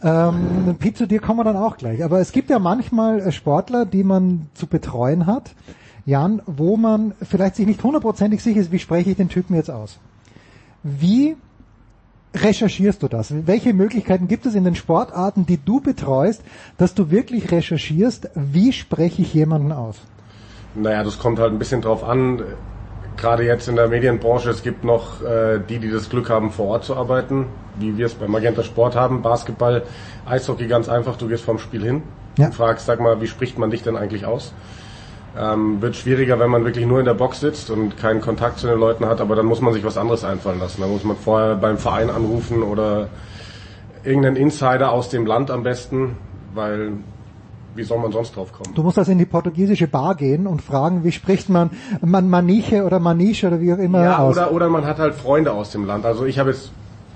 [0.02, 2.04] Ähm, Pete, zu dir kommen wir dann auch gleich.
[2.04, 5.54] Aber es gibt ja manchmal äh, Sportler, die man zu betreuen hat,
[6.04, 9.70] Jan, wo man vielleicht sich nicht hundertprozentig sicher ist, wie spreche ich den Typen jetzt
[9.70, 9.98] aus.
[10.82, 11.36] Wie
[12.34, 13.34] recherchierst du das?
[13.46, 16.42] Welche Möglichkeiten gibt es in den Sportarten, die du betreust,
[16.76, 19.96] dass du wirklich recherchierst, wie spreche ich jemanden aus?
[20.74, 22.42] Naja, das kommt halt ein bisschen drauf an.
[23.16, 26.66] Gerade jetzt in der Medienbranche, es gibt noch äh, die, die das Glück haben, vor
[26.68, 27.46] Ort zu arbeiten,
[27.76, 29.22] wie wir es bei Magenta Sport haben.
[29.22, 29.82] Basketball,
[30.24, 32.02] Eishockey ganz einfach, du gehst vom Spiel hin
[32.36, 32.46] Ja.
[32.46, 34.52] und fragst, sag mal, wie spricht man dich denn eigentlich aus?
[35.36, 38.68] Ähm, wird schwieriger, wenn man wirklich nur in der Box sitzt und keinen Kontakt zu
[38.68, 40.80] den Leuten hat, aber dann muss man sich was anderes einfallen lassen.
[40.80, 43.08] Dann muss man vorher beim Verein anrufen oder
[44.04, 46.16] irgendeinen Insider aus dem Land am besten,
[46.54, 46.92] weil
[47.74, 48.74] wie soll man sonst drauf kommen?
[48.74, 51.70] Du musst also in die portugiesische Bar gehen und fragen, wie spricht man
[52.00, 54.36] man Maniche oder Maniche oder wie auch immer Ja, aus.
[54.36, 56.04] oder, oder man hat halt Freunde aus dem Land.
[56.04, 56.70] Also ich habe jetzt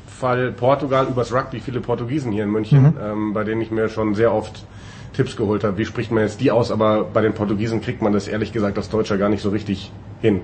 [0.07, 2.95] Fall Portugal übers Rugby viele Portugiesen hier in München, Mhm.
[3.03, 4.65] ähm, bei denen ich mir schon sehr oft
[5.15, 5.77] Tipps geholt habe.
[5.79, 6.71] Wie spricht man jetzt die aus?
[6.71, 9.91] Aber bei den Portugiesen kriegt man das ehrlich gesagt als Deutscher gar nicht so richtig
[10.21, 10.43] hin.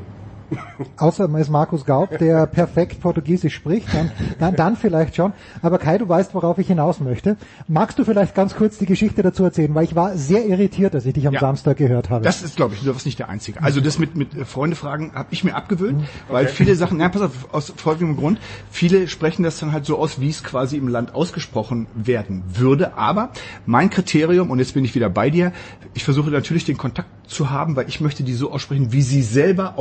[0.97, 5.33] Außer man ist Markus Gaub, der perfekt Portugiesisch spricht, dann, dann, dann vielleicht schon.
[5.63, 7.37] Aber Kai, du weißt, worauf ich hinaus möchte.
[7.67, 9.75] Magst du vielleicht ganz kurz die Geschichte dazu erzählen?
[9.75, 11.41] Weil ich war sehr irritiert, als ich dich am Ja.
[11.41, 12.25] Samstag gehört habe.
[12.25, 13.63] Das ist, glaube ich, du warst nicht der Einzige.
[13.63, 17.23] Also das mit, mit Freunde fragen habe ich mir abgewöhnt, weil viele Sachen, nein, pass
[17.23, 18.39] auf, aus folgendem Grund,
[18.71, 22.97] viele sprechen das dann halt so aus, wie es quasi im Land ausgesprochen werden würde.
[22.97, 23.31] Aber
[23.67, 25.53] mein Kriterium, und jetzt bin ich wieder bei dir,
[25.95, 29.23] ich versuche natürlich den Kontakt zu haben, weil ich möchte die so aussprechen, wie sie
[29.23, 29.75] selber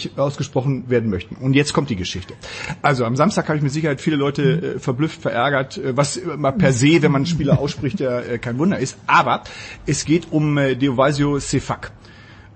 [0.00, 1.36] ausgesprech, ausgesprochen werden möchten.
[1.36, 2.34] Und jetzt kommt die Geschichte.
[2.82, 6.52] Also am Samstag habe ich mit Sicherheit viele Leute äh, verblüfft, verärgert, äh, was immer
[6.52, 8.96] per se, wenn man Spieler ausspricht, ja äh, kein Wunder ist.
[9.06, 9.42] Aber
[9.86, 11.92] es geht um äh, Deovasio Sefak.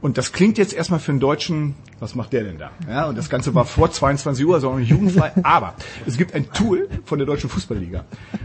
[0.05, 2.73] Und das klingt jetzt erstmal für einen Deutschen, was macht der denn da?
[2.87, 5.33] Ja, und das Ganze war vor 22 Uhr, also noch nicht jugendfrei.
[5.43, 8.05] Aber es gibt ein Tool von der Deutschen Fußballliga,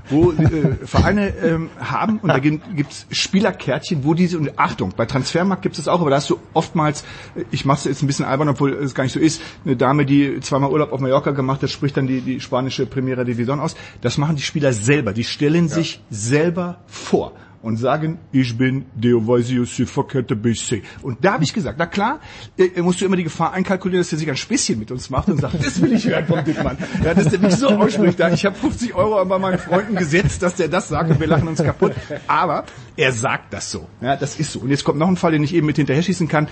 [0.10, 5.06] wo äh, Vereine ähm, haben und da gibt es Spielerkärtchen, wo diese, und Achtung, bei
[5.06, 7.02] Transfermarkt gibt es das auch, aber da hast du oftmals,
[7.36, 9.76] äh, ich mache es jetzt ein bisschen albern, obwohl es gar nicht so ist, eine
[9.76, 13.60] Dame, die zweimal Urlaub auf Mallorca gemacht hat, spricht dann die, die spanische Primera Division
[13.60, 13.76] aus.
[14.00, 15.76] Das machen die Spieler selber, die stellen ja.
[15.76, 20.84] sich selber vor und sagen, ich bin Deovasio Sifokete BC.
[21.02, 22.20] Und da habe ich gesagt, na klar,
[22.58, 25.28] äh, musst du immer die Gefahr einkalkulieren, dass er sich ein Späßchen mit uns macht
[25.28, 26.78] und sagt, das will ich hören vom Dickmann.
[27.04, 30.42] Ja, dass der mich so ausspricht, da ich habe 50 Euro bei meinen Freunden gesetzt,
[30.42, 31.94] dass der das sagt und wir lachen uns kaputt.
[32.28, 32.66] Aber
[32.96, 33.88] er sagt das so.
[34.02, 34.60] Ja, das ist so.
[34.60, 36.48] Und jetzt kommt noch ein Fall, den ich eben mit hinterher schießen kann.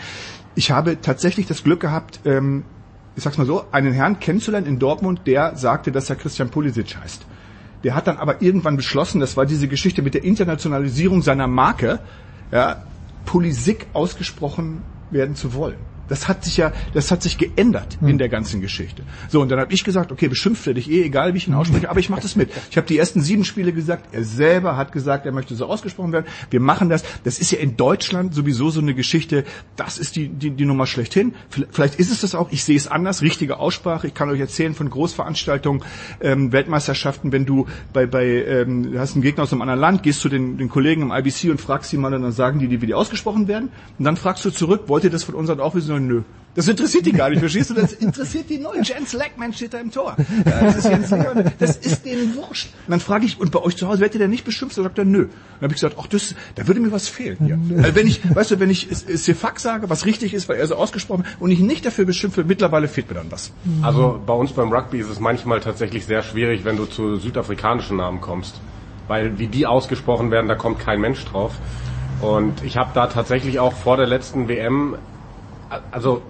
[0.55, 2.63] Ich habe tatsächlich das Glück gehabt, ähm,
[3.15, 6.97] ich sag's mal so, einen Herrn kennenzulernen in Dortmund, der sagte, dass er Christian Pulisic
[6.97, 7.25] heißt.
[7.83, 11.99] Der hat dann aber irgendwann beschlossen, das war diese Geschichte mit der Internationalisierung seiner Marke,
[12.51, 12.77] ja,
[13.25, 15.77] Pulisic ausgesprochen werden zu wollen.
[16.07, 19.03] Das hat sich ja, das hat sich geändert in der ganzen Geschichte.
[19.29, 21.53] So, und dann habe ich gesagt, okay, beschimpft er dich eh, egal wie ich ihn
[21.53, 22.49] ausspreche, aber ich mache das mit.
[22.71, 26.11] Ich habe die ersten sieben Spiele gesagt, er selber hat gesagt, er möchte so ausgesprochen
[26.11, 26.25] werden.
[26.49, 27.03] Wir machen das.
[27.23, 29.43] Das ist ja in Deutschland sowieso so eine Geschichte,
[29.75, 31.33] das ist die, die, die Nummer schlechthin.
[31.71, 34.07] Vielleicht ist es das auch, ich sehe es anders, richtige Aussprache.
[34.07, 35.83] Ich kann euch erzählen von Großveranstaltungen,
[36.21, 40.21] ähm, Weltmeisterschaften, wenn du bei, bei ähm, hast einen Gegner aus einem anderen Land, gehst
[40.21, 42.85] zu den, den Kollegen im IBC und fragst sie mal, und dann sagen die, wie
[42.85, 43.69] die ausgesprochen werden.
[43.97, 45.96] Und dann fragst du zurück, wollt ihr das von uns auch wissen?
[45.99, 46.23] Nö.
[46.57, 47.75] Das interessiert die gar nicht, verstehst du?
[47.75, 48.77] Das interessiert die null.
[48.81, 50.15] Jens Lackman steht da im Tor.
[50.43, 52.69] Das, ist Jens Lehmann, das ist denen wurscht.
[52.87, 54.75] Und dann frage ich, und bei euch zu Hause, werdet ihr denn nicht beschimpft?
[54.75, 55.27] Da sagt er, nö.
[55.27, 57.59] Dann habe ich gesagt, ach, das, da würde mir was fehlen hier.
[57.83, 60.73] Also wenn ich, weißt du, wenn ich Sefak sage, was richtig ist, weil er so
[60.77, 63.51] ausgesprochen und ich nicht dafür beschimpfe, mittlerweile fehlt mir dann was.
[63.83, 67.97] Also bei uns beim Rugby ist es manchmal tatsächlich sehr schwierig, wenn du zu südafrikanischen
[67.97, 68.59] Namen kommst.
[69.07, 71.53] Weil wie die ausgesprochen werden, da kommt kein Mensch drauf.
[72.19, 74.95] Und ich habe da tatsächlich auch vor der letzten WM,
[75.91, 76.21] also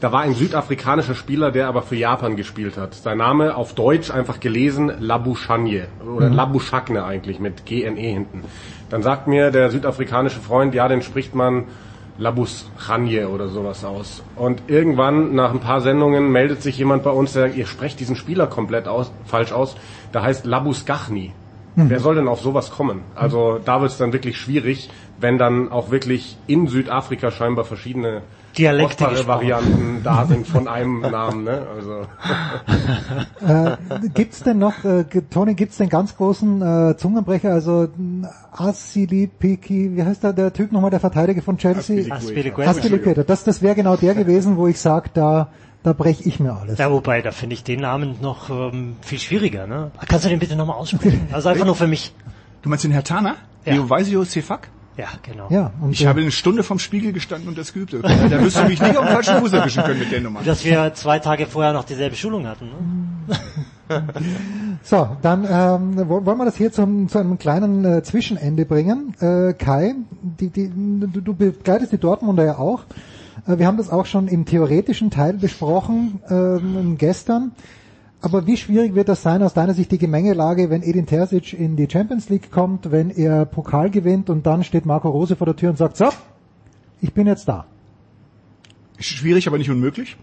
[0.00, 2.94] da war ein südafrikanischer Spieler, der aber für Japan gespielt hat.
[2.94, 6.36] Sein Name auf Deutsch einfach gelesen Labushanye oder mhm.
[6.36, 8.44] Labushakne eigentlich mit GNE hinten.
[8.90, 11.64] Dann sagt mir der südafrikanische Freund, ja, den spricht man
[12.18, 14.22] Labushanye oder sowas aus.
[14.36, 17.98] Und irgendwann nach ein paar Sendungen meldet sich jemand bei uns, der sagt, ihr sprecht
[17.98, 19.74] diesen Spieler komplett aus, falsch aus.
[20.12, 21.32] Der heißt Labuskachni.
[21.76, 21.90] Mhm.
[21.90, 23.00] Wer soll denn auf sowas kommen?
[23.14, 28.22] Also da wird es dann wirklich schwierig, wenn dann auch wirklich in Südafrika scheinbar verschiedene
[28.56, 31.44] Dialekte Varianten da sind von einem Namen.
[31.44, 31.66] Ne?
[31.74, 32.06] Also.
[33.46, 37.88] äh, gibt's denn noch, äh, Toni, gibt's den ganz großen äh, Zungenbrecher, also
[38.52, 42.12] Asili Piki, wie heißt der, der Typ nochmal, der Verteidiger von Chelsea?
[42.12, 43.22] Aspilicueta.
[43.24, 45.48] Das, das wäre genau der gewesen, wo ich sage, da
[45.84, 46.78] da breche ich mir alles.
[46.78, 49.66] Ja, wobei, da finde ich den Namen noch ähm, viel schwieriger.
[49.66, 49.90] Ne?
[50.08, 51.28] Kannst du den bitte nochmal aussprechen?
[51.30, 52.14] Also einfach nur für mich.
[52.62, 53.36] Du meinst den Herr Tana?
[53.66, 53.74] Ja.
[53.74, 54.70] Leovaisio Sefak?
[54.96, 55.48] Ja, genau.
[55.50, 57.94] Ja, und ich habe eine Stunde vom Spiegel gestanden und das geübt.
[57.94, 60.42] Da wirst du mich nicht auf den falschen Fuß erwischen können mit der Nummer.
[60.42, 62.66] Dass wir zwei Tage vorher noch dieselbe Schulung hatten.
[62.66, 63.36] Ne?
[64.82, 69.14] so, dann ähm, wollen wir das hier zum, zu einem kleinen äh, Zwischenende bringen.
[69.20, 72.84] Äh, Kai, die, die, du, du begleitest die Dortmunder ja auch.
[73.46, 77.52] Äh, wir haben das auch schon im theoretischen Teil besprochen ähm, gestern.
[78.24, 81.76] Aber wie schwierig wird das sein aus deiner Sicht die Gemengelage, wenn Edin Terzic in
[81.76, 85.56] die Champions League kommt, wenn er Pokal gewinnt und dann steht Marco Rose vor der
[85.56, 86.08] Tür und sagt, so,
[87.02, 87.66] ich bin jetzt da.
[88.98, 90.16] Schwierig, aber nicht unmöglich.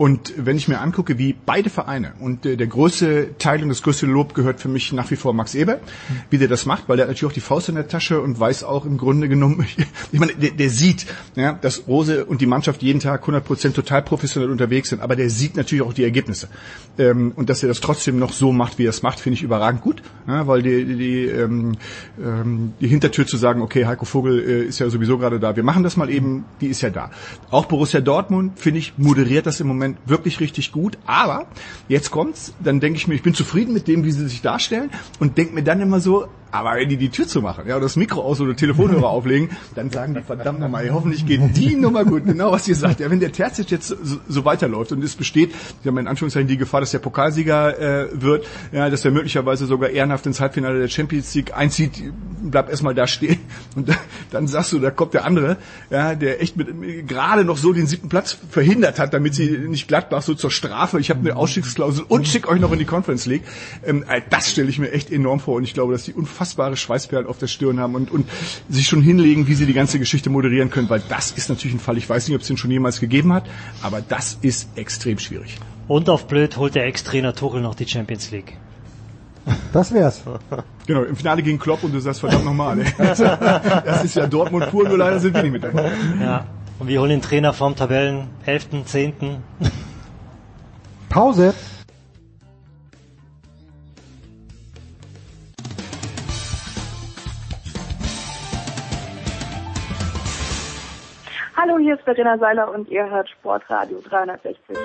[0.00, 3.82] Und wenn ich mir angucke, wie beide Vereine und äh, der größte Teil und das
[3.82, 5.78] größte Lob gehört für mich nach wie vor Max Eber,
[6.30, 8.40] wie der das macht, weil der hat natürlich auch die Faust in der Tasche und
[8.40, 9.66] weiß auch im Grunde genommen,
[10.12, 11.04] ich meine, der, der sieht,
[11.36, 15.28] ja, dass Rose und die Mannschaft jeden Tag 100% total professionell unterwegs sind, aber der
[15.28, 16.48] sieht natürlich auch die Ergebnisse.
[16.96, 19.42] Ähm, und dass er das trotzdem noch so macht, wie er es macht, finde ich
[19.42, 21.76] überragend gut, weil die, die, die, ähm,
[22.18, 25.62] ähm, die Hintertür zu sagen, okay, Heiko Vogel äh, ist ja sowieso gerade da, wir
[25.62, 27.10] machen das mal eben, die ist ja da.
[27.50, 30.98] Auch Borussia Dortmund, finde ich, moderiert das im Moment wirklich richtig gut.
[31.06, 31.46] Aber
[31.88, 34.90] jetzt kommt's, dann denke ich mir, ich bin zufrieden mit dem, wie sie sich darstellen
[35.18, 37.84] und denke mir dann immer so, aber wenn die die Tür zu machen, ja, oder
[37.84, 42.04] das Mikro aus oder Telefonhörer auflegen, dann sagen die verdammt nochmal, hoffentlich geht die Nummer
[42.04, 42.24] gut.
[42.26, 43.00] Genau was ihr sagt.
[43.00, 45.50] Ja, wenn der Terzic jetzt so, so weiterläuft und es besteht,
[45.80, 49.66] ich habe in Anführungszeichen die Gefahr, dass der Pokalsieger äh, wird, ja, dass er möglicherweise
[49.66, 52.02] sogar ehrenhaft ins Halbfinale der Champions League einzieht,
[52.42, 53.38] bleibt erstmal da stehen
[53.76, 53.98] und dann,
[54.30, 55.56] dann sagst du, da kommt der andere,
[55.90, 59.88] ja, der echt mit gerade noch so den siebten Platz verhindert hat, damit sie nicht
[59.88, 63.26] Gladbach so zur Strafe, ich habe eine Ausstiegsklausel und schick euch noch in die Conference
[63.26, 63.42] League.
[63.84, 66.76] Ähm, das stelle ich mir echt enorm vor und ich glaube, dass die unfassbar unfassbare
[66.76, 68.26] Schweißperlen auf der Stirn haben und, und
[68.68, 71.80] sich schon hinlegen, wie sie die ganze Geschichte moderieren können, weil das ist natürlich ein
[71.80, 73.44] Fall, ich weiß nicht, ob es den schon jemals gegeben hat,
[73.82, 75.58] aber das ist extrem schwierig.
[75.86, 78.56] Und auf blöd holt der Ex-Trainer Tuchel noch die Champions League.
[79.72, 80.22] Das wär's.
[80.86, 82.78] Genau, im Finale gegen Klopp und du sagst verdammt nochmal.
[82.98, 85.92] Das ist ja Dortmund pur, nur leider sind wir nicht mit dabei.
[86.20, 86.46] Ja.
[86.78, 89.14] Und wir holen den Trainer vom Tabellen 11., 10.
[91.08, 91.54] Pause.
[101.62, 104.78] Hallo, hier ist Verena Seiler und ihr hört Sportradio 360.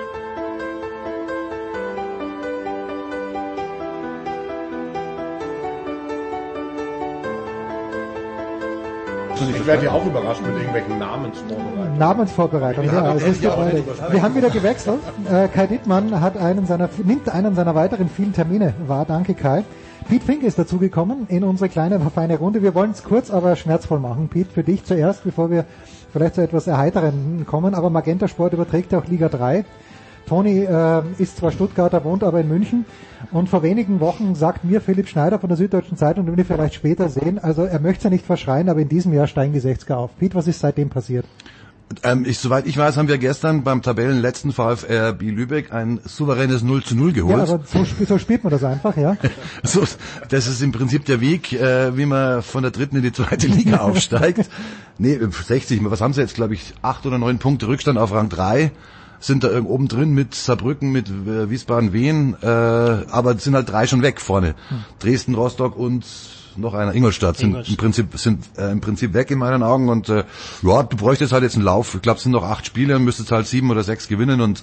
[9.48, 11.98] Ich werde ja auch überrascht mit irgendwelchen Namensvorbereitungen.
[11.98, 13.14] Namensvorbereitung, Wir ja.
[13.14, 15.00] doch ist auch Wir haben wieder gewechselt.
[15.30, 19.06] Äh, Kai Dittmann hat einen seiner, nimmt einen seiner weiteren vielen Termine wahr.
[19.08, 19.64] Danke Kai.
[20.08, 22.62] Pete Fink ist dazugekommen in unsere kleine, feine Runde.
[22.62, 24.28] Wir wollen es kurz, aber schmerzvoll machen.
[24.28, 25.64] Pete, für dich zuerst, bevor wir
[26.16, 27.74] vielleicht zu etwas Erheiteren kommen.
[27.74, 29.66] Aber Magenta Sport überträgt auch Liga 3.
[30.26, 32.86] Toni äh, ist zwar Stuttgarter, wohnt aber in München.
[33.32, 36.74] Und vor wenigen Wochen sagt mir Philipp Schneider von der Süddeutschen Zeitung, den wir vielleicht
[36.74, 40.16] später sehen, also er möchte nicht verschreien, aber in diesem Jahr steigen die 60er auf.
[40.18, 41.26] Pete, was ist seitdem passiert?
[42.02, 46.62] Ähm, ich, soweit ich weiß, haben wir gestern beim Tabellenletzten VfR B Lübeck ein souveränes
[46.62, 47.36] 0 zu 0 geholt.
[47.36, 49.16] Ja, aber so, so spielt man das einfach, ja.
[49.62, 49.84] so,
[50.28, 53.46] das ist im Prinzip der Weg, äh, wie man von der dritten in die zweite
[53.46, 54.50] Liga aufsteigt.
[54.98, 58.28] Nee, 60, was haben sie jetzt, glaube ich, acht oder neun Punkte Rückstand auf Rang
[58.28, 58.72] 3
[59.18, 63.70] sind da irgendwo oben drin mit Saarbrücken, mit äh, Wiesbaden, Wien, äh, aber sind halt
[63.70, 64.54] drei schon weg vorne.
[64.68, 64.84] Hm.
[64.98, 66.04] Dresden, Rostock und
[66.58, 67.70] noch einer Ingolstadt sind Ingolstadt.
[67.70, 70.24] im Prinzip sind äh, im Prinzip weg in meinen Augen und äh,
[70.62, 71.94] ja, du bräuchtest halt jetzt einen Lauf.
[71.94, 74.62] Ich glaube, es sind noch acht Spiele, müsstest halt sieben oder sechs gewinnen und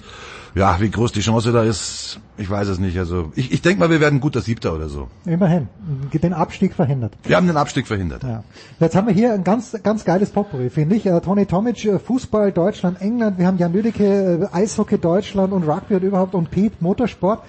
[0.54, 2.96] ja, wie groß die Chance da ist, ich weiß es nicht.
[2.96, 5.08] Also ich, ich denke mal, wir werden guter Siebter oder so.
[5.26, 5.68] Immerhin.
[6.12, 7.12] Den Abstieg verhindert.
[7.24, 8.22] Wir haben den Abstieg verhindert.
[8.22, 8.44] Ja.
[8.78, 11.06] Jetzt haben wir hier ein ganz, ganz geiles Potpourri, finde ich.
[11.06, 13.38] Äh, Toni Tomic, äh, Fußball, Deutschland, England.
[13.38, 17.42] Wir haben Jan Lüdecke, äh, Eishockey, Deutschland und Rugby und überhaupt und Pete, Motorsport.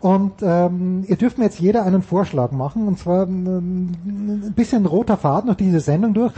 [0.00, 4.86] Und ähm, ihr dürft mir jetzt jeder einen Vorschlag machen, und zwar ähm, ein bisschen
[4.86, 6.32] roter Faden durch diese Sendung durch.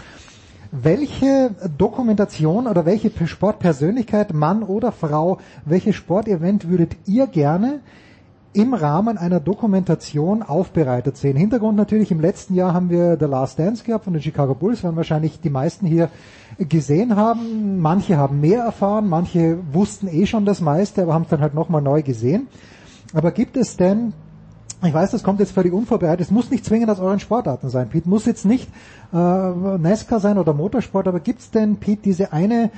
[0.73, 7.81] Welche Dokumentation oder welche Sportpersönlichkeit, Mann oder Frau, welches Sportevent würdet ihr gerne
[8.53, 11.37] im Rahmen einer Dokumentation aufbereitet sehen.
[11.37, 14.83] Hintergrund natürlich, im letzten Jahr haben wir The Last Dance gehabt von den Chicago Bulls,
[14.83, 16.09] werden wahrscheinlich die meisten hier
[16.59, 17.79] gesehen haben.
[17.81, 21.55] Manche haben mehr erfahren, manche wussten eh schon das meiste, aber haben es dann halt
[21.55, 22.49] nochmal neu gesehen.
[23.13, 24.13] Aber gibt es denn
[24.83, 26.27] ich weiß, das kommt jetzt völlig unvorbereitet.
[26.27, 27.91] Es muss nicht zwingend aus euren Sportarten sein.
[27.91, 28.69] Pete muss jetzt nicht
[29.13, 32.71] äh, NASCAR sein oder Motorsport, aber gibt's denn, Pete, diese eine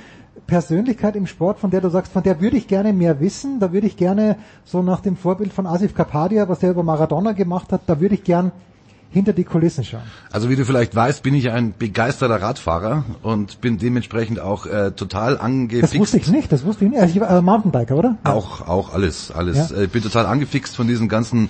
[0.48, 3.72] Persönlichkeit im Sport, von der du sagst, von der würde ich gerne mehr wissen, da
[3.72, 7.70] würde ich gerne, so nach dem Vorbild von Asif Kapadia, was der über Maradona gemacht
[7.72, 8.50] hat, da würde ich gern
[9.12, 10.02] hinter die Kulissen schauen.
[10.30, 14.92] Also wie du vielleicht weißt, bin ich ein begeisterter Radfahrer und bin dementsprechend auch äh,
[14.92, 15.94] total angefixt.
[15.94, 17.00] Das wusste ich nicht, das wusste ich nicht.
[17.00, 18.16] Also ich war äh, Mountainbiker, oder?
[18.24, 19.70] Auch, auch alles, alles.
[19.70, 19.76] Ja.
[19.76, 21.48] Äh, Ich bin total angefixt von diesen ganzen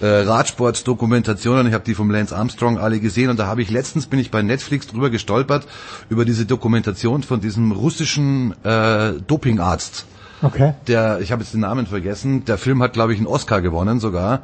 [0.00, 1.66] äh, Radsport-Dokumentationen.
[1.66, 4.30] Ich habe die vom Lance Armstrong alle gesehen und da habe ich letztens bin ich
[4.30, 5.66] bei Netflix drüber gestolpert
[6.08, 10.06] über diese Dokumentation von diesem russischen äh, Dopingarzt.
[10.42, 10.74] Okay.
[10.88, 12.44] Der, ich habe jetzt den Namen vergessen.
[12.46, 14.42] Der Film hat, glaube ich, einen Oscar gewonnen sogar.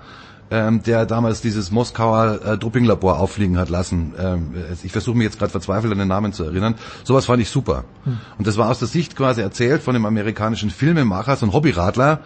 [0.50, 4.14] Ähm, der damals dieses Moskauer äh, Dopinglabor auffliegen hat lassen.
[4.18, 6.74] Ähm, ich versuche mich jetzt gerade verzweifelt an den Namen zu erinnern.
[7.04, 7.84] Sowas fand ich super.
[8.04, 8.16] Hm.
[8.38, 12.20] Und das war aus der Sicht quasi erzählt von dem amerikanischen Filmemacher, so ein Hobbyradler,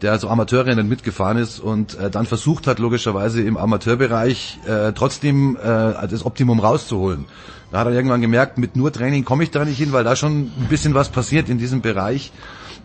[0.00, 5.56] der also Amateurrennen mitgefahren ist und äh, dann versucht hat, logischerweise im Amateurbereich äh, trotzdem
[5.56, 7.24] äh, das Optimum rauszuholen.
[7.72, 10.14] Da hat er irgendwann gemerkt, mit nur Training komme ich da nicht hin, weil da
[10.14, 12.30] schon ein bisschen was passiert in diesem Bereich.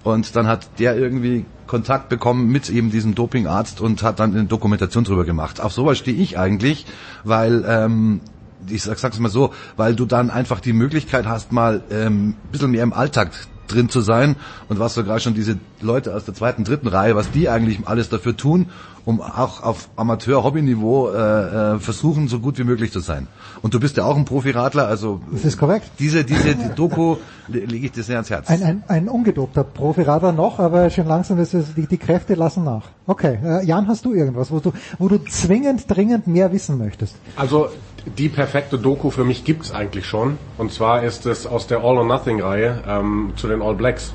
[0.04, 4.46] Und dann hat der irgendwie Kontakt bekommen mit eben diesem Dopingarzt und hat dann eine
[4.46, 5.62] Dokumentation drüber gemacht.
[5.62, 6.86] Auf sowas stehe ich eigentlich,
[7.24, 8.22] weil ähm,
[8.68, 12.52] ich sag, sag's mal so, weil du dann einfach die Möglichkeit hast, mal ähm, ein
[12.52, 13.32] bisschen mehr im Alltag
[13.68, 14.36] drin zu sein
[14.68, 18.10] und was sogar schon diese Leute aus der zweiten, dritten Reihe, was die eigentlich alles
[18.10, 18.68] dafür tun,
[19.06, 23.28] um auch auf Amateur-Hobby-Niveau äh, äh, versuchen, so gut wie möglich zu sein.
[23.62, 25.90] Und du bist ja auch ein Profiradler, also Das ist korrekt.
[26.00, 28.50] diese, diese die Doku le- lege ich dir sehr ans Herz.
[28.50, 32.64] Ein, ein, ein ungedobter Profiradler noch, aber schon langsam ist es, die, die Kräfte lassen
[32.64, 32.90] nach.
[33.08, 37.16] Okay, äh, Jan, hast du irgendwas, wo du, wo du zwingend, dringend mehr wissen möchtest?
[37.36, 37.70] Also
[38.18, 40.38] die perfekte Doku für mich gibt's eigentlich schon.
[40.58, 44.14] Und zwar ist es aus der All or Nothing Reihe ähm, zu den All Blacks.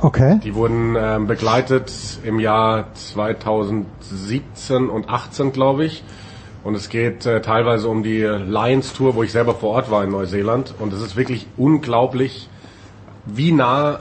[0.00, 0.38] Okay.
[0.44, 1.92] Die wurden ähm, begleitet
[2.24, 6.04] im Jahr 2017 und 18, glaube ich.
[6.62, 10.04] Und es geht äh, teilweise um die Lions Tour, wo ich selber vor Ort war
[10.04, 10.74] in Neuseeland.
[10.78, 12.48] Und es ist wirklich unglaublich,
[13.26, 14.00] wie nah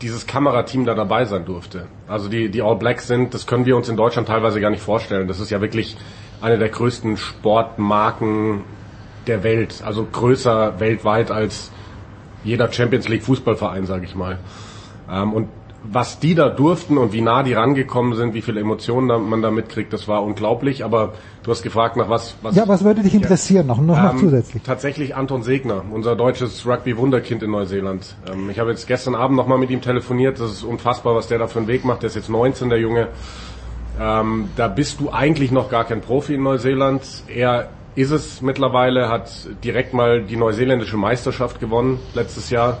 [0.00, 1.86] dieses Kamerateam da dabei sein durfte.
[2.08, 4.82] Also die, die All Blacks sind, das können wir uns in Deutschland teilweise gar nicht
[4.82, 5.28] vorstellen.
[5.28, 5.96] Das ist ja wirklich
[6.40, 8.62] eine der größten Sportmarken
[9.26, 9.82] der Welt.
[9.84, 11.70] Also größer weltweit als
[12.44, 14.38] jeder Champions League Fußballverein, sage ich mal.
[15.10, 15.48] Ähm, und
[15.84, 19.42] was die da durften und wie nah die rangekommen sind, wie viele Emotionen da, man
[19.42, 20.84] da mitkriegt, das war unglaublich.
[20.84, 22.36] Aber du hast gefragt nach was.
[22.42, 24.62] was Ja, was würde dich interessieren, noch, noch, noch ähm, zusätzlich?
[24.62, 28.14] Tatsächlich Anton Segner, unser deutsches Rugby-Wunderkind in Neuseeland.
[28.32, 30.38] Ähm, ich habe jetzt gestern Abend nochmal mit ihm telefoniert.
[30.38, 32.02] Das ist unfassbar, was der da für einen Weg macht.
[32.02, 33.08] Der ist jetzt 19, der Junge.
[34.00, 37.02] Ähm, da bist du eigentlich noch gar kein Profi in Neuseeland.
[37.26, 39.30] Er ist es mittlerweile, hat
[39.62, 42.80] direkt mal die neuseeländische Meisterschaft gewonnen letztes Jahr.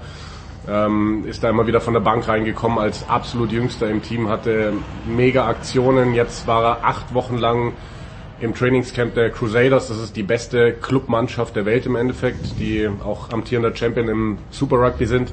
[0.68, 4.74] Ähm, ist da immer wieder von der Bank reingekommen als absolut jüngster im Team, hatte
[5.04, 6.14] mega Aktionen.
[6.14, 7.72] Jetzt war er acht Wochen lang
[8.40, 9.88] im Trainingscamp der Crusaders.
[9.88, 14.76] Das ist die beste Clubmannschaft der Welt im Endeffekt, die auch amtierender Champion im Super
[14.76, 15.32] Rugby sind.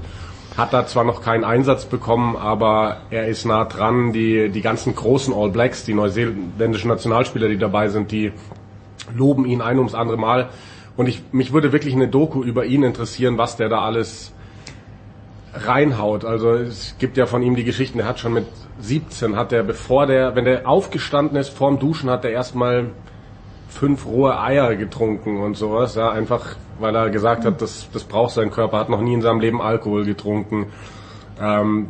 [0.58, 4.14] Hat da zwar noch keinen Einsatz bekommen, aber er ist nah dran.
[4.14, 8.34] Die, die ganzen großen All Blacks, die neuseeländischen Nationalspieler, die dabei sind, die
[9.16, 10.50] loben ihn ein ums andere Mal.
[10.98, 14.34] Und ich, mich würde wirklich eine Doku über ihn interessieren, was der da alles
[15.54, 16.26] reinhaut.
[16.26, 18.46] Also es gibt ja von ihm die Geschichten, er hat schon mit
[18.80, 22.88] 17, hat er, bevor der, wenn der aufgestanden ist vorm Duschen, hat er erstmal
[23.70, 28.34] fünf rohe Eier getrunken und sowas, ja, einfach weil er gesagt hat, das, das braucht
[28.34, 30.68] sein Körper, hat noch nie in seinem Leben Alkohol getrunken.
[31.40, 31.88] Ähm,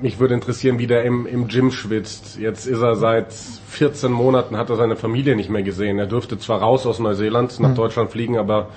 [0.00, 2.38] mich würde interessieren, wie der im, im Gym schwitzt.
[2.38, 5.98] Jetzt ist er seit 14 Monaten, hat er seine Familie nicht mehr gesehen.
[5.98, 7.74] Er dürfte zwar raus aus Neuseeland nach Mhm.
[7.74, 8.68] Deutschland fliegen, aber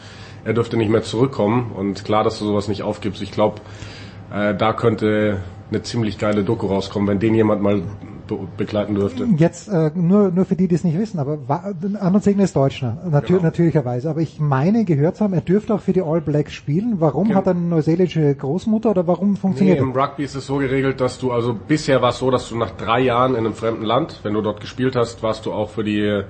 [0.43, 1.72] er dürfte nicht mehr zurückkommen.
[1.75, 3.22] Und klar, dass du sowas nicht aufgibst.
[3.22, 3.61] Ich glaube,
[4.33, 5.38] äh, da könnte
[5.69, 7.83] eine ziemlich geile Doku rauskommen, wenn den jemand mal
[8.38, 9.26] be begleiten dürfte.
[9.38, 12.56] Jetzt äh, nur nur für die, die es nicht wissen, aber wa- Arnold Segner ist
[12.56, 13.43] Deutscher, natür Genau.
[13.48, 14.10] natürlicherweise.
[14.10, 16.95] Aber ich meine gehört zu haben, er dürfte auch für die All Blacks spielen.
[17.00, 20.58] Warum hat er eine neuseelische Großmutter oder warum Nee, funktioniert im Rugby ist es so
[20.58, 23.53] geregelt, dass du also bisher war es so, dass du nach drei Jahren in einem
[23.53, 26.22] fremden Land, wenn du dort gespielt hast, warst du auch für die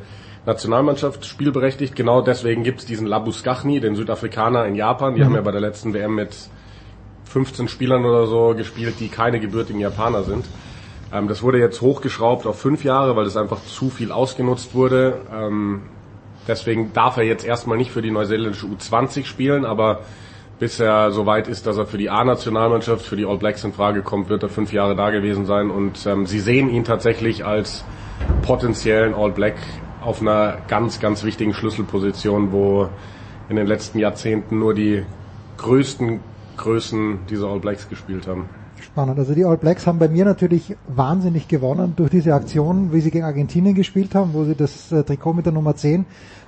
[0.46, 1.96] Nationalmannschaft spielberechtigt.
[1.96, 5.14] Genau deswegen gibt's diesen Labuskachni, den Südafrikaner in Japan.
[5.16, 5.26] Die Mhm.
[5.26, 6.36] haben ja bei der letzten WM mit
[7.26, 10.46] 15 Spielern oder so gespielt, die keine gebürtigen Japaner sind.
[11.14, 15.22] Ähm, das wurde jetzt hochgeschraubt auf fünf Jahre, weil es einfach zu viel ausgenutzt wurde.
[15.34, 15.82] Ähm,
[16.48, 20.02] deswegen darf er jetzt erstmal nicht für die neuseeländische U20 spielen, aber
[20.60, 23.74] bis er so weit ist, dass er für die A-Nationalmannschaft, für die All Blacks in
[23.74, 25.72] Frage kommt, wird er fünf Jahre da gewesen sein.
[25.72, 27.84] Und ähm, sie sehen ihn tatsächlich als
[28.44, 29.56] potenziellen All Black
[30.02, 32.90] auf einer ganz, ganz wichtigen Schlüsselposition, wo
[33.50, 35.04] in den letzten Jahrzehnten nur die
[35.58, 36.20] größten
[36.58, 38.48] Größen dieser All Blacks gespielt haben.
[38.92, 39.20] Spannend.
[39.20, 43.12] Also die All Blacks haben bei mir natürlich wahnsinnig gewonnen durch diese Aktion, wie sie
[43.12, 46.06] gegen Argentinien gespielt haben, wo sie das äh, Trikot mit der Nummer 10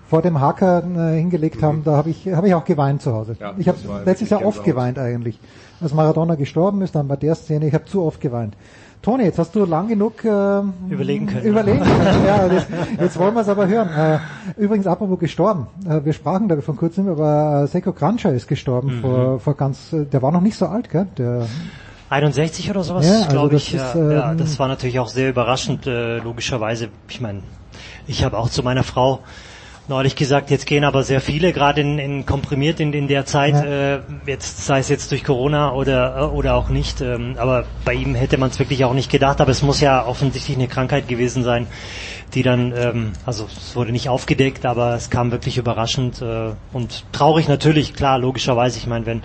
[0.09, 1.83] vor dem Hacker äh, hingelegt haben.
[1.85, 3.37] Da habe ich, habe ich auch geweint zu Hause.
[3.39, 5.39] Ja, ich habe das letztes Jahr oft geweint eigentlich.
[5.81, 8.55] Als Maradona gestorben ist, dann bei der Szene, ich habe zu oft geweint.
[9.01, 11.45] Toni, jetzt hast du lang genug äh, Überlegen können.
[11.45, 12.25] Überlegen können.
[12.25, 12.67] ja, jetzt,
[12.99, 13.89] jetzt wollen wir es aber hören.
[13.89, 14.19] Äh,
[14.61, 15.67] übrigens, apropos gestorben.
[15.89, 19.01] Äh, wir sprachen da vor kurzem, aber äh, Seko Krancha ist gestorben Mhm.
[19.01, 21.07] vor, vor ganz, äh, der war noch nicht so alt, gell?
[21.17, 21.47] Der,
[22.13, 23.73] 61 oder sowas, Ja, also glaube ich.
[23.73, 26.89] ist, ja, ja, ähm, das war natürlich auch sehr überraschend, äh, logischerweise.
[27.09, 27.43] Ich meine,
[28.07, 29.23] ich habe auch zu meiner Frau
[29.87, 33.53] neulich gesagt, jetzt gehen aber sehr viele, gerade in, in komprimiert in, in der Zeit,
[33.53, 33.95] Ja.
[33.95, 37.01] äh, jetzt sei es jetzt durch Corona oder äh, oder auch nicht.
[37.01, 39.41] Ähm, aber bei ihm hätte man es wirklich auch nicht gedacht.
[39.41, 41.67] Aber es muss ja offensichtlich eine Krankheit gewesen sein,
[42.33, 47.03] die dann, ähm, also es wurde nicht aufgedeckt, aber es kam wirklich überraschend äh, und
[47.11, 48.77] traurig natürlich, klar, logischerweise.
[48.77, 49.21] Ich meine, wenn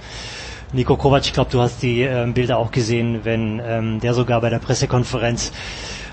[0.71, 4.43] Nico Kovac, ich glaube, du hast die ähm, Bilder auch gesehen, wenn ähm, der sogar
[4.43, 5.51] bei der Pressekonferenz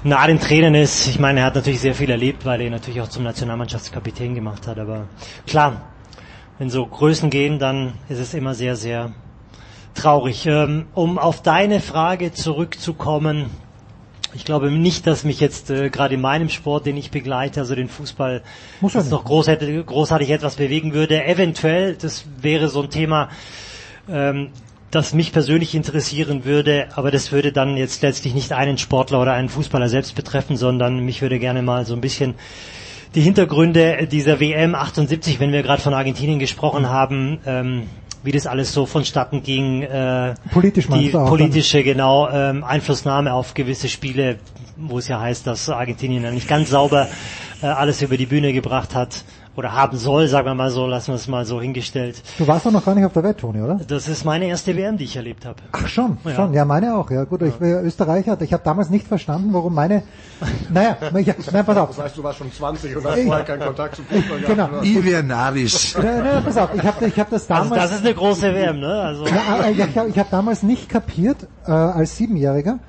[0.06, 1.08] nah den Tränen ist.
[1.08, 4.34] Ich meine, er hat natürlich sehr viel erlebt, weil er ihn natürlich auch zum Nationalmannschaftskapitän
[4.34, 4.80] gemacht hat.
[4.80, 5.10] Aber
[5.46, 5.82] klar,
[6.58, 9.12] wenn so Größen gehen, dann ist es immer sehr, sehr
[9.94, 10.46] traurig.
[10.46, 13.48] Ähm, um auf deine Frage zurückzukommen,
[14.34, 17.76] ich glaube nicht, dass mich jetzt äh, gerade in meinem Sport, den ich begleite, also
[17.76, 18.42] den Fußball,
[18.80, 21.26] Muss jetzt noch groß hätte, großartig etwas bewegen würde.
[21.26, 23.28] Eventuell, das wäre so ein Thema,
[24.10, 24.50] ähm,
[24.92, 29.34] das mich persönlich interessieren würde, aber das würde dann jetzt letztlich nicht einen Sportler oder
[29.34, 32.36] einen Fußballer selbst betreffen, sondern mich würde gerne mal so ein bisschen
[33.14, 37.84] die Hintergründe dieser WM 78, wenn wir gerade von Argentinien gesprochen haben, ähm,
[38.24, 43.88] wie das alles so vonstatten ging, äh, Politisch die politische genau ähm, Einflussnahme auf gewisse
[43.88, 44.38] Spiele,
[44.78, 47.08] wo es ja heißt, dass Argentinien ja nicht ganz sauber
[47.62, 49.24] äh, alles über die Bühne gebracht hat
[49.56, 52.22] oder haben soll, sagen wir mal so, lassen wir es mal so hingestellt.
[52.38, 53.80] du warst doch noch gar nicht auf der Welt, Toni, oder?
[53.88, 55.58] Das ist meine erste WM, die ich erlebt habe.
[55.72, 56.32] Ach schon, Ja.
[56.36, 56.54] schon.
[56.54, 57.10] Ja, meine auch.
[57.12, 58.38] Ja, gut, ich bin Österreicher.
[58.42, 60.04] Ich habe damals nicht verstanden, warum meine.
[60.70, 61.90] Naja, ich, nein, pass auf.
[61.90, 64.56] Das heißt, du warst schon 20 und hast Ich- vorher keinen Kontakt zum Fußball gehabt.
[64.56, 64.68] Genau.
[64.80, 64.84] oder?
[64.84, 65.96] Ivier Narisch.
[65.96, 66.70] Nein, nein, pass auf.
[66.76, 67.72] Ich habe ich hab das damals.
[67.72, 69.02] Also das ist eine große WM, ne?
[69.02, 72.80] Also Na, äh, ich habe ich hab damals nicht kapiert, äh, als Siebenjähriger,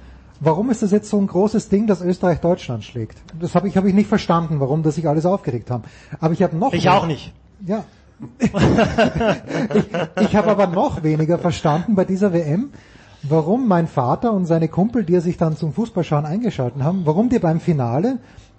[0.40, 3.18] warum ist das jetzt so ein großes Ding, dass Österreich Deutschland schlägt.
[3.40, 5.84] Das habe ich, hab ich nicht verstanden, warum das sich alles aufgeregt haben.
[6.20, 6.72] Aber ich habe noch...
[6.72, 7.32] ich auch nicht.
[7.66, 7.84] Ja.
[8.40, 12.70] ich ich habe aber noch weniger verstanden bei dieser WM,
[13.22, 17.38] warum mein Vater und seine Kumpel, die sich dann zum Fußballschauen eingeschaltet haben, warum die
[17.38, 18.18] beim Finale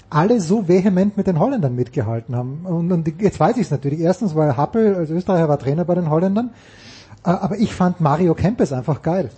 [0.10, 2.66] alle so vehement mit den Holländern mitgehalten haben.
[2.66, 4.00] Und, und jetzt weiß ich es natürlich.
[4.00, 6.52] Erstens, weil Happel als Österreicher war Trainer bei den Holländern.
[7.26, 9.30] Äh, Aber ich fand Mario Kempes einfach geil.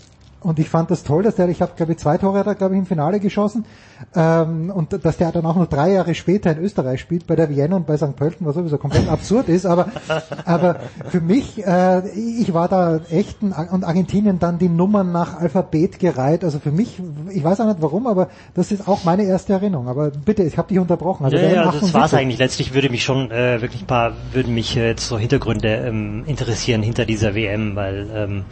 [0.42, 2.76] Und ich fand das toll, dass der, ich habe glaube ich zwei Tore hat glaube
[2.76, 3.66] ich im Finale geschossen
[4.16, 7.50] ähm, und dass der dann auch noch drei Jahre später in Österreich spielt bei der
[7.50, 8.16] Vienna und bei St.
[8.16, 9.66] Pölten, was sowieso komplett absurd ist.
[9.66, 9.88] Aber
[10.46, 10.80] aber
[11.10, 16.00] für mich, äh, ich war da echt ein, und Argentinien dann die Nummern nach Alphabet
[16.00, 16.44] gereiht.
[16.44, 17.00] Also für mich,
[17.32, 19.88] ich weiß auch nicht warum, aber das ist auch meine erste Erinnerung.
[19.88, 21.26] Aber bitte, ich habe dich unterbrochen.
[21.26, 21.94] Also ja, ja, das 78.
[21.94, 22.40] war's eigentlich.
[22.40, 26.24] Letztlich würde mich schon äh, wirklich ein paar, würden mich äh, jetzt so Hintergründe ähm,
[26.26, 28.46] interessieren hinter dieser WM, weil ähm,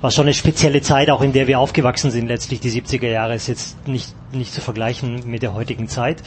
[0.00, 2.28] war schon eine spezielle Zeit, auch in der wir aufgewachsen sind.
[2.28, 6.22] Letztlich die 70er Jahre ist jetzt nicht nicht zu vergleichen mit der heutigen Zeit.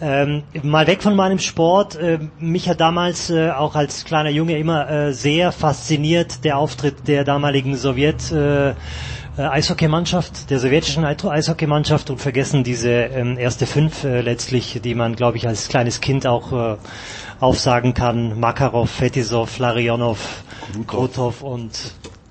[0.00, 1.94] Ähm, mal weg von meinem Sport.
[1.94, 7.06] Äh, mich hat damals äh, auch als kleiner Junge immer äh, sehr fasziniert der Auftritt
[7.06, 8.32] der damaligen Sowjet.
[8.32, 8.74] Äh,
[9.38, 14.94] äh, Eishockeymannschaft, der sowjetischen Eis- Eishockeymannschaft und vergessen diese ähm, erste fünf äh, letztlich, die
[14.94, 16.76] man, glaube ich, als kleines Kind auch äh,
[17.40, 18.38] aufsagen kann.
[18.38, 20.42] Makarov, Fetisov, Larionov,
[20.86, 21.72] Krotov und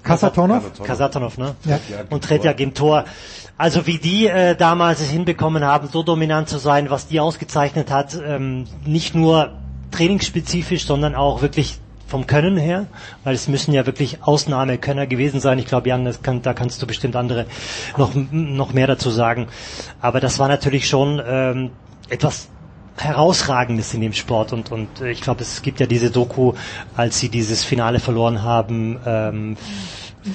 [0.03, 0.83] Kasatonov?
[0.83, 1.55] Kasatonov, ne?
[1.65, 1.79] Ja.
[2.09, 3.05] Und Tretjak im Tor.
[3.57, 7.91] Also wie die äh, damals es hinbekommen haben, so dominant zu sein, was die ausgezeichnet
[7.91, 9.51] hat, ähm, nicht nur
[9.91, 12.87] trainingsspezifisch, sondern auch wirklich vom Können her,
[13.23, 15.59] weil es müssen ja wirklich Ausnahmekönner gewesen sein.
[15.59, 17.45] Ich glaube, Jan, das kann, da kannst du bestimmt andere
[17.97, 19.47] noch, noch mehr dazu sagen.
[20.01, 21.71] Aber das war natürlich schon ähm,
[22.09, 22.49] etwas
[22.97, 26.53] herausragendes in dem Sport und und ich glaube es gibt ja diese Doku
[26.95, 29.57] als sie dieses Finale verloren haben ähm,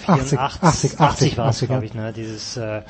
[0.06, 2.82] 80, 84, 80, 80 war es 80, glaube ich ne dieses äh,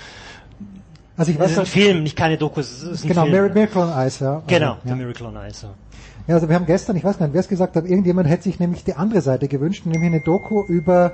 [1.16, 3.34] Also ich weiß ist ein Film nicht keine Doku es ist ein Genau, Film.
[3.34, 4.42] Mir- Miracle on Ice, ja.
[4.46, 4.96] genau Also, The ja.
[4.96, 5.74] Miracle on Ice ja.
[6.28, 8.44] Ja, also wir haben gestern, ich weiß gar nicht, wer es gesagt hat, irgendjemand hätte
[8.44, 11.12] sich nämlich die andere Seite gewünscht, nämlich eine Doku über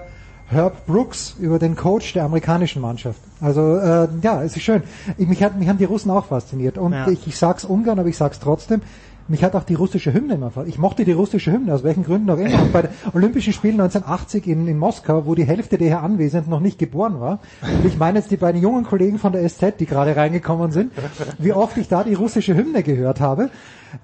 [0.53, 3.21] Herb Brooks, über den Coach der amerikanischen Mannschaft.
[3.41, 4.83] Also äh, ja, es ist schön.
[5.19, 6.79] Ich, mich, hat, mich haben die Russen auch fasziniert.
[6.79, 7.09] Und Ja.
[7.09, 8.83] ich, ich sag's ungern, aber ich sag's trotzdem.
[9.29, 12.03] Mich hat auch die russische Hymne immer ver- Ich mochte die russische Hymne, aus welchen
[12.05, 12.61] Gründen auch immer.
[12.61, 16.51] Und bei den Olympischen Spielen 1980 in, in Moskau, wo die Hälfte der hier Anwesenden
[16.51, 17.39] noch nicht geboren war.
[17.63, 20.93] Und ich meine jetzt die beiden jungen Kollegen von der SZ, die gerade reingekommen sind,
[21.39, 23.51] wie oft ich da die russische Hymne gehört habe.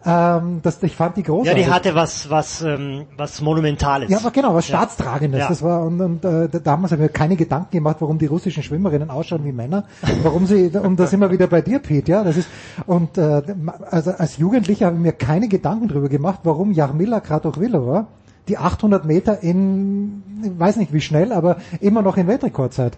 [0.05, 1.65] Ähm, das, ich fand die ja großartig.
[1.65, 4.79] die hatte was was ähm, was monumentales Ja, genau, was Ja.
[4.79, 5.41] Staatstragendes.
[5.41, 5.49] Ja.
[5.49, 9.11] Das war und, und äh, damals haben wir keine Gedanken gemacht, warum die russischen Schwimmerinnen
[9.11, 9.85] ausschauen wie Männer,
[10.23, 12.49] warum sie und das immer wieder bei dir, Pete, ja, das ist
[12.87, 13.43] und äh,
[13.91, 18.07] also als Jugendlicher habe ich mir keine Gedanken darüber gemacht, warum Jarmila Kratochvilova
[18.49, 22.97] die 800 Meter in, ich weiß nicht wie schnell, aber immer noch in Weltrekordzeit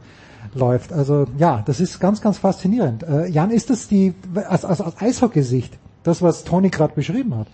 [0.54, 0.92] läuft.
[0.92, 3.02] Also ja, das ist ganz, ganz faszinierend.
[3.02, 4.14] Äh, Jan, ist das die,
[4.48, 7.46] als, als, aus Eishockeysicht, das was Toni gerade beschrieben hat,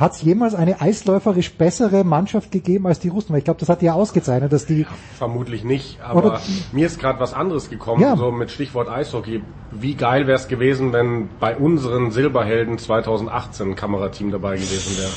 [0.00, 3.30] hat es jemals eine eisläuferisch bessere Mannschaft gegeben als die Russen?
[3.32, 4.86] Weil ich glaube, das hat die ja ausgezeichnet, dass die
[5.18, 6.40] Vermutlich nicht, aber
[6.72, 8.16] mir ist gerade was anderes gekommen, Ja.
[8.16, 9.42] so mit Stichwort Eishockey.
[9.70, 15.10] Wie geil wäre es gewesen, wenn bei unseren Silberhelden 2018 ein Kamerateam dabei gewesen wäre.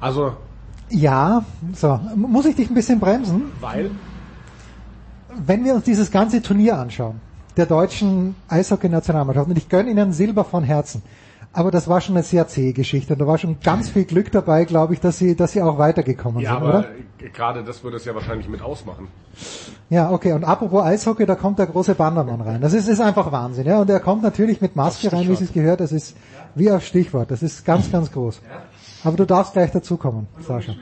[0.00, 0.32] Also,
[0.88, 2.00] Ja, so.
[2.16, 3.52] Muss ich dich ein bisschen bremsen?
[3.60, 3.92] weil?
[5.46, 7.20] Wenn wir uns dieses ganze Turnier anschauen,
[7.56, 11.02] der deutschen Eishockey-Nationalmannschaft, und ich gönne ihnen Silber von Herzen,
[11.52, 14.30] aber das war schon eine sehr zähe Geschichte und da war schon ganz viel Glück
[14.30, 16.88] dabei, glaube ich, dass sie, dass sie auch weitergekommen Ja, sind, aber oder?
[17.32, 19.08] gerade das würde es ja wahrscheinlich mit ausmachen.
[19.88, 20.32] Ja, okay.
[20.32, 22.60] Und apropos Eishockey, da kommt der große Bandermann rein.
[22.60, 23.80] Das ist, ist einfach Wahnsinn, ja.
[23.80, 25.80] Und er kommt natürlich mit Maske rein, wie es gehört.
[25.80, 26.16] Das ist
[26.54, 27.30] wie auf Stichwort.
[27.32, 28.40] Das ist ganz, ganz groß.
[29.02, 30.74] Aber du darfst gleich dazukommen, Sascha.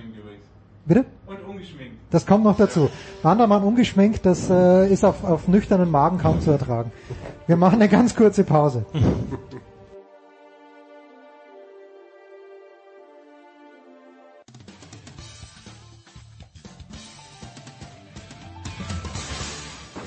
[0.84, 1.06] Bitte?
[1.26, 1.94] Und ungeschminkt.
[2.10, 2.90] Das kommt noch dazu.
[3.22, 6.90] Wandermann ungeschminkt, das äh, ist auf, auf nüchternen Magen kaum zu ertragen.
[7.47, 8.84] Wir machen eine ganz kurze Pause.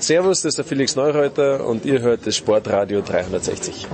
[0.03, 3.87] Servus, das ist der Felix Neureuter und ihr hört das Sportradio 360.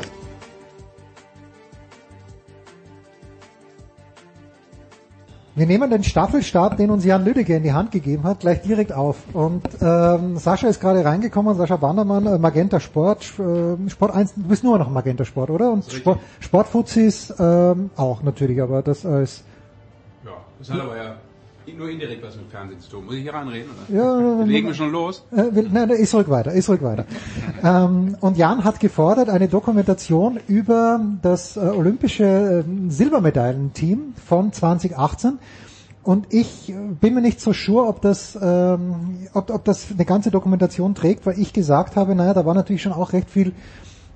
[5.55, 8.93] Wir nehmen den Staffelstab, den uns Jan Lüdecke in die Hand gegeben hat, gleich direkt
[8.93, 9.17] auf.
[9.33, 14.43] Und ähm, Sascha ist gerade reingekommen, Sascha Bandermann, äh, Magenta Sport, äh, Sport 1, du
[14.43, 15.71] bist nur noch Magenta Sport, oder?
[15.71, 19.43] Und Sport, Sportfuzis ähm, auch natürlich, aber das als
[20.23, 21.15] Ja, das hat aber ja
[21.75, 23.05] nur indirekt was mit Fernsehen zu tun.
[23.05, 23.69] Muss ich hier reinreden?
[23.89, 23.97] Oder?
[23.97, 25.25] Ja, Legen wir schon los?
[25.31, 27.05] Äh, will, nein, ist ruhig weiter, ist ruhig weiter.
[27.63, 35.39] ähm, und Jan hat gefordert eine Dokumentation über das äh, olympische äh, Silbermedaillenteam von 2018.
[36.03, 40.05] Und ich äh, bin mir nicht so sure, ob das, ähm, ob, ob das eine
[40.05, 43.51] ganze Dokumentation trägt, weil ich gesagt habe, naja, da war natürlich schon auch recht viel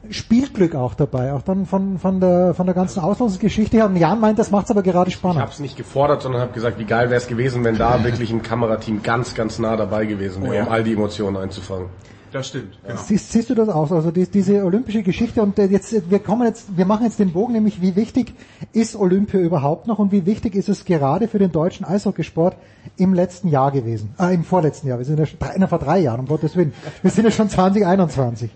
[0.10, 3.86] Spielglück auch dabei, auch dann von, von der, von der ganzen Auslosungsgeschichte her.
[3.86, 5.40] Und Jan meint, das macht's aber gerade Ich spannend.
[5.40, 8.32] habe es nicht gefordert, sondern habe gesagt, wie geil wäre es gewesen, wenn da wirklich
[8.32, 10.64] ein Kamerateam ganz, ganz nah dabei gewesen wäre, Oh ja.
[10.64, 11.88] um all die Emotionen einzufangen.
[12.34, 12.96] Das stimmt, genau.
[12.98, 13.92] Siehst, siehst du das aus?
[13.92, 17.34] Also die, diese olympische Geschichte und äh, jetzt wir kommen jetzt, wir machen jetzt den
[17.34, 18.34] Bogen, nämlich wie wichtig
[18.72, 22.56] ist Olympia überhaupt noch und wie wichtig ist es gerade für den deutschen Eishockeysport
[22.96, 24.98] im letzten Jahr gewesen, äh, im vorletzten Jahr.
[24.98, 26.72] Wir sind ja schon na, vor drei Jahren, um Gottes Willen.
[27.02, 28.50] Wir sind ja schon 2021.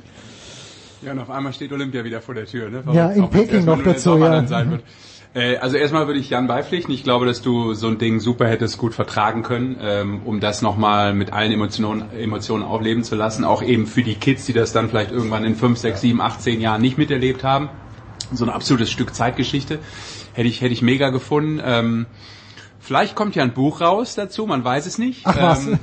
[1.05, 2.69] Ja, und auf einmal steht Olympia wieder vor der Tür.
[2.69, 2.83] Ne?
[2.91, 4.45] Ja, in Peking noch dazu, ja.
[4.47, 4.83] Sein wird.
[5.35, 6.93] Äh, Also erstmal würde ich Jan beipflichten.
[6.93, 10.61] Ich glaube, dass du so ein Ding super hättest gut vertragen können, ähm, um das
[10.61, 13.43] nochmal mit allen Emotionen, Emotionen aufleben zu lassen.
[13.43, 16.41] Auch eben für die Kids, die das dann vielleicht irgendwann in 5, 6, 7, 8,
[16.41, 17.69] 10 Jahren nicht miterlebt haben.
[18.33, 19.79] So ein absolutes Stück Zeitgeschichte.
[20.33, 21.61] Hätte ich, hätte ich mega gefunden.
[21.63, 22.05] Ähm,
[22.85, 25.21] Vielleicht kommt ja ein Buch raus dazu, man weiß es nicht.
[25.25, 25.65] Ach was.
[25.65, 25.79] Ähm,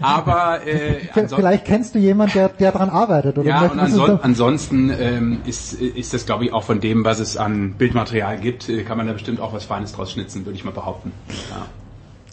[0.00, 0.96] aber äh,
[1.28, 3.38] Vielleicht kennst du jemanden, der, der daran arbeitet.
[3.38, 7.20] Oder ja, und anson ansonsten ähm, ist, ist das, glaube ich, auch von dem, was
[7.20, 10.56] es an Bildmaterial gibt, äh, kann man da bestimmt auch was Feines draus schnitzen, würde
[10.56, 11.12] ich mal behaupten.
[11.50, 11.66] Ja.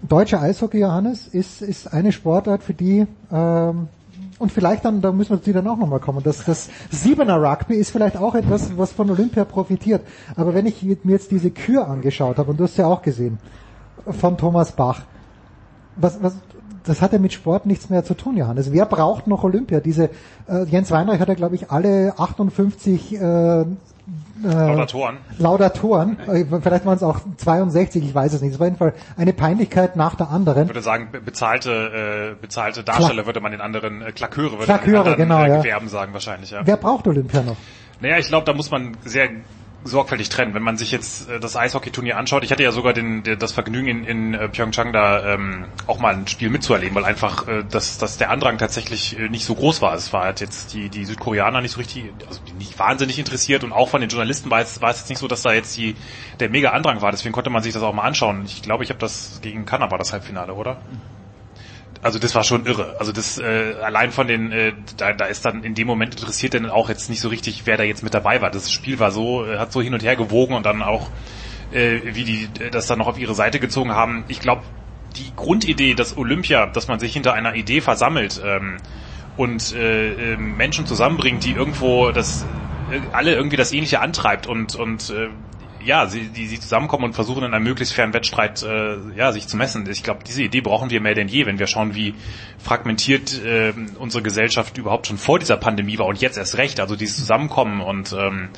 [0.08, 3.88] Deutsche Eishockey, Johannes, ist, ist eine Sportart, für die, ähm,
[4.40, 7.40] und vielleicht dann, da müssen wir zu dir dann auch nochmal kommen, das, das Siebener
[7.40, 10.02] Rugby ist vielleicht auch etwas, was von Olympia profitiert.
[10.36, 13.38] Aber wenn ich mir jetzt diese Kür angeschaut habe, und du hast ja auch gesehen,
[14.12, 15.02] von Thomas Bach,
[15.96, 16.36] was, was,
[16.86, 18.72] das hat ja mit Sport nichts mehr zu tun, Johannes.
[18.72, 19.80] Wer braucht noch Olympia?
[19.80, 20.10] Diese,
[20.48, 23.66] äh, Jens Weinreich hat ja, glaube ich, alle 58 äh, äh,
[24.44, 25.18] Laudatoren.
[25.38, 28.54] Laudatoren, äh, vielleicht waren es auch 62, ich weiß es nicht.
[28.54, 30.64] Es war auf jeden Fall eine Peinlichkeit nach der anderen.
[30.64, 34.66] Ich würde sagen, be- bezahlte, äh, bezahlte Darsteller würde man den anderen, äh, Klaköre würde
[34.66, 35.58] Klaköre, man den anderen genau, äh, ja.
[35.58, 36.62] Gewerben sagen wahrscheinlich, ja.
[36.64, 37.58] Wer braucht Olympia noch?
[38.00, 39.28] Naja, ich glaube, da muss man sehr
[39.84, 40.54] sorgfältig trennen.
[40.54, 43.88] Wenn man sich jetzt äh, das Eishockey-Turnier anschaut, ich hatte ja sogar den, das Vergnügen
[43.88, 47.98] in, in äh, Pyeongchang da ähm, auch mal ein Spiel mitzuerleben, weil einfach äh, dass,
[47.98, 49.94] dass der Andrang tatsächlich äh, nicht so groß war.
[49.94, 53.72] Es war halt jetzt die, die Südkoreaner nicht so richtig, also nicht wahnsinnig interessiert und
[53.72, 55.96] auch von den Journalisten war es, war es jetzt nicht so, dass da jetzt die,
[56.40, 57.12] der mega Andrang war.
[57.12, 58.44] Deswegen konnte man sich das auch mal anschauen.
[58.46, 60.78] Ich glaube, ich habe das gegen Kanada das Halbfinale, oder?
[62.08, 62.96] Also das war schon irre.
[63.00, 66.54] Also das äh, allein von den, äh, da, da ist dann in dem Moment interessiert
[66.54, 68.50] dann auch jetzt nicht so richtig, wer da jetzt mit dabei war.
[68.50, 71.10] Das Spiel war so, äh, hat so hin und her gewogen und dann auch,
[71.74, 74.24] äh, wie die äh, das dann noch auf ihre Seite gezogen haben.
[74.30, 74.62] Ich glaube,
[75.18, 78.78] die Grundidee, dass Olympia, dass man sich hinter einer Idee versammelt ähm,
[79.36, 82.46] und äh, äh, Menschen zusammenbringt, die irgendwo das
[82.90, 85.28] äh, alle irgendwie das Ähnliche antreibt und und äh,
[85.88, 89.48] ja, sie, die, sie zusammenkommen und versuchen in einem möglichst fairen Wettstreit äh, ja, sich
[89.48, 89.90] zu messen.
[89.90, 92.14] Ich glaube, diese Idee brauchen wir mehr denn je, wenn wir schauen, wie
[92.60, 96.82] fragmentiert äh, unsere Gesellschaft überhaupt schon vor dieser Pandemie war und jetzt erst recht.
[96.82, 98.50] Also dieses Zusammenkommen und ähm,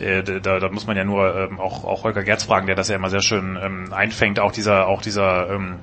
[0.00, 2.88] äh, da, da muss man ja nur ähm, auch, auch Holger Gerz fragen, der das
[2.88, 5.76] ja immer sehr schön ähm, einfängt, auch dieser, auch dieser ähm,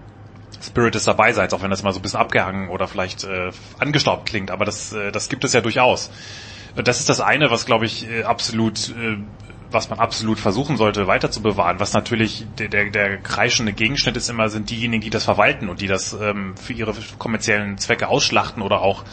[0.62, 4.28] Spirit des Dabeiseins, auch wenn das mal so ein bisschen abgehangen oder vielleicht äh, angestaubt
[4.28, 6.12] klingt, aber das, äh, das gibt es ja durchaus.
[6.76, 9.18] Das ist das eine, was glaube ich äh, absolut, äh,
[9.74, 11.80] was man absolut versuchen sollte weiter zu bewahren.
[11.80, 15.82] Was natürlich der, der, der kreischende Gegenschnitt ist immer, sind diejenigen, die das verwalten und
[15.82, 19.04] die das ähm, für ihre kommerziellen Zwecke ausschlachten oder auch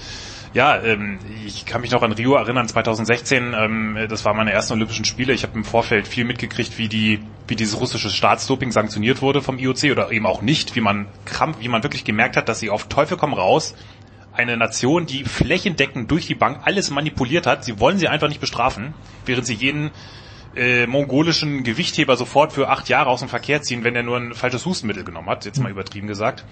[0.52, 4.72] ja, ähm, ich kann mich noch an Rio erinnern, 2016, ähm, das waren meine ersten
[4.72, 5.32] Olympischen Spiele.
[5.32, 9.58] Ich habe im Vorfeld viel mitgekriegt, wie die, wie dieses russische Staatsdoping sanktioniert wurde vom
[9.58, 12.68] IOC oder eben auch nicht, wie man krampf, wie man wirklich gemerkt hat, dass sie
[12.68, 13.76] auf Teufel komm raus
[14.32, 17.64] eine Nation, die flächendeckend durch die Bank alles manipuliert hat.
[17.64, 18.94] Sie wollen sie einfach nicht bestrafen,
[19.26, 19.90] während sie jeden
[20.56, 24.34] äh, mongolischen Gewichtheber sofort für acht Jahre aus dem Verkehr ziehen, wenn er nur ein
[24.34, 26.44] falsches Hustenmittel genommen hat, jetzt mal übertrieben gesagt.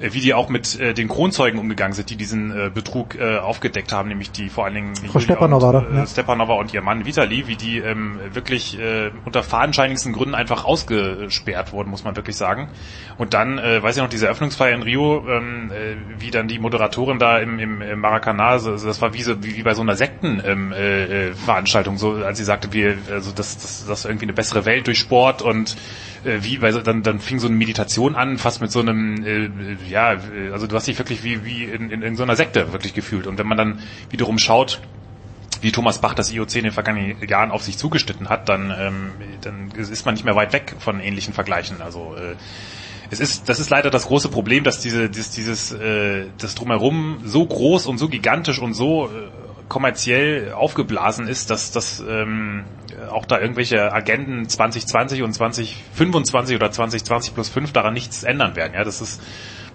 [0.00, 3.38] Äh, Wie die auch mit äh, den Kronzeugen umgegangen sind, die diesen äh, Betrug äh,
[3.38, 6.06] aufgedeckt haben, nämlich die vor allen Dingen Frau Stepanova, und, äh, Ja.
[6.06, 11.72] Stepanova und ihr Mann Vitali, wie die ähm, wirklich äh, unter fadenscheinigsten Gründen einfach ausgesperrt
[11.72, 12.70] wurden, muss man wirklich sagen.
[13.18, 16.58] Und dann, äh, weiß ich noch, diese Eröffnungsfeier in Rio, ähm, äh, wie dann die
[16.58, 19.82] Moderatorin da im, im, im Maracanã, also das war wie, so, wie, wie bei so
[19.82, 24.04] einer Sektenveranstaltung, ähm, äh, äh, so als sie sagte, wir, also das, das, das ist
[24.06, 25.76] irgendwie eine bessere Welt durch Sport und
[26.24, 29.24] äh, wie, weil so- dann, dann fing so eine Meditation an, fast mit so einem,
[29.24, 29.48] äh,
[29.88, 32.72] ja, äh, also du hast dich wirklich wie, wie in, in, in so einer Sekte
[32.72, 33.26] wirklich gefühlt.
[33.26, 33.80] Und wenn man dann
[34.10, 34.80] wiederum schaut,
[35.60, 39.10] wie Thomas Bach das IOC in den vergangenen Jahren auf sich zugeschnitten hat, dann, ähm,
[39.40, 41.80] dann ist man nicht mehr weit weg von ähnlichen Vergleichen.
[41.80, 42.34] Also äh,
[43.10, 47.20] es ist, das ist leider das große Problem, dass diese, dieses, dieses, äh, das drumherum
[47.24, 49.10] so groß und so gigantisch und so äh,
[49.68, 52.64] kommerziell aufgeblasen ist, dass das ähm,
[53.10, 58.74] auch da irgendwelche Agenden 2020 und 2025 oder 2020 plus 5 daran nichts ändern werden.
[58.74, 59.22] Ja, das ist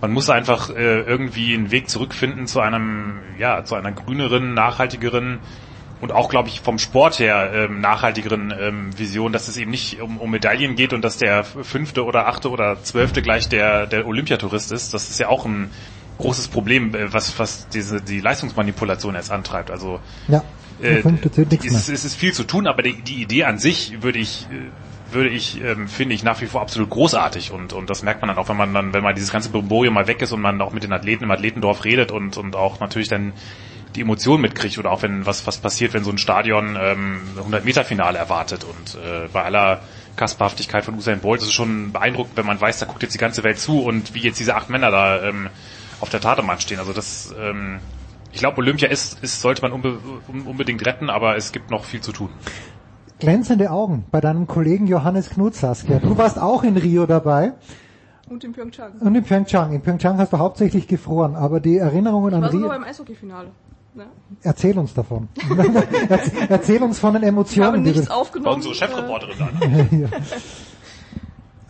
[0.01, 5.39] man muss einfach äh, irgendwie einen Weg zurückfinden zu einem, ja, zu einer grüneren, nachhaltigeren
[6.01, 10.01] und auch, glaube ich, vom Sport her ähm, nachhaltigeren ähm, Vision, dass es eben nicht
[10.01, 14.07] um, um Medaillen geht und dass der fünfte oder achte oder zwölfte gleich der, der
[14.07, 14.93] Olympiatourist ist.
[14.93, 15.69] Das ist ja auch ein
[16.17, 19.71] großes Problem, äh, was, was diese, die Leistungsmanipulation jetzt antreibt.
[19.71, 19.99] Also
[20.29, 20.43] Ja,
[20.81, 21.03] äh,
[21.65, 25.13] es, es ist viel zu tun, aber die, die Idee an sich würde ich, äh,
[25.13, 27.51] würde ich, ähm, finde ich nach wie vor absolut großartig.
[27.51, 29.93] Und, und das merkt man dann auch, wenn man dann, wenn man dieses ganze Brimborium
[29.93, 32.79] mal weg ist und man auch mit den Athleten im Athletendorf redet und, und auch
[32.79, 33.33] natürlich dann
[33.95, 37.65] die Emotionen mitkriegt oder auch wenn was was passiert, wenn so ein Stadion ähm, 100
[37.65, 38.63] Meter Finale erwartet.
[38.63, 39.81] Und äh, bei aller
[40.15, 43.19] Kasperhaftigkeit von Usain Bolt ist es schon beeindruckend, wenn man weiß, da guckt jetzt die
[43.19, 45.49] ganze Welt zu und wie jetzt diese acht Männer da ähm,
[46.01, 46.79] auf der Tatemann stehen.
[46.79, 47.79] Also das, ähm,
[48.31, 49.97] ich glaube, Olympia ist, ist sollte man unbe
[50.45, 52.29] unbedingt retten, aber es gibt noch viel zu tun.
[53.19, 55.99] Glänzende Augen bei deinem Kollegen Johannes Knut, Saskia.
[55.99, 57.53] Du warst auch in Rio dabei.
[58.29, 58.93] Und in Pyeongchang.
[58.99, 59.73] Und in Pyeongchang.
[59.73, 62.79] In Pyeongchang hast du hauptsächlich gefroren, aber die Erinnerungen Ich an war sogar Rio.
[62.79, 63.49] beim Eishockeyfinale.
[63.95, 64.03] Ja.
[64.43, 65.27] Erzähl uns davon.
[66.09, 67.83] Erz- Erzähl uns von den Ich habe Emotionen.
[67.83, 68.55] die nichts du- aufgenommen.
[68.57, 70.01] Unsere Chefreporterin dann.
[70.01, 70.07] ja.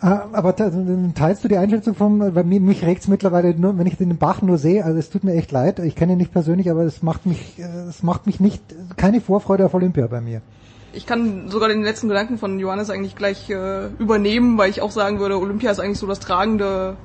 [0.02, 0.72] Ah, Aber te-
[1.14, 4.40] teilst du die Einschätzung von, weil mich, mich regt's mittlerweile nur, wenn ich den Bach
[4.40, 7.02] nur sehe, also es tut mir echt leid, ich kenne ihn nicht persönlich, aber es
[7.02, 8.62] macht mich, es macht mich nicht,
[8.96, 10.40] keine Vorfreude auf Olympia bei mir.
[10.94, 14.90] Ich kann sogar den letzten Gedanken von Johannes eigentlich gleich äh, übernehmen, weil ich auch
[14.90, 16.96] sagen würde, Olympia ist eigentlich so das tragende,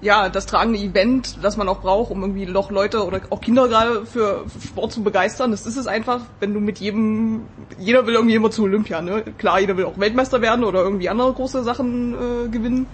[0.00, 3.68] ja, das tragende Event, das man auch braucht, um irgendwie noch Leute oder auch Kinder
[3.68, 5.50] gerade für Sport zu begeistern.
[5.50, 7.42] Das ist es einfach, wenn du mit jedem,
[7.78, 9.24] jeder will irgendwie immer zu Olympia, ne?
[9.38, 12.86] Klar, jeder will auch Weltmeister werden oder irgendwie andere große Sachen äh, gewinnen.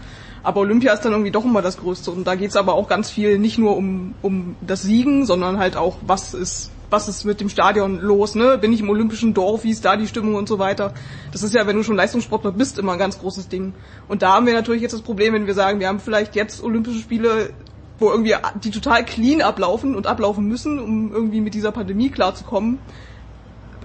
[0.43, 2.11] Aber Olympia ist dann irgendwie doch immer das Größte.
[2.11, 5.77] Und da geht's aber auch ganz viel nicht nur um, um das Siegen, sondern halt
[5.77, 8.57] auch, was ist, was ist mit dem Stadion los, ne?
[8.57, 10.95] Bin ich im olympischen Dorf, wie ist da die Stimmung und so weiter.
[11.33, 13.75] Das ist ja, wenn du schon Leistungssportler bist, immer ein ganz großes Ding.
[14.07, 16.63] Und da haben wir natürlich jetzt das Problem, wenn wir sagen, wir haben vielleicht jetzt
[16.63, 17.51] Olympische Spiele,
[17.99, 22.79] wo irgendwie die total clean ablaufen und ablaufen müssen, um irgendwie mit dieser Pandemie klarzukommen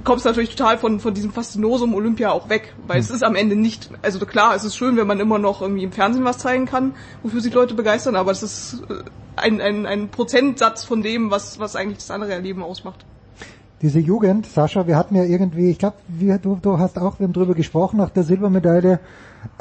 [0.09, 3.55] kommst natürlich total von, von diesem Faszinosum Olympia auch weg, weil es ist am Ende
[3.55, 6.65] nicht, also klar, es ist schön, wenn man immer noch irgendwie im Fernsehen was zeigen
[6.65, 9.03] kann, wofür sich Leute begeistern, aber es ist äh,
[9.35, 13.05] ein, ein, ein Prozentsatz von dem, was, was eigentlich das andere Erleben ausmacht.
[13.83, 15.97] Diese Jugend, Sascha, wir hatten ja irgendwie, ich glaube,
[16.41, 18.99] du, du hast auch, wir haben drüber gesprochen, nach der Silbermedaille,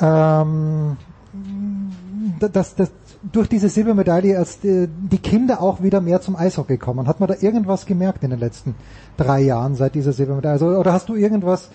[0.00, 0.96] ähm,
[2.40, 2.90] dass, dass
[3.22, 7.06] durch diese Silbermedaille erst äh, die Kinder auch wieder mehr zum Eishockey kommen.
[7.06, 8.74] Hat man da irgendwas gemerkt in den letzten
[9.16, 10.52] drei Jahren seit dieser Silbermedaille?
[10.52, 11.70] Also, oder hast du irgendwas,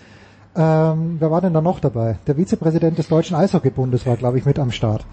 [0.56, 2.18] ähm, wer war denn da noch dabei?
[2.26, 5.04] Der Vizepräsident des Deutschen Eishockeybundes war, glaube ich, mit am Start.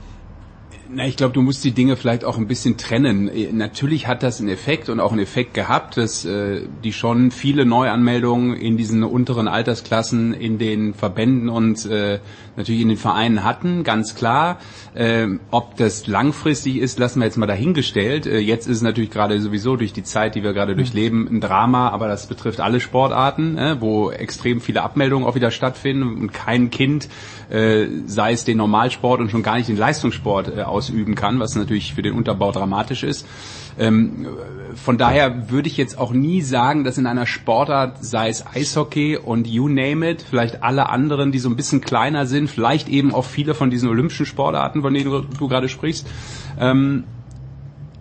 [0.94, 3.30] Na, ich glaube, du musst die Dinge vielleicht auch ein bisschen trennen.
[3.30, 7.32] Äh, Natürlich hat das einen Effekt und auch einen Effekt gehabt, dass äh, die schon
[7.32, 12.20] viele Neuanmeldungen in diesen unteren Altersklassen in den Verbänden und äh,
[12.58, 14.60] natürlich in den Vereinen hatten, ganz klar.
[14.94, 18.26] Ähm, ob das langfristig ist, lassen wir jetzt mal dahingestellt.
[18.26, 21.40] Äh, jetzt ist es natürlich gerade sowieso durch die Zeit, die wir gerade durchleben, ein
[21.40, 26.34] Drama, aber das betrifft alle Sportarten, äh, wo extrem viele Abmeldungen auch wieder stattfinden und
[26.34, 27.08] kein Kind,
[27.52, 31.56] äh, sei es den Normalsport und schon gar nicht den Leistungssport äh, ausüben kann, was
[31.56, 33.26] natürlich für den Unterbau dramatisch ist.
[33.78, 34.28] Ähm,
[34.76, 39.18] von daher würde ich jetzt auch nie sagen, dass in einer Sportart, sei es Eishockey
[39.18, 43.14] und you name it, vielleicht alle anderen, die so ein bisschen kleiner sind, vielleicht eben
[43.14, 46.08] auch viele von diesen olympischen Sportarten, von denen du, du gerade sprichst,
[46.60, 47.04] ähm,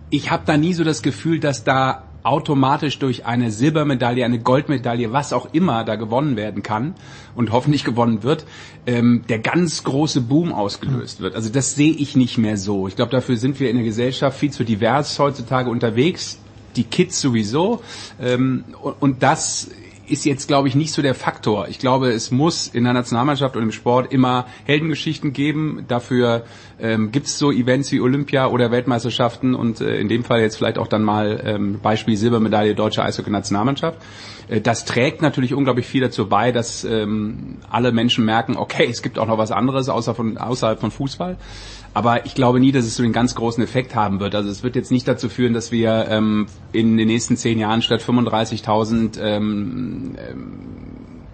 [0.09, 5.11] ich habe da nie so das Gefühl, dass da automatisch durch eine Silbermedaille, eine Goldmedaille,
[5.11, 6.95] was auch immer da gewonnen werden kann
[7.35, 8.45] und hoffentlich gewonnen wird,
[8.85, 11.35] ähm, der ganz große Boom ausgelöst wird.
[11.35, 12.87] Also das sehe ich nicht mehr so.
[12.87, 16.39] Ich glaube, dafür sind wir in der Gesellschaft viel zu divers heutzutage unterwegs.
[16.75, 17.81] Die Kids sowieso.
[18.21, 18.63] Ähm,
[18.99, 19.69] und, das
[20.07, 21.67] ist jetzt, glaube ich, nicht so der Faktor.
[21.69, 25.85] Ich glaube, es muss in der Nationalmannschaft und im Sport immer Heldengeschichten geben.
[25.87, 26.43] Dafür
[26.81, 30.57] ähm, gibt es so Events wie Olympia oder Weltmeisterschaften und äh, in dem Fall jetzt
[30.57, 33.99] vielleicht auch dann mal ähm, Beispiel Silbermedaille deutsche Eishockey-Nationalmannschaft.
[34.47, 39.01] Äh, das trägt natürlich unglaublich viel dazu bei, dass ähm, alle Menschen merken, okay, es
[39.01, 41.37] gibt auch noch was anderes außer von, außerhalb von Fußball.
[41.93, 44.33] Aber ich glaube nie, dass es so einen ganz großen Effekt haben wird.
[44.33, 47.81] Also es wird jetzt nicht dazu führen, dass wir ähm, in den nächsten zehn Jahren
[47.81, 50.53] statt 35.000 ähm, ähm,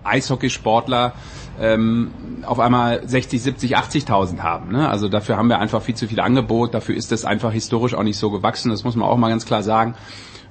[0.08, 1.14] Eishockeysportler
[1.60, 2.12] ähm,
[2.44, 4.72] auf einmal 60, 70, 80.000 haben.
[4.72, 4.88] Ne?
[4.90, 6.74] Also dafür haben wir einfach viel zu viel Angebot.
[6.74, 8.70] Dafür ist das einfach historisch auch nicht so gewachsen.
[8.70, 9.96] Das muss man auch mal ganz klar sagen.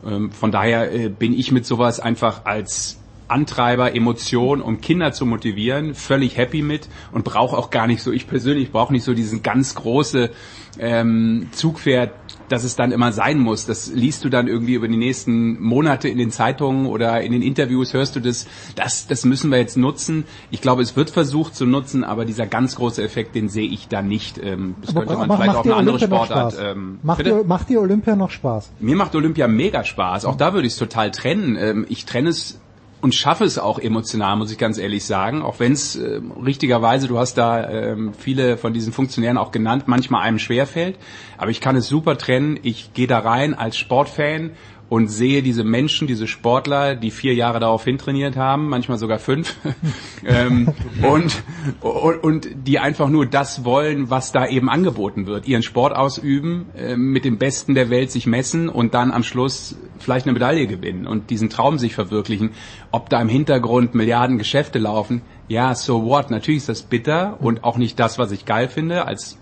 [0.05, 2.99] Ähm, von daher äh, bin ich mit sowas einfach als
[3.29, 8.13] Antreiber, Emotion, um Kinder zu motivieren, völlig happy mit und brauche auch gar nicht so,
[8.13, 10.31] ich persönlich brauche nicht so diesen ganz große
[10.79, 12.13] ähm, Zugpferd,
[12.49, 13.67] dass es dann immer sein muss.
[13.67, 17.43] Das liest du dann irgendwie über die nächsten Monate in den Zeitungen oder in den
[17.43, 18.47] Interviews hörst du das.
[18.77, 20.25] Das, das müssen wir jetzt nutzen.
[20.51, 23.89] Ich glaube, es wird versucht zu nutzen, aber dieser ganz große Effekt, den sehe ich
[23.89, 24.39] da nicht.
[24.39, 26.57] Ähm, das Aber könnte man macht- vielleicht dir eine andere Sportart.
[26.63, 27.31] Ähm, Macht bitte?
[27.31, 28.71] dir, macht dir Olympia noch Spaß?
[28.79, 30.25] Mir macht Olympia mega Spaß.
[30.27, 31.57] Auch da würde ich es total trennen.
[31.59, 32.61] Ähm, Ich trenne es
[33.01, 35.43] und schaffe es auch emotional, muss ich ganz ehrlich sagen.
[35.43, 39.85] Auch wenn es äh, richtigerweise, du hast da ähm, viele von diesen Funktionären auch genannt,
[39.87, 40.97] manchmal einem schwerfällt.
[41.37, 42.59] Aber ich kann es super trennen.
[42.63, 44.53] Ich gehe da rein als Sportfan
[44.89, 49.57] und sehe diese Menschen, diese Sportler, die vier Jahre darauf hintrainiert haben, manchmal sogar fünf,
[50.25, 51.43] ähm, und,
[51.81, 55.49] und, und die einfach nur das wollen, was da eben angeboten wird.
[55.49, 59.77] Ihren Sport ausüben, äh, mit dem Besten der Welt sich messen und dann am Schluss
[59.99, 62.51] vielleicht eine Medaille gewinnen und diesen Traum sich verwirklichen.
[62.93, 66.31] Ob da im Hintergrund Milliarden Geschäfte laufen, ja, so what.
[66.31, 69.39] Natürlich ist das bitter und auch nicht das, was ich geil finde als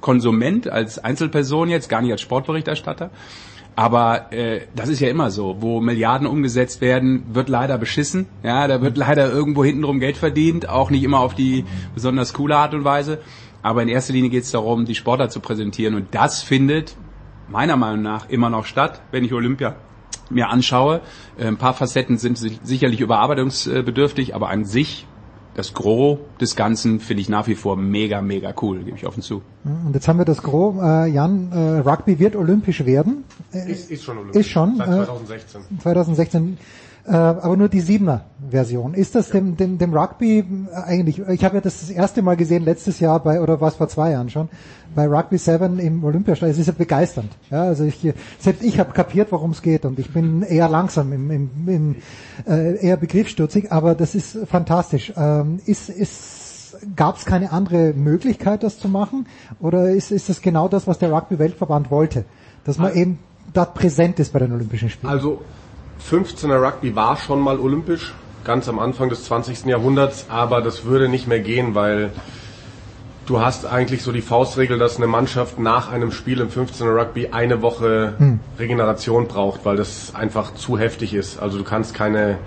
[0.00, 3.10] Konsument, als Einzelperson jetzt, gar nicht als Sportberichterstatter.
[3.76, 8.26] Aber äh, das ist ja immer so, wo Milliarden umgesetzt werden, wird leider beschissen.
[8.42, 12.56] Ja, da wird leider irgendwo hintenrum Geld verdient, auch nicht immer auf die besonders coole
[12.56, 13.18] Art und Weise.
[13.62, 16.96] Aber in erster Linie geht es darum, die Sportler zu präsentieren und das findet
[17.48, 19.76] meiner Meinung nach immer noch statt, wenn ich Olympia
[20.30, 21.00] mir anschaue.
[21.38, 25.06] Äh, Ein paar Facetten sind si- sicherlich überarbeitungsbedürftig, aber an sich
[25.60, 29.22] das Gros des Ganzen finde ich nach wie vor mega, mega cool, gebe ich offen
[29.22, 29.42] zu.
[29.64, 30.76] Und jetzt haben wir das Gros.
[30.82, 33.24] Äh, Jan, äh, Rugby wird olympisch werden.
[33.52, 34.40] Äh, Ist, ist schon olympisch.
[34.40, 34.76] Ist schon.
[34.78, 35.60] Seit äh, 2016.
[35.82, 36.58] 2016.
[37.06, 38.94] Äh, aber nur die siebener Version.
[38.94, 42.36] Ist das dem, dem, dem Rugby äh, eigentlich, ich habe ja das das erste Mal
[42.36, 44.48] gesehen letztes Jahr bei, oder was vor zwei Jahren schon,
[44.94, 46.52] bei Rugby 7 im Olympiastadion.
[46.52, 47.30] Es ist ja begeisternd.
[47.50, 51.12] Ja, also ich, selbst ich habe kapiert, worum es geht und ich bin eher langsam,
[51.12, 51.96] im, im, im,
[52.46, 55.12] äh, eher begriffsstutzig, aber das ist fantastisch.
[55.16, 59.26] Ähm, ist, ist, Gab es keine andere Möglichkeit, das zu machen?
[59.60, 62.24] Oder ist, ist das genau das, was der Rugby-Weltverband wollte?
[62.64, 63.18] Dass man eben
[63.52, 65.12] dort präsent ist bei den Olympischen Spielen?
[65.12, 65.42] Also
[66.08, 68.14] 15er Rugby war schon mal olympisch,
[68.44, 69.66] ganz am Anfang des 20.
[69.66, 72.10] Jahrhunderts, aber das würde nicht mehr gehen, weil
[73.26, 77.28] du hast eigentlich so die Faustregel, dass eine Mannschaft nach einem Spiel im 15er Rugby
[77.28, 78.40] eine Woche Hm.
[78.58, 81.40] Regeneration braucht, weil das einfach zu heftig ist.
[81.40, 82.38] Also du kannst keine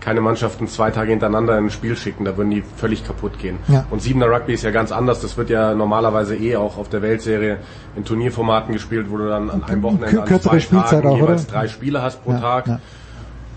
[0.00, 3.58] keine Mannschaften zwei Tage hintereinander in ein Spiel schicken, da würden die völlig kaputt gehen.
[3.68, 3.84] Ja.
[3.90, 7.02] Und Siebener Rugby ist ja ganz anders, das wird ja normalerweise eh auch auf der
[7.02, 7.58] Weltserie
[7.96, 11.46] in Turnierformaten gespielt, wo du dann an einem Wochenende an zwei Spielzeit Tagen auch, jeweils
[11.46, 12.80] drei Spiele hast pro Ja, Tag ja.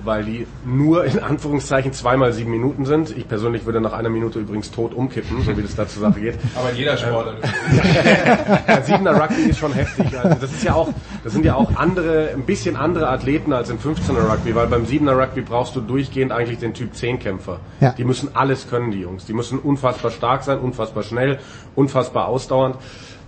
[0.03, 3.15] Weil die nur in Anführungszeichen zweimal sieben Minuten sind.
[3.15, 6.19] Ich persönlich würde nach einer Minute übrigens tot umkippen, so wie das da zur Sache
[6.19, 6.38] geht.
[6.56, 7.38] Aber in jeder Sportart.
[8.67, 10.17] Ja, Siebener Rugby ist schon heftig.
[10.17, 10.90] Also das ist ja auch,
[11.23, 14.85] das sind ja auch andere, ein bisschen andere Athleten als im 15er Rugby, weil beim
[14.85, 17.59] Siebener Rugby brauchst du durchgehend eigentlich den Typ 10 Kämpfer.
[17.80, 17.91] Ja.
[17.91, 19.25] Die müssen alles können, die Jungs.
[19.25, 21.40] Die müssen unfassbar stark sein, unfassbar schnell,
[21.75, 22.77] unfassbar ausdauernd.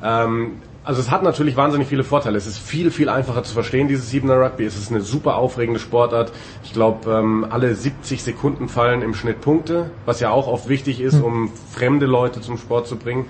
[0.04, 2.38] Ähm, also es hat natürlich wahnsinnig viele Vorteile.
[2.38, 4.66] Es ist viel, viel einfacher zu verstehen, dieses Siebener Rugby.
[4.66, 6.32] Es ist eine super aufregende Sportart.
[6.64, 11.02] Ich glaube, ähm, alle 70 Sekunden fallen im Schnitt Punkte, was ja auch oft wichtig
[11.02, 13.26] ist, um fremde Leute zum Sport zu bringen.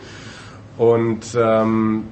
[0.78, 2.04] Und ähm,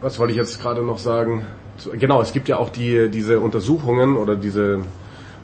[0.00, 1.46] was wollte ich jetzt gerade noch sagen?
[1.92, 4.80] Genau, es gibt ja auch die, diese Untersuchungen oder diese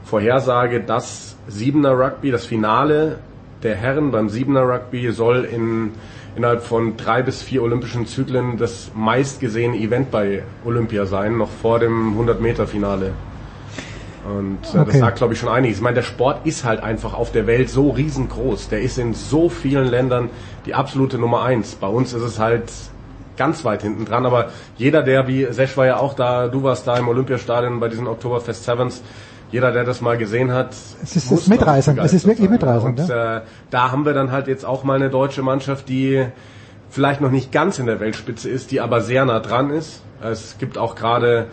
[0.05, 3.21] Vorhersage, dass Siebener Rugby, das Finale
[3.63, 5.93] der Herren beim Siebener Rugby soll in,
[6.39, 11.81] innerhalb von drei bis vier olympischen Zyklen das meistgesehene Event bei Olympia sein, noch vor
[11.81, 13.11] dem 100-Meter-Finale.
[14.25, 14.85] Und äh, Okay.
[14.87, 15.79] das sagt, glaube ich, schon einiges.
[15.79, 18.69] Ich meine, der Sport ist halt einfach auf der Welt so riesengroß.
[18.69, 20.31] Der ist in so vielen Ländern
[20.65, 21.75] die absolute Nummer eins.
[21.75, 22.71] Bei uns ist es halt
[23.37, 26.87] ganz weit hinten dran, aber jeder, der, wie Sesh war ja auch da, du warst
[26.87, 29.03] da im Olympiastadion bei diesen Oktoberfest Sevens,
[29.51, 31.99] jeder, der das mal gesehen hat, Es ist- muss ist mitreißend.
[32.01, 35.11] Es ist wirklich mitreißend, Und äh, da haben wir dann halt jetzt auch mal eine
[35.11, 36.27] deutsche Mannschaft, die
[36.91, 40.03] vielleicht noch nicht ganz in der Weltspitze ist, die aber sehr nah dran ist.
[40.23, 41.47] Es gibt auch gerade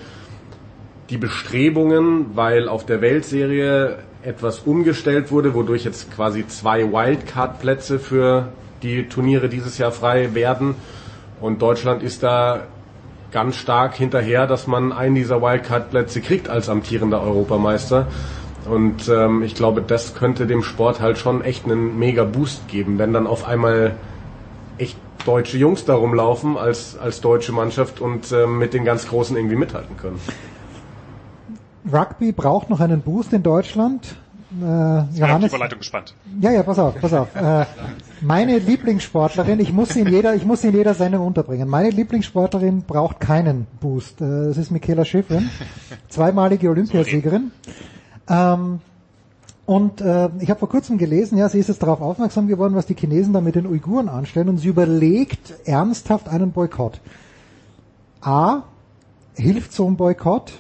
[1.10, 8.48] die Bestrebungen, weil auf der Weltserie etwas umgestellt wurde, wodurch jetzt quasi zwei Wildcard-Plätze für
[8.82, 10.76] die Turniere dieses Jahr frei werden.
[11.42, 12.62] Und Deutschland ist da
[13.36, 18.08] ganz stark hinterher, dass man einen dieser Wildcard-Plätze kriegt als amtierender Europameister.
[18.70, 22.98] Und ähm, ich glaube, das könnte dem Sport halt schon echt einen mega Boost geben,
[22.98, 23.98] wenn dann auf einmal
[24.78, 29.36] echt deutsche Jungs da rumlaufen als, als deutsche Mannschaft und ähm, mit den ganz Großen
[29.36, 30.22] irgendwie mithalten können.
[31.92, 34.16] Rugby braucht noch einen Boost in Deutschland.
[34.52, 36.14] Äh, Ich bin auf die Johannes, Überleitung gespannt.
[36.42, 37.36] ja, ja, pass auf, pass auf.
[37.36, 37.66] Äh,
[38.22, 41.68] meine Lieblingssportlerin, ich muss sie in jeder, ich muss sie in jeder Sendung unterbringen.
[41.68, 44.22] Meine Lieblingssportlerin braucht keinen Boost.
[44.22, 45.50] Äh, das ist Michaela Schifrin,
[46.10, 47.52] zweimalige Olympiasiegerin.
[48.30, 48.80] Ähm,
[49.66, 52.86] und äh, ich habe vor kurzem gelesen, ja, sie ist jetzt darauf aufmerksam geworden, was
[52.86, 57.02] die Chinesen da mit den Uiguren anstellen und sie überlegt ernsthaft einen Boykott.
[58.22, 58.64] A,
[59.36, 60.54] hilft so ein Boykott?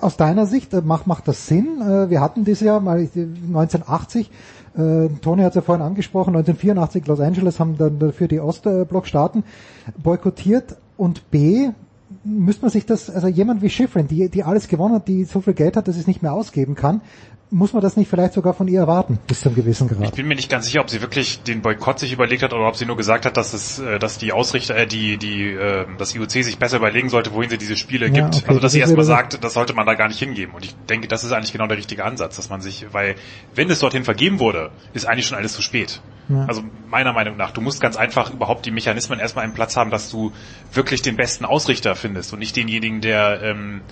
[0.00, 1.80] Aus deiner Sicht äh, macht, macht das Sinn?
[1.80, 4.30] Äh, Wir hatten das ja mal 1980,
[4.76, 9.44] äh, Tony hat es ja vorhin angesprochen, 1984 Los Angeles haben dann dafür die Ostblockstaaten
[9.96, 11.70] boykottiert und B,
[12.24, 15.40] müsste man sich das, also jemand wie Schifrin, die, die alles gewonnen hat, die so
[15.40, 17.00] viel Geld hat, dass es nicht mehr ausgeben kann,
[17.50, 20.16] muss man das nicht vielleicht sogar von ihr erwarten, bis zu einem gewissen Ich Grad?
[20.16, 22.76] bin mir nicht ganz sicher, ob sie wirklich den Boykott sich überlegt hat oder ob
[22.76, 26.14] sie nur gesagt hat, dass es, äh, dass die Ausrichter, äh, die, die, äh, das
[26.14, 28.36] IOC sich besser überlegen sollte, wohin sie diese Spiele Ja, gibt.
[28.36, 30.54] okay, also dass das sie erstmal sagt, das sollte man da gar nicht hingeben.
[30.54, 33.14] Und ich denke, das ist eigentlich genau der richtige Ansatz, dass man sich, weil
[33.54, 36.00] wenn es dorthin vergeben wurde, ist eigentlich schon alles zu spät.
[36.28, 36.44] Ja.
[36.46, 39.90] Also meiner Meinung nach, du musst ganz einfach überhaupt die Mechanismen erstmal im Platz haben,
[39.92, 40.32] dass du
[40.72, 43.82] wirklich den besten Ausrichter findest und nicht denjenigen, der ähm,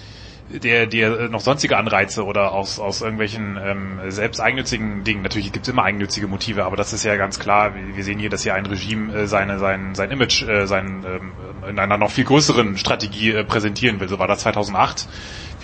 [0.51, 5.23] der, der noch sonstige Anreize oder aus, aus irgendwelchen ähm, selbst eigennützigen Dingen.
[5.23, 7.75] Natürlich gibt es immer eigennützige Motive, aber das ist ja ganz klar.
[7.75, 11.05] Wir wir sehen hier, dass hier ein Regime äh, seine, sein, sein Image äh, sein,
[11.07, 11.33] ähm,
[11.69, 14.09] in einer noch viel größeren Strategie äh, präsentieren will.
[14.09, 15.09] So war das 2008.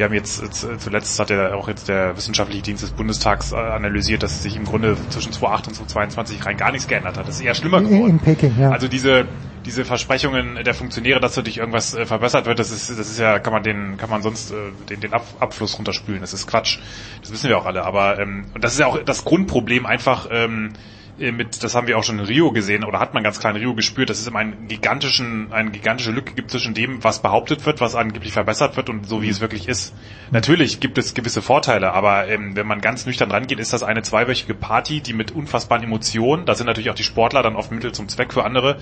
[0.01, 3.57] Wir haben jetzt äh, zuletzt hat ja auch jetzt der wissenschaftliche Dienst des Bundestags äh,
[3.57, 7.29] analysiert, dass sich im Grunde zwischen 2008 und 2022 rein gar nichts geändert hat.
[7.29, 8.09] Das ist eher schlimmer geworden.
[8.09, 8.71] in Peking, ja.
[8.71, 9.27] Also diese
[9.67, 13.41] diese Versprechungen der Funktionäre, dass dadurch irgendwas äh, verbessert wird, das ist das ist ja
[13.41, 14.55] kann man den kann man sonst
[14.89, 16.23] den den Ab Abfluss runterspülen.
[16.23, 16.79] Das ist Quatsch.
[17.21, 17.85] Das wissen wir auch alle.
[17.85, 20.29] Aber ähm, und das ist ja auch das Grundproblem einfach.
[20.31, 23.39] Ähm, äh, mit, das haben wir auch schon in Rio gesehen oder hat man ganz
[23.39, 27.05] klar in Rio gespürt, dass es immer einen gigantischen, eine gigantische Lücke gibt zwischen dem,
[27.05, 29.95] was behauptet wird, was angeblich verbessert wird und so wie es wirklich ist.
[30.31, 34.03] Natürlich gibt es gewisse Vorteile, aber ähm, wenn man ganz nüchtern rangeht, ist das eine
[34.03, 37.93] zweiwöchige Party, die mit unfassbaren Emotionen, da sind natürlich auch die Sportler dann oft Mittel
[37.93, 38.79] zum Zweck für andere,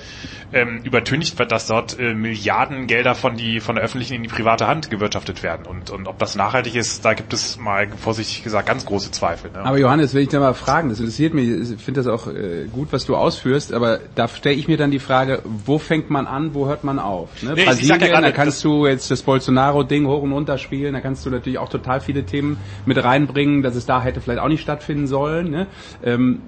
[0.53, 4.29] ähm, übertüncht wird, dass dort äh, Milliarden Gelder von die von der öffentlichen in die
[4.29, 8.45] private Hand gewirtschaftet werden und und ob das nachhaltig ist, da gibt es mal vorsichtig
[8.45, 9.51] gesagt ganz große Zweifel.
[9.51, 9.59] Ne?
[9.59, 12.67] Aber Johannes, will ich da mal fragen, das interessiert mich, ich finde das auch äh,
[12.73, 16.27] gut, was du ausführst, aber da stelle ich mir dann die Frage, wo fängt man
[16.27, 17.43] an, wo hört man auf?
[17.43, 17.55] Ne?
[17.55, 21.25] Nee, Brasilien, ja da kannst du jetzt das Bolsonaro-Ding hoch und runter spielen, da kannst
[21.27, 24.63] du natürlich auch total viele Themen mit reinbringen, dass es da hätte vielleicht auch nicht
[24.63, 25.51] stattfinden sollen.
[25.51, 25.67] Ne?
[26.03, 26.41] Ähm,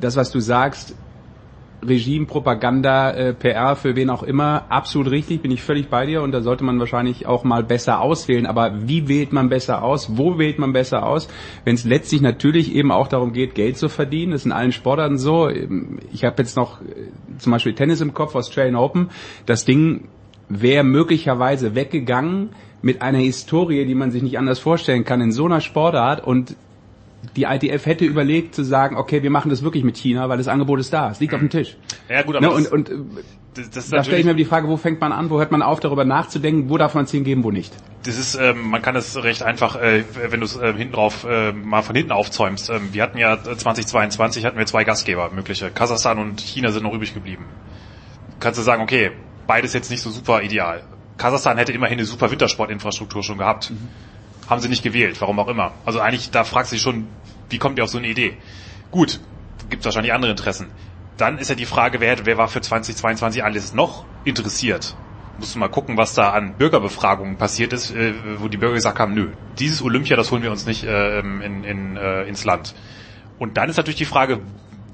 [0.00, 0.94] das, was du sagst,
[1.86, 6.22] Regime, Propaganda, äh, PR für wen auch immer, absolut richtig, bin ich völlig bei dir
[6.22, 8.46] und da sollte man wahrscheinlich auch mal besser auswählen.
[8.46, 10.16] Aber wie wählt man besser aus?
[10.16, 11.28] Wo wählt man besser aus?
[11.64, 14.72] Wenn es letztlich natürlich eben auch darum geht, Geld zu verdienen, das ist in allen
[14.72, 15.50] Sportarten so.
[16.12, 16.84] Ich habe jetzt noch äh,
[17.38, 19.10] zum Beispiel Tennis im Kopf, Australian Open.
[19.46, 20.08] Das Ding
[20.48, 22.50] wäre möglicherweise weggegangen
[22.82, 26.56] mit einer Historie, die man sich nicht anders vorstellen kann in so einer Sportart und
[27.36, 30.48] die ITF hätte überlegt zu sagen, okay, wir machen das wirklich mit China, weil das
[30.48, 31.76] Angebot ist da, es liegt auf dem Tisch.
[32.08, 32.94] Ja gut, aber Ne, und, und äh,
[33.54, 35.62] das, das da stelle ich mir die Frage, wo fängt man an, wo hört man
[35.62, 37.72] auf, darüber nachzudenken, wo darf man es hingeben, wo nicht.
[38.04, 41.24] Das ist, ähm, man kann es recht einfach, äh, wenn du es äh, hinten drauf
[41.28, 42.70] äh, mal von hinten aufzäumst.
[42.70, 45.70] Ähm, wir hatten ja 2022 hatten wir zwei Gastgeber mögliche.
[45.70, 47.44] Kasachstan und China sind noch übrig geblieben.
[48.40, 49.12] Kannst du sagen, okay,
[49.46, 50.82] beides jetzt nicht so super ideal.
[51.18, 53.70] Kasachstan hätte immerhin eine super Wintersportinfrastruktur schon gehabt.
[53.70, 53.88] Mhm.
[54.52, 55.72] Haben sie nicht gewählt, warum auch immer.
[55.86, 57.08] Also eigentlich, da fragst du dich schon,
[57.48, 58.36] wie kommt ihr auf so eine Idee?
[58.90, 59.18] Gut,
[59.70, 60.70] gibt wahrscheinlich andere Interessen.
[61.16, 64.94] Dann ist ja die Frage, wer, wer war für 2022 alles noch interessiert?
[65.38, 68.98] Musst du mal gucken, was da an Bürgerbefragungen passiert ist, äh, wo die Bürger gesagt
[68.98, 72.74] haben, nö, dieses Olympia, das holen wir uns nicht äh, in, in, äh, ins Land.
[73.38, 74.40] Und dann ist natürlich die Frage,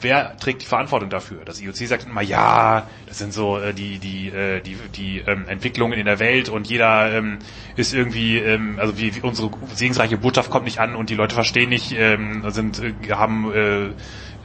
[0.00, 1.44] wer trägt die Verantwortung dafür?
[1.44, 5.46] Das IOC sagt immer, ja, das sind so äh, die die äh, die die ähm,
[5.48, 7.38] Entwicklungen in der Welt und jeder ähm,
[7.76, 11.34] ist irgendwie, ähm, also wie, wie unsere segensreiche Botschaft kommt nicht an und die Leute
[11.34, 13.88] verstehen nicht, ähm, sind äh, haben äh,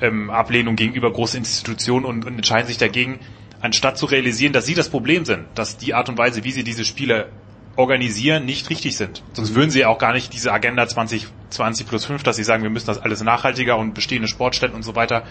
[0.02, 3.20] ähm, Ablehnung gegenüber großen Institutionen und, und entscheiden sich dagegen,
[3.62, 6.64] anstatt zu realisieren, dass sie das Problem sind, dass die Art und Weise, wie sie
[6.64, 7.30] diese Spiele
[7.76, 9.24] organisieren, nicht richtig sind.
[9.34, 12.64] Sonst würden sie ja auch gar nicht diese Agenda 2020 plus 5, dass sie sagen,
[12.64, 15.24] wir müssen das alles nachhaltiger und bestehende Sportstätten und so weiter.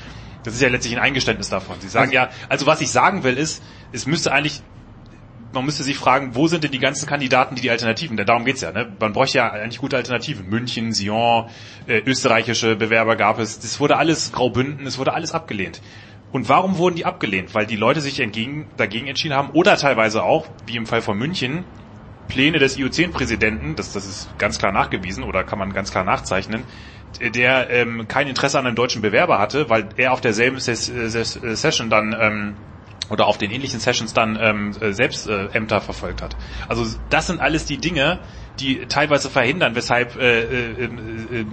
[0.43, 1.77] Das ist ja letztlich ein Eingeständnis davon.
[1.81, 3.62] Sie sagen ja, also was ich sagen will ist,
[3.93, 4.62] es müsste eigentlich
[5.55, 8.47] man müsste sich fragen, wo sind denn die ganzen Kandidaten, die die Alternativen, denn darum
[8.47, 8.91] geht's ja, ne?
[8.99, 10.49] Man bräuchte ja eigentlich gute Alternativen.
[10.49, 11.51] München, Sion,
[11.87, 13.59] äh, österreichische Bewerber gab es.
[13.59, 15.83] Das wurde alles Graubünden, es wurde alles abgelehnt.
[16.33, 17.55] Und warum wurden die abgelehnt?
[17.55, 21.19] Weil die Leute sich entgegen, dagegen entschieden haben oder teilweise auch, wie im Fall von
[21.19, 21.65] München,
[22.28, 26.65] Pläne des IOC-Präsidenten, das, das ist ganz klar nachgewiesen oder kann man ganz klar nachzeichnen,
[27.20, 31.34] der ähm, kein Interesse an einem deutschen Bewerber hatte, weil er auf derselben Ses Ses
[31.34, 32.57] Session dann ähm,
[33.10, 36.36] oder auf den ähnlichen Sessions dann ähm, äh, selbst äh, Ämter verfolgt hat.
[36.68, 38.20] Also das sind alles die Dinge,
[38.59, 41.47] die teilweise verhindern, weshalb äh, äh, äh, äh,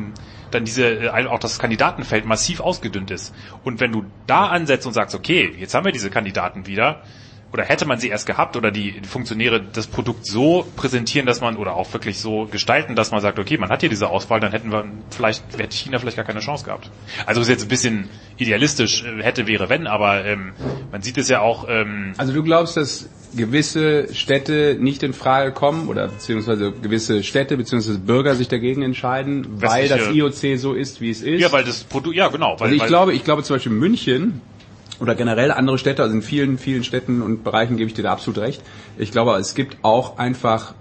[0.51, 3.35] dann diese äh, auch das Kandidatenfeld massiv ausgedünnt ist.
[3.63, 7.03] Und wenn du da ansetzt und sagst, okay, jetzt haben wir diese Kandidaten wieder,
[7.51, 11.57] oder hätte man sie erst gehabt oder die Funktionäre das Produkt so präsentieren, dass man
[11.57, 14.51] oder auch wirklich so gestalten, dass man sagt, okay, man hat hier diese Auswahl, dann
[14.51, 16.91] hätten wir vielleicht hätte China vielleicht gar keine Chance gehabt.
[17.25, 20.53] Also ist jetzt ein bisschen idealistisch, äh, hätte wäre wenn, aber ähm,
[20.91, 21.65] man sieht es ja auch.
[21.67, 27.57] Ähm, Also du glaubst, dass gewisse Städte nicht in Frage kommen oder beziehungsweise gewisse Städte
[27.57, 31.39] beziehungsweise Bürger sich dagegen entscheiden, weil das IOC so ist, wie es ist?
[31.41, 33.71] ja, weil das Produkt, ja genau, weil, also ich weil, glaube, ich glaube zum Beispiel
[33.71, 34.41] München
[35.01, 38.11] oder generell andere Städte, also in vielen, vielen Städten und Bereichen gebe ich dir da
[38.11, 38.61] absolut recht.
[38.97, 40.73] Ich glaube, es gibt auch einfach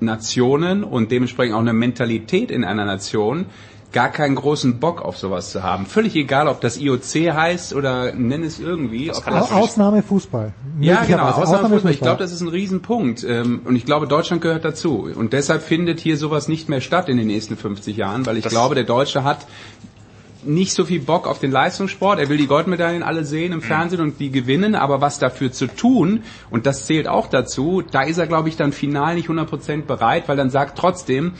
[0.00, 3.46] Nationen und dementsprechend auch eine Mentalität in einer Nation,
[3.92, 5.86] gar keinen großen Bock auf sowas zu haben.
[5.86, 9.10] Völlig egal, ob das IOC heißt oder nenn es irgendwie.
[9.10, 10.52] Ausnahme Fußball.
[10.80, 11.24] ja, genau.
[11.24, 11.36] Möglicherweise.
[11.42, 11.92] Ausnahme Fußball.
[11.92, 13.24] Ich glaube, das ist ein Riesenpunkt.
[13.24, 15.08] Ähm, Und ich glaube, Deutschland gehört dazu.
[15.14, 18.42] Und deshalb findet hier sowas nicht mehr statt in den nächsten 50 Jahren, weil ich
[18.44, 19.46] Das- glaube, der Deutsche hat
[20.46, 22.18] nicht so viel Bock auf den Leistungssport.
[22.18, 25.66] Er will die Goldmedaillen alle sehen im Fernsehen und die gewinnen, aber was dafür zu
[25.66, 29.82] tun, und das zählt auch dazu, da ist er, glaube ich, dann final nicht 100%
[29.82, 31.32] bereit, weil dann sagt trotzdem,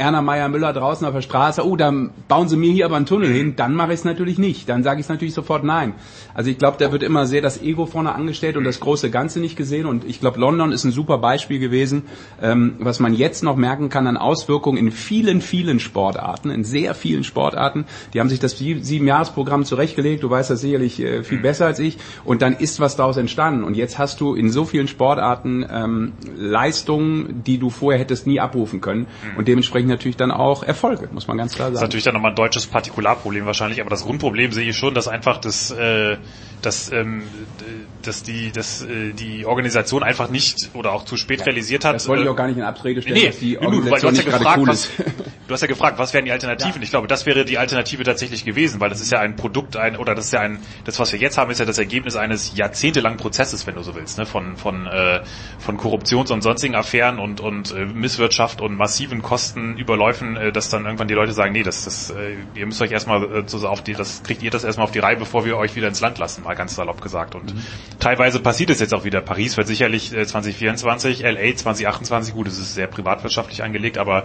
[0.00, 3.04] Erna Meyer Müller draußen auf der Straße, oh, dann bauen sie mir hier aber einen
[3.04, 4.66] Tunnel hin, dann mache ich es natürlich nicht.
[4.66, 5.92] Dann sage ich es natürlich sofort nein.
[6.32, 9.40] Also ich glaube, da wird immer sehr das Ego vorne angestellt und das große Ganze
[9.40, 9.84] nicht gesehen.
[9.84, 12.04] Und ich glaube, London ist ein super Beispiel gewesen,
[12.40, 16.94] ähm, was man jetzt noch merken kann an Auswirkungen in vielen, vielen Sportarten, in sehr
[16.94, 17.84] vielen Sportarten.
[18.14, 21.98] Die haben sich das Siebenjahresprogramm zurechtgelegt, du weißt das sicherlich äh, viel besser als ich.
[22.24, 23.64] Und dann ist was daraus entstanden.
[23.64, 28.40] Und jetzt hast du in so vielen Sportarten ähm, Leistungen, die du vorher hättest nie
[28.40, 29.06] abrufen können.
[29.36, 31.88] Und dementsprechend natürlich dann auch Erfolge, muss man ganz klar Das ist sagen.
[31.88, 35.38] natürlich dann nochmal ein deutsches Partikularproblem wahrscheinlich, aber das Grundproblem sehe ich schon, dass einfach
[35.38, 36.16] das, äh,
[36.62, 37.28] dass, ähm,
[38.06, 41.94] dass die, dass äh, die Organisation einfach nicht oder auch zu spät realisiert hat.
[41.94, 44.00] Das wollte ich äh, auch gar nicht in Abrede stellen, nee, dass die genug, weil
[44.00, 44.90] du Organisation hast ja gefragt, cool was,
[45.48, 46.82] du hast ja gefragt, was wären die Alternativen?
[46.82, 49.96] Ich glaube, das wäre die Alternative tatsächlich gewesen, weil das ist ja ein Produkt, ein
[49.96, 52.56] oder das ist ja ein, das was wir jetzt haben, ist ja das Ergebnis eines
[52.56, 54.26] jahrzehntelangen Prozesses, wenn du so willst, ne?
[54.26, 55.22] von von äh,
[55.58, 60.84] von Korruptions- und sonstigen Affären und und äh, Misswirtschaft und massiven Kostenüberläufen, äh, dass dann
[60.84, 63.82] irgendwann die Leute sagen, nee, das das äh, ihr müsst euch erstmal äh, so auf
[63.82, 66.18] die, das kriegt ihr das erstmal auf die Reihe, bevor wir euch wieder ins Land
[66.18, 67.34] lassen, mal ganz salopp gesagt.
[67.34, 67.54] Und
[67.98, 69.20] teilweise passiert es jetzt auch wieder.
[69.20, 74.24] Paris wird sicherlich äh, 2024, LA 2028, gut, es ist sehr privatwirtschaftlich angelegt, aber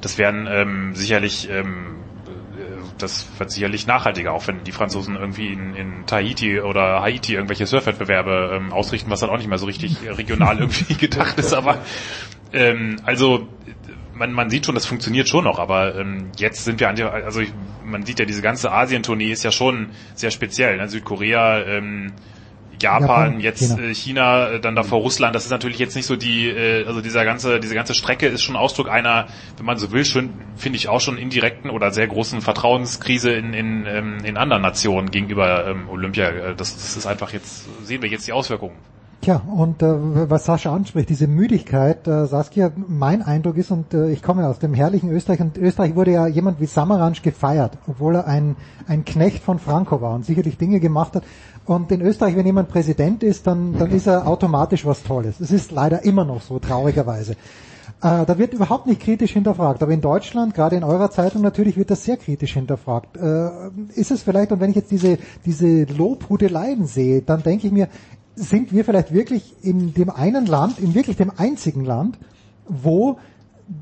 [0.00, 2.62] das werden ähm, sicherlich ähm, äh,
[2.98, 7.66] das wird sicherlich nachhaltiger, auch wenn die Franzosen irgendwie in, in Tahiti oder Haiti irgendwelche
[7.66, 11.52] Surfwettbewerbe ähm, ausrichten, was dann auch nicht mehr so richtig regional irgendwie gedacht ist.
[11.52, 11.78] Aber
[12.52, 13.48] ähm, also
[14.14, 17.12] man, man sieht schon, das funktioniert schon noch, aber ähm, jetzt sind wir an der,
[17.12, 17.52] also ich,
[17.84, 20.76] man sieht ja, diese ganze Asien-Tournee ist ja schon sehr speziell.
[20.76, 20.88] Ne?
[20.88, 22.12] Südkorea, ähm,
[22.80, 23.82] Japan, Japan, jetzt China.
[23.82, 25.34] äh, China, äh, dann davor Russland.
[25.34, 28.42] Das ist natürlich jetzt nicht so die, äh, also dieser ganze, diese ganze Strecke ist
[28.42, 29.26] schon Ausdruck einer,
[29.56, 33.54] wenn man so will, schon finde ich auch schon indirekten oder sehr großen Vertrauenskrise in
[33.54, 36.54] in, ähm, in anderen Nationen gegenüber ähm, Olympia.
[36.54, 38.76] Das, das ist einfach jetzt sehen wir jetzt die Auswirkungen.
[39.22, 44.10] Tja, und äh, was Sascha anspricht, diese Müdigkeit, äh, Saskia, mein Eindruck ist, und äh,
[44.10, 48.16] ich komme aus dem herrlichen Österreich, und Österreich wurde ja jemand wie Samaranch gefeiert, obwohl
[48.16, 48.56] er ein,
[48.88, 51.22] ein Knecht von Franco war und sicherlich Dinge gemacht hat.
[51.64, 55.38] Und in Österreich, wenn jemand Präsident ist, dann, dann ist er automatisch was Tolles.
[55.40, 57.32] Es ist leider immer noch so, traurigerweise.
[58.02, 59.82] Äh, da wird überhaupt nicht kritisch hinterfragt.
[59.82, 63.16] Aber in Deutschland, gerade in eurer Zeitung natürlich, wird das sehr kritisch hinterfragt.
[63.16, 63.50] Äh,
[63.94, 67.88] ist es vielleicht, und wenn ich jetzt diese, diese Lobhudeleien sehe, dann denke ich mir,
[68.34, 72.18] sind wir vielleicht wirklich in dem einen Land, in wirklich dem einzigen Land,
[72.66, 73.18] wo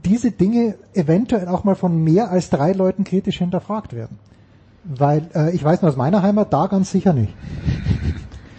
[0.05, 4.19] diese Dinge eventuell auch mal von mehr als drei Leuten kritisch hinterfragt werden.
[4.85, 7.35] Weil äh, ich weiß nur aus meiner Heimat, da ganz sicher nicht.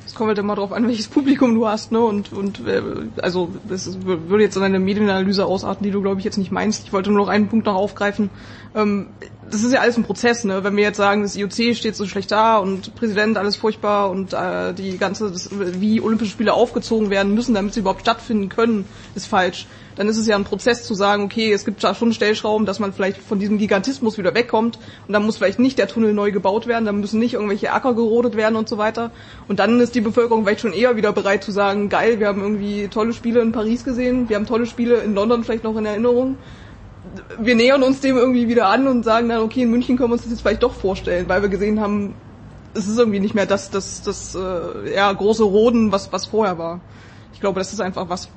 [0.05, 1.99] Es kommt halt immer darauf an, welches Publikum du hast, ne?
[1.99, 2.81] Und und äh,
[3.21, 6.51] also das ist, würde jetzt in eine Medienanalyse ausarten, die du glaube ich jetzt nicht
[6.51, 6.83] meinst.
[6.83, 8.29] Ich wollte nur noch einen Punkt noch aufgreifen.
[8.75, 9.07] Ähm,
[9.51, 10.63] das ist ja alles ein Prozess, ne?
[10.63, 14.33] Wenn wir jetzt sagen, das IOC steht so schlecht da und Präsident alles furchtbar und
[14.33, 18.85] äh, die ganze, das, wie Olympische Spiele aufgezogen werden müssen, damit sie überhaupt stattfinden können,
[19.15, 19.67] ist falsch.
[19.95, 22.79] Dann ist es ja ein Prozess zu sagen, okay, es gibt da schon Stellschrauben, dass
[22.79, 26.31] man vielleicht von diesem Gigantismus wieder wegkommt und dann muss vielleicht nicht der Tunnel neu
[26.31, 29.11] gebaut werden, dann müssen nicht irgendwelche Acker gerodet werden und so weiter.
[29.47, 32.41] Und dann ist die Bevölkerung vielleicht schon eher wieder bereit zu sagen, geil, wir haben
[32.41, 35.85] irgendwie tolle Spiele in Paris gesehen, wir haben tolle Spiele in London vielleicht noch in
[35.85, 36.37] Erinnerung
[37.39, 40.13] wir nähern uns dem irgendwie wieder an und sagen dann, okay, in München können wir
[40.13, 42.15] uns das jetzt vielleicht doch vorstellen, weil wir gesehen haben,
[42.73, 46.57] es ist irgendwie nicht mehr das, das, das äh, ja, große Roden, was, was vorher
[46.57, 46.81] war.
[47.33, 48.29] Ich glaube, das ist einfach was,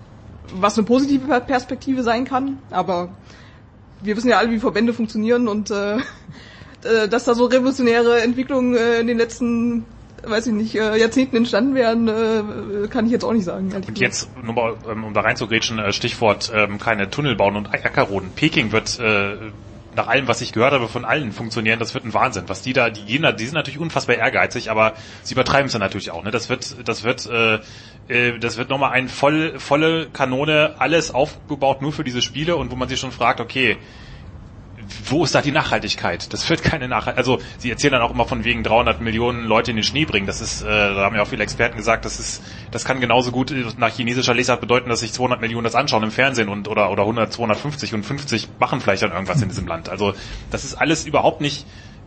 [0.42, 3.16] was eine positive Per- Perspektive sein kann, aber
[4.00, 5.96] wir wissen ja alle, wie Verbände funktionieren und äh,
[6.82, 9.86] äh, dass da so revolutionäre Entwicklungen äh, in den letzten,
[10.26, 13.72] weiß ich nicht, äh, Jahrzehnten entstanden wären, äh, kann ich jetzt auch nicht sagen.
[13.74, 17.72] Und jetzt, nur mal, ähm, um da reinzugrätschen, äh, Stichwort ähm, keine Tunnel bauen und
[17.72, 18.30] Ackerroden.
[18.34, 19.36] Peking wird äh,
[19.96, 21.78] nach allem, was ich gehört habe, von allen funktionieren.
[21.78, 22.44] Das wird ein Wahnsinn.
[22.48, 25.72] Was die da, die gehen da, die sind natürlich unfassbar ehrgeizig, aber sie übertreiben es
[25.72, 26.24] dann natürlich auch.
[26.24, 26.30] Ne?
[26.30, 27.60] Das wird, das wird, äh,
[28.08, 32.70] äh, das wird nochmal ein voll, volle Kanone, alles aufgebaut nur für diese Spiele und
[32.70, 33.76] wo man sich schon fragt, okay,
[35.06, 36.32] wo ist da die Nachhaltigkeit?
[36.32, 37.18] Das wird keine Nachhaltigkeit.
[37.18, 40.26] Also sie erzählen dann auch immer von wegen 300 Millionen Leute in den Schnee bringen.
[40.26, 43.30] Das ist, äh, da haben ja auch viele Experten gesagt, das ist, das kann genauso
[43.30, 46.68] gut äh, nach chinesischer Lesart bedeuten, dass sich 200 Millionen das anschauen im Fernsehen und
[46.68, 49.88] oder oder 100, 250 und 50 machen vielleicht dann irgendwas in diesem Land.
[49.88, 50.14] Also
[50.50, 51.66] das ist alles überhaupt nicht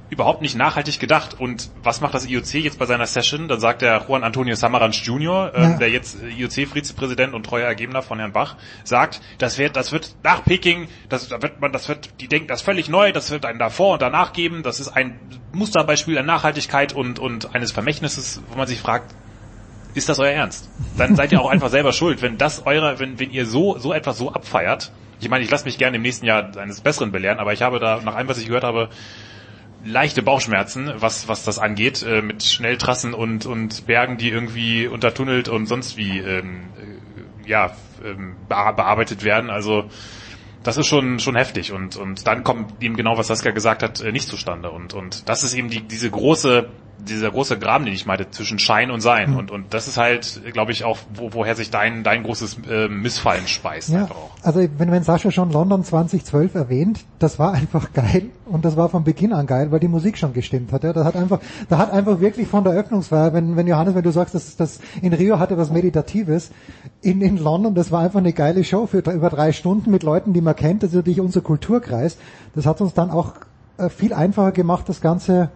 [0.09, 1.39] überhaupt nicht nachhaltig gedacht.
[1.39, 3.47] Und was macht das IOC jetzt bei seiner Session?
[3.47, 5.77] Dann sagt der Juan Antonio Samaranch Jr., äh, Ja.
[5.77, 10.43] der jetzt IOC-Vizepräsident und treuer Ergebner von Herrn Bach, sagt, das wird, das wird nach
[10.45, 13.59] Peking, das da wird man, das wird, die denken das völlig neu, das wird ein
[13.59, 14.63] davor und danach geben.
[14.63, 15.19] Das ist ein
[15.51, 19.13] Musterbeispiel der Nachhaltigkeit und und eines Vermächtnisses, wo man sich fragt,
[19.93, 20.69] ist das euer Ernst?
[20.97, 23.93] Dann seid ihr auch einfach selber schuld, wenn das eure, wenn wenn ihr so so
[23.93, 24.91] etwas so abfeiert.
[25.19, 27.79] Ich meine, ich lasse mich gerne im nächsten Jahr eines Besseren belehren, aber ich habe
[27.79, 28.89] da nach allem, was ich gehört habe,
[29.87, 35.47] leichte Bauchschmerzen, was was das angeht, äh, mit Schnelltrassen und und Bergen, die irgendwie untertunnelt
[35.49, 39.49] und sonst wie ähm, äh, ja ähm, bea- bearbeitet werden.
[39.49, 39.89] Also
[40.63, 44.01] das ist schon schon heftig und und dann kommt eben genau was Saskia gesagt hat
[44.01, 46.69] äh, nicht zustande und und das ist eben die diese große
[46.99, 49.31] dieser große Graben, den ich meinte, zwischen Schein und Sein.
[49.31, 49.37] Mhm.
[49.37, 52.87] Und, und das ist halt, glaube ich, auch, wo, woher sich dein, dein großes äh,
[52.87, 53.89] Missfallen speist.
[53.89, 54.07] Ja,
[54.41, 58.89] also wenn, wenn Sascha schon London 2012 erwähnt, das war einfach geil und das war
[58.89, 60.83] von Beginn an geil, weil die Musik schon gestimmt hat.
[60.83, 60.93] Ja.
[60.93, 64.11] Das hat einfach, da hat einfach wirklich von der Eröffnungsfeier, wenn, wenn Johannes, wenn du
[64.11, 66.51] sagst, dass das in Rio hatte was Meditatives,
[67.01, 70.33] in, in London, das war einfach eine geile Show für über drei Stunden mit Leuten,
[70.33, 72.17] die man kennt, das ist natürlich unser Kulturkreis.
[72.55, 73.33] Das hat uns dann auch
[73.77, 75.49] äh, viel einfacher gemacht, das Ganze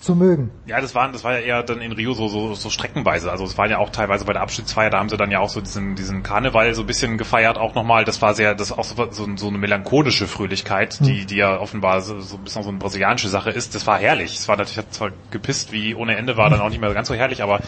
[0.00, 0.50] zu mögen.
[0.66, 3.30] Ja, das waren, das war ja eher dann in Rio so, so, so streckenweise.
[3.30, 5.48] Also es war ja auch teilweise bei der Abschiedsfeier, da haben sie dann ja auch
[5.48, 8.04] so diesen, diesen Karneval so ein bisschen gefeiert auch nochmal.
[8.04, 12.00] Das war sehr, das auch so, so, so eine melancholische Fröhlichkeit, die, die ja offenbar
[12.00, 13.74] so, so ein bisschen so eine brasilianische Sache ist.
[13.74, 14.34] Das war herrlich.
[14.36, 17.08] Es war natürlich, hat zwar gepisst wie ohne Ende, war dann auch nicht mehr ganz
[17.08, 17.60] so herrlich, aber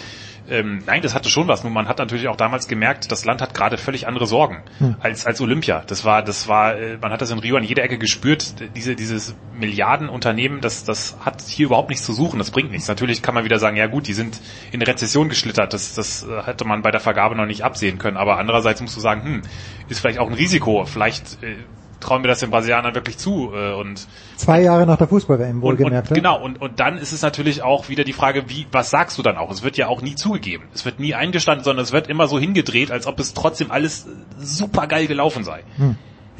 [0.51, 1.63] ähm, nein, das hatte schon was.
[1.63, 4.97] Nur man hat natürlich auch damals gemerkt, das Land hat gerade völlig andere Sorgen Hm.
[5.01, 5.83] als als Olympia.
[5.87, 8.55] Das war, das war, äh, man hat das in Rio an jeder Ecke gespürt.
[8.75, 12.39] Diese dieses Milliardenunternehmen, das das hat hier überhaupt nichts zu suchen.
[12.39, 12.89] Das bringt nichts.
[12.89, 14.39] Natürlich kann man wieder sagen, ja gut, die sind
[14.71, 15.73] in Rezession geschlittert.
[15.73, 18.19] Das das äh, hätte man bei der Vergabe noch nicht absehen können.
[18.19, 19.43] Aber andererseits musst du sagen, hm,
[19.89, 20.85] ist vielleicht auch ein Risiko.
[20.85, 21.57] Vielleicht äh,
[22.01, 24.07] trauen wir das den Brasilianern wirklich zu äh, und
[24.37, 26.11] Zwei Jahre nach der Fußball-WM und, wohlgemerkt.
[26.11, 26.23] und, ja.
[26.23, 29.23] genau, und, und dann ist es natürlich auch wieder die Frage, wie, was sagst du
[29.23, 29.51] dann auch?
[29.51, 30.65] Es wird ja auch nie zugegeben.
[30.75, 34.07] Es wird nie eingestanden, sondern es wird immer so hingedreht, als ob es trotzdem alles
[34.39, 35.63] super geil gelaufen sei.
[35.77, 35.97] Hm.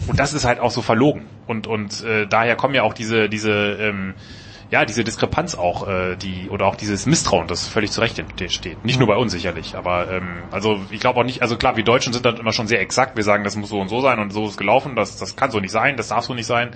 [0.07, 1.23] Und das ist halt auch so verlogen.
[1.47, 4.15] Und, und äh, daher kommen ja auch diese, diese, ähm,
[4.71, 8.85] ja, diese Diskrepanz auch, äh, die, oder auch dieses Misstrauen, das völlig zu Recht steht.
[8.85, 11.85] Nicht nur bei uns sicherlich, aber ähm, also ich glaube auch nicht, also klar, wir
[11.85, 14.19] Deutschen sind dann immer schon sehr exakt, wir sagen, das muss so und so sein
[14.19, 16.71] und so ist gelaufen, das, das kann so nicht sein, das darf so nicht sein.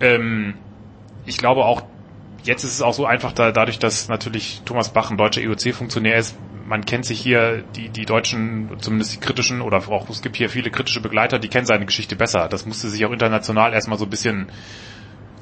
[0.00, 0.54] Ähm,
[1.26, 1.82] ich glaube auch,
[2.42, 6.16] jetzt ist es auch so einfach, da, dadurch, dass natürlich Thomas Bach ein deutscher EOC-Funktionär
[6.16, 10.36] ist, man kennt sich hier, die, die Deutschen, zumindest die kritischen, oder auch es gibt
[10.36, 12.48] hier viele kritische Begleiter, die kennen seine Geschichte besser.
[12.48, 14.46] Das musste sich auch international erstmal so ein bisschen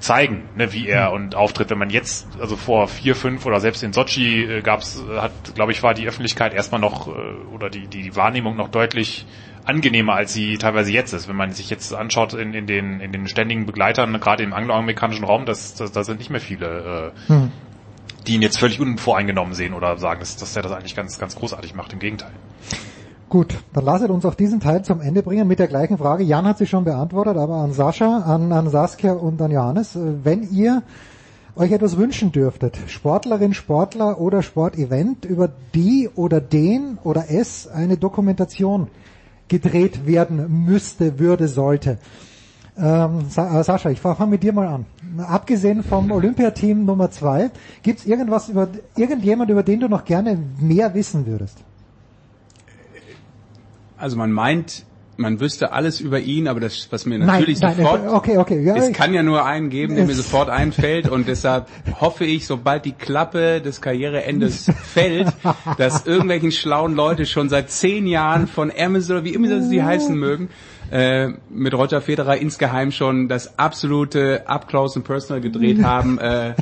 [0.02, 1.70] zeigen, ne, wie er und auftritt.
[1.70, 5.54] Wenn man jetzt, also vor vier, fünf oder selbst in Sochi äh, gab's, äh, hat,
[5.54, 7.10] glaube ich, war die Öffentlichkeit erstmal noch äh,
[7.54, 9.24] oder die, die Wahrnehmung noch deutlich
[9.64, 11.28] angenehmer, als sie teilweise jetzt ist.
[11.28, 15.24] Wenn man sich jetzt anschaut in, in den in den ständigen Begleitern, gerade im angloamerikanischen
[15.24, 17.52] Raum, das, das, da sind nicht mehr viele, äh, Hm.
[18.26, 21.36] die ihn jetzt völlig unvoreingenommen sehen oder sagen, dass, dass er das eigentlich ganz, ganz
[21.36, 21.92] großartig macht.
[21.92, 22.32] Im Gegenteil.
[23.32, 26.22] Gut, dann lasst uns auch diesen Teil zum Ende bringen mit der gleichen Frage.
[26.22, 29.96] Jan hat sie schon beantwortet, aber an Sascha, an, an Saskia und an Johannes.
[29.96, 30.82] Äh, Wenn ihr
[31.56, 37.96] euch etwas wünschen dürftet, Sportlerin, Sportler oder Sportevent, über die oder den oder es eine
[37.96, 38.88] Dokumentation
[39.48, 41.96] gedreht werden müsste, würde, sollte.
[42.76, 44.84] Ähm, äh, Sascha, ich fange mit dir mal an.
[45.26, 47.50] Abgesehen vom Olympiateam Nummer zwei,
[47.82, 51.64] gibt's irgendwas über irgendjemand, über den du noch gerne mehr wissen würdest?
[54.02, 54.84] Also man meint,
[55.16, 58.60] man wüsste alles über ihn, aber das, was mir Nein, natürlich nein, sofort, okay, okay,
[58.60, 61.68] ja, es kann ja nur einen geben, der mir sofort einfällt und deshalb
[62.00, 65.32] hoffe ich, sobald die Klappe des Karriereendes fällt,
[65.78, 70.48] dass irgendwelchen schlauen Leute schon seit zehn Jahren von Amazon, wie immer sie heißen mögen,
[70.90, 76.18] äh, mit Roger Federer insgeheim schon das absolute Up Close and Personal gedreht haben.
[76.18, 76.54] Äh,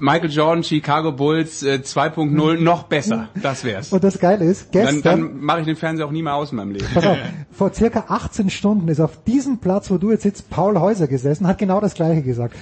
[0.00, 3.28] Michael Jordan, Chicago Bulls äh, 2.0, noch besser.
[3.42, 3.92] Das wär's.
[3.92, 6.50] Und das Geile ist, Dann, gestern, dann mache ich den Fernseher auch nie mehr aus
[6.50, 6.86] in meinem Leben.
[6.92, 7.16] pass auf,
[7.52, 11.46] vor circa 18 Stunden ist auf diesem Platz, wo du jetzt sitzt, Paul Häuser gesessen,
[11.46, 12.54] hat genau das Gleiche gesagt.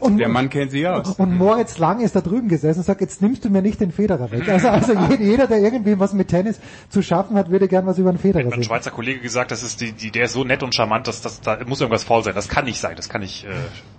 [0.00, 1.14] Und, Der Mann kennt sich aus.
[1.18, 3.92] und Moritz Lang ist da drüben gesessen und sagt, jetzt nimmst du mir nicht den
[3.92, 4.46] Federer weg.
[4.48, 6.58] Also, also jeder, der irgendwie was mit Tennis
[6.90, 8.64] zu schaffen hat, würde gern was über den Federer Ein sehen.
[8.64, 11.40] Schweizer Kollege gesagt, das ist die, die, der ist so nett und charmant, dass das,
[11.40, 12.34] da muss irgendwas faul sein.
[12.34, 13.48] Das kann nicht sein, das kann nicht äh,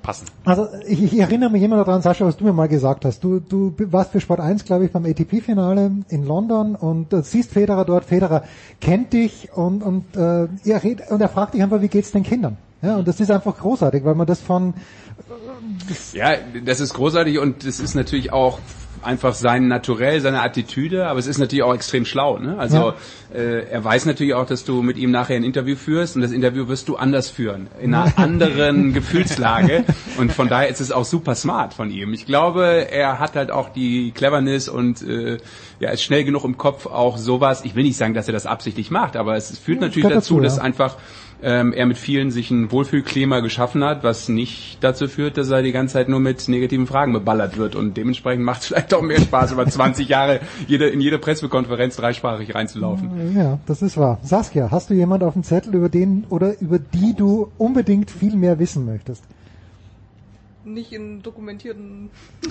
[0.04, 0.26] passen.
[0.46, 3.24] Also ich, ich erinnere mich immer daran, Sascha, was du mir mal gesagt hast.
[3.24, 7.52] Du, du warst für Sport 1, glaube ich, beim ATP-Finale in London und äh, siehst
[7.52, 8.06] Federer dort.
[8.06, 8.44] Federer
[8.82, 12.24] kennt dich und, und, äh, er red, und er fragt dich einfach, wie geht's den
[12.24, 12.58] Kindern?
[12.82, 14.76] Ja, und das ist einfach großartig, weil man das von
[16.14, 18.60] Ja, das ist großartig und es ist natürlich auch
[19.08, 22.38] einfach sein Naturell, seine Attitüde, aber es ist natürlich auch extrem schlau.
[22.38, 22.58] Ne?
[22.60, 22.94] Also
[23.34, 26.32] äh, er weiß natürlich auch, dass du mit ihm nachher ein Interview führst und das
[26.32, 29.86] Interview wirst du anders führen, in einer anderen Gefühlslage
[30.18, 32.14] und von daher ist es auch super smart von ihm.
[32.14, 35.38] Ich glaube, er hat halt auch die Cleverness und äh,
[35.80, 37.64] ja, ist schnell genug im Kopf auch sowas.
[37.64, 40.36] Ich will nicht sagen, dass er das absichtlich macht, aber es führt natürlich gehört dazu,
[40.36, 40.64] dazu, dass ja.
[40.64, 40.98] einfach
[41.42, 45.62] ähm, er mit vielen sich ein Wohlfühlklima geschaffen hat, was nicht dazu führt, dass er
[45.62, 49.02] die ganze Zeit nur mit negativen Fragen beballert wird und dementsprechend macht es vielleicht auch
[49.02, 53.36] mehr Spaß, über 20 Jahre jede, in jede Pressekonferenz dreisprachig reinzulaufen.
[53.36, 54.20] Ja, das ist wahr.
[54.24, 58.36] Saskia, hast du jemand auf dem Zettel, über den oder über die du unbedingt viel
[58.36, 59.24] mehr wissen möchtest?
[60.68, 62.10] nicht in dokumentierten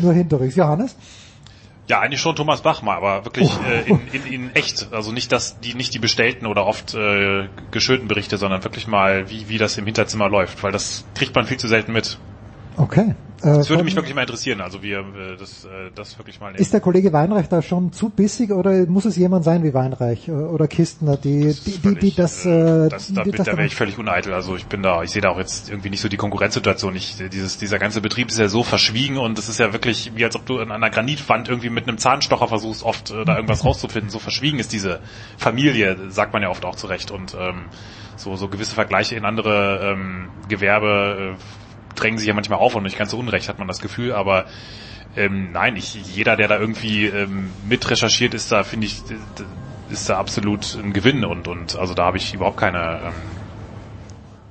[0.00, 0.56] Nur hinterrücks.
[0.56, 0.96] Johannes?
[1.88, 4.92] Ja, eigentlich schon Thomas Bach mal, aber wirklich äh, in, in, in echt.
[4.92, 9.30] Also nicht das, die nicht die bestellten oder oft äh, geschönten Berichte, sondern wirklich mal,
[9.30, 12.18] wie, wie das im Hinterzimmer läuft, weil das kriegt man viel zu selten mit.
[12.78, 13.14] Okay.
[13.40, 16.40] Das Äh, würde von- mich wirklich mal interessieren, also wir äh, das, äh, das wirklich
[16.40, 19.72] mal Ist der Kollege Weinreich da schon zu bissig oder muss es jemand sein wie
[19.74, 23.76] Weinreich äh, oder Kistner, die, die, die, die das, äh, das, da, da wäre ich
[23.76, 24.32] völlig uneitel.
[24.34, 26.96] Also ich bin da, ich sehe da auch jetzt irgendwie nicht so die Konkurrenzsituation.
[26.96, 30.24] Ich, dieses, dieser ganze Betrieb ist ja so verschwiegen und es ist ja wirklich wie
[30.24, 34.10] als ob du an einer Granitwand irgendwie mit einem Zahnstocher versuchst, oft da irgendwas rauszufinden.
[34.10, 34.98] So verschwiegen ist diese
[35.36, 37.12] Familie, sagt man ja oft auch zurecht.
[37.12, 37.66] Und ähm,
[38.16, 41.42] so, so gewisse Vergleiche in andere ähm, Gewerbe äh,
[42.00, 44.46] drängen sich ja manchmal auf und nicht ganz so unrecht hat man das Gefühl, aber
[45.16, 49.02] ähm, nein, ich, jeder, der da irgendwie ähm, mit recherchiert, ist da, finde ich,
[49.90, 53.12] ist da absolut ein Gewinn und, und also da habe ich überhaupt keine ähm,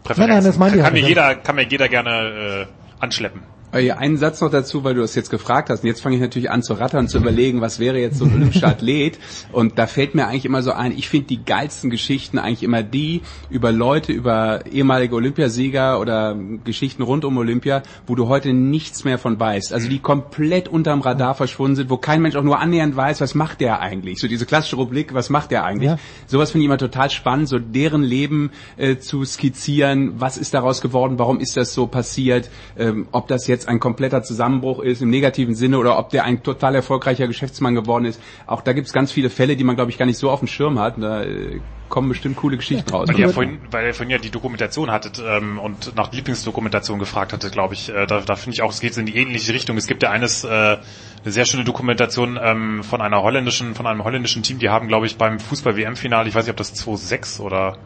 [0.04, 0.20] Präferenzen.
[0.20, 3.42] Nein, nein, das meine ich kann, mir jeder, kann mir jeder gerne äh, anschleppen.
[3.72, 5.84] Äh, Einen Satz noch dazu, weil du das jetzt gefragt hast.
[5.84, 8.34] Und jetzt fange ich natürlich an zu rattern, zu überlegen, was wäre jetzt so ein
[8.34, 9.20] olympischer Athlet.
[9.52, 12.84] Und da fällt mir eigentlich immer so ein, ich finde die geilsten Geschichten eigentlich immer
[12.84, 19.04] die über Leute, über ehemalige Olympiasieger oder Geschichten rund um Olympia, wo du heute nichts
[19.04, 19.74] mehr von weißt.
[19.74, 23.36] Also die komplett unterm Radar verschwunden sind, wo kein Mensch auch nur annähernd weiß, was
[23.36, 24.20] macht der eigentlich.
[24.20, 25.90] So diese klassische Rubrik, was macht der eigentlich.
[25.90, 26.00] Ja.
[26.26, 30.14] Sowas finde ich immer total spannend, so deren Leben äh, zu skizzieren.
[30.18, 31.20] Was ist daraus geworden?
[31.20, 32.50] Warum ist das so passiert?
[32.78, 36.44] Ähm, ob das jetzt ein kompletter Zusammenbruch ist im negativen Sinne oder ob der ein
[36.44, 38.22] total erfolgreicher Geschäftsmann geworden ist.
[38.46, 40.40] Auch da gibt es ganz viele Fälle, die man, glaube ich, gar nicht so auf
[40.40, 40.96] dem Schirm hat.
[40.98, 43.08] Da äh, kommen bestimmt coole Geschichten raus.
[43.08, 47.34] Weil ihr, vorhin, weil ihr vorhin ja die Dokumentation hattet ähm, und nach Lieblingsdokumentation gefragt
[47.34, 49.78] hattet, glaube ich, äh, da, da finde ich auch, es geht in die ähnliche Richtung.
[49.78, 50.82] Es gibt ja eines, äh, eine
[51.26, 55.18] sehr schöne Dokumentation ähm, von einer holländischen, von einem holländischen Team, die haben, glaube ich,
[55.18, 57.78] beim Fußball-WM-Finale, ich weiß nicht, ob das 2006 oder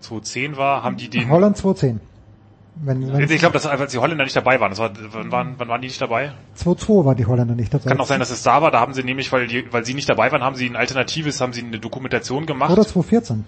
[0.00, 2.00] 2010 war, haben die den Holland 210.
[2.82, 5.54] Wenn, wenn ich glaube, dass als die Holländer nicht dabei waren, das war, wann, waren,
[5.58, 6.32] wann waren die nicht dabei?
[6.58, 7.90] 2-2 war die Holländer nicht dabei.
[7.90, 8.70] Kann auch sein, dass es da war.
[8.70, 11.40] Da haben sie nämlich, weil, die, weil sie nicht dabei waren, haben sie ein alternatives,
[11.42, 12.70] haben sie eine Dokumentation gemacht.
[12.70, 13.44] Oder 214.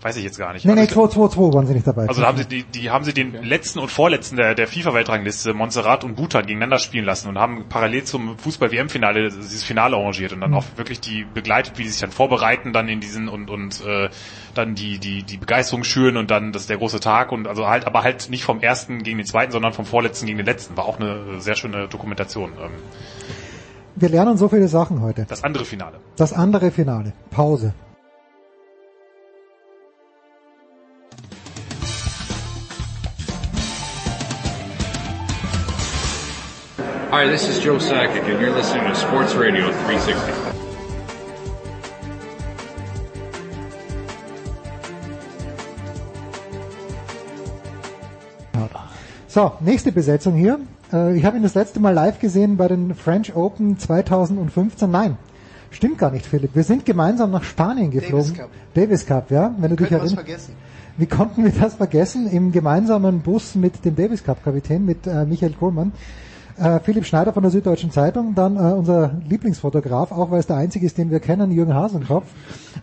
[0.00, 0.64] Weiß ich jetzt gar nicht.
[0.64, 2.06] Nee, nee, Also- 2-2-2 waren sie nicht dabei.
[2.06, 5.54] Also da haben sie die, die haben sie den letzten und vorletzten der, der FIFA-Weltrangliste,
[5.54, 10.40] Montserrat und Bhutan, gegeneinander spielen lassen und haben parallel zum Fußball-WM-Finale dieses Finale arrangiert und
[10.40, 10.56] dann Mhm.
[10.58, 14.08] auch wirklich die begleitet, wie die sich dann vorbereiten, dann in diesen und und äh,
[14.54, 17.66] dann die die die Begeisterung schüren und dann das ist der große Tag und also
[17.66, 20.76] halt aber halt nicht vom ersten gegen den zweiten, sondern vom vorletzten gegen den letzten.
[20.76, 22.52] War auch eine sehr schöne Dokumentation.
[22.62, 22.70] Ähm,
[23.96, 25.26] Wir lernen so viele Sachen heute.
[25.28, 25.98] das andere Finale.
[26.16, 27.12] Das andere Finale.
[27.32, 27.74] Pause.
[37.10, 40.58] Hi, this is Joe Sakic, and you're listening to Sports Radio 360.
[49.26, 50.58] So, nächste Besetzung hier.
[50.92, 54.90] Äh, Ich habe ihn das letzte Mal live gesehen bei den French Open 2015.
[54.90, 55.16] Nein,
[55.70, 56.54] stimmt gar nicht, Philipp.
[56.54, 58.34] Wir sind gemeinsam nach Spanien geflogen.
[58.34, 58.50] Davis Cup.
[58.74, 60.14] Davis Cup, ja, wenn du dich erinnerst.
[60.14, 60.54] vergessen?
[60.96, 62.28] Wie konnten wir das vergessen?
[62.28, 65.92] Im gemeinsamen Bus mit dem Davis Cup Kapitän, mit äh, Michael Kohlmann.
[66.58, 70.56] Äh, Philipp Schneider von der Süddeutschen Zeitung, dann äh, unser Lieblingsfotograf, auch weil es der
[70.56, 72.26] einzige ist, den wir kennen, Jürgen Hasenkopf.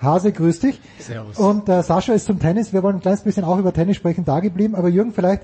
[0.01, 0.79] Hase, grüß dich.
[0.99, 1.37] Servus.
[1.37, 2.71] Und äh, Sascha ist zum Tennis.
[2.71, 4.75] Wir wollen ein kleines bisschen auch über Tennis sprechen, da geblieben.
[4.75, 5.43] Aber Jürgen, vielleicht,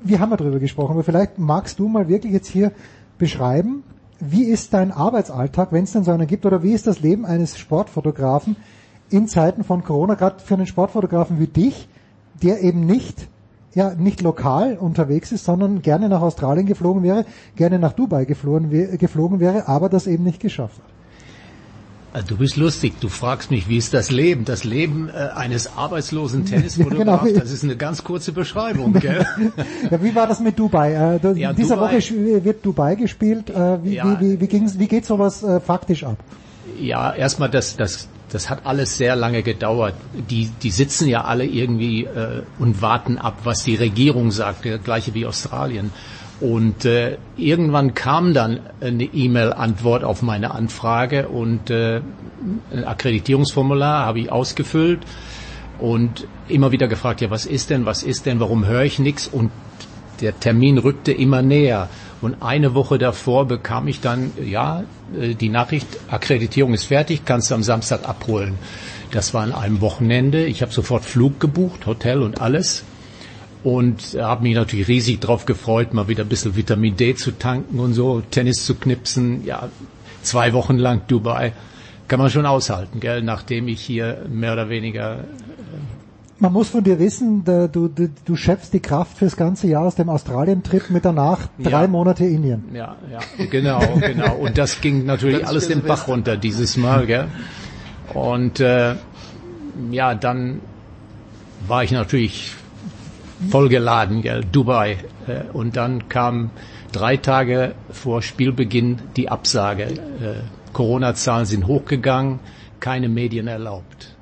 [0.00, 2.72] wir haben ja drüber gesprochen, aber vielleicht magst du mal wirklich jetzt hier
[3.18, 3.84] beschreiben,
[4.18, 7.24] wie ist dein Arbeitsalltag, wenn es denn so einen gibt, oder wie ist das Leben
[7.24, 8.56] eines Sportfotografen
[9.10, 11.88] in Zeiten von Corona, gerade für einen Sportfotografen wie dich,
[12.42, 13.28] der eben nicht
[13.74, 17.24] ja nicht lokal unterwegs ist, sondern gerne nach Australien geflogen wäre,
[17.56, 20.92] gerne nach Dubai geflogen, geflogen wäre, aber das eben nicht geschafft hat.
[22.14, 24.44] Also du bist lustig, du fragst mich, wie ist das Leben?
[24.44, 27.40] Das Leben äh, eines arbeitslosen Tennisfotografen, genau.
[27.40, 29.24] das ist eine ganz kurze Beschreibung, gell?
[29.90, 30.92] ja, wie war das mit Dubai?
[30.92, 33.48] Äh, da, Ja, dieser Dubai- Woche wird Dubai gespielt.
[33.48, 34.20] Äh, wie, Ja.
[34.20, 36.18] wie, wie, wie, wie geht sowas äh, faktisch ab?
[36.78, 39.94] Ja, erstmal das, das, das hat alles sehr lange gedauert.
[40.30, 44.78] Die, die sitzen ja alle irgendwie äh, und warten ab, was die Regierung sagt, der
[44.78, 45.92] gleiche wie Australien.
[46.40, 52.00] Und äh, irgendwann kam dann eine E-Mail-Antwort auf meine Anfrage und äh,
[52.72, 55.00] ein Akkreditierungsformular habe ich ausgefüllt
[55.78, 59.28] und immer wieder gefragt, ja, was ist denn, was ist denn, warum höre ich nichts?
[59.28, 59.52] Und
[60.20, 61.88] der Termin rückte immer näher.
[62.22, 64.84] Und eine Woche davor bekam ich dann, ja,
[65.20, 68.54] äh, die Nachricht, Akkreditierung ist fertig, kannst du am Samstag abholen.
[69.10, 70.46] Das war an einem Wochenende.
[70.46, 72.84] Ich habe sofort Flug gebucht, Hotel und alles.
[73.64, 77.78] Und habe mich natürlich riesig drauf gefreut, mal wieder ein bisschen Vitamin D zu tanken
[77.78, 79.44] und so, Tennis zu knipsen.
[79.44, 79.68] Ja,
[80.22, 81.52] zwei Wochen lang Dubai
[82.08, 83.22] kann man schon aushalten, gell?
[83.22, 85.24] Nachdem ich hier mehr oder weniger
[86.42, 87.88] Man muss von dir wissen, du, du,
[88.24, 91.86] du schöpfst die Kraft fürs ganze Jahr aus dem Australien-Trip mit danach drei Ja.
[91.86, 92.64] Monate Indien.
[92.74, 94.34] Ja, ja, genau, genau.
[94.34, 97.28] Und das ging natürlich Ganz alles den Bach runter dieses Mal, gell?
[98.12, 98.96] Und äh,
[99.92, 100.60] ja, dann
[101.68, 102.52] war ich natürlich
[103.48, 104.42] voll geladen, gell?
[104.50, 104.98] Dubai.
[105.28, 106.50] Äh, und dann kam
[106.90, 109.84] drei Tage vor Spielbeginn die Absage.
[109.84, 112.40] Äh, Corona-Zahlen sind hochgegangen,
[112.80, 114.16] keine Medien erlaubt.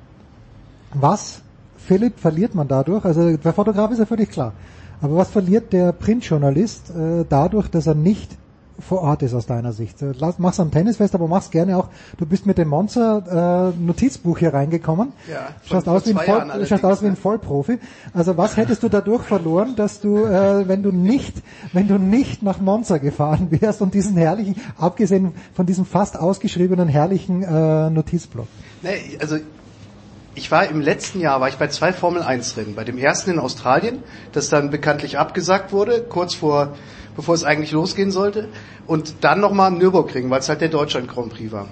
[0.93, 1.40] Was,
[1.91, 3.03] Philipp, verliert man dadurch?
[3.03, 4.53] Also der Fotograf ist ja völlig klar.
[5.01, 8.37] Aber was verliert der Printjournalist äh, dadurch, dass er nicht
[8.79, 10.01] vor Ort ist aus deiner Sicht?
[10.01, 11.89] Äh, Lass, mach's am Tennisfest, aber mach's gerne auch.
[12.17, 15.11] Du bist mit dem Monster äh, Notizbuch hier reingekommen.
[15.29, 17.17] Ja, schaust aus, wie ein, Voll, schaust aus wie ein?
[17.17, 17.77] Vollprofi.
[18.13, 22.41] Also was hättest du dadurch verloren, dass du, äh, wenn du nicht, wenn du nicht
[22.41, 28.47] nach Monza gefahren wärst und diesen herrlichen, abgesehen von diesem fast ausgeschriebenen herrlichen äh, Notizblock?
[28.81, 29.35] Nee, also
[30.35, 32.75] ich war im letzten Jahr war ich bei zwei Formel 1 Rennen.
[32.75, 36.73] Bei dem ersten in Australien, das dann bekanntlich abgesagt wurde, kurz vor
[37.15, 38.49] bevor es eigentlich losgehen sollte,
[38.87, 41.67] und dann nochmal am Nürburgring, weil es halt der Deutschland Grand Prix war.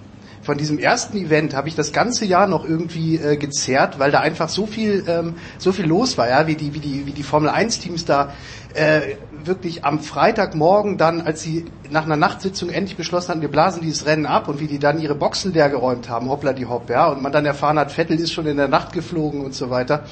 [0.50, 4.22] Von diesem ersten Event habe ich das ganze Jahr noch irgendwie äh, gezerrt, weil da
[4.22, 7.22] einfach so viel ähm, so viel los war, ja, wie die wie die wie die
[7.22, 8.34] Formel 1 Teams da
[8.74, 9.02] äh,
[9.46, 14.08] wirklich am Freitagmorgen dann, als sie nach einer Nachtsitzung endlich beschlossen hatten, wir blasen dieses
[14.08, 17.10] Rennen ab und wie die dann ihre Boxen leer geräumt haben, hoppla die hopp, ja,
[17.10, 20.06] und man dann erfahren hat, Vettel ist schon in der Nacht geflogen und so weiter.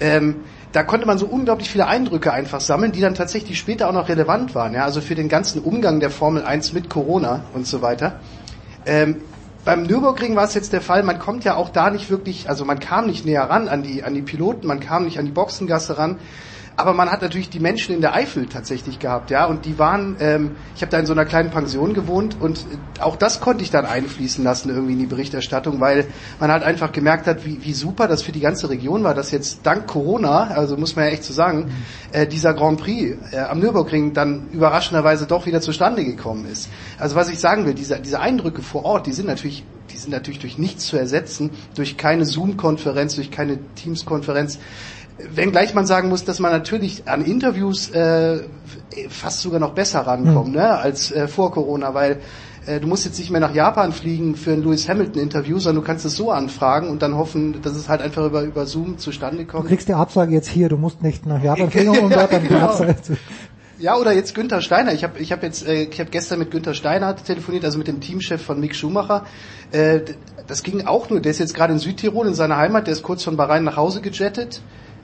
[0.00, 0.38] Ähm,
[0.72, 4.08] da konnte man so unglaublich viele Eindrücke einfach sammeln, die dann tatsächlich später auch noch
[4.08, 7.82] relevant waren, ja, also für den ganzen Umgang der Formel 1 mit Corona und so
[7.82, 8.18] weiter.
[8.84, 9.20] Ähm,
[9.64, 12.64] beim Nürburgring war es jetzt der Fall, man kommt ja auch da nicht wirklich, also
[12.64, 15.32] man kam nicht näher ran an die, an die Piloten, man kam nicht an die
[15.32, 16.18] Boxengasse ran,
[16.76, 20.16] aber man hat natürlich die Menschen in der Eifel tatsächlich gehabt, ja, und die waren,
[20.20, 23.62] ähm, ich habe da in so einer kleinen Pension gewohnt und äh, auch das konnte
[23.62, 26.06] ich dann einfließen lassen irgendwie in die Berichterstattung, weil
[26.38, 29.30] man halt einfach gemerkt hat, wie, wie super das für die ganze Region war, dass
[29.30, 31.70] jetzt dank Corona, also muss man ja echt so sagen,
[32.12, 36.68] äh, dieser Grand Prix äh, am Nürburgring dann überraschenderweise doch wieder zustande gekommen ist.
[36.98, 40.10] Also was ich sagen will, diese, diese Eindrücke vor Ort, die sind natürlich die sind
[40.10, 44.58] natürlich durch nichts zu ersetzen, durch keine Zoom-Konferenz, durch keine Teams-Konferenz.
[45.34, 48.40] Wenngleich man sagen muss, dass man natürlich an Interviews äh,
[49.08, 52.18] fast sogar noch besser rankommt ne, als äh, vor Corona, weil
[52.66, 55.86] äh, du musst jetzt nicht mehr nach Japan fliegen für ein Lewis Hamilton-Interview, sondern du
[55.86, 59.44] kannst es so anfragen und dann hoffen, dass es halt einfach über, über Zoom zustande
[59.44, 59.68] Du kommt.
[59.68, 62.48] kriegst die Absage jetzt hier, du musst nicht nach Japan fliegen, um dort dann die
[62.48, 62.66] Genau.
[62.66, 63.16] Absage zu...
[63.78, 64.92] Ja, oder jetzt Günther Steiner.
[64.92, 67.88] Ich habe ich hab jetzt äh, ich habe gestern mit Günther Steiner telefoniert, also mit
[67.88, 69.24] dem Teamchef von Mick Schumacher.
[69.72, 70.00] Äh,
[70.46, 73.02] das ging auch nur, der ist jetzt gerade in Südtirol in seiner Heimat, der ist
[73.02, 74.60] kurz von Bahrain nach Hause gejettet.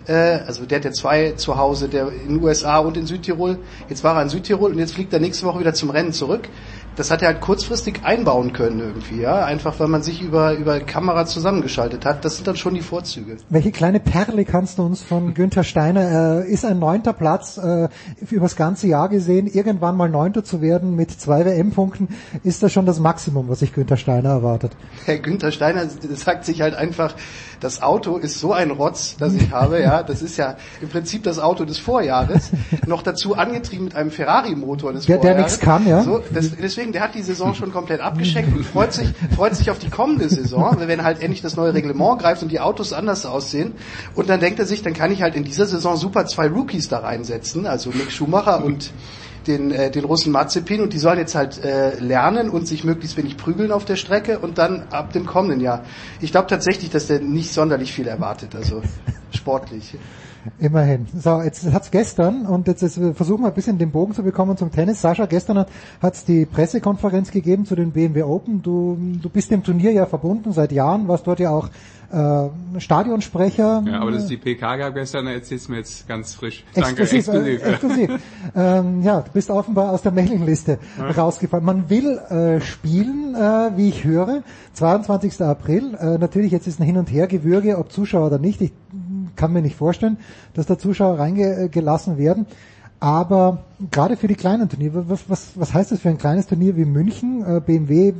[0.06, 3.58] Äh, also der hat ja zwei zu Hause, der in den USA und in Südtirol.
[3.88, 6.48] Jetzt war er in Südtirol und jetzt fliegt er nächste Woche wieder zum Rennen zurück.
[6.96, 10.80] Das hat er halt kurzfristig einbauen können irgendwie, ja, einfach weil man sich über über
[10.80, 12.24] Kamera zusammengeschaltet hat.
[12.24, 13.36] Das sind dann schon die Vorzüge.
[13.50, 17.88] Welche kleine Perle kannst du uns von Günther Steiner, äh, ist ein neunter Platz äh,
[18.30, 22.08] übers ganze Jahr gesehen, irgendwann mal neunter zu werden mit zwei WM-Punkten,
[22.44, 24.72] ist das schon das Maximum, was sich Günther Steiner erwartet?
[25.04, 27.14] Herr Günther Steiner sagt sich halt einfach,
[27.60, 31.22] das Auto ist so ein Rotz, das ich habe, ja, das ist ja im Prinzip
[31.22, 32.50] das Auto des Vorjahres,
[32.86, 35.52] noch dazu angetrieben mit einem Ferrari-Motor des Der- der Vorjahres.
[35.52, 36.02] nichts kann, ja.
[36.02, 39.70] So, das, deswegen, der hat die Saison schon komplett abgeschenkt und freut sich, freut sich
[39.70, 43.24] auf die kommende Saison, wenn halt endlich das neue Reglement greift und die Autos anders
[43.26, 43.72] aussehen.
[44.14, 46.88] Und dann denkt er sich, dann kann ich halt in dieser Saison super zwei Rookies
[46.88, 48.90] da reinsetzen, also Mick Schumacher und
[49.46, 53.16] den, äh, den Russen Mazepin und die sollen jetzt halt äh, lernen und sich möglichst
[53.16, 55.84] wenig prügeln auf der Strecke und dann ab dem kommenden Jahr.
[56.20, 58.82] Ich glaube tatsächlich, dass der nicht sonderlich viel erwartet, also
[59.30, 59.96] sportlich.
[60.58, 61.06] Immerhin.
[61.18, 64.56] So, jetzt hat's gestern, und jetzt, jetzt versuchen wir ein bisschen den Bogen zu bekommen
[64.56, 65.00] zum Tennis.
[65.00, 65.68] Sascha, gestern hat
[66.00, 68.62] hat's die Pressekonferenz gegeben zu den BMW Open.
[68.62, 71.68] Du, du bist dem Turnier ja verbunden seit Jahren, warst dort ja auch
[72.12, 73.82] äh, Stadionsprecher.
[73.86, 76.64] Ja, aber dass es die PK gab gestern, erzählst du mir jetzt ganz frisch.
[76.74, 77.28] Danke, Exklusiv.
[77.28, 77.62] exklusiv.
[77.62, 78.10] Äh, exklusiv.
[78.54, 81.10] ähm, ja, du bist offenbar aus der Mailingliste Ja.
[81.10, 81.64] rausgefallen.
[81.64, 84.42] Man will äh, spielen, äh, wie ich höre.
[84.74, 85.40] 22.
[85.42, 85.94] April.
[86.00, 88.60] Äh, natürlich, jetzt ist ein Hin- und Hergewürge, ob Zuschauer oder nicht.
[88.60, 88.72] Ich
[89.36, 90.16] kann mir nicht vorstellen,
[90.54, 92.46] dass da Zuschauer reingelassen werden.
[92.98, 96.76] Aber gerade für die kleinen Turniere, was, was, was heißt das für ein kleines Turnier
[96.76, 97.44] wie München?
[97.44, 98.14] Äh, BMW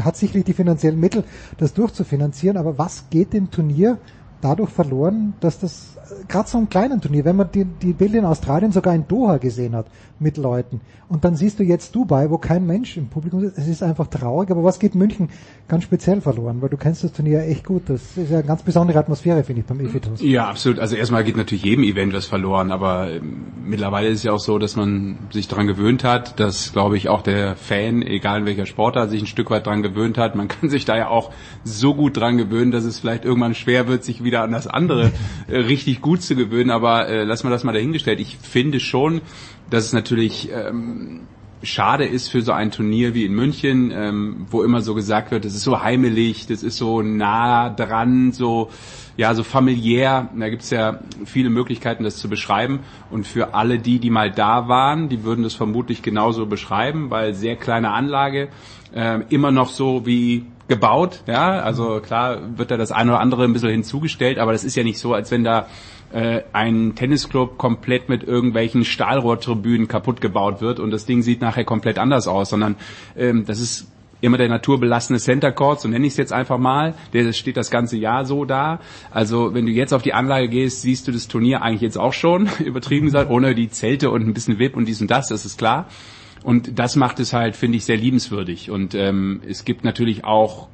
[0.00, 1.24] hat sicherlich die finanziellen Mittel,
[1.58, 3.98] das durchzufinanzieren, aber was geht dem Turnier
[4.40, 5.96] dadurch verloren, dass das
[6.28, 9.36] gerade so einem kleinen Turnier, wenn man die, die Bilder in Australien sogar in Doha
[9.36, 9.86] gesehen hat
[10.18, 13.68] mit Leuten und dann siehst du jetzt Dubai, wo kein Mensch im Publikum ist, es
[13.68, 15.28] ist einfach traurig, aber was geht München
[15.68, 18.62] ganz speziell verloren, weil du kennst das Turnier echt gut, das ist ja eine ganz
[18.62, 20.20] besondere Atmosphäre, finde ich, beim Efitos.
[20.22, 20.78] Ja, absolut.
[20.80, 24.40] Also erstmal geht natürlich jedem Event was verloren, aber ähm, mittlerweile ist es ja auch
[24.40, 28.46] so, dass man sich daran gewöhnt hat, dass, glaube ich, auch der Fan, egal in
[28.46, 30.34] welcher Sportart, sich ein Stück weit daran gewöhnt hat.
[30.34, 31.30] Man kann sich da ja auch
[31.64, 34.66] so gut dran gewöhnen, dass es vielleicht irgendwann schwer wird, sich wieder wieder an das
[34.66, 35.12] andere
[35.48, 38.20] äh, richtig gut zu gewöhnen, aber äh, lass mal das mal dahingestellt.
[38.20, 39.22] Ich finde schon,
[39.70, 41.20] dass es natürlich ähm,
[41.62, 45.44] schade ist für so ein Turnier wie in München, ähm, wo immer so gesagt wird,
[45.44, 48.68] das ist so heimelig, das ist so nah dran, so
[49.16, 50.30] ja, so familiär.
[50.34, 52.80] Da gibt's ja viele Möglichkeiten, das zu beschreiben.
[53.10, 57.34] Und für alle die, die mal da waren, die würden das vermutlich genauso beschreiben, weil
[57.34, 58.48] sehr kleine Anlage,
[58.94, 63.44] äh, immer noch so wie gebaut, ja, also klar wird da das eine oder andere
[63.44, 65.66] ein bisschen hinzugestellt, aber das ist ja nicht so, als wenn da
[66.12, 71.64] äh, ein Tennisclub komplett mit irgendwelchen Stahlrohrtribünen kaputt gebaut wird und das Ding sieht nachher
[71.64, 72.76] komplett anders aus, sondern
[73.16, 73.88] ähm, das ist
[74.22, 76.94] immer der naturbelassene Center Court, so nenne ich es jetzt einfach mal.
[77.12, 78.78] Der steht das ganze Jahr so da.
[79.10, 82.12] Also wenn du jetzt auf die Anlage gehst, siehst du das Turnier eigentlich jetzt auch
[82.12, 85.44] schon, übertrieben gesagt, ohne die Zelte und ein bisschen VIP und dies und das, das
[85.44, 85.88] ist klar.
[86.44, 88.70] Und das macht es halt, finde ich, sehr liebenswürdig.
[88.70, 90.68] Und ähm, es gibt natürlich auch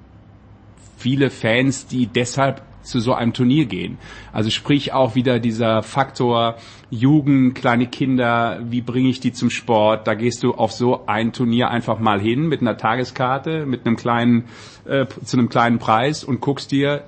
[0.96, 3.98] viele Fans, die deshalb zu so einem Turnier gehen.
[4.32, 6.56] Also sprich auch wieder dieser Faktor
[6.90, 10.06] Jugend, kleine Kinder, wie bringe ich die zum Sport?
[10.06, 13.96] Da gehst du auf so ein Turnier einfach mal hin mit einer Tageskarte, mit einem
[13.96, 14.44] kleinen,
[14.86, 17.04] äh, zu einem kleinen Preis und guckst dir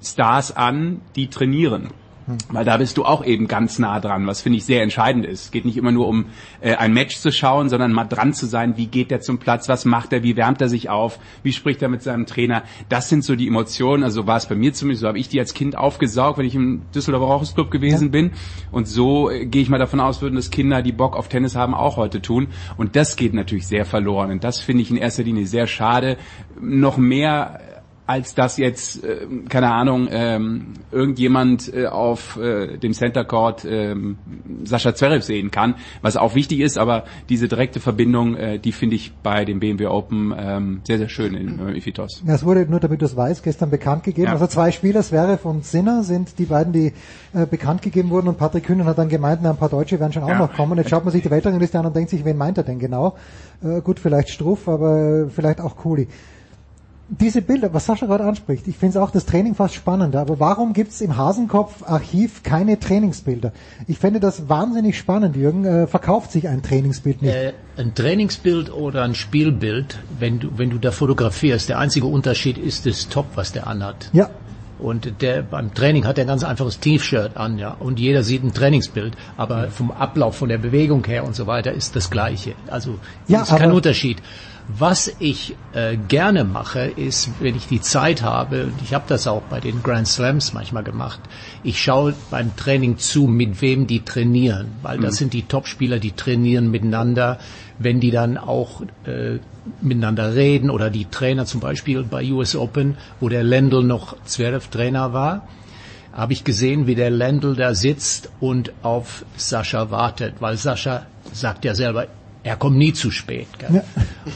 [0.00, 1.88] Stars an, die trainieren.
[2.50, 5.44] Weil da bist du auch eben ganz nah dran, was finde ich sehr entscheidend ist.
[5.44, 6.26] Es geht nicht immer nur um
[6.60, 9.68] äh, ein Match zu schauen, sondern mal dran zu sein, wie geht der zum Platz,
[9.68, 12.62] was macht er, wie wärmt er sich auf, wie spricht er mit seinem Trainer.
[12.88, 15.40] Das sind so die Emotionen, also war es bei mir zumindest, so habe ich die
[15.40, 18.10] als Kind aufgesaugt, wenn ich im Düsseldorfer Rochusclub gewesen ja.
[18.10, 18.32] bin.
[18.70, 21.56] Und so äh, gehe ich mal davon aus, würden das Kinder, die Bock auf Tennis
[21.56, 22.48] haben, auch heute tun.
[22.76, 24.30] Und das geht natürlich sehr verloren.
[24.30, 26.18] Und das finde ich in erster Linie sehr schade.
[26.60, 27.60] Noch mehr
[28.08, 34.16] als dass jetzt, äh, keine Ahnung, ähm, irgendjemand äh, auf äh, dem Center Court ähm,
[34.64, 38.96] Sascha Zverev sehen kann, was auch wichtig ist, aber diese direkte Verbindung, äh, die finde
[38.96, 42.22] ich bei dem BMW Open ähm, sehr, sehr schön in äh, Ifitos.
[42.26, 44.28] Ja, es wurde, nur damit du es weißt, gestern bekannt gegeben.
[44.28, 44.32] Ja.
[44.32, 46.94] Also zwei Spieler, Zverev und Sinner, sind die beiden, die
[47.34, 50.14] äh, bekannt gegeben wurden und Patrick Kühnen hat dann gemeint, na, ein paar Deutsche werden
[50.14, 50.38] schon auch ja.
[50.38, 50.78] noch kommen.
[50.78, 53.16] Jetzt schaut man sich die Weltrangliste an und denkt sich, wen meint er denn genau?
[53.62, 56.08] Äh, gut, vielleicht Struff, aber vielleicht auch Cooley
[57.08, 60.38] diese Bilder, was Sascha gerade anspricht, ich finde es auch das Training fast spannender, aber
[60.40, 63.52] warum gibt es im Hasenkopf-Archiv keine Trainingsbilder?
[63.86, 65.64] Ich finde das wahnsinnig spannend, Jürgen.
[65.64, 67.34] Äh, verkauft sich ein Trainingsbild nicht?
[67.34, 72.58] Äh, ein Trainingsbild oder ein Spielbild, wenn du, wenn du da fotografierst, der einzige Unterschied
[72.58, 74.10] ist das Top, was der anhat.
[74.12, 74.28] Ja.
[74.78, 77.76] Und der beim Training hat er ein ganz einfaches T-Shirt an, ja.
[77.80, 81.72] Und jeder sieht ein Trainingsbild, aber vom Ablauf, von der Bewegung her und so weiter
[81.72, 82.54] ist das Gleiche.
[82.68, 84.18] Also ja, ist kein Unterschied.
[84.76, 89.26] Was ich äh, gerne mache, ist, wenn ich die Zeit habe, und ich habe das
[89.26, 91.20] auch bei den Grand Slams manchmal gemacht,
[91.62, 95.16] ich schaue beim Training zu, mit wem die trainieren, weil das mhm.
[95.16, 97.38] sind die Topspieler, die trainieren miteinander,
[97.78, 99.38] wenn die dann auch äh,
[99.80, 104.68] miteinander reden oder die Trainer zum Beispiel bei US Open, wo der Lendl noch Zverev
[104.68, 105.48] Trainer war,
[106.12, 111.64] habe ich gesehen, wie der Lendl da sitzt und auf Sascha wartet, weil Sascha sagt
[111.64, 112.08] ja selber,
[112.48, 113.46] er kommt nie zu spät.
[113.60, 113.82] Ja.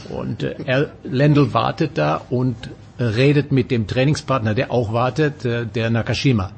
[0.09, 2.55] Und äh, er, Lendl wartet da und
[2.99, 6.51] redet mit dem Trainingspartner, der auch wartet, äh, der Nakashima.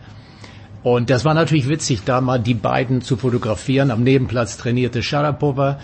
[0.83, 3.89] Und das war natürlich witzig, da mal die beiden zu fotografieren.
[3.89, 5.79] Am Nebenplatz trainierte Sharapova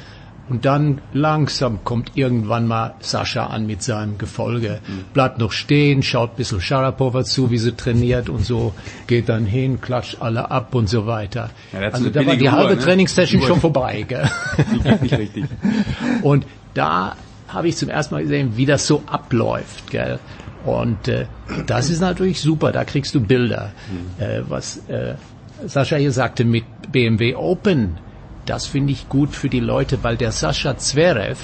[0.49, 4.79] und dann langsam kommt irgendwann mal Sascha an mit seinem Gefolge.
[5.13, 8.73] Bleibt noch stehen, schaut ein bisschen Sharapova zu, wie sie trainiert und so,
[9.07, 11.49] geht dann hin, klatscht alle ab und so weiter.
[11.71, 12.81] Ja, also da war die Uhr, halbe ne?
[12.81, 14.05] Trainingssession schon vorbei.
[14.07, 14.29] Gell?
[15.01, 15.45] nicht richtig.
[16.21, 17.15] Und da
[17.47, 19.89] habe ich zum ersten Mal gesehen, wie das so abläuft.
[19.89, 20.19] Gell?
[20.65, 21.25] Und äh,
[21.65, 23.71] das ist natürlich super, da kriegst du Bilder.
[23.89, 24.23] Mhm.
[24.23, 25.15] Äh, was äh,
[25.65, 27.97] Sascha hier sagte mit BMW Open,
[28.45, 31.39] das finde ich gut für die Leute, weil der Sascha Zverev,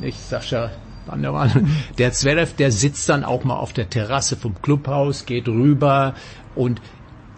[0.00, 0.70] nicht Sascha
[1.06, 6.14] Wandermann, der Zverev, der sitzt dann auch mal auf der Terrasse vom Clubhaus, geht rüber
[6.54, 6.80] und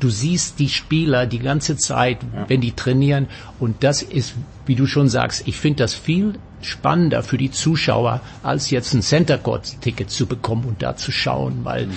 [0.01, 2.49] du siehst die Spieler die ganze Zeit, ja.
[2.49, 4.35] wenn die trainieren und das ist,
[4.67, 9.03] wie du schon sagst, ich finde das viel spannender für die Zuschauer, als jetzt ein
[9.03, 11.97] Center Court Ticket zu bekommen und da zu schauen, weil mhm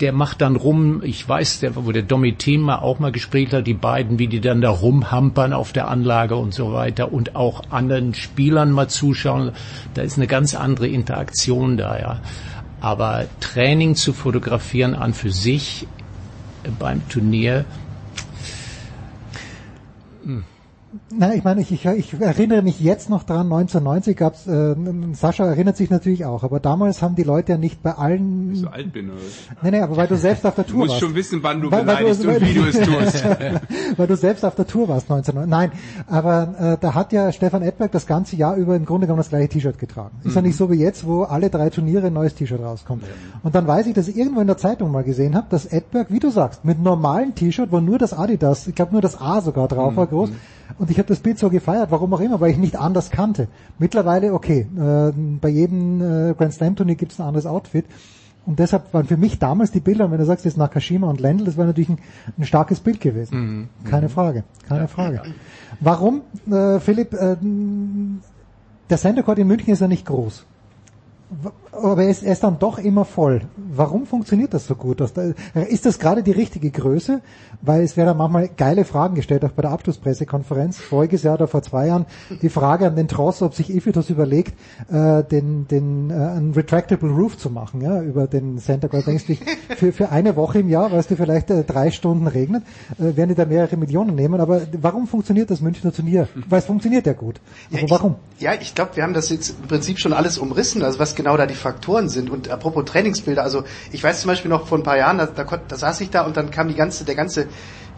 [0.00, 3.66] der macht dann rum, ich weiß, der, wo der Domitin mal auch mal gespielt hat,
[3.66, 7.62] die beiden, wie die dann da rumhampern auf der Anlage und so weiter und auch
[7.70, 9.52] anderen Spielern mal zuschauen,
[9.94, 12.20] da ist eine ganz andere Interaktion da, ja.
[12.80, 15.86] Aber Training zu fotografieren an für sich
[16.78, 17.64] beim Turnier,
[21.16, 24.74] Nein, ich meine, ich, ich, ich erinnere mich jetzt noch dran, 1990 gab's, äh,
[25.12, 28.52] Sascha erinnert sich natürlich auch, aber damals haben die Leute ja nicht bei allen...
[28.52, 29.18] Ich so alt bin, oder?
[29.62, 31.00] Nee, nee, aber weil du selbst auf der Du Tour musst warst.
[31.02, 33.24] schon wissen, wann du Weil- weil beleidigst und wie du es tust.
[33.96, 35.50] weil du selbst auf der Tour warst 1990.
[35.50, 35.72] Nein,
[36.06, 39.28] aber äh, da hat ja Stefan Edberg das ganze Jahr über im Grunde genommen das
[39.30, 40.16] gleiche T-Shirt getragen.
[40.24, 40.46] Ist ja Mhm.
[40.48, 43.04] nicht so wie jetzt, wo alle drei Turniere ein neues T-Shirt rauskommt.
[43.42, 46.08] Und dann weiß ich, dass ich irgendwo in der Zeitung mal gesehen habe, dass Edberg,
[46.10, 49.40] wie du sagst, mit normalen T-Shirt, wo nur das Adidas, ich glaube nur das A
[49.40, 50.30] sogar drauf war, groß,
[50.78, 53.48] und ich habe das Bild so gefeiert, warum auch immer, weil ich nicht anders kannte.
[53.78, 57.84] Mittlerweile, okay, äh, bei jedem äh, Grand Slam Turnier gibt es ein anderes Outfit.
[58.46, 61.46] Und deshalb waren für mich damals die Bilder, wenn du sagst, jetzt Nakashima und Lendl,
[61.46, 61.98] das war natürlich ein,
[62.36, 63.68] ein starkes Bild gewesen.
[63.88, 65.22] Keine Frage, keine Frage.
[65.80, 67.36] Warum, äh, Philipp, äh,
[68.90, 70.44] der Center Court in München ist ja nicht groß.
[71.72, 73.42] Aber er ist, er ist dann doch immer voll.
[73.56, 75.00] Warum funktioniert das so gut?
[75.00, 77.20] Ist das gerade die richtige Größe?
[77.62, 81.62] Weil es werden manchmal geile Fragen gestellt, auch bei der Abschlusspressekonferenz, voriges Jahr oder vor
[81.62, 82.06] zwei Jahren,
[82.42, 84.54] die Frage an den Tross, ob sich Ifitos überlegt,
[84.90, 89.06] äh, den, den, äh, einen retractable Roof zu machen, ja, über den Center Court.
[89.06, 89.34] Denkst du,
[89.76, 92.62] für, für eine Woche im Jahr, weißt du, vielleicht äh, drei Stunden regnet,
[92.98, 94.40] äh, werden die da mehrere Millionen nehmen.
[94.40, 96.28] Aber warum funktioniert das Münchner Turnier?
[96.48, 97.40] Weil es funktioniert ja gut.
[97.72, 98.14] Aber warum?
[98.38, 101.23] Ja, ich glaube, wir haben das jetzt im Prinzip schon alles umrissen, also was genau
[101.24, 102.30] da die Faktoren sind.
[102.30, 105.44] Und apropos Trainingsbilder, also ich weiß zum Beispiel noch vor ein paar Jahren, da, da,
[105.44, 107.46] da saß ich da und dann kam die ganze, der ganze,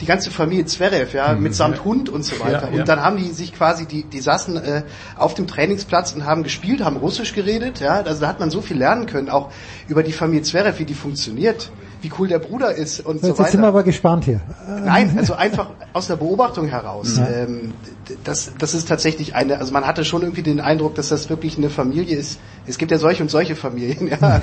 [0.00, 1.42] die ganze Familie Zverev, ja, Mhm.
[1.42, 2.68] mitsamt Hund und so weiter.
[2.68, 2.80] Ja, ja.
[2.80, 4.82] Und dann haben die sich quasi, die, die saßen äh,
[5.16, 8.60] auf dem Trainingsplatz und haben gespielt, haben Russisch geredet, ja, also da hat man so
[8.60, 9.50] viel lernen können, auch
[9.88, 11.70] über die Familie Zverev, wie die funktioniert,
[12.02, 13.50] wie cool der Bruder ist und so Jetzt weiter.
[13.52, 14.42] sind wir aber gespannt hier.
[14.84, 17.16] Nein, also einfach aus der Beobachtung heraus.
[17.16, 17.26] Ja.
[17.28, 17.72] Ähm,
[18.24, 21.58] das, das ist tatsächlich eine, also man hatte schon irgendwie den Eindruck, dass das wirklich
[21.58, 22.38] eine Familie ist.
[22.66, 24.10] Es gibt ja solche und solche Familien.
[24.20, 24.40] Ja.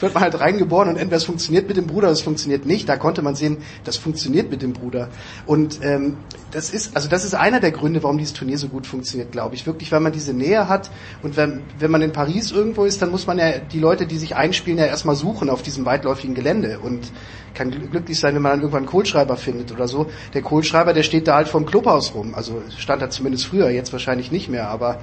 [0.00, 2.88] Wird man halt reingeboren und entweder es funktioniert mit dem Bruder es funktioniert nicht.
[2.88, 5.08] Da konnte man sehen, das funktioniert mit dem Bruder.
[5.46, 6.16] Und ähm,
[6.50, 9.54] das ist, also das ist einer der Gründe, warum dieses Turnier so gut funktioniert, glaube
[9.54, 9.66] ich.
[9.66, 10.90] Wirklich, weil man diese Nähe hat
[11.22, 14.18] und wenn, wenn man in Paris irgendwo ist, dann muss man ja die Leute, die
[14.18, 17.12] sich einspielen, ja erstmal suchen auf diesem weitläufigen Gelände und
[17.54, 20.06] kann gl- glücklich sein, wenn man dann irgendwann einen Kohlschreiber findet oder so.
[20.32, 22.34] Der Kohlschreiber, der steht da halt vom Clubhaus rum.
[22.34, 24.98] Also stand da zumindest früher, jetzt wahrscheinlich nicht mehr, aber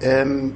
[0.00, 0.54] ähm,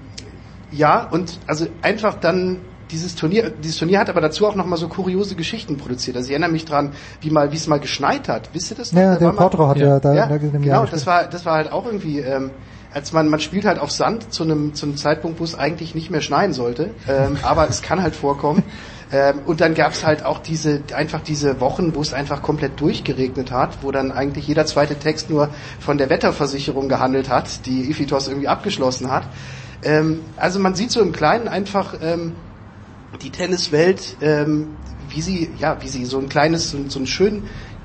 [0.70, 4.88] ja, und also einfach dann dieses Turnier, dieses Turnier hat aber dazu auch nochmal so
[4.88, 6.16] kuriose Geschichten produziert.
[6.16, 8.50] Also ich erinnere mich dran, wie mal, wie es mal geschneit hat.
[8.52, 8.92] Wisst ihr das?
[8.92, 9.00] noch?
[9.00, 11.24] Ja, Da der Potro hat ja, da, ja, da in dem genau, Jahr das war,
[11.26, 12.50] das war halt auch irgendwie, ähm,
[12.92, 15.94] als man, man spielt halt auf Sand zu einem, zu einem Zeitpunkt, wo es eigentlich
[15.94, 18.62] nicht mehr schneien sollte, ähm, aber es kann halt vorkommen.
[19.12, 22.80] Ähm, und dann gab es halt auch diese, einfach diese Wochen, wo es einfach komplett
[22.80, 27.90] durchgeregnet hat, wo dann eigentlich jeder zweite Text nur von der Wetterversicherung gehandelt hat, die
[27.90, 29.24] Ifitos irgendwie abgeschlossen hat.
[29.82, 32.34] Ähm, also man sieht so im Kleinen einfach ähm,
[33.22, 34.76] die Tenniswelt, ähm,
[35.08, 37.44] wie sie, ja, wie sie so ein kleines, so, so ein schön,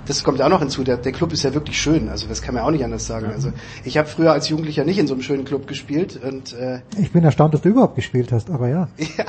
[0.09, 2.41] das kommt ja auch noch hinzu, der, der Club ist ja wirklich schön, also das
[2.41, 3.27] kann man auch nicht anders sagen.
[3.27, 3.53] Also
[3.85, 7.11] ich habe früher als Jugendlicher nicht in so einem schönen Club gespielt und äh, Ich
[7.11, 8.89] bin erstaunt, dass du überhaupt gespielt hast, aber ja.
[8.97, 9.23] ja,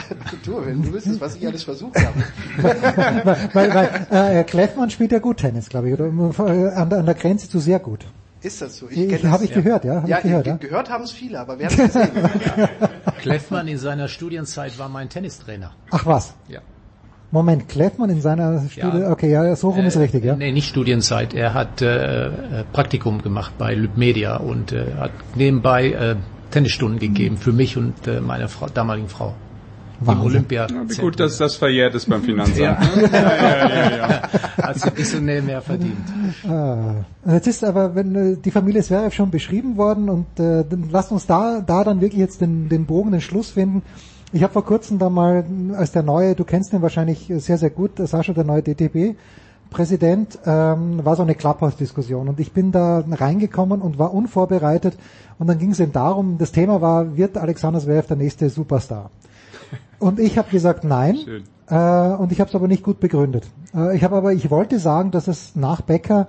[0.44, 2.24] du, wenn du wüsstest, was ich alles versucht habe.
[3.52, 4.06] weil weil
[4.38, 7.48] äh, Kleffmann spielt ja gut Tennis, glaube ich, oder äh, an, der- an der Grenze
[7.48, 8.06] zu sehr gut.
[8.42, 8.88] Ist das so?
[8.88, 9.30] Ich- kenn das.
[9.30, 10.56] hab ich gehört, ja, hab ja, ich gehört, ge- ja.
[10.58, 12.08] gehört haben es viele, aber wer hat gesehen?
[13.20, 15.72] Kleffmann in seiner Studienzeit war mein Tennistrainer.
[15.90, 16.34] Ach was.
[16.48, 16.60] Ja.
[17.32, 19.10] Moment, Kleffmann in seiner Studie, Ja.
[19.12, 20.34] okay, ja, so rum ist Äh, richtig, ja.
[20.34, 21.32] Nee, nicht Studienzeit.
[21.32, 22.30] Er hat äh, äh,
[22.72, 26.16] Praktikum gemacht bei Lübmedia und äh, hat nebenbei äh,
[26.50, 29.34] Tennisstunden gegeben für mich und äh, meine Frau, damaligen Frau.
[30.00, 30.26] Im Wahnsinn.
[30.26, 30.66] Olympia.
[30.68, 32.58] Ja, wie gut, dass das verjährt ist beim Finanzamt.
[32.58, 32.78] Ja.
[33.12, 34.22] ja, ja, ja.
[34.62, 35.96] Hat sie ein bisschen mehr verdient.
[36.48, 37.04] Ah.
[37.30, 41.12] Jetzt ist aber, wenn äh, die Familie Zverev schon beschrieben worden und äh, dann lasst
[41.12, 43.82] uns da, da dann wirklich jetzt den, den Bogen, den Schluss finden.
[44.32, 45.44] Ich habe vor kurzem da mal,
[45.76, 49.16] als der neue, du kennst ihn wahrscheinlich sehr, sehr gut, Sascha, der neue DTB,
[49.70, 54.96] Präsident, ähm, war so eine Clubhouse-Diskussion und ich bin da reingekommen und war unvorbereitet
[55.38, 59.10] und dann ging es eben darum, das Thema war, wird Alexander Zverev der nächste Superstar?
[59.98, 61.16] Und ich habe gesagt, nein.
[61.24, 61.44] Schön.
[61.68, 63.48] Äh, und ich habe es aber nicht gut begründet.
[63.74, 66.26] Äh, ich habe aber, ich wollte sagen, dass es nach Becker,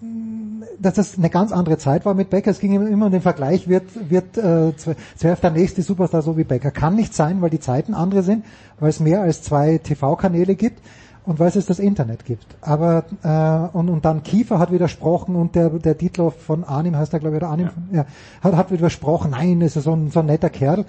[0.00, 0.41] mh,
[0.78, 2.50] dass das eine ganz andere Zeit war mit Becker.
[2.50, 6.44] Es ging immer um den Vergleich, wird, wird äh, Zverev der nächste Superstar so wie
[6.44, 6.70] Becker.
[6.70, 8.44] Kann nicht sein, weil die Zeiten andere sind,
[8.80, 10.80] weil es mehr als zwei TV-Kanäle gibt
[11.24, 12.46] und weil es das Internet gibt.
[12.60, 17.12] Aber äh, und, und dann Kiefer hat widersprochen und der der Dietloff von Arnim heißt
[17.12, 18.06] er glaube ich oder Arnim ja.
[18.40, 19.32] hat, hat widersprochen.
[19.32, 20.84] Nein, ist er so ein, so ein netter Kerl.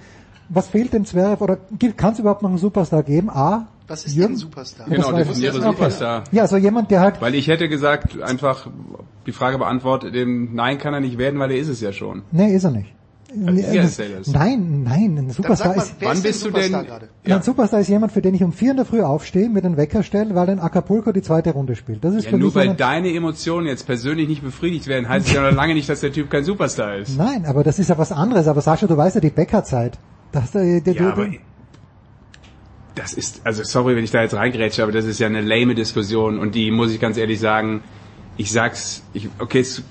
[0.48, 1.58] Was fehlt dem Zverev oder
[1.96, 3.30] kann es überhaupt noch einen Superstar geben?
[3.30, 3.66] A.
[3.86, 4.28] Was ist Jürgen?
[4.34, 4.86] denn ein Superstar?
[4.88, 5.66] Genau, Das definiere Okay.
[5.66, 6.24] Superstar.
[6.32, 8.66] Ja, so jemand, der halt Weil ich hätte gesagt, einfach
[9.26, 12.22] die Frage beantwortet, dem Nein kann er nicht werden, weil er ist es ja schon.
[12.32, 12.94] Nee, ist er nicht.
[13.36, 14.28] Das.
[14.28, 15.96] Nein, nein, ein Superstar ist.
[16.00, 16.72] Wann bist du denn?
[17.24, 19.76] Ein Superstar ist jemand, für den ich um vier in der Früh aufstehe, mit einem
[19.76, 22.04] Wecker stelle, weil in Acapulco die zweite Runde spielt.
[22.04, 25.26] Das ist Ja, für nur mich weil deine Emotionen jetzt persönlich nicht befriedigt werden, heißt
[25.26, 27.18] es ja noch lange nicht, dass der Typ kein Superstar ist.
[27.18, 28.46] Nein, aber das ist ja was anderes.
[28.46, 29.98] Aber Sascha, du weißt ja die Bäckerzeit.
[30.34, 31.28] Das, äh, der, Ja, der, aber
[32.96, 35.74] das ist, also sorry, wenn ich da jetzt reingrätsche, aber das ist ja eine lame
[35.74, 37.82] Diskussion und die muss ich ganz ehrlich sagen,
[38.36, 39.82] ich sag's, ich, okay, es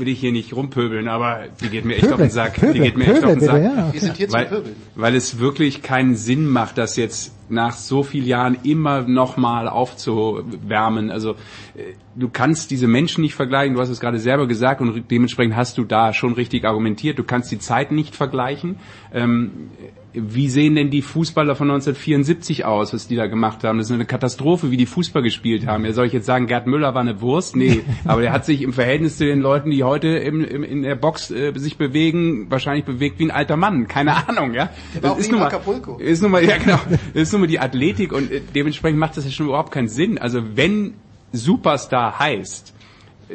[0.00, 2.54] will ich hier nicht rumpöbeln, aber die geht mir echt Pöbeln, auf den Sack.
[2.54, 3.62] Pöbeln, die geht mir echt Pöbeln auf den Sack.
[3.62, 3.92] bitte, ja.
[3.92, 4.76] Wir sind hier zum weil, Pöbeln.
[4.94, 11.10] weil es wirklich keinen Sinn macht, das jetzt nach so vielen Jahren immer nochmal aufzuwärmen.
[11.10, 11.32] Also
[11.74, 15.56] äh, du kannst diese Menschen nicht vergleichen, du hast es gerade selber gesagt und dementsprechend
[15.56, 17.18] hast du da schon richtig argumentiert.
[17.18, 18.76] Du kannst die Zeiten nicht vergleichen.
[19.12, 19.70] Ähm,
[20.12, 23.78] wie sehen denn die Fußballer von 1974 aus, was die da gemacht haben?
[23.78, 25.84] Das ist eine Katastrophe, wie die Fußball gespielt haben.
[25.84, 27.54] Ja, soll ich jetzt sagen, Gerd Müller war eine Wurst?
[27.54, 30.82] Nee, aber der hat sich im Verhältnis zu den Leuten, die heute im, im, in
[30.82, 33.86] der Box äh, sich bewegen, wahrscheinlich bewegt wie ein alter Mann.
[33.86, 34.70] Keine Ahnung, ja.
[34.94, 35.96] Der war auch ist nun mal, Acapulco.
[35.98, 39.16] ist nun mal, ja genau, das ist nun mal die Athletik und äh, dementsprechend macht
[39.16, 40.18] das ja schon überhaupt keinen Sinn.
[40.18, 40.94] Also wenn
[41.32, 42.74] Superstar heißt,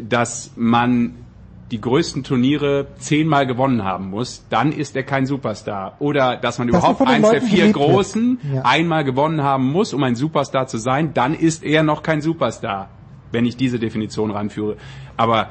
[0.02, 1.14] dass man
[1.72, 5.96] die größten Turniere zehnmal gewonnen haben muss, dann ist er kein Superstar.
[6.00, 7.90] Oder dass man Dass er überhaupt eins der Leuten vier geliebt wird.
[7.90, 8.62] Großen Ja.
[8.64, 12.90] einmal gewonnen haben muss, um ein Superstar zu sein, dann ist er noch kein Superstar,
[13.32, 14.78] wenn ich diese Definition ranführe.
[15.18, 15.50] Aber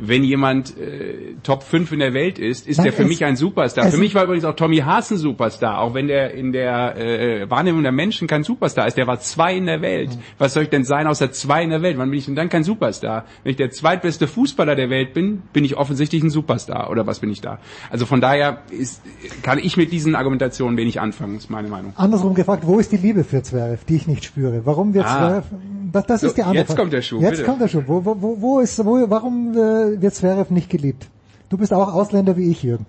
[0.00, 3.36] wenn jemand äh, Top 5 in der Welt ist, ist Nein, der für mich ein
[3.36, 3.90] Superstar.
[3.90, 7.50] Für mich war übrigens auch Tommy Haas ein Superstar, auch wenn der in der äh,
[7.50, 8.96] Wahrnehmung der Menschen kein Superstar ist.
[8.96, 10.10] Der war zwei in der Welt.
[10.16, 10.20] Mhm.
[10.38, 11.98] Was soll ich denn sein außer zwei in der Welt?
[11.98, 13.24] Wann bin ich denn dann kein Superstar?
[13.42, 16.90] Wenn ich der zweitbeste Fußballer der Welt bin, bin ich offensichtlich ein Superstar.
[16.90, 17.58] Oder was bin ich da?
[17.90, 19.02] Also von daher ist,
[19.42, 21.92] kann ich mit diesen Argumentationen wenig anfangen, ist meine Meinung.
[21.96, 24.62] Andersrum gefragt, wo ist die Liebe für Zverev, die ich nicht spüre?
[24.64, 25.42] Warum wird Ah.
[25.42, 25.44] Zverev,
[25.92, 26.80] das, das So, ist die andere jetzt Frage.
[26.82, 27.44] kommt der Schuh, Jetzt bitte.
[27.44, 27.82] kommt der Schuh.
[27.86, 31.06] Wo, wo, wo, wo ist, wo, warum äh, wird Zverev nicht geliebt?
[31.48, 32.86] Du bist auch Ausländer wie ich, Jürgen.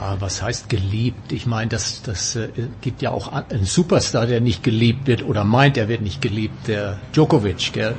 [0.00, 1.32] Ah, was heißt geliebt?
[1.32, 2.48] Ich meine, das, das äh,
[2.80, 6.68] gibt ja auch einen Superstar, der nicht geliebt wird oder meint, er wird nicht geliebt,
[6.68, 7.94] der Djokovic, gell?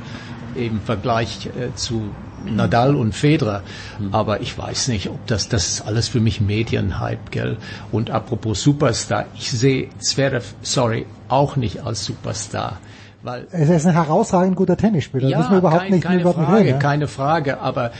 [0.54, 2.10] Im Vergleich äh, zu
[2.44, 3.62] Nadal und Federer.
[4.10, 7.56] Aber ich weiß nicht, ob das, das ist alles für mich Medienhype, gell?
[7.90, 12.78] Und apropos Superstar, ich sehe Zverev, sorry, auch nicht als Superstar.
[13.22, 15.28] Weil Er ist ein herausragend guter Tennisspieler.
[15.28, 16.78] ja, da müssen wir überhaupt kein, nicht keine über Frage, reden.
[16.78, 17.92] keine Frage, aber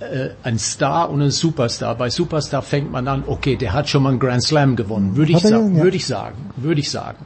[0.00, 1.94] äh, ein Star und ein Superstar.
[1.94, 5.32] Bei Superstar fängt man an, okay, der hat schon mal einen Grand Slam gewonnen, würde
[5.32, 5.82] ich, sagen, ja.
[5.82, 7.24] würde ich sagen, würde ich sagen.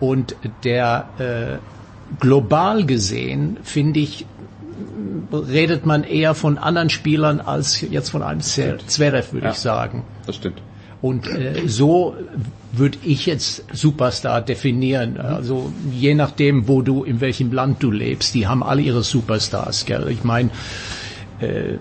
[0.00, 1.56] Und der äh,
[2.20, 4.26] global gesehen finde ich
[5.32, 9.52] redet man eher von anderen Spielern als jetzt von einem Zver- Zverev, würde Ja.
[9.52, 10.04] ich sagen.
[10.26, 10.60] Das stimmt.
[11.02, 12.14] Und äh, so
[12.78, 15.18] würde ich jetzt Superstar definieren.
[15.18, 19.86] Also je nachdem, wo du, in welchem Land du lebst, die haben alle ihre Superstars.
[19.86, 20.08] Gell?
[20.10, 20.50] Ich meine,
[21.40, 21.78] äh,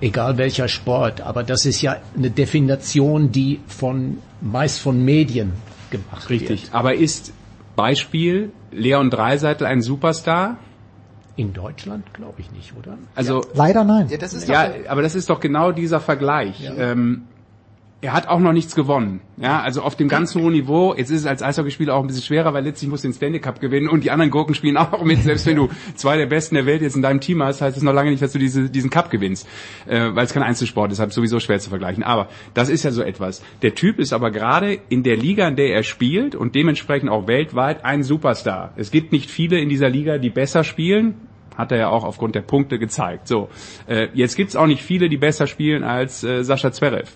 [0.00, 5.52] egal welcher Sport, aber das ist ja eine Definition, die von meist von Medien
[5.90, 6.64] gemacht Richtig.
[6.64, 6.74] wird.
[6.74, 7.32] Aber ist
[7.74, 10.58] Beispiel Leon Dreiseitel ein Superstar?
[11.36, 12.96] In Deutschland glaube ich nicht, oder?
[13.14, 14.08] Also Leider nein.
[14.08, 16.70] Ja, das ist ja, doch, aber das ist doch genau dieser Vergleich.
[16.78, 17.24] Ähm,
[18.02, 19.20] er hat auch noch nichts gewonnen.
[19.38, 20.94] Ja, also auf dem ganz hohen Niveau.
[20.94, 23.58] Jetzt ist es als Eishockeyspieler auch ein bisschen schwerer, weil letztlich muss den Stanley Cup
[23.58, 25.22] gewinnen und die anderen Gurken spielen auch mit.
[25.22, 27.82] Selbst wenn du zwei der Besten der Welt jetzt in deinem Team hast, heißt es
[27.82, 29.48] noch lange nicht, dass du diese, diesen Cup gewinnst,
[29.86, 32.02] äh, weil es kein Einzelsport ist, deshalb sowieso schwer zu vergleichen.
[32.02, 33.42] Aber das ist ja so etwas.
[33.62, 37.26] Der Typ ist aber gerade in der Liga, in der er spielt und dementsprechend auch
[37.26, 38.74] weltweit ein Superstar.
[38.76, 41.14] Es gibt nicht viele in dieser Liga, die besser spielen.
[41.56, 43.26] Hat er ja auch aufgrund der Punkte gezeigt.
[43.26, 43.48] So,
[43.86, 47.10] äh, jetzt gibt's auch nicht viele, die besser spielen als äh, Sascha Zverev.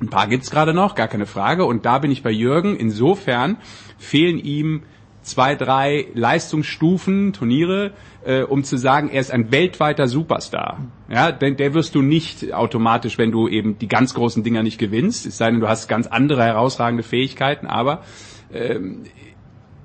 [0.00, 1.64] Ein paar gibt's gerade noch, gar keine Frage.
[1.64, 2.76] Und da bin ich bei Jürgen.
[2.76, 3.56] Insofern
[3.98, 4.82] fehlen ihm
[5.22, 7.92] zwei, drei Leistungsstufen, Turniere,
[8.24, 10.78] äh, um zu sagen, er ist ein weltweiter Superstar.
[11.08, 14.78] Ja, denn der wirst du nicht automatisch, wenn du eben die ganz großen Dinger nicht
[14.78, 15.26] gewinnst.
[15.26, 17.66] Es sei denn, du hast ganz andere herausragende Fähigkeiten.
[17.66, 18.02] Aber
[18.52, 19.04] ähm,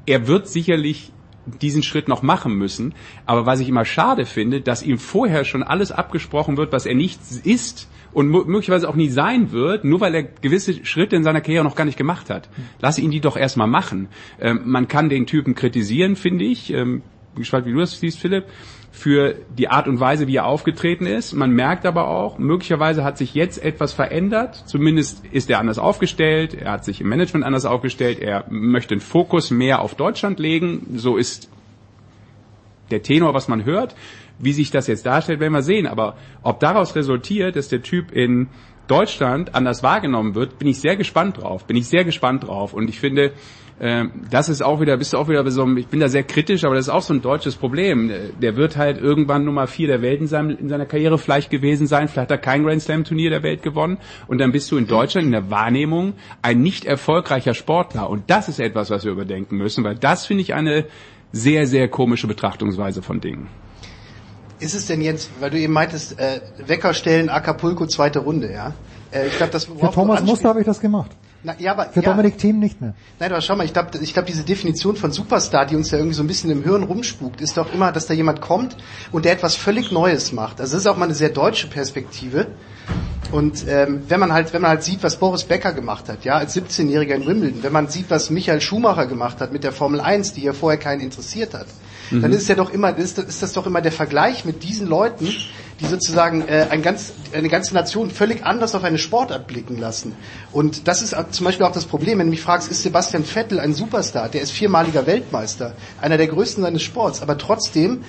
[0.06, 1.12] er wird sicherlich
[1.46, 2.94] diesen Schritt noch machen müssen.
[3.26, 6.96] Aber was ich immer schade finde, dass ihm vorher schon alles abgesprochen wird, was er
[6.96, 11.24] nicht ist und mö- möglicherweise auch nie sein wird, nur weil er gewisse Schritte in
[11.24, 12.50] seiner Karriere noch gar nicht gemacht hat.
[12.80, 14.10] Lass ihn die doch erstmal machen.
[14.40, 16.72] Ähm, man kann den Typen kritisieren, finde ich.
[16.74, 18.46] Ähm, bin gespannt, wie du das siehst, Philipp
[18.94, 21.32] für die Art und Weise, wie er aufgetreten ist.
[21.32, 24.64] Man merkt aber auch, möglicherweise hat sich jetzt etwas verändert.
[24.66, 26.54] Zumindest ist er anders aufgestellt.
[26.54, 28.20] Er hat sich im Management anders aufgestellt.
[28.20, 30.88] Er möchte den Fokus mehr auf Deutschland legen.
[30.98, 31.50] So ist
[32.92, 33.96] der Tenor, was man hört.
[34.42, 35.88] Wie sich das jetzt darstellt, werden wir sehen.
[35.88, 38.48] Aber ob daraus resultiert, dass der Typ in
[38.88, 41.66] Deutschland anders wahrgenommen wird, bin ich sehr gespannt drauf.
[41.66, 42.74] Bin ich sehr gespannt drauf.
[42.74, 43.32] Und ich finde,
[43.84, 46.64] ähm, das ist auch wieder, bist du auch wieder so, ich bin da sehr kritisch,
[46.66, 48.12] aber das ist auch so ein deutsches Problem.
[48.40, 51.88] Der wird halt irgendwann Nummer vier der Welt in, seinem, in seiner Karriere vielleicht gewesen
[51.88, 53.98] sein, vielleicht hat er kein Grand Slam Turnier der Welt gewonnen
[54.28, 56.14] und dann bist du in Deutschland in der Wahrnehmung
[56.44, 60.44] ein nicht erfolgreicher Sportler und das ist etwas, was wir überdenken müssen, weil das finde
[60.44, 60.86] ich eine
[61.32, 63.48] sehr, sehr komische Betrachtungsweise von Dingen.
[64.62, 68.74] Ist es denn jetzt, weil du eben meintest, äh, Wecker stellen, Acapulco, zweite Runde, ja?
[69.12, 71.12] Äh, ich glaube, das Für Thomas Muster habe ich das gemacht.
[71.44, 72.12] Na, ja, aber, Für ja.
[72.12, 72.94] Dominik Thiem nicht mehr.
[73.20, 75.98] Nein, aber schau mal, ich glaube, ich glaub, diese Definition von Superstar, die uns ja
[75.98, 78.78] irgendwie so ein bisschen im Hirn rumspukt, ist doch immer, dass da jemand kommt
[79.12, 80.62] und der etwas völlig Neues macht.
[80.62, 82.46] Also das ist auch mal eine sehr deutsche Perspektive.
[83.32, 86.36] Und ähm, wenn man halt, wenn man halt sieht, was Boris Becker gemacht hat, ja,
[86.36, 90.02] als 17-Jähriger in Wimbledon, wenn man sieht, was Michael Schumacher gemacht hat mit der Formel
[90.02, 91.68] 1, die ja vorher keinen interessiert hat,
[92.12, 92.22] Mhm.
[92.22, 95.28] dann ist ja doch immer, ist, ist das doch immer der Vergleich mit diesen Leuten,
[95.80, 100.14] die sozusagen äh, ein ganz, eine ganze Nation völlig anders auf eine Sportart blicken lassen.
[100.52, 103.60] Und das ist zum Beispiel auch das Problem, wenn du mich fragst, ist Sebastian Vettel
[103.60, 104.30] ein Superstar?
[104.30, 108.04] Der ist viermaliger Weltmeister, einer der größten seines Sports, aber trotzdem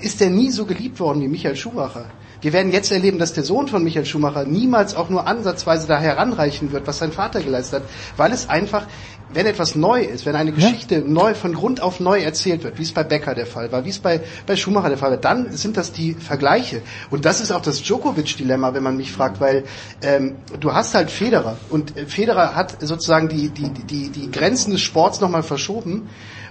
[0.00, 2.06] ist er nie so geliebt worden wie Michael Schumacher.
[2.40, 5.98] Wir werden jetzt erleben, dass der Sohn von Michael Schumacher niemals auch nur ansatzweise da
[5.98, 8.86] heranreichen wird, was sein Vater geleistet hat, weil es einfach,
[9.32, 12.82] wenn etwas neu ist, wenn eine Geschichte neu von Grund auf neu erzählt wird, wie
[12.82, 15.52] es bei Becker der Fall war, wie es bei, bei Schumacher der Fall war, dann
[15.52, 16.82] sind das die Vergleiche.
[17.10, 19.64] Und das ist auch das Djokovic-Dilemma, wenn man mich fragt, weil
[20.02, 24.70] ähm, du hast halt Federer und äh, Federer hat sozusagen die, die, die, die Grenzen
[24.70, 26.08] des Sports nochmal verschoben.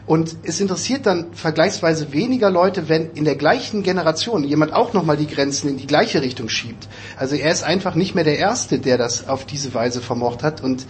[0.08, 5.18] Und es interessiert dann vergleichsweise weniger Leute, wenn in der gleichen Generation jemand auch nochmal
[5.18, 6.88] die Grenzen in die gleiche Richtung schiebt.
[7.18, 10.62] Also er ist einfach nicht mehr der Erste, der das auf diese Weise vermocht hat.
[10.62, 10.86] Und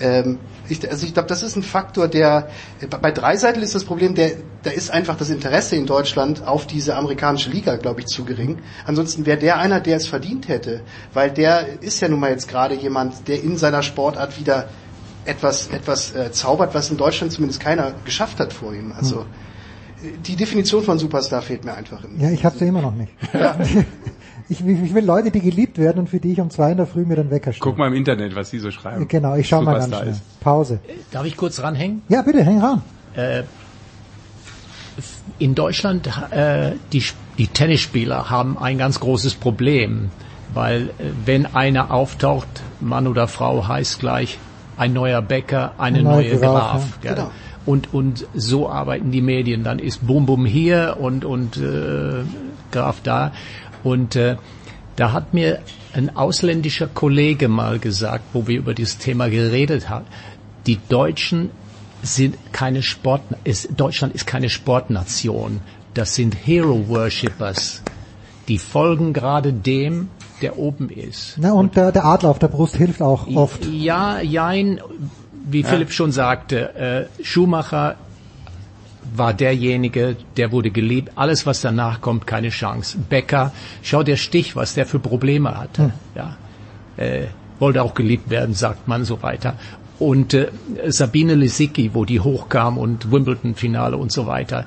[0.00, 0.38] ähm,
[0.68, 2.48] ich, also ich glaube, das ist ein Faktor, der
[3.00, 6.96] bei Dreiseitel ist das Problem, der da ist einfach das Interesse in Deutschland auf diese
[6.96, 8.58] amerikanische Liga, glaube ich, zu gering.
[8.84, 10.82] Ansonsten wäre der einer, der es verdient hätte,
[11.14, 14.68] weil der ist ja nun mal jetzt gerade jemand, der in seiner Sportart wieder
[15.24, 18.92] etwas, etwas äh, zaubert, was in Deutschland zumindest keiner geschafft hat vor ihm.
[18.92, 19.24] Also
[20.26, 22.02] die Definition von Superstar fehlt mir einfach.
[22.18, 23.12] Ja, ich habe sie immer noch nicht.
[24.50, 26.86] Ich, ich will Leute, die geliebt werden und für die ich um zwei in der
[26.86, 27.62] Früh mir den Wecker stelle.
[27.70, 29.06] Guck mal im Internet, was die so schreiben.
[29.06, 30.08] Genau, ich schau mal ganz schnell.
[30.08, 30.40] ist.
[30.40, 30.80] Pause.
[31.12, 32.02] Darf ich kurz ranhängen?
[32.08, 32.82] Ja, bitte, häng ran.
[33.14, 33.44] Äh,
[35.38, 37.02] in Deutschland, äh, die,
[37.38, 40.10] die Tennisspieler haben ein ganz großes Problem,
[40.52, 42.48] weil äh, wenn einer auftaucht,
[42.80, 44.38] Mann oder Frau heißt gleich
[44.76, 46.98] ein neuer Bäcker, eine Ein neuer neue Graf, Graf.
[47.02, 47.14] ja.
[47.14, 47.30] Genau.
[47.66, 49.62] Und, und so arbeiten die Medien.
[49.62, 52.24] Dann ist Bum Bum hier und, und äh,
[52.72, 53.32] Graf da.
[53.82, 54.36] Und äh,
[54.96, 55.60] da hat mir
[55.92, 60.06] ein ausländischer Kollege mal gesagt, wo wir über dieses Thema geredet haben,
[60.66, 61.50] die Deutschen
[62.02, 65.60] sind keine Sport, ist, Deutschland ist keine Sportnation.
[65.94, 67.82] Das sind Hero Worshippers.
[68.48, 70.08] Die folgen gerade dem,
[70.40, 71.34] der oben ist.
[71.36, 73.66] Na, und der, der Adler auf der Brust hilft auch oft.
[73.66, 74.80] Ja, jein,
[75.44, 75.68] wie Ja.
[75.68, 77.96] Philipp schon sagte, äh, Schumacher
[79.14, 81.12] war derjenige, der wurde geliebt.
[81.16, 82.98] Alles, was danach kommt, keine Chance.
[83.08, 85.84] Becker, schau der Stich, was der für Probleme hatte.
[85.84, 85.92] Hm.
[86.14, 86.36] Ja,
[86.96, 87.26] äh,
[87.58, 89.54] wollte auch geliebt werden, sagt man so weiter.
[89.98, 90.48] Und äh,
[90.86, 94.64] Sabine Lisicki, wo die hochkam und Wimbledon-Finale und so weiter.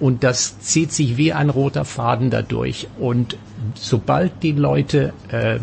[0.00, 2.88] Und das zieht sich wie ein roter Faden dadurch.
[2.98, 3.38] Und
[3.74, 5.58] sobald die Leute äh,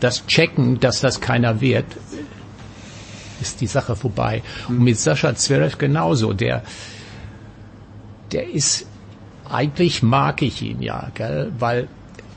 [0.00, 1.84] das checken, dass das keiner wird,
[3.42, 4.42] ist die Sache vorbei.
[4.68, 6.32] Und mit Sascha Zverev genauso.
[6.32, 6.62] Der,
[8.32, 8.86] der ist,
[9.50, 11.52] eigentlich mag ich ihn ja, gell?
[11.58, 11.88] weil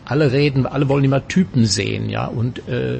[0.05, 2.99] alle reden, alle wollen immer Typen sehen, ja, und äh,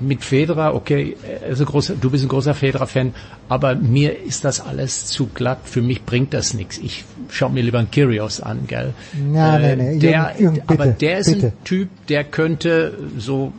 [0.00, 1.16] mit Federer, okay,
[1.48, 3.14] ein großer, du bist ein großer Federer-Fan,
[3.48, 6.78] aber mir ist das alles zu glatt, für mich bringt das nichts.
[6.78, 8.92] Ich schaue mir lieber einen Kyrgios an, gell?
[9.32, 11.46] Ja, Äh, nee, nee, der, Jürgen, Jürgen, aber bitte, der ist bitte.
[11.46, 13.52] ein Typ, der könnte so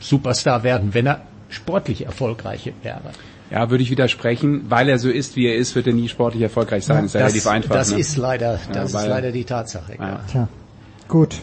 [0.00, 3.00] Superstar werden, wenn er sportlich erfolgreich wäre.
[3.50, 6.42] Ja, würde ich widersprechen, weil er so ist, wie er ist, wird er nie sportlich
[6.42, 7.04] erfolgreich sein.
[7.04, 7.74] das ist ja das relativ einfach.
[7.74, 7.98] das ne?
[8.00, 9.94] ist leider, Ja, das ist weil- leider die Tatsache.
[9.98, 10.20] Ja.
[10.30, 10.48] Tja,
[11.08, 11.36] gut.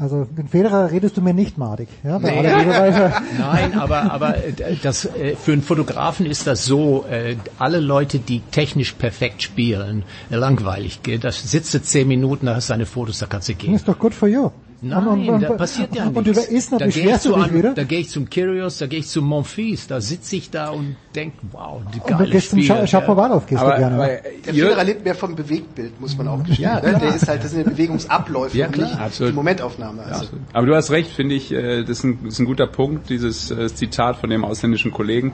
[0.00, 1.88] Also den Federer redest du mir nicht madig.
[2.04, 2.38] Ja, bei Nee.
[2.46, 3.20] aller Liebe weiter.
[3.36, 8.20] Nein, aber aber äh, das äh, für einen Fotografen ist das so: äh, Alle Leute,
[8.20, 11.00] die technisch perfekt spielen, langweilig.
[11.20, 13.74] Das sitzt du zehn Minuten, da hast du deine Fotos, da kannst du gehen.
[13.74, 14.50] Ist doch good for you.
[14.80, 16.46] Nein, Und- und- da passiert ja Und nichts.
[16.46, 17.74] über Isner Da geh ich beschwerst du dich einem- wieder.
[17.74, 20.94] Da gehe ich zum Kyrgios, da gehe ich zum Monfils, da sitze ich da und
[21.16, 22.68] denk, wow, die Und geile du gehst zum Spiel.
[22.76, 23.96] Scha Shapovalov, gehst du gerne.
[23.96, 24.20] ne?
[24.46, 26.62] Der Federer lebt mehr vom Bewegtbild, muss man auch gestehen.
[26.70, 26.96] Ja, ne?
[26.96, 28.88] Der ist halt, das sind ja Bewegungsabläufe Ja, und klar.
[28.88, 29.32] nicht Absolut.
[29.32, 30.02] die Momentaufnahme.
[30.04, 30.26] Also.
[30.52, 33.10] Aber du hast recht, finde ich, äh, das ist ein, das ist ein guter Punkt,
[33.10, 35.32] dieses äh, Zitat von dem ausländischen Kollegen.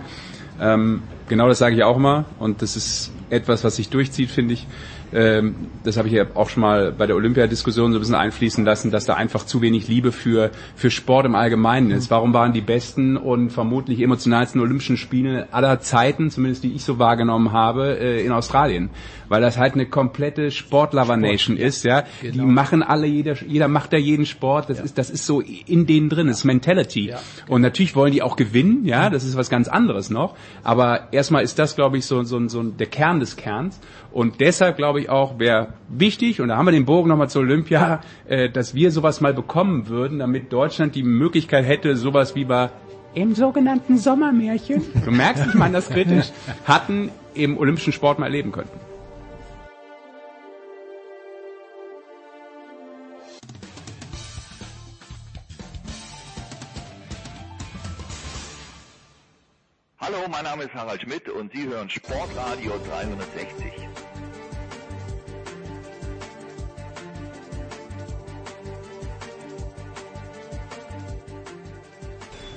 [0.61, 4.55] Ähm, genau das sage ich auch mal und das ist etwas, was sich durchzieht, finde
[4.55, 4.67] ich.
[5.15, 8.65] Ähm, das habe ich ja auch schon mal bei der Olympiadiskussion so ein bisschen einfließen
[8.65, 12.11] lassen, dass da einfach zu wenig Liebe für, für Sport im Allgemeinen ist.
[12.11, 16.99] Warum waren die besten und vermutlich emotionalsten Olympischen Spiele aller Zeiten, zumindest die ich so
[16.99, 18.91] wahrgenommen habe, äh, in Australien?
[19.29, 22.05] Weil das halt eine komplette Sportlover-Nation ist, ja.
[22.23, 25.87] Die machen alle, jeder, jeder macht da jeden Sport, das ist, das ist so in
[25.87, 27.15] denen drin, das ist Mentality.
[27.49, 30.37] Und natürlich wollen die auch gewinnen, ja, das ist was ganz anderes noch.
[30.63, 33.81] Aber erstmal ist das, glaube ich, so, so, so der Kern des Kerns.
[34.15, 37.43] Und deshalb glaube ich auch, wäre wichtig, und da haben wir den Bogen nochmal zur
[37.43, 42.45] Olympia, äh, dass wir sowas mal bekommen würden, damit Deutschland die Möglichkeit hätte, sowas wie
[42.45, 42.71] bei
[43.15, 46.31] im sogenannten Sommermärchen, du merkst, ich meine das kritisch,
[46.65, 48.79] hatten im olympischen Sport mal erleben könnten.
[60.07, 63.73] Hallo, mein Name ist Harald Schmidt und Sie hören Sportradio 360.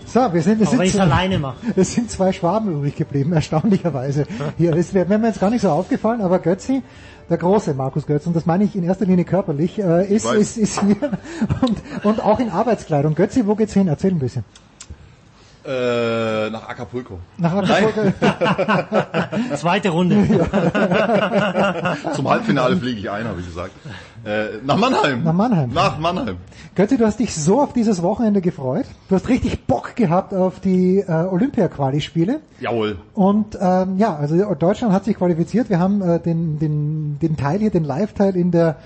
[0.08, 1.56] So, wir sind, es sind, mache.
[1.78, 4.26] es sind zwei Schwaben übrig geblieben, erstaunlicherweise.
[4.58, 6.84] Hier, das wäre wär mir jetzt gar nicht so aufgefallen, aber Götzi,
[7.30, 10.58] der große Markus Götz, und das meine ich in erster Linie körperlich, äh, ist, ist,
[10.58, 10.98] ist hier
[11.62, 13.16] und, und auch in Arbeitskleidung.
[13.16, 13.88] Götzi, wo geht's hin?
[13.88, 14.44] Erzähl ein bisschen.
[15.68, 17.20] Äh, nach Acapulco.
[17.38, 18.14] Nach Acapulco.
[19.58, 20.16] Zweite Runde.
[22.14, 23.72] Zum Halbfinale fliege ich ein, habe ich gesagt.
[24.24, 25.26] Äh, nach Mannheim.
[25.26, 25.74] Nach Mannheim.
[25.74, 26.38] Nach Mannheim.
[26.74, 28.86] Götzi, du hast dich so auf dieses Wochenende gefreut.
[29.10, 32.40] Du hast richtig Bock gehabt auf die äh, Olympia-Quali-Spiele.
[32.62, 33.00] Jawohl.
[33.14, 35.70] Und ähm, ja, also Deutschland hat sich qualifiziert.
[35.70, 38.78] Wir haben äh, den, den, den Teil hier, den Live-Teil in der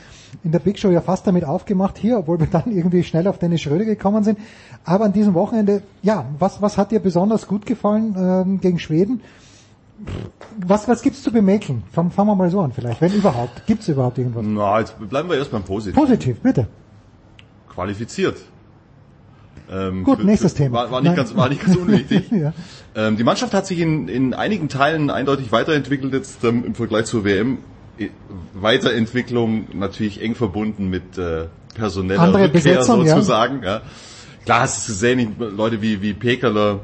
[0.44, 3.38] in der Big Show ja fast damit aufgemacht hier, obwohl wir dann irgendwie schnell auf
[3.38, 4.40] Dennis Schröder gekommen sind.
[4.84, 9.22] Aber an diesem Wochenende, ja, was, was hat dir besonders gut gefallen ähm, gegen Schweden?
[10.58, 11.84] Was, was gibt's zu bemäkeln?
[11.92, 13.66] Fangen, wir mal so an vielleicht, wenn überhaupt.
[13.68, 14.44] Gibt's überhaupt irgendwas?
[14.46, 15.96] Na, jetzt bleiben wir erst beim Positiv.
[15.96, 16.68] Positiv, bitte.
[17.70, 18.38] Qualifiziert.
[19.72, 20.80] Ähm, Gut, nächstes Thema.
[20.80, 21.16] War, war, nicht Nein.
[21.16, 22.30] ganz, war nicht ganz unwichtig.
[22.32, 22.54] ja.
[22.96, 27.06] ähm, die Mannschaft hat sich in, in einigen Teilen eindeutig weiterentwickelt jetzt ähm, im Vergleich
[27.06, 27.60] zur WM.
[28.54, 33.16] Weiterentwicklung natürlich eng verbunden mit äh, personeller Andere Rückkehr Besetzung, ja.
[33.16, 33.64] sozusagen.
[33.64, 33.82] Ja.
[34.46, 36.80] Klar hast du es gesehen, Leute wie, wie Pekerler,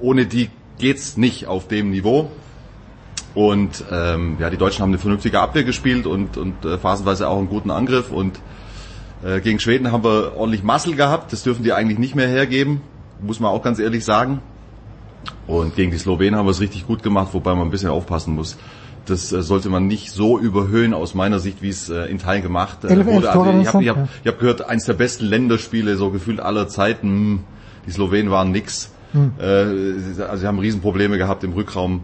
[0.00, 2.30] ohne die geht's nicht auf dem Niveau.
[3.34, 7.38] Und ähm, ja, die Deutschen haben eine vernünftige Abwehr gespielt und, und äh, phasenweise auch
[7.38, 8.12] einen guten Angriff.
[8.12, 8.38] Und
[9.24, 11.32] äh, gegen Schweden haben wir ordentlich Muscle gehabt.
[11.32, 12.80] Das dürfen die eigentlich nicht mehr hergeben,
[13.20, 14.40] muss man auch ganz ehrlich sagen.
[15.46, 18.34] Und gegen die Slowenen haben wir es richtig gut gemacht, wobei man ein bisschen aufpassen
[18.34, 18.56] muss.
[19.06, 22.42] Das äh, sollte man nicht so überhöhen aus meiner Sicht, wie es äh, in Teilen
[22.42, 23.30] gemacht äh, wurde.
[23.30, 27.08] Also, ich habe hab, hab gehört, eins der besten Länderspiele so gefühlt aller Zeiten.
[27.08, 27.40] Hm,
[27.86, 28.90] Die Slowenen waren nix.
[29.12, 29.32] Hm.
[29.38, 32.00] Also sie haben Riesenprobleme gehabt im Rückraum.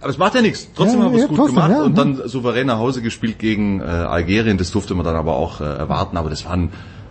[0.00, 0.68] Aber es macht ja nichts.
[0.74, 3.02] Trotzdem Ja, haben wir es ja, gut trotzdem, gemacht ja, und dann souverän nach Hause
[3.02, 4.58] gespielt gegen äh, Algerien.
[4.58, 6.16] Das durfte man dann aber auch äh, erwarten.
[6.16, 6.70] Aber das, waren,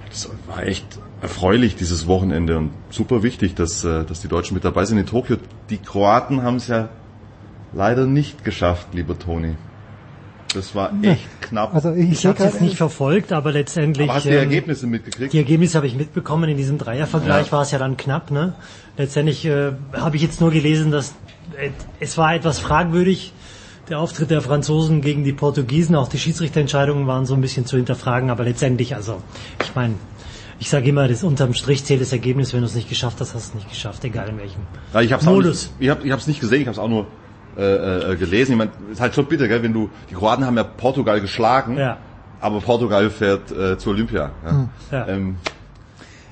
[0.09, 4.65] das war echt erfreulich dieses Wochenende und super wichtig, dass, äh, dass die Deutschen mit
[4.65, 5.37] dabei sind in Tokio.
[5.69, 6.89] Die Kroaten haben es ja
[7.73, 9.55] leider nicht geschafft, lieber Toni.
[10.53, 11.73] Das war echt knapp.
[11.73, 14.09] Also ich, Ich habe es jetzt nicht verfolgt, aber letztendlich.
[14.09, 15.31] aber hast du die ähm, Ergebnisse mitgekriegt?
[15.31, 16.49] Die Ergebnisse habe ich mitbekommen.
[16.49, 17.51] In diesem Dreiervergleich Ja.
[17.53, 18.31] war es ja dann knapp.
[18.31, 18.53] Ne?
[18.97, 21.13] Letztendlich äh, habe ich jetzt nur gelesen, dass
[21.57, 21.69] äh,
[22.01, 23.31] es war etwas fragwürdig.
[23.89, 27.77] Der Auftritt der Franzosen gegen die Portugiesen, auch die Schiedsrichterentscheidungen waren so ein bisschen zu
[27.77, 28.29] hinterfragen.
[28.29, 29.21] Aber letztendlich, also
[29.63, 29.93] ich meine,
[30.59, 32.53] ich sage immer, das unterm Strich zählt das Ergebnis.
[32.53, 34.61] Wenn du es nicht geschafft hast, hast du es nicht geschafft, egal in welchem
[34.93, 35.45] Ja, ich habe es Modus.
[35.45, 37.07] nicht, ich hab, ich hab's nicht gesehen, ich habe es auch nur
[37.57, 38.53] äh, äh, gelesen.
[38.53, 41.77] Ich mein, ist halt schon bitter, gell, wenn du die Kroaten haben ja Portugal geschlagen,
[41.77, 41.97] Ja.
[42.39, 44.31] aber Portugal fährt äh, zur Olympia.
[44.45, 44.51] Ja.
[44.51, 44.69] Hm.
[44.91, 45.07] Ja.
[45.07, 45.35] Ähm,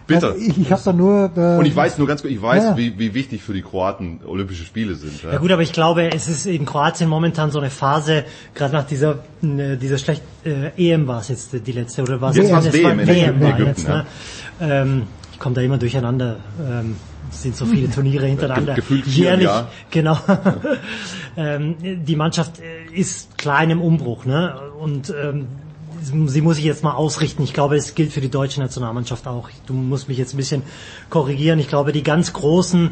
[0.07, 0.27] bitter.
[0.29, 1.31] Also ich ich habe da nur.
[1.35, 2.77] Äh, Und ich weiß nur ganz gut, ich weiß, Ja.
[2.77, 5.21] wie, wie wichtig für die Kroaten Olympische Spiele sind.
[5.23, 5.33] Ja.
[5.33, 8.25] Ja gut, aber ich glaube, es ist in Kroatien momentan so eine Phase,
[8.55, 12.31] gerade nach dieser äh, dieser schlecht äh, EM war es jetzt die letzte oder war
[12.31, 14.05] es Jetzt war's es WM in WM war Ägypten, jetzt, ne?
[14.61, 16.37] ähm, ich komme da immer durcheinander.
[16.59, 16.95] Ähm,
[17.29, 18.73] es sind so viele Turniere hintereinander.
[18.73, 19.69] Ge- gefühlt Jährlich, Jahr.
[19.91, 20.17] genau.
[21.37, 21.75] ähm,
[22.05, 24.55] die Mannschaft äh, ist klein im Umbruch, ne?
[24.79, 25.47] Und ähm,
[26.01, 27.43] sie muss sich jetzt mal ausrichten.
[27.43, 29.49] Ich glaube, es gilt für die deutsche Nationalmannschaft auch.
[29.67, 30.63] Du musst mich jetzt ein bisschen
[31.09, 31.59] korrigieren.
[31.59, 32.91] Ich glaube, die ganz großen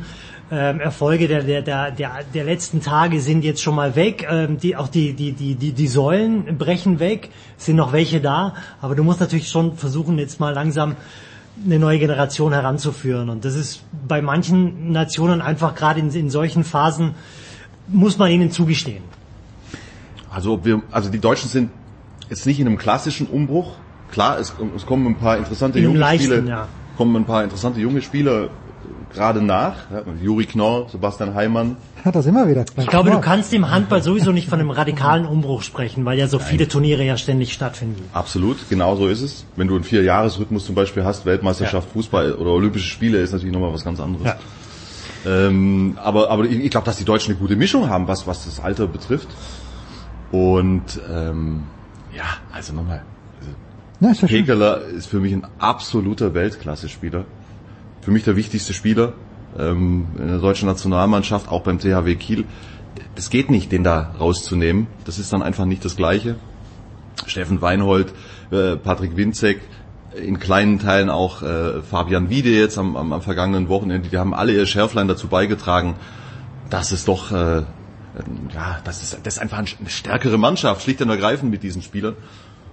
[0.52, 4.28] ähm, Erfolge der, der, der, der, der letzten Tage sind jetzt schon mal weg.
[4.30, 7.30] Ähm, die, auch die, die, die, die, die Säulen brechen weg.
[7.58, 8.56] Es sind noch welche da.
[8.82, 10.96] Aber du musst natürlich schon versuchen, jetzt mal langsam
[11.66, 13.30] eine neue Generation heranzuführen.
[13.30, 17.16] Und das ist bei manchen Nationen einfach gerade in, in solchen Phasen,
[17.88, 19.04] muss man ihnen zugestehen.
[20.30, 21.72] Also, ob wir, also die Deutschen sind
[22.30, 23.74] jetzt nicht in einem klassischen Umbruch.
[24.12, 26.68] Klar, es, es kommen ein paar interessante In junge leichten, Spieler, ja.
[26.98, 28.50] kommen ein paar interessante junge Spieler
[29.14, 29.76] gerade nach.
[29.92, 31.78] Ja, Juri Knorr, Sebastian Heimann.
[32.04, 32.66] Ja, da sind wir wieder.
[32.78, 36.28] Ich glaube, du kannst im Handball sowieso nicht von einem radikalen Umbruch sprechen, weil ja
[36.28, 38.04] so viele Turniere ja ständig stattfinden.
[38.14, 39.46] Absolut, genau so ist es.
[39.56, 43.74] Wenn du einen Vierjahresrhythmus zum Beispiel hast, Weltmeisterschaft, Fußball oder Olympische Spiele, ist natürlich nochmal
[43.74, 44.26] was ganz anderes.
[44.26, 44.38] Ja.
[45.26, 48.46] Ähm, aber aber ich, ich glaube, dass die Deutschen eine gute Mischung haben, was, was
[48.46, 49.28] das Alter betrifft.
[50.32, 51.64] Und ähm,
[52.16, 53.04] ja, also nochmal.
[54.00, 54.38] Ja, ist ja schön.
[54.38, 57.26] Hegeler ist für mich ein absoluter Weltklasse-Spieler.
[58.08, 59.12] Für mich der wichtigste Spieler
[59.60, 62.46] ähm, in der deutschen Nationalmannschaft, auch beim THW Kiel.
[63.18, 64.88] Es geht nicht, den da rauszunehmen.
[65.04, 66.38] Das ist dann einfach nicht das Gleiche.
[67.26, 68.14] Steffen Weinhold,
[68.50, 69.60] äh, Patrick Winzek,
[70.16, 74.34] in kleinen Teilen auch äh, Fabian Wiede jetzt am, am, am vergangenen Wochenende, die haben
[74.34, 75.96] alle ihr Schärflein dazu beigetragen,
[76.70, 77.64] dass es doch, äh,
[78.54, 82.16] ja, das ist, das ist einfach eine stärkere Mannschaft, schlicht und ergreifend mit diesen Spielern.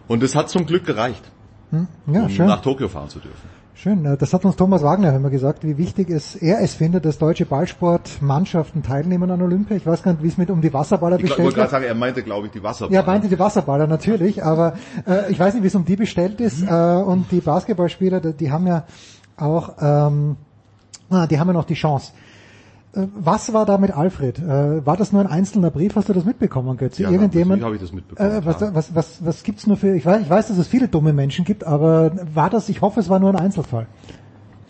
[0.06, 1.24] Und es hat zum Glück gereicht,
[1.70, 1.88] Hm?
[2.06, 2.46] Ja, um schön.
[2.46, 3.64] nach Tokio fahren zu dürfen.
[3.76, 4.04] Schön.
[4.04, 7.18] äh, Das hat uns Thomas Wagner immer gesagt, wie wichtig es er es findet, dass
[7.18, 9.76] deutsche Ballsportmannschaften teilnehmen an Olympia.
[9.76, 11.70] Ich weiß gar nicht, wie es mit um die Wasserballer Ich bestellt wollte gerade ist.
[11.72, 13.00] sagen, er meinte, glaube ich, die Wasserballer.
[13.00, 14.74] Ja, meinte die Wasserballer natürlich, aber
[15.06, 16.62] äh, ich weiß nicht, wie es um die bestellt ist.
[16.62, 18.84] Äh, und die Basketballspieler, die, die haben ja
[19.36, 20.36] auch, ähm,
[21.10, 22.12] ah, die haben ja noch die Chance.
[22.94, 24.39] Äh, Was war da mit Alfred?
[24.39, 25.97] Äh, war das nur ein einzelner Brief?
[25.97, 27.02] Hast du das mitbekommen, Götze?
[27.02, 27.60] Ja, Irgendjemand?
[27.60, 29.94] natürlich habe ich das mitbekommen, Äh, was, was, was, was gibt's nur für?
[29.97, 32.68] Ich weiß, ich weiß, dass es viele dumme Menschen gibt, aber war das?
[32.68, 33.86] Ich hoffe, es war nur ein Einzelfall.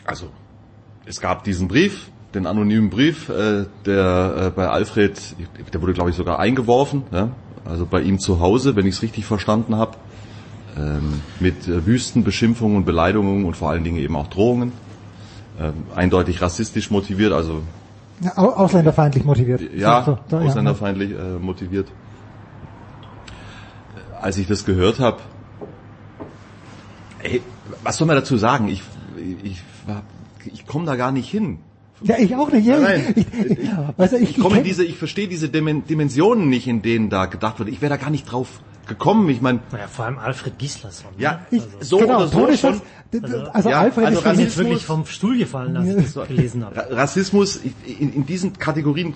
[0.06, 0.26] Also,
[1.06, 5.36] es gab diesen Brief, den anonymen Brief, äh, der äh, bei Alfred,
[5.72, 7.30] der wurde glaube ich sogar eingeworfen, ja?
[7.64, 9.92] also bei ihm zu Hause, wenn ich es richtig verstanden habe,
[10.76, 14.72] ähm, mit äh, wüsten Beschimpfungen und Beleidigungen und vor allen Dingen eben auch Drohungen,
[15.60, 17.62] ähm, eindeutig rassistisch motiviert, also
[18.20, 19.60] Ja, au- ausländerfeindlich motiviert.
[19.74, 20.46] ja, So, so, ja.
[20.46, 21.88] ausländerfeindlich äh, motiviert.
[23.96, 25.18] Äh, Als ich das gehört habe,
[27.22, 27.42] ey,
[27.82, 28.68] was soll man dazu sagen?
[28.68, 28.82] Ich,
[29.42, 29.62] ich,
[30.52, 31.58] ich komme da gar nicht hin.
[32.02, 32.66] Ja, ich auch nicht.
[32.66, 36.48] Ja, Nein, ich, ich, ich, ich, Ich in kenn- diese, ich verstehe diese Dimen- Dimensionen
[36.48, 37.68] nicht, in denen da gedacht wird.
[37.68, 39.28] Ich wäre da gar nicht drauf gekommen.
[39.30, 41.10] Ich meine, Naja, vor allem Alfred Gislason.
[41.16, 41.22] ne?
[41.22, 42.82] ja, Also, so genau, oder so Todesschutz,
[43.12, 43.20] d-
[43.52, 46.76] also Ja, Alfred also ist jetzt wirklich vom Stuhl gefallen, als ich das gelesen habe.
[46.76, 47.56] Ra- Rassismus
[47.98, 49.14] in, in diesen Kategorien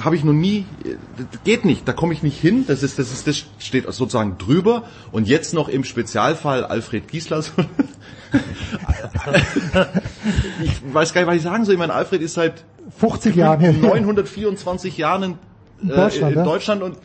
[0.00, 0.96] habe ich noch nie, äh,
[1.30, 2.64] das geht nicht, da komme ich nicht hin.
[2.66, 4.82] Das ist, das ist, das steht sozusagen drüber.
[5.12, 7.66] Und jetzt noch im Spezialfall Alfred Gislason.
[10.62, 11.74] ich weiß gar nicht, was ich sagen soll.
[11.74, 12.64] Ich meine, Alfred ist seit
[12.98, 13.72] 50 Jahren her.
[13.72, 15.38] 924 Jahren in,
[15.82, 16.44] In äh, Deutschland, in ja?
[16.44, 16.96] Deutschland und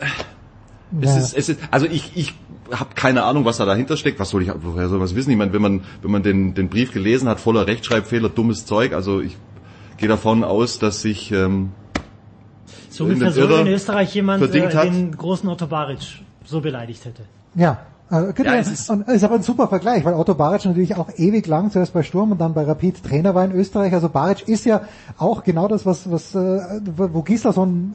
[0.00, 0.08] es
[1.00, 1.16] Ja.
[1.16, 2.34] ist, es ist, also ich, ich
[2.70, 4.18] habe keine Ahnung, was da dahinter steckt.
[4.20, 5.30] Was soll ich, woher soll man es wissen?
[5.30, 8.92] Ich meine, wenn man, wenn man den, den Brief gelesen hat, voller Rechtschreibfehler, dummes Zeug,
[8.92, 9.36] also ich
[9.96, 11.70] gehe davon aus, dass sich ähm,
[12.90, 16.00] So so Irrer in Österreich jemand äh, den großen Otto Baric
[16.44, 17.22] so beleidigt hätte.
[17.54, 17.78] Ja.
[18.10, 18.52] Also, genau.
[18.52, 21.10] Ja, es ist- und es ist aber ein super Vergleich, weil Otto Baric natürlich auch
[21.16, 23.92] ewig lang zuerst bei Sturm und dann bei Rapid Trainer war in Österreich.
[23.92, 24.80] Also Baric ist ja
[25.18, 27.94] auch genau das, was, was äh, wo Gisler so ein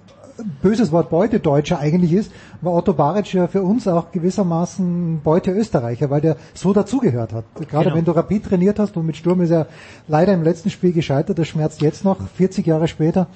[0.62, 2.32] böses Wort Beutedeutscher eigentlich ist,
[2.62, 7.46] war Otto Baric ja für uns auch gewissermaßen Beute Österreicher, weil der so dazugehört hat.
[7.70, 7.96] Gerade Genau.
[7.96, 9.68] wenn du Rapid trainiert hast und mit Sturm ist er
[10.08, 13.28] leider im letzten Spiel gescheitert, das schmerzt jetzt noch, 40 Jahre später.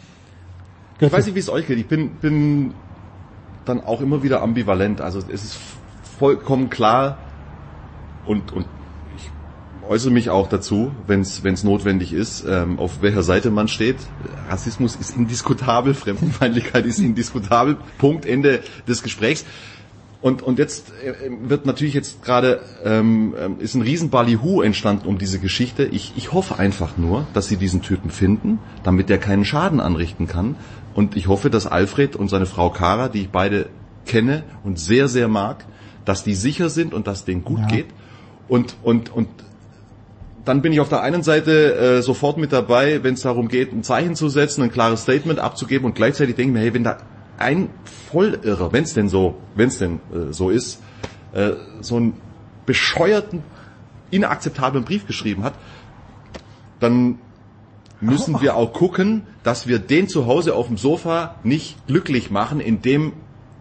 [1.00, 1.78] Ich weiß nicht, wie es euch geht.
[1.78, 2.74] Ich bin, bin
[3.66, 5.02] dann auch immer wieder ambivalent.
[5.02, 5.60] Also es ist
[6.18, 7.18] vollkommen klar
[8.26, 8.66] und, und
[9.88, 13.98] äußere mich auch dazu, wenn es notwendig ist, ähm, auf welcher Seite man steht.
[14.50, 17.78] Rassismus ist indiskutabel, Fremdenfeindlichkeit ist indiskutabel.
[17.98, 19.46] Punkt, Ende des Gesprächs.
[20.20, 21.14] Und, und jetzt äh,
[21.48, 25.86] wird natürlich jetzt gerade, ähm, ähm, ist ein riesen Ballyhoo entstanden um diese Geschichte.
[25.86, 30.28] Ich, ich hoffe einfach nur, dass sie diesen Typen finden, damit der keinen Schaden anrichten
[30.28, 30.56] kann.
[30.96, 33.70] Und ich hoffe, dass Alfred und seine Frau Kara, die ich beide
[34.08, 35.66] kenne und sehr, sehr mag,
[36.04, 37.68] dass die sicher sind und dass denen gut Ja.
[37.68, 37.88] geht.
[38.48, 39.28] Und, und, und
[40.48, 43.74] dann bin ich auf der einen Seite äh, sofort mit dabei, wenn es darum geht,
[43.74, 46.86] ein Zeichen zu setzen, ein klares Statement abzugeben und gleichzeitig denke ich mir, hey, wenn
[46.86, 46.98] da
[47.38, 47.70] ein
[48.12, 50.82] Vollirrer, wenn es denn so, wenn es denn äh, so ist,
[51.34, 51.52] äh,
[51.82, 52.14] so einen
[52.66, 53.44] bescheuerten,
[54.10, 55.54] inakzeptablen Brief geschrieben hat,
[56.80, 57.20] dann
[58.00, 62.60] müssen wir auch gucken, dass wir den zu Hause auf dem Sofa nicht glücklich machen,
[62.60, 63.14] indem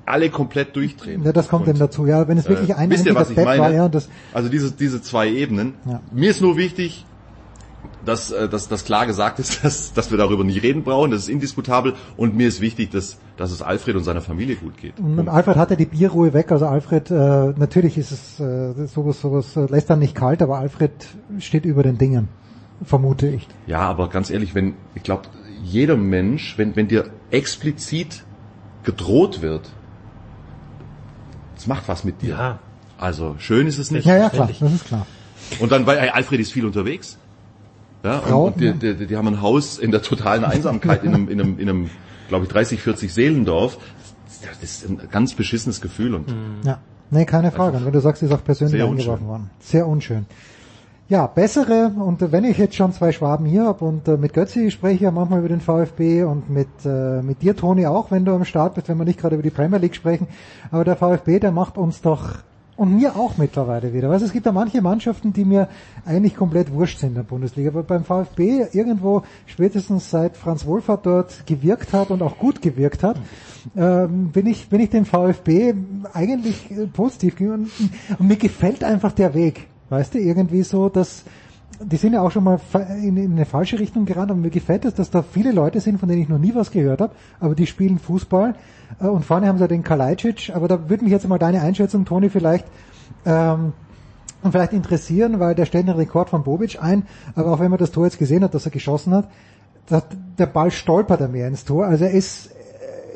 [0.06, 1.22] alle komplett durchdrehen.
[1.24, 2.26] Ja, das kommt Und, denn dazu, ja.
[2.28, 3.60] Wenn es wirklich äh, ein wisst ihr, was ich Bett meine?
[3.60, 5.74] war, ja, das, Also diese, diese zwei Ebenen.
[5.84, 6.00] Ja.
[6.12, 7.04] Mir ist nur wichtig,
[8.04, 11.22] dass, äh, dass, dass klar gesagt ist, dass, dass wir darüber nicht reden brauchen, das
[11.22, 14.98] ist indiskutabel und mir ist wichtig, dass, dass es Alfred und seiner Familie gut geht.
[14.98, 19.56] Und Alfred hatte die Bierruhe weg, also Alfred, äh, natürlich ist es äh, sowas, sowas
[19.56, 20.92] äh, lässt dann nicht kalt, aber Alfred
[21.38, 22.28] steht über den Dingen,
[22.82, 23.46] vermute ich.
[23.66, 25.22] Ja, aber ganz ehrlich, wenn, ich glaube,
[25.62, 28.24] jeder Mensch, wenn, wenn dir explizit
[28.84, 29.72] gedroht wird,
[31.56, 32.36] das macht was mit dir.
[32.36, 32.58] Ja.
[32.98, 34.06] Also schön ist es nicht.
[34.06, 35.06] Ja, ja, klar, das ist klar.
[35.58, 37.18] Und dann, weil ey, Alfred ist viel unterwegs.
[38.02, 41.28] Ja, Frauen, und die, die, die haben ein Haus in der totalen Einsamkeit in einem,
[41.28, 41.90] in einem, in einem
[42.28, 43.78] glaube ich, 30, 40 Seelendorf.
[44.42, 46.78] Das ist ein ganz beschissenes Gefühl und Ja,
[47.10, 47.78] nee, keine Frage.
[47.78, 49.50] Und wenn du sagst, ist auch persönlich eingeworfen worden.
[49.60, 50.26] Sehr unschön.
[51.08, 54.32] Ja, bessere, und äh, wenn ich jetzt schon zwei Schwaben hier habe und äh, mit
[54.32, 58.10] Götzi spreche ich ja manchmal über den VfB und mit, äh, mit dir, Toni, auch,
[58.10, 60.26] wenn du am Start bist, wenn wir nicht gerade über die Premier League sprechen.
[60.72, 62.38] Aber der VfB, der macht uns doch,
[62.76, 64.10] und mir auch mittlerweile wieder.
[64.10, 65.68] Weißt, es gibt da manche Mannschaften, die mir
[66.04, 67.70] eigentlich komplett wurscht sind in der Bundesliga.
[67.70, 73.04] Aber beim VfB irgendwo, spätestens seit Franz Wohlfahrt dort gewirkt hat und auch gut gewirkt
[73.04, 73.16] hat,
[73.76, 75.74] ähm, bin ich, bin ich dem VfB
[76.12, 77.70] eigentlich äh, positiv gegenüber.
[78.18, 79.68] Und mir gefällt einfach der Weg.
[79.88, 81.24] Weißt du, irgendwie so, dass,
[81.80, 82.60] die sind ja auch schon mal
[83.02, 85.98] in, in eine falsche Richtung gerannt, aber mir gefällt es, dass da viele Leute sind,
[85.98, 88.54] von denen ich noch nie was gehört habe, aber die spielen Fußball.
[89.00, 92.04] Äh, Und vorne haben sie den Kalajdzic, aber da würde mich jetzt mal deine Einschätzung,
[92.04, 92.66] Toni, vielleicht
[93.24, 93.72] ähm,
[94.50, 97.90] vielleicht interessieren, weil der stellt den Rekord von Bobic ein, aber auch wenn man das
[97.90, 99.28] Tor jetzt gesehen hat, dass er geschossen hat,
[99.86, 100.04] dass
[100.38, 101.86] der Ball stolpert er mehr ins Tor.
[101.86, 102.50] Also er ist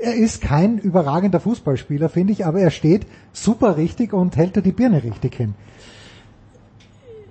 [0.03, 4.61] er ist kein überragender Fußballspieler, finde ich, aber er steht super richtig und hält da
[4.63, 5.55] die Birne richtig hin.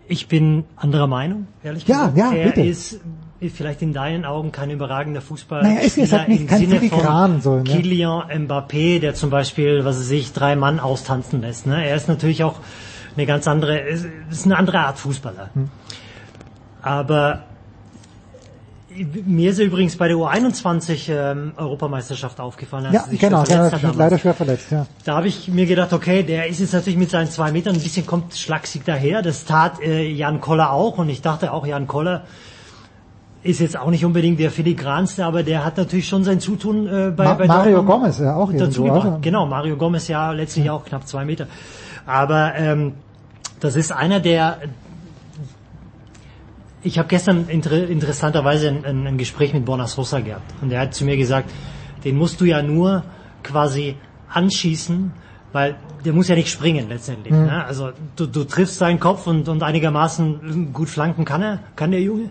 [0.10, 2.18] Ich bin anderer Meinung, ehrlich Ja, gesagt.
[2.18, 2.62] ja, er bitte.
[2.62, 3.00] ist
[3.54, 5.64] vielleicht in deinen Augen kein überragender Fußballer.
[5.64, 7.64] Naja, ist halt nicht im kein Sinne Filigran von so, ne?
[7.64, 11.68] Kylian Mbappé, der zum Beispiel, was er sich drei Mann austanzen lässt.
[11.68, 11.86] Ne?
[11.88, 12.56] Er ist natürlich auch
[13.16, 14.08] eine ganz andere, ist
[14.46, 15.52] eine andere Art Fußballer.
[15.54, 15.70] Hm.
[16.82, 17.44] Aber
[19.26, 22.94] mir ist er übrigens bei der U21 ähm, Europameisterschaft aufgefallen.
[22.94, 24.86] Ja, sich genau, schwer genau hat leider schwer verletzt, ja.
[25.06, 27.82] Da habe ich mir gedacht, okay, der ist jetzt natürlich mit seinen zwei Metern ein
[27.82, 29.22] bisschen kommt schlaksig daher.
[29.22, 32.24] Das tat äh, Jan Koller auch und ich dachte auch, Jan Koller
[33.42, 37.12] ist jetzt auch nicht unbedingt der filigranste, aber der hat natürlich schon sein Zutun äh,
[37.16, 39.06] bei, Ma- bei Mario Dortmund Gomez, ja, auch dazu gebracht.
[39.06, 39.20] also.
[39.22, 41.48] Genau, Mario Gomez ja letztlich auch knapp zwei Meter.
[42.06, 42.94] Aber ähm,
[43.62, 44.58] das ist einer der
[46.84, 50.82] ich habe gestern inter interessanterweise ein, ein, ein Gespräch mit Borna Sosa gehabt und er
[50.82, 51.50] hat zu mir gesagt,
[52.04, 53.04] den musst du ja nur
[53.44, 53.96] quasi
[54.30, 55.12] anschießen,
[55.52, 55.76] weil
[56.06, 57.34] der muss ja nicht springen letztendlich.
[57.34, 57.46] Mhm.
[57.46, 57.66] Ne?
[57.66, 62.02] Also du, du triffst seinen Kopf und, und einigermaßen gut flanken kann er, kann der
[62.02, 62.30] Junge.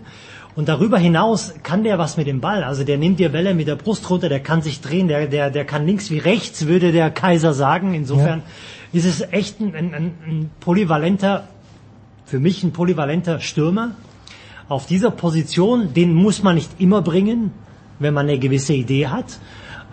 [0.55, 2.63] Und darüber hinaus kann der was mit dem Ball.
[2.63, 5.51] Also der nimmt dir Bälle mit der Brust runter, der kann sich drehen, der, der,
[5.51, 7.93] der kann links wie rechts, würde der Kaiser sagen.
[7.93, 8.41] Insofern
[8.91, 11.47] ist es echt ein, ein, ein polyvalenter,
[12.25, 13.91] für mich ein polyvalenter Stürmer.
[14.69, 17.51] Auf dieser Position, den muss man nicht immer bringen,
[17.99, 19.39] wenn man eine gewisse Idee hat.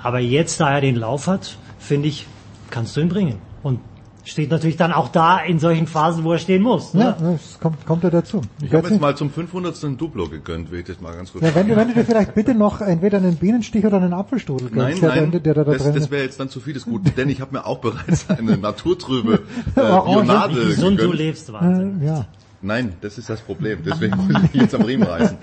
[0.03, 2.27] Aber jetzt, da er den Lauf hat, finde ich,
[2.71, 3.37] kannst du ihn bringen.
[3.63, 3.81] Und
[4.25, 6.95] steht natürlich dann auch da in solchen Phasen, wo er stehen muss.
[6.95, 7.17] Ne?
[7.19, 8.43] Ja, das kommt, kommt ja dazu.
[8.59, 8.95] Ich habe Götzi?
[8.95, 9.83] jetzt mal zum 500.
[9.85, 11.89] ein Duplo gegönnt, will ich das mal ganz kurz Ja, wenn, du, sagen.
[11.89, 15.09] wenn du dir vielleicht bitte noch entweder einen Bienenstich oder einen Apfelstrudel Nein, gönnst, der,
[15.17, 17.41] nein, der, der da das, das wäre jetzt dann zu viel des Guten, denn ich
[17.41, 19.81] habe mir auch bereits eine naturtrübe äh.
[19.81, 21.19] Bionade Wie gesund du gegönnt.
[21.19, 22.27] lebst, Äh, ja.
[22.62, 23.81] Nein, das ist das Problem.
[23.85, 25.36] Deswegen muss ich jetzt am Riemen reißen.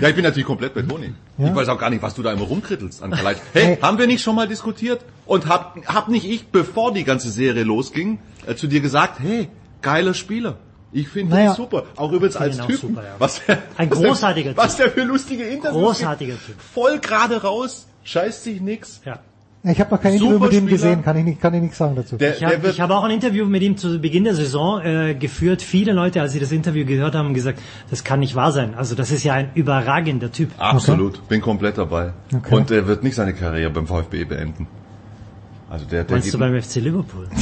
[0.00, 1.12] Ja, ich bin natürlich komplett bei Toni.
[1.38, 1.48] Ja.
[1.48, 3.36] Ich weiß auch gar nicht, was du da immer rumkrittelst an Kaleit.
[3.52, 5.04] Hey, haben wir nicht schon mal diskutiert?
[5.26, 9.48] Und hab, hab nicht ich, bevor die ganze Serie losging, äh, zu dir gesagt, hey,
[9.82, 10.56] geiler Spieler.
[10.92, 11.50] Ich finde Naja.
[11.52, 11.84] ihn super.
[11.96, 13.14] Auch übrigens als super, ja.
[13.18, 14.56] was der, Ein was der- großartiger Typ.
[14.58, 16.46] Was der für lustige Interviews Großartiger gibt.
[16.46, 16.60] Typ.
[16.60, 19.00] Voll gerade raus, scheißt sich nix.
[19.04, 19.18] Ja.
[19.66, 21.96] Ich habe noch kein Interview mit ihm gesehen, kann ich nicht, kann ich nichts sagen
[21.96, 22.18] dazu.
[22.18, 25.62] Der, Ich habe hab auch ein Interview mit ihm zu Beginn der Saison äh, geführt.
[25.62, 28.74] Viele Leute, als sie das Interview gehört haben, haben gesagt, das kann nicht wahr sein.
[28.74, 30.50] Also das ist ja ein überragender Typ.
[30.58, 32.12] absolut, bin komplett dabei.
[32.34, 32.54] Okay.
[32.54, 34.66] Und er wird nicht seine Karriere beim VfB beenden.
[35.70, 37.28] Also der, der Meinst du beim FC Liverpool?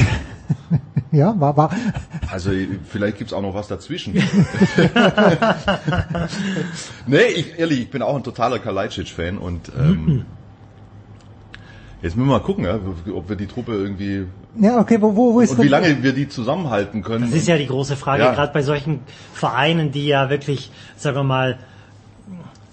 [1.10, 1.70] Ja, war, war.
[2.30, 2.52] Also
[2.88, 4.14] vielleicht gibt's auch noch was dazwischen.
[7.06, 10.24] nee, ich, ehrlich, ich bin auch ein totaler Kalajdzic-Fan und ähm,
[12.02, 12.78] jetzt müssen wir mal gucken, ja,
[13.14, 14.26] ob wir die Truppe irgendwie
[14.60, 17.24] Ja, okay, wo, wo, wo ist und wie lange wir die zusammenhalten können.
[17.24, 18.34] Das ist ja die große Frage, Ja.
[18.34, 19.00] gerade bei solchen
[19.32, 21.58] Vereinen, die ja wirklich, sagen wir mal,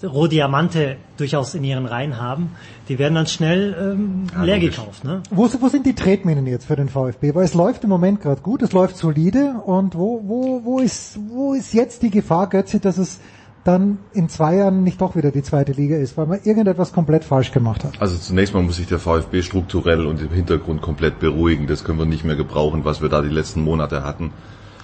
[0.01, 2.51] Rohdiamante durchaus in ihren Reihen haben,
[2.87, 4.77] die werden dann schnell ähm, leer logisch.
[4.77, 5.03] gekauft.
[5.03, 5.21] Ne?
[5.29, 7.35] Wo, wo sind die Tretminen jetzt für den VfB?
[7.35, 11.19] Weil es läuft im Moment gerade gut, es läuft solide und wo, wo, wo ist,
[11.29, 13.19] wo ist jetzt die Gefahr, Götze, dass es
[13.63, 17.23] dann in zwei Jahren nicht doch wieder die zweite Liga ist, weil man irgendetwas komplett
[17.23, 18.01] falsch gemacht hat?
[18.01, 21.67] Also zunächst mal muss sich der VfB strukturell und im Hintergrund komplett beruhigen.
[21.67, 24.31] Das können wir nicht mehr gebrauchen, was wir da die letzten Monate hatten.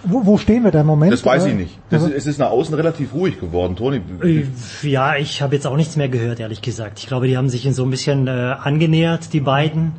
[0.08, 1.14] Wo, wo stehen wir da im Moment?
[1.14, 1.80] Das weiß Äh, ich nicht.
[1.90, 3.76] Das also- ist, es ist nach außen relativ ruhig geworden.
[3.76, 4.44] Toni, Äh,
[4.84, 7.00] Ja, ich habe jetzt auch nichts mehr gehört, ehrlich gesagt.
[7.00, 8.32] Ich glaube, die haben sich in so ein bisschen äh,
[8.62, 9.94] angenähert, die beiden.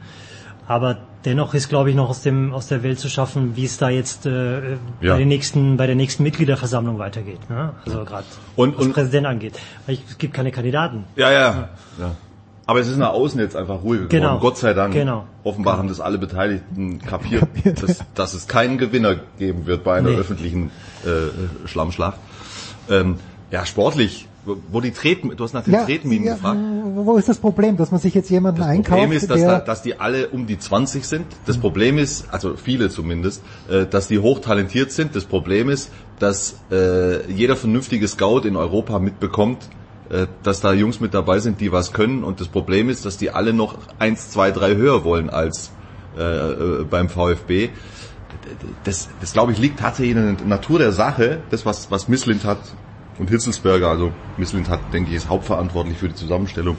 [0.69, 3.77] Aber dennoch ist, glaube ich, noch aus dem aus der Welt zu schaffen, wie es
[3.77, 4.73] da jetzt äh,
[5.03, 5.13] Ja.
[5.15, 7.51] bei den nächsten bei der nächsten Mitgliederversammlung weitergeht.
[7.51, 7.73] Ne?
[7.85, 8.25] Also gerade
[8.55, 9.59] Und- was und- Präsident angeht.
[9.87, 11.05] Weil ich, es gibt keine Kandidaten.
[11.17, 12.13] Ja, ja, ja.
[12.69, 14.09] Aber es ist nach außen jetzt einfach ruhig geworden.
[14.09, 14.39] Genau.
[14.41, 14.93] Gott sei Dank.
[14.95, 15.25] Genau.
[15.45, 17.47] Offenbar haben das alle Beteiligten kapiert,
[17.81, 20.17] dass, dass es keinen Gewinner geben wird bei einer Nee.
[20.17, 20.71] öffentlichen
[21.05, 22.19] äh, Schlammschlacht.
[22.91, 23.17] Ähm,
[23.53, 24.27] Ja, sportlich.
[24.47, 26.59] Wo- die Treten, du hast nach den Ja, Tretminen ja, gefragt.
[26.95, 29.83] wo ist das Problem, dass man sich jetzt jemanden einkauft, Problem ist, dass, da, dass
[29.83, 31.27] die alle um die 20 sind.
[31.47, 35.17] Das Problem ist, also viele zumindest, äh, dass die hochtalentiert sind.
[35.17, 39.69] Das Problem ist, dass äh, jeder vernünftige Scout in Europa mitbekommt,
[40.11, 42.23] äh, dass da Jungs mit dabei sind, die was können.
[42.23, 45.73] Und das Problem ist, dass die alle noch eins, zwei, drei höher wollen als
[46.17, 47.71] äh, beim VfB.
[48.85, 51.41] Das, das glaube ich liegt tatsächlich in der Natur der Sache.
[51.51, 52.59] Das, was, was Misslind hat
[53.19, 56.77] und Hitzelsberger, also Misslind hat, denke ich, ist hauptverantwortlich für die Zusammenstellung.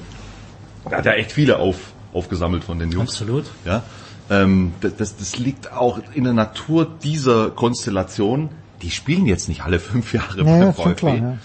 [0.90, 1.77] Er hat ja echt viele auf,
[2.14, 3.11] aufgesammelt von den Jungs.
[3.11, 3.45] Absolut.
[3.66, 3.83] Ja,
[4.30, 8.49] ähm, das, das, liegt auch in der Natur dieser Konstellation.
[8.82, 10.95] Die spielen jetzt nicht alle fünf Jahre Naja, beim VfB.
[10.95, 11.38] klar, ja.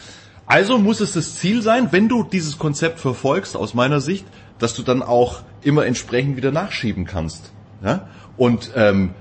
[0.46, 4.26] Also muss es das Ziel sein, wenn du dieses Konzept verfolgst, aus meiner Sicht,
[4.58, 7.52] dass du dann auch immer entsprechend wieder nachschieben kannst.
[7.82, 8.08] Ja?
[8.36, 9.14] Und ähm,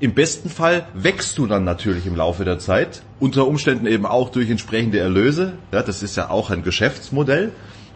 [0.00, 4.30] im besten Fall wächst du dann natürlich im Laufe der Zeit, unter Umständen eben auch
[4.30, 5.54] durch entsprechende Erlöse.
[5.72, 7.52] Ja, das ist ja auch ein Geschäftsmodell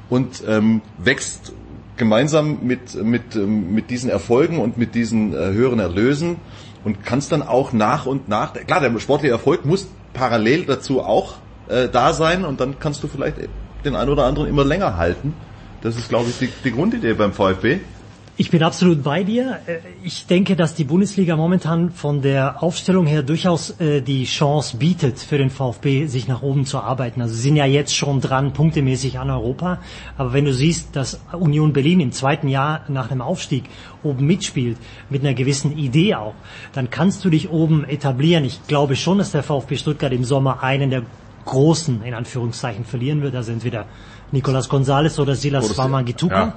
[0.09, 1.53] und ähm, wächst
[1.97, 6.37] gemeinsam mit, mit, ähm, mit diesen Erfolgen und mit diesen äh, höheren Erlösen
[6.85, 11.35] und kannst dann auch nach und nach, klar, der sportliche Erfolg muss parallel dazu auch
[11.69, 13.37] äh, da sein und dann kannst du vielleicht
[13.85, 15.35] den einen oder anderen immer länger halten.
[15.83, 17.81] Das ist, glaube ich, die, die Grundidee beim VfB.
[18.41, 19.59] Ich bin absolut bei dir.
[19.67, 24.77] Äh, Ich denke, dass die Bundesliga momentan von der Aufstellung her durchaus äh, die Chance
[24.77, 27.21] bietet, für den VfB sich nach oben zu arbeiten.
[27.21, 29.81] Also sie sind ja jetzt schon dran, punktemäßig an Europa.
[30.17, 33.65] Aber wenn du siehst, dass Union Berlin im zweiten Jahr nach einem Aufstieg
[34.05, 34.79] oben mitspielt,
[35.11, 36.35] mit einer gewissen Idee auch,
[36.75, 38.45] dann kannst du dich oben etablieren.
[38.45, 41.03] Ich glaube schon, dass der VfB Stuttgart im Sommer einen der
[41.45, 43.35] großen, in Anführungszeichen, verlieren wird.
[43.35, 43.87] Also entweder
[44.31, 46.39] Nicolas Gonzalez oder Silas Swamangituka.
[46.39, 46.55] ja.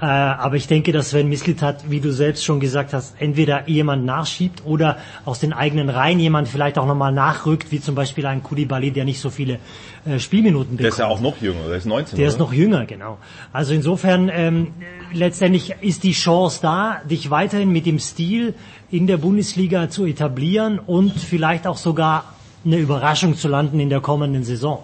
[0.00, 4.04] Äh, aber ich denke, dass Sven Mislitat, wie du selbst schon gesagt hast, entweder jemand
[4.04, 8.42] nachschiebt oder aus den eigenen Reihen jemand vielleicht auch nochmal nachrückt, wie zum Beispiel ein
[8.42, 9.58] Koulibaly, der nicht so viele
[10.04, 10.80] äh, Spielminuten bekommt.
[10.80, 12.18] Der ist ja auch noch jünger, der ist 19.
[12.18, 12.44] Der ist oder?
[12.44, 13.16] noch jünger, genau.
[13.54, 14.74] Also insofern ähm,
[15.12, 18.52] letztendlich ist die Chance da, dich weiterhin mit dem Stil
[18.90, 22.34] in der Bundesliga zu etablieren und vielleicht auch sogar
[22.66, 24.82] eine Überraschung zu landen in der kommenden Saison.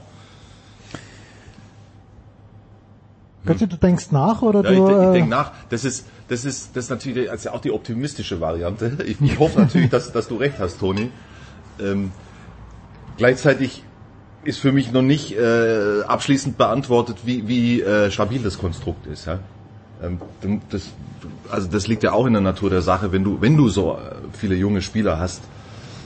[3.45, 4.87] Götze, du denkst nach oder Ja, du...
[4.87, 5.53] ich, ich äh, denke nach.
[5.69, 8.99] Das ist, das ist, das ist natürlich also auch die optimistische Variante.
[9.07, 11.11] Ich, ich hoffe natürlich, dass, dass du recht hast, Toni.
[11.81, 12.13] Ähm,
[13.17, 13.85] gleichzeitig
[14.45, 19.27] ist für mich noch nicht äh, abschließend beantwortet, wie, wie äh, stabil das Konstrukt ist.
[19.27, 19.39] Ja?
[20.03, 20.21] Ähm,
[20.71, 20.83] das,
[21.51, 23.93] also das liegt ja auch in der Natur der Sache, wenn du, wenn du so
[23.93, 25.43] äh, viele junge Spieler hast,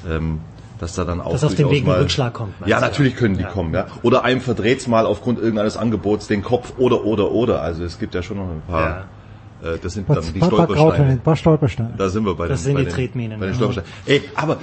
[0.09, 0.41] ähm,
[0.79, 3.43] dass da dann auch Dass auf dem Weg ein Rückschlag kommt, Ja, natürlich können die
[3.45, 3.51] Ja.
[3.51, 3.73] kommen.
[3.75, 3.87] Ja.
[4.03, 7.63] Oder einem verdreht's mal aufgrund irgendeines Angebots den Kopf oder oder oder.
[7.63, 9.05] Also es gibt ja schon noch ein paar.
[9.63, 11.05] Äh, das sind dann die Stolpersteine.
[11.13, 11.95] ein paar Stolpersteine.
[11.97, 13.57] Da sind wir bei Das den, sind bei die den, Tretminen, Bei den ja.
[13.57, 13.91] Stolpersteinen.
[14.07, 14.59] Ey, aber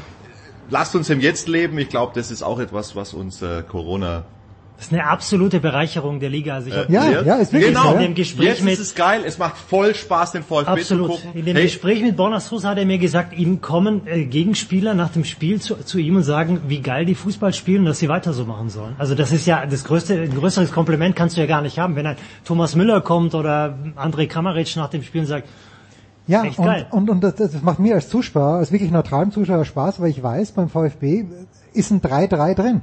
[0.69, 1.77] lasst uns im Jetzt leben.
[1.80, 4.24] Ich glaube, das ist auch etwas, was uns äh, Corona
[4.77, 6.56] Das ist eine absolute Bereicherung der Liga.
[6.56, 7.84] Also ich hab Ja, ja, ist wirklich genau.
[7.84, 7.93] so, ja.
[7.95, 9.22] In dem Gespräch Jetzt mit ist es geil.
[9.26, 11.11] Es macht voll Spaß, den VfB Absolut.
[11.11, 11.40] zu gucken.
[11.40, 15.10] In dem Hey, Gespräch mit Bonasus hat er mir gesagt, ihm kommen äh, Gegenspieler nach
[15.10, 18.10] dem Spiel zu, zu ihm und sagen, wie geil die Fußball spielen und dass sie
[18.10, 18.95] weiter so machen sollen.
[18.98, 21.95] Also das ist ja das größte, ein größeres Kompliment kannst du ja gar nicht haben,
[21.95, 25.48] wenn ein Thomas Müller kommt oder André Kramaric nach dem Spiel und sagt,
[26.27, 26.88] Ja, Echt und, geil.
[26.90, 30.22] und, und das, das macht mir als Zuschauer, als wirklich neutralen Zuschauer Spaß, weil ich
[30.22, 31.26] weiß, beim VfB
[31.74, 32.82] ist ein 3-3 drin.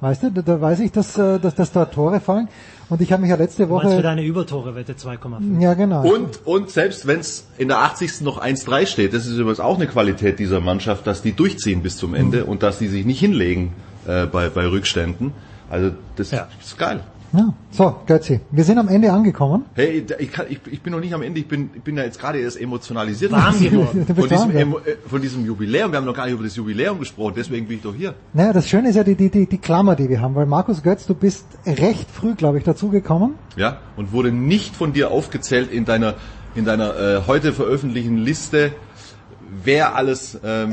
[0.00, 2.48] Weißt du, da, da weiß ich, dass, äh, dass, dass da Tore fallen.
[2.90, 4.02] Und ich habe mich ja letzte du meinst für Woche...
[4.02, 5.60] deine Übertore-Wette 2,5.
[5.60, 6.02] Ja, genau.
[6.02, 8.20] Und, und selbst wenn es in der 80.
[8.20, 11.96] noch 1-3 steht, das ist übrigens auch eine Qualität dieser Mannschaft, dass die durchziehen bis
[11.96, 13.72] zum Ende und dass die sich nicht hinlegen
[14.06, 15.32] äh, bei, bei Rückständen.
[15.70, 17.00] Also das ist geil.
[17.34, 17.52] Ja.
[17.72, 19.64] So, Götzi, wir sind am Ende angekommen.
[19.74, 22.04] Hey, ich, kann, ich, ich bin noch nicht am Ende, ich bin, ich bin ja
[22.04, 24.06] jetzt gerade erst emotionalisiert Warm geworden.
[24.06, 25.90] Von, diesem, warm äh, von diesem Jubiläum.
[25.90, 28.14] Wir haben noch gar nicht über das Jubiläum gesprochen, deswegen bin ich doch hier.
[28.34, 30.84] Naja, das Schöne ist ja die, die, die, die Klammer, die wir haben, weil Markus
[30.84, 33.34] Götz, du bist recht früh, glaube ich, dazugekommen.
[33.56, 36.14] Ja, und wurde nicht von dir aufgezählt in deiner,
[36.54, 38.70] in deiner äh, heute veröffentlichten Liste,
[39.62, 40.72] wer alles ähm,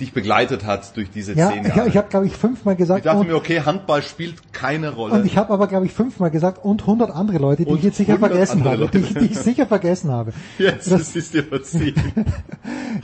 [0.00, 1.88] dich begleitet hat durch diese Ja, zehn ich, Jahre.
[1.88, 5.14] ich habe, glaube ich, fünfmal Ich gesagt, dachte und, mir, okay, Handball spielt keine Rolle.
[5.14, 7.84] und ich habe aber, glaube ich, fünfmal gesagt, und 100 andere Leute, die Und ich
[7.84, 10.32] jetzt sicher 100 vergessen habe, die, ich- die ich sicher vergessen habe.
[10.58, 11.94] Jetzt Das- ist dir verziehen.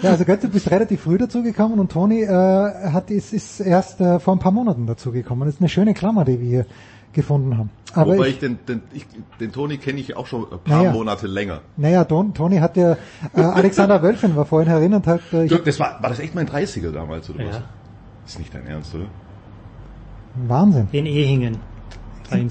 [0.03, 4.01] Ja, also Götz, du bist relativ früh dazugekommen und Toni äh, hat, ist, ist erst
[4.01, 5.47] äh, vor ein paar Monaten dazugekommen.
[5.47, 6.67] Das ist eine schöne Klammer, die wir hier
[7.17, 7.71] gefunden haben.
[7.95, 9.07] Aber Wobei ich, ich den, den, ich,
[9.41, 10.93] den Toni kenne ich auch schon ein paar Naja.
[10.93, 11.61] Monate länger.
[11.77, 12.93] naja, Don, Toni hat ja,
[13.35, 16.47] äh, Alexander Wölfin war vorhin erinnert, hat, äh, Dirk, das war, war das echt mein
[16.49, 17.51] 30er damals, oder Ja.
[17.51, 17.61] was?
[18.27, 19.07] Ist nicht dein Ernst, oder?
[20.47, 20.89] Wahnsinn.
[20.93, 21.57] In Ehingen.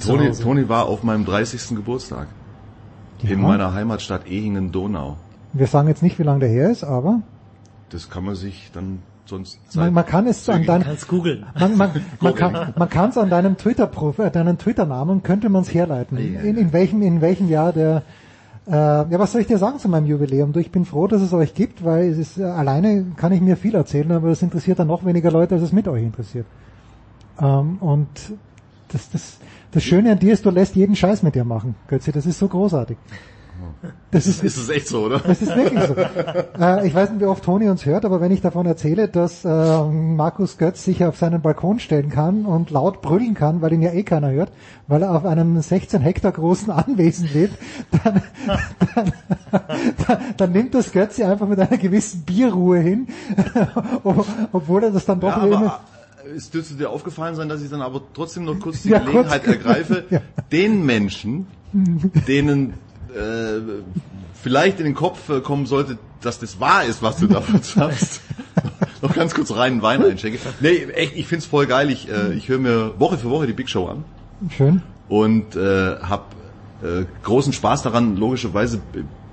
[0.05, 0.31] Toni.
[0.31, 1.75] Toni war auf meinem 30.
[1.75, 2.27] Geburtstag.
[3.21, 3.37] In Ja.
[3.37, 5.17] meiner Heimatstadt Ehingen-Donau.
[5.53, 7.21] Wir sagen jetzt nicht, wie lange der her ist, aber
[7.89, 10.85] Das kann man sich dann sonst Man, man kann es an deinem,
[11.59, 15.49] man, man, man kann, man kann es an deinem Twitter Profil, deinen Twitter Namen könnte
[15.49, 16.17] man es herleiten.
[16.17, 18.03] In, in welchem, in welchem Jahr der,
[18.67, 20.53] äh, ja, was soll ich dir sagen zu meinem Jubiläum?
[20.53, 23.41] Du, ich bin froh, dass es euch gibt, weil es ist, äh, alleine kann ich
[23.41, 26.45] mir viel erzählen, aber es interessiert dann noch weniger Leute, als es mit euch interessiert.
[27.39, 28.07] Ähm, und
[28.89, 29.37] das, das,
[29.71, 32.11] das Schöne an dir ist, du lässt jeden Scheiß mit dir machen, Götze.
[32.11, 32.97] Das ist so großartig.
[34.11, 35.19] Das ist, ist es echt so, oder?
[35.19, 35.95] Das ist wirklich so.
[36.61, 39.43] äh, ich weiß nicht, wie oft Toni uns hört, aber wenn ich davon erzähle, dass
[39.45, 43.81] äh, Markus Götz sich auf seinen Balkon stellen kann und laut brüllen kann, weil ihn
[43.81, 44.51] ja eh keiner hört,
[44.87, 47.57] weil er auf einem 16 Hektar großen Anwesen lebt,
[48.03, 48.21] dann,
[48.95, 49.13] dann,
[50.07, 53.07] dann, dann nimmt das Götz einfach mit einer gewissen Bierruhe hin,
[54.51, 55.57] obwohl er das dann doch Ja, immer...
[55.57, 55.79] aber
[56.35, 59.43] es dürfte dir aufgefallen sein, dass ich dann aber trotzdem noch kurz die Ja, Gelegenheit
[59.43, 59.57] kurz.
[59.57, 60.21] ergreife, Ja.
[60.51, 61.47] den Menschen,
[62.27, 62.73] denen
[63.15, 63.61] äh,
[64.41, 68.21] vielleicht in den Kopf äh, kommen sollte, dass das wahr ist, was du davon sagst,
[69.01, 70.39] noch ganz kurz reinen Wein einschenke.
[70.59, 71.89] Nee, echt, ich find's voll geil.
[71.89, 74.03] Ich, äh, ich höre mir Woche für Woche die Big Show an
[74.49, 74.81] Schön.
[75.09, 76.23] und äh, habe
[76.83, 78.81] äh, großen Spaß daran, logischerweise.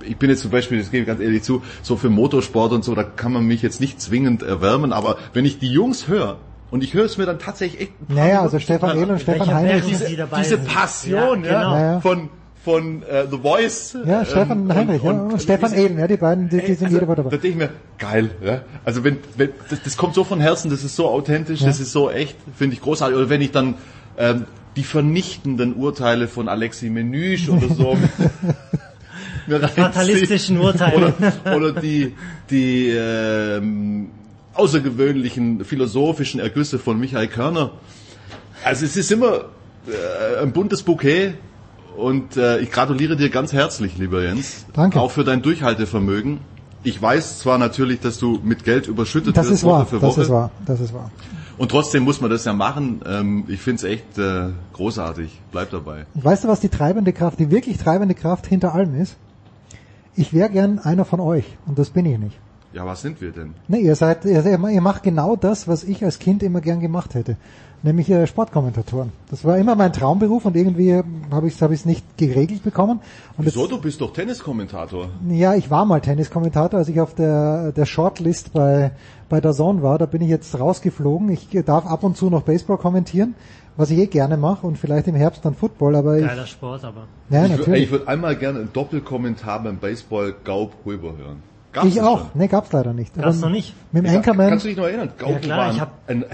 [0.05, 2.83] Ich bin jetzt zum Beispiel, das gebe ich ganz ehrlich zu, so für Motorsport und
[2.83, 6.37] so, da kann man mich jetzt nicht zwingend erwärmen, aber wenn ich die Jungs höre,
[6.71, 8.97] und ich höre es mir dann tatsächlich echt Naja, also Stefan an.
[8.97, 9.85] Ehl und Stefan Heinrich.
[9.85, 10.57] Diese, diese.
[10.57, 11.75] Passion, Ja, genau.
[11.77, 11.99] Ja.
[12.01, 12.29] von
[12.63, 13.97] von äh, The Voice.
[14.05, 16.95] Ja, Stefan ähm, Heinrich ja, und, Stefan Ehlen, ja, die beiden, die, die sind also,
[16.95, 17.29] jede Woche dabei.
[17.31, 18.61] Da denke ich mir, geil, ja.
[18.85, 21.67] Also wenn, wenn das, das kommt so von Herzen, das ist so authentisch, Ja.
[21.67, 23.17] das ist so echt, finde ich großartig.
[23.17, 23.75] Oder wenn ich dann
[24.17, 27.97] ähm, die vernichtenden Urteile von Alexi Menüsch oder so.
[29.75, 31.13] Fatalistischen Urteile.
[31.43, 32.15] Oder, oder die,
[32.49, 34.09] die ähm,
[34.53, 37.71] außergewöhnlichen philosophischen Ergüsse von Michael Körner.
[38.63, 39.49] Also es ist immer
[39.85, 41.33] äh, ein buntes Bouquet
[41.97, 44.65] und äh, ich gratuliere dir ganz herzlich, lieber Jens.
[44.73, 44.99] Danke.
[44.99, 46.39] Auch für dein Durchhaltevermögen.
[46.83, 49.99] Ich weiß zwar natürlich, dass du mit Geld überschüttet Das wirst ist wahr, Woche für
[49.99, 50.21] das Woche.
[50.21, 51.11] ist wahr, das ist wahr.
[51.57, 53.01] Und trotzdem muss man das ja machen.
[53.07, 55.39] Ähm, ich finde es echt äh, großartig.
[55.51, 56.05] Bleib dabei.
[56.13, 59.15] Und weißt du, was die treibende Kraft, die wirklich treibende Kraft hinter allem ist?
[60.15, 62.37] Ich wäre gern einer von euch und das bin ich nicht.
[62.73, 63.53] Ja, was sind wir denn?
[63.67, 67.13] Ne, ihr seid, ihr, ihr macht genau das, was ich als Kind immer gern gemacht
[67.13, 67.37] hätte,
[67.83, 69.11] nämlich äh, Sportkommentatoren.
[69.29, 72.99] Das war immer mein Traumberuf und irgendwie habe ich es hab ich's nicht geregelt bekommen.
[73.37, 73.61] Und Wieso?
[73.61, 75.09] jetzt, Du bist doch Tenniskommentator.
[75.29, 78.91] ja, ich war mal Tenniskommentator, als ich auf der, der Shortlist bei,
[79.29, 79.97] bei der Zone war.
[79.99, 81.29] Da bin ich jetzt rausgeflogen.
[81.29, 83.35] Ich darf ab und zu noch Baseball kommentieren,
[83.77, 86.83] was ich eh gerne mache und vielleicht im Herbst dann Football, aber ich, Geiler Sport,
[86.83, 87.07] aber.
[87.29, 87.83] Ja, ich natürlich.
[87.83, 91.43] Ich würde einmal gerne einen Doppelkommentar beim Baseball Gaub Huber hören.
[91.71, 92.19] Gab's ich auch.
[92.19, 92.27] schon?
[92.35, 93.15] Ne, gab's leider nicht.
[93.15, 93.73] Gab's Aber noch nicht?
[93.91, 94.49] Mit dem Ja, Anchorman.
[94.49, 95.09] Kannst du dich noch erinnern?
[95.17, 96.25] Gaub Ja, klar, war ich ein, hab- ein,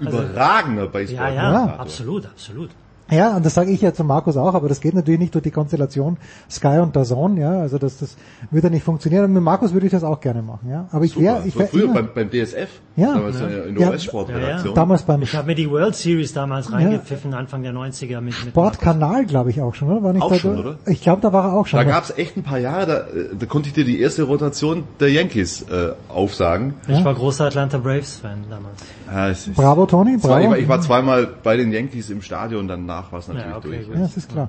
[0.00, 2.70] äh, Also- überragender Ja, ja, absolut, absolut.
[3.12, 5.42] Ja, und das sage ich ja zu Markus auch, aber das geht natürlich nicht durch
[5.42, 6.16] die Konstellation
[6.48, 8.16] Sky und Dazon, ja, also das, das
[8.52, 9.24] würde nicht funktionieren.
[9.24, 10.86] Und mit Markus würde ich das auch gerne machen, ja.
[10.92, 11.24] Aber ich Super.
[11.24, 12.68] wäre, ich Das war wär früher immer, beim, beim DSF.
[12.94, 13.14] Ja.
[13.14, 13.46] Damals Ja.
[13.48, 13.88] in der Ja.
[13.90, 14.74] US-Sportredaktion.
[14.76, 18.50] damals beim Ich habe mir die World Series damals reingepfiffen, Anfang der 90er mit, mit
[18.52, 20.04] Sportkanal, glaube ich auch schon, oder?
[20.04, 20.76] War nicht Auch da, schon, oder?
[20.86, 21.78] Ich glaube, da war er auch schon.
[21.78, 24.22] Da gab es echt ein paar Jahre, da, äh, da konnte ich dir die erste
[24.22, 26.74] Rotation der Yankees äh, aufsagen.
[26.86, 28.82] Ich war großer Atlanta Braves-Fan damals.
[29.12, 30.14] Ja, es ist- Bravo, war- bravo.
[30.14, 33.56] Ich war, ich war zweimal bei den Yankees im Stadion, danach war es natürlich Ja,
[33.58, 33.86] okay, durch.
[33.86, 33.94] gut.
[33.96, 34.48] Ja, das ist klar.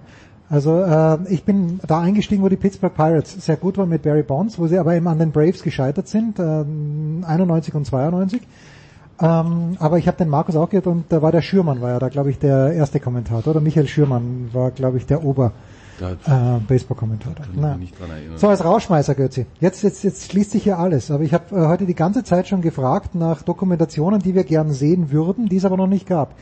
[0.49, 4.21] Also äh, ich bin da eingestiegen, wo die Pittsburgh Pirates sehr gut waren mit Barry
[4.23, 8.41] Bonds, wo sie aber eben an den Braves gescheitert sind, äh, 91 und 92.
[9.21, 11.99] Ähm, aber ich habe den Markus auch gehört und da war der Schürmann, war ja
[11.99, 13.51] da, glaube ich, der erste Kommentator.
[13.51, 15.53] Oder Michael Schürmann war, glaube ich, der Ober
[16.01, 17.45] äh, Baseball-Kommentator.
[17.55, 17.77] Na.
[18.35, 19.45] So, als Rauschmeißer, Götzi.
[19.59, 21.11] Jetzt, jetzt, jetzt schließt sich hier alles.
[21.11, 24.71] Aber ich habe äh, heute die ganze Zeit schon gefragt nach Dokumentationen, die wir gern
[24.71, 26.35] sehen würden, die es aber noch nicht gab.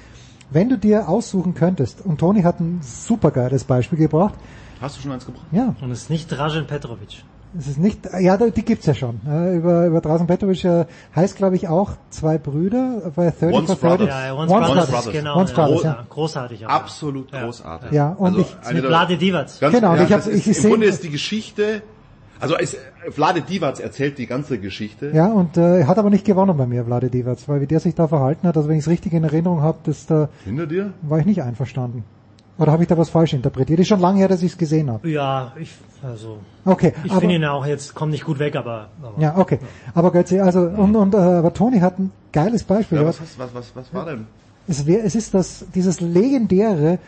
[0.52, 4.34] Wenn du dir aussuchen könntest, und Toni hat ein supergeiles Beispiel gebracht,
[4.82, 5.46] Hast du schon eins gebracht?
[5.52, 7.24] ja, Und es ist nicht Dražen Petrovic.
[7.58, 9.20] Es ist nicht, ja, die gibt's ja schon.
[9.28, 13.74] Äh, über, über Drasen Petrovic äh, heißt, glaube ich, auch zwei Brüder bei 30 Once
[13.74, 13.80] for 30.
[13.82, 14.08] Brothers.
[14.10, 15.12] Ja, ja, Once, Once Brothers, Brothers.
[15.14, 15.38] genau.
[15.40, 16.06] Once Brothers, ja.
[16.10, 16.66] Großartig.
[16.66, 16.74] aber.
[16.76, 17.44] Absolut Ja.
[17.44, 17.92] großartig.
[17.92, 19.48] Ja, und ich- eine Mit Vlade Divac.
[19.60, 21.82] Ganz, Genau, und ja, ich hab- ist, ich Im seh- Grunde ist die Geschichte,
[22.40, 22.78] also es,
[23.10, 25.12] Vlade Divac erzählt die ganze Geschichte.
[25.14, 27.80] Ja, und äh, er hat aber nicht gewonnen bei mir, Vlade Divac, weil wie der
[27.80, 30.68] sich da verhalten hat, also wenn ich es richtig in Erinnerung habe, das da Hinter
[30.68, 30.94] dir?
[31.02, 32.04] war ich nicht einverstanden.
[32.60, 33.80] Oder habe ich da was falsch interpretiert?
[33.80, 35.10] Ist schon lange her, dass ich es gesehen habe.
[35.10, 35.72] Ja, ich,
[36.04, 36.40] also.
[36.66, 38.90] Okay, Ich aber- finde ihn auch jetzt, kommt nicht gut weg, aber.
[39.02, 39.60] aber Ja, okay.
[39.96, 42.98] Aber Götze, also und, und äh, aber Toni hat ein geiles Beispiel.
[43.00, 44.28] Ja, was, was, was, was war denn?
[44.68, 47.00] Es, wär, es ist das, dieses legendäre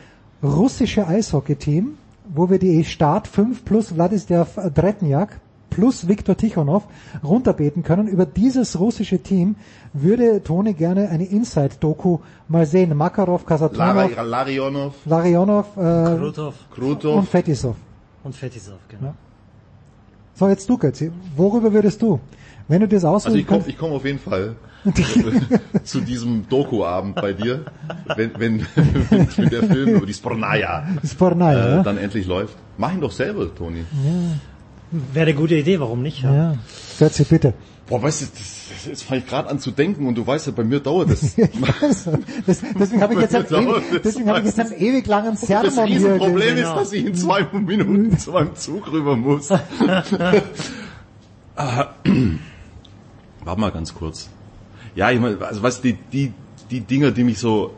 [0.41, 1.97] russische Eishockey-Team,
[2.33, 5.39] wo wir die Start 5 plus Wladislav Dretnjak
[5.71, 6.83] plus Viktor Tichonov
[7.23, 8.07] runterbeten können.
[8.07, 9.55] Über dieses russische Team
[9.93, 12.95] würde Toni gerne eine Inside-Doku mal sehen.
[12.95, 17.17] Makarov, Kasatonov, Lara, Larionov, Larionov äh, Krutov Krutov.
[17.17, 17.75] und Fetisov.
[18.23, 19.07] und Fetisov, genau.
[19.07, 19.13] Ja.
[20.35, 21.11] So, jetzt du, Götzi.
[21.35, 22.19] Worüber würdest du?
[22.67, 24.55] Wenn du das aussuchen Also ich komme komm auf jeden Fall
[25.83, 27.65] zu diesem Doku-Abend bei dir,
[28.15, 31.83] wenn, wenn, wenn der Film über die Spornaya, Spornaya, äh, ja.
[31.83, 32.55] dann endlich läuft.
[32.77, 33.79] Mach ihn doch selber, Toni.
[33.79, 34.11] Ja,
[34.91, 36.21] Wäre eine gute Idee, warum nicht?
[36.23, 36.55] ja.
[36.99, 37.53] Götzi, bitte.
[37.87, 40.53] Boah, weißt du, das, jetzt fange ich gerade an zu denken und du weißt ja,
[40.55, 41.35] bei mir dauert das.
[42.45, 45.07] Das, deswegen habe ich jetzt einen, Dauert ewig, das deswegen habe ich jetzt einen ewig
[45.07, 45.85] langen Sermon Das hier.
[45.85, 46.75] Riesenproblem ist, Genau.
[46.75, 49.49] dass ich in zwei Minuten zu meinem Zug rüber muss.
[51.55, 51.89] Ah,
[53.43, 54.29] Warte mal ganz kurz.
[54.95, 56.31] Ja, ich meine, also was die, die,
[56.69, 57.73] die Dinge, die mich so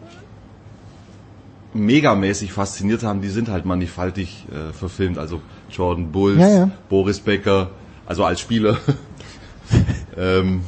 [1.74, 5.17] megamäßig fasziniert haben, die sind halt mannigfaltig äh, verfilmt.
[5.17, 5.42] Also
[5.74, 6.72] Jordan Bulls, Ja, ja.
[6.90, 7.72] Boris Becker,
[8.06, 8.77] also als Spieler.
[10.18, 10.61] ähm,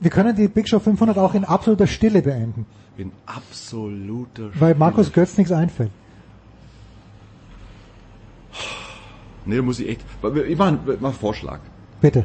[0.00, 5.12] Wir können die Big Show 500 auch in absoluter Stille beenden, in absoluter weil Markus
[5.12, 5.90] Götz nichts einfällt.
[9.44, 10.00] Nee, da muss ich echt.
[10.46, 11.60] Ich mache mach einen Vorschlag.
[12.00, 12.24] Bitte.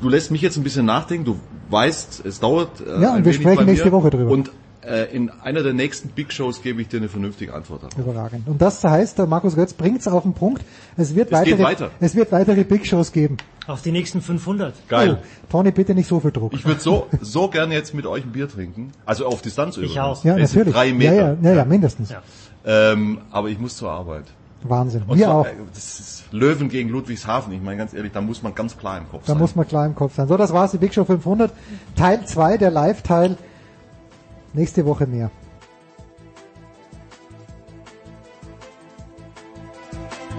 [0.00, 1.24] Du lässt mich jetzt ein bisschen nachdenken.
[1.24, 1.36] Du
[1.70, 2.80] weißt, es dauert.
[2.80, 4.30] Äh, Ja, und wir sprechen nächste Woche drüber.
[4.30, 4.50] Und
[4.88, 7.98] äh, in einer der nächsten Big Shows gebe ich dir eine vernünftige Antwort darauf.
[7.98, 8.48] Überragend.
[8.48, 10.62] Und das heißt, der Markus Götz bringt's auf den Punkt.
[10.96, 11.90] Es wird Es weitere, weiter.
[12.00, 13.36] es wird weitere Big Shows geben.
[13.66, 14.74] Auf die nächsten 500.
[14.88, 15.18] Geil.
[15.20, 16.54] Oh, Tony, bitte nicht so viel Druck.
[16.54, 18.92] Ich würde so so gerne jetzt mit euch ein Bier trinken.
[19.04, 19.98] Also auf Distanz übrigens.
[19.98, 20.24] auch.
[20.24, 20.74] ja, Es natürlich.
[20.74, 21.14] Drei Meter.
[21.14, 22.12] Ja, ja, ja, ja mindestens.
[22.64, 24.24] Ähm, aber ich muss zur Arbeit.
[24.62, 25.02] Wahnsinn.
[25.06, 25.46] Und Wir zwar, auch.
[25.46, 27.52] äh, Das ist Löwen gegen Ludwigshafen.
[27.52, 29.38] Ich meine ganz ehrlich, da muss man ganz klar im Kopf Da sein.
[29.38, 30.26] muss man klar im Kopf sein.
[30.28, 31.52] So, das war's, die Big Show 500.
[31.94, 33.36] Teil 2, der Live-Teil.
[34.52, 35.30] Nächste Woche mehr.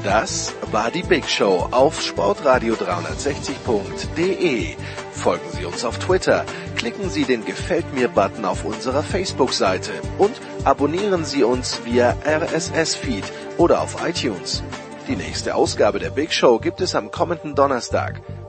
[0.04, 4.76] Das war die Big Show auf sportradio360.de.
[5.12, 6.46] Folgen Sie uns auf Twitter,
[6.78, 13.26] klicken Sie den Gefällt mir-Button auf unserer Facebook-Seite und abonnieren Sie uns via RSS-Feed
[13.58, 14.64] oder auf iTunes.
[15.10, 18.22] Die nächste Ausgabe der Big Show gibt es am kommenden Donnerstag.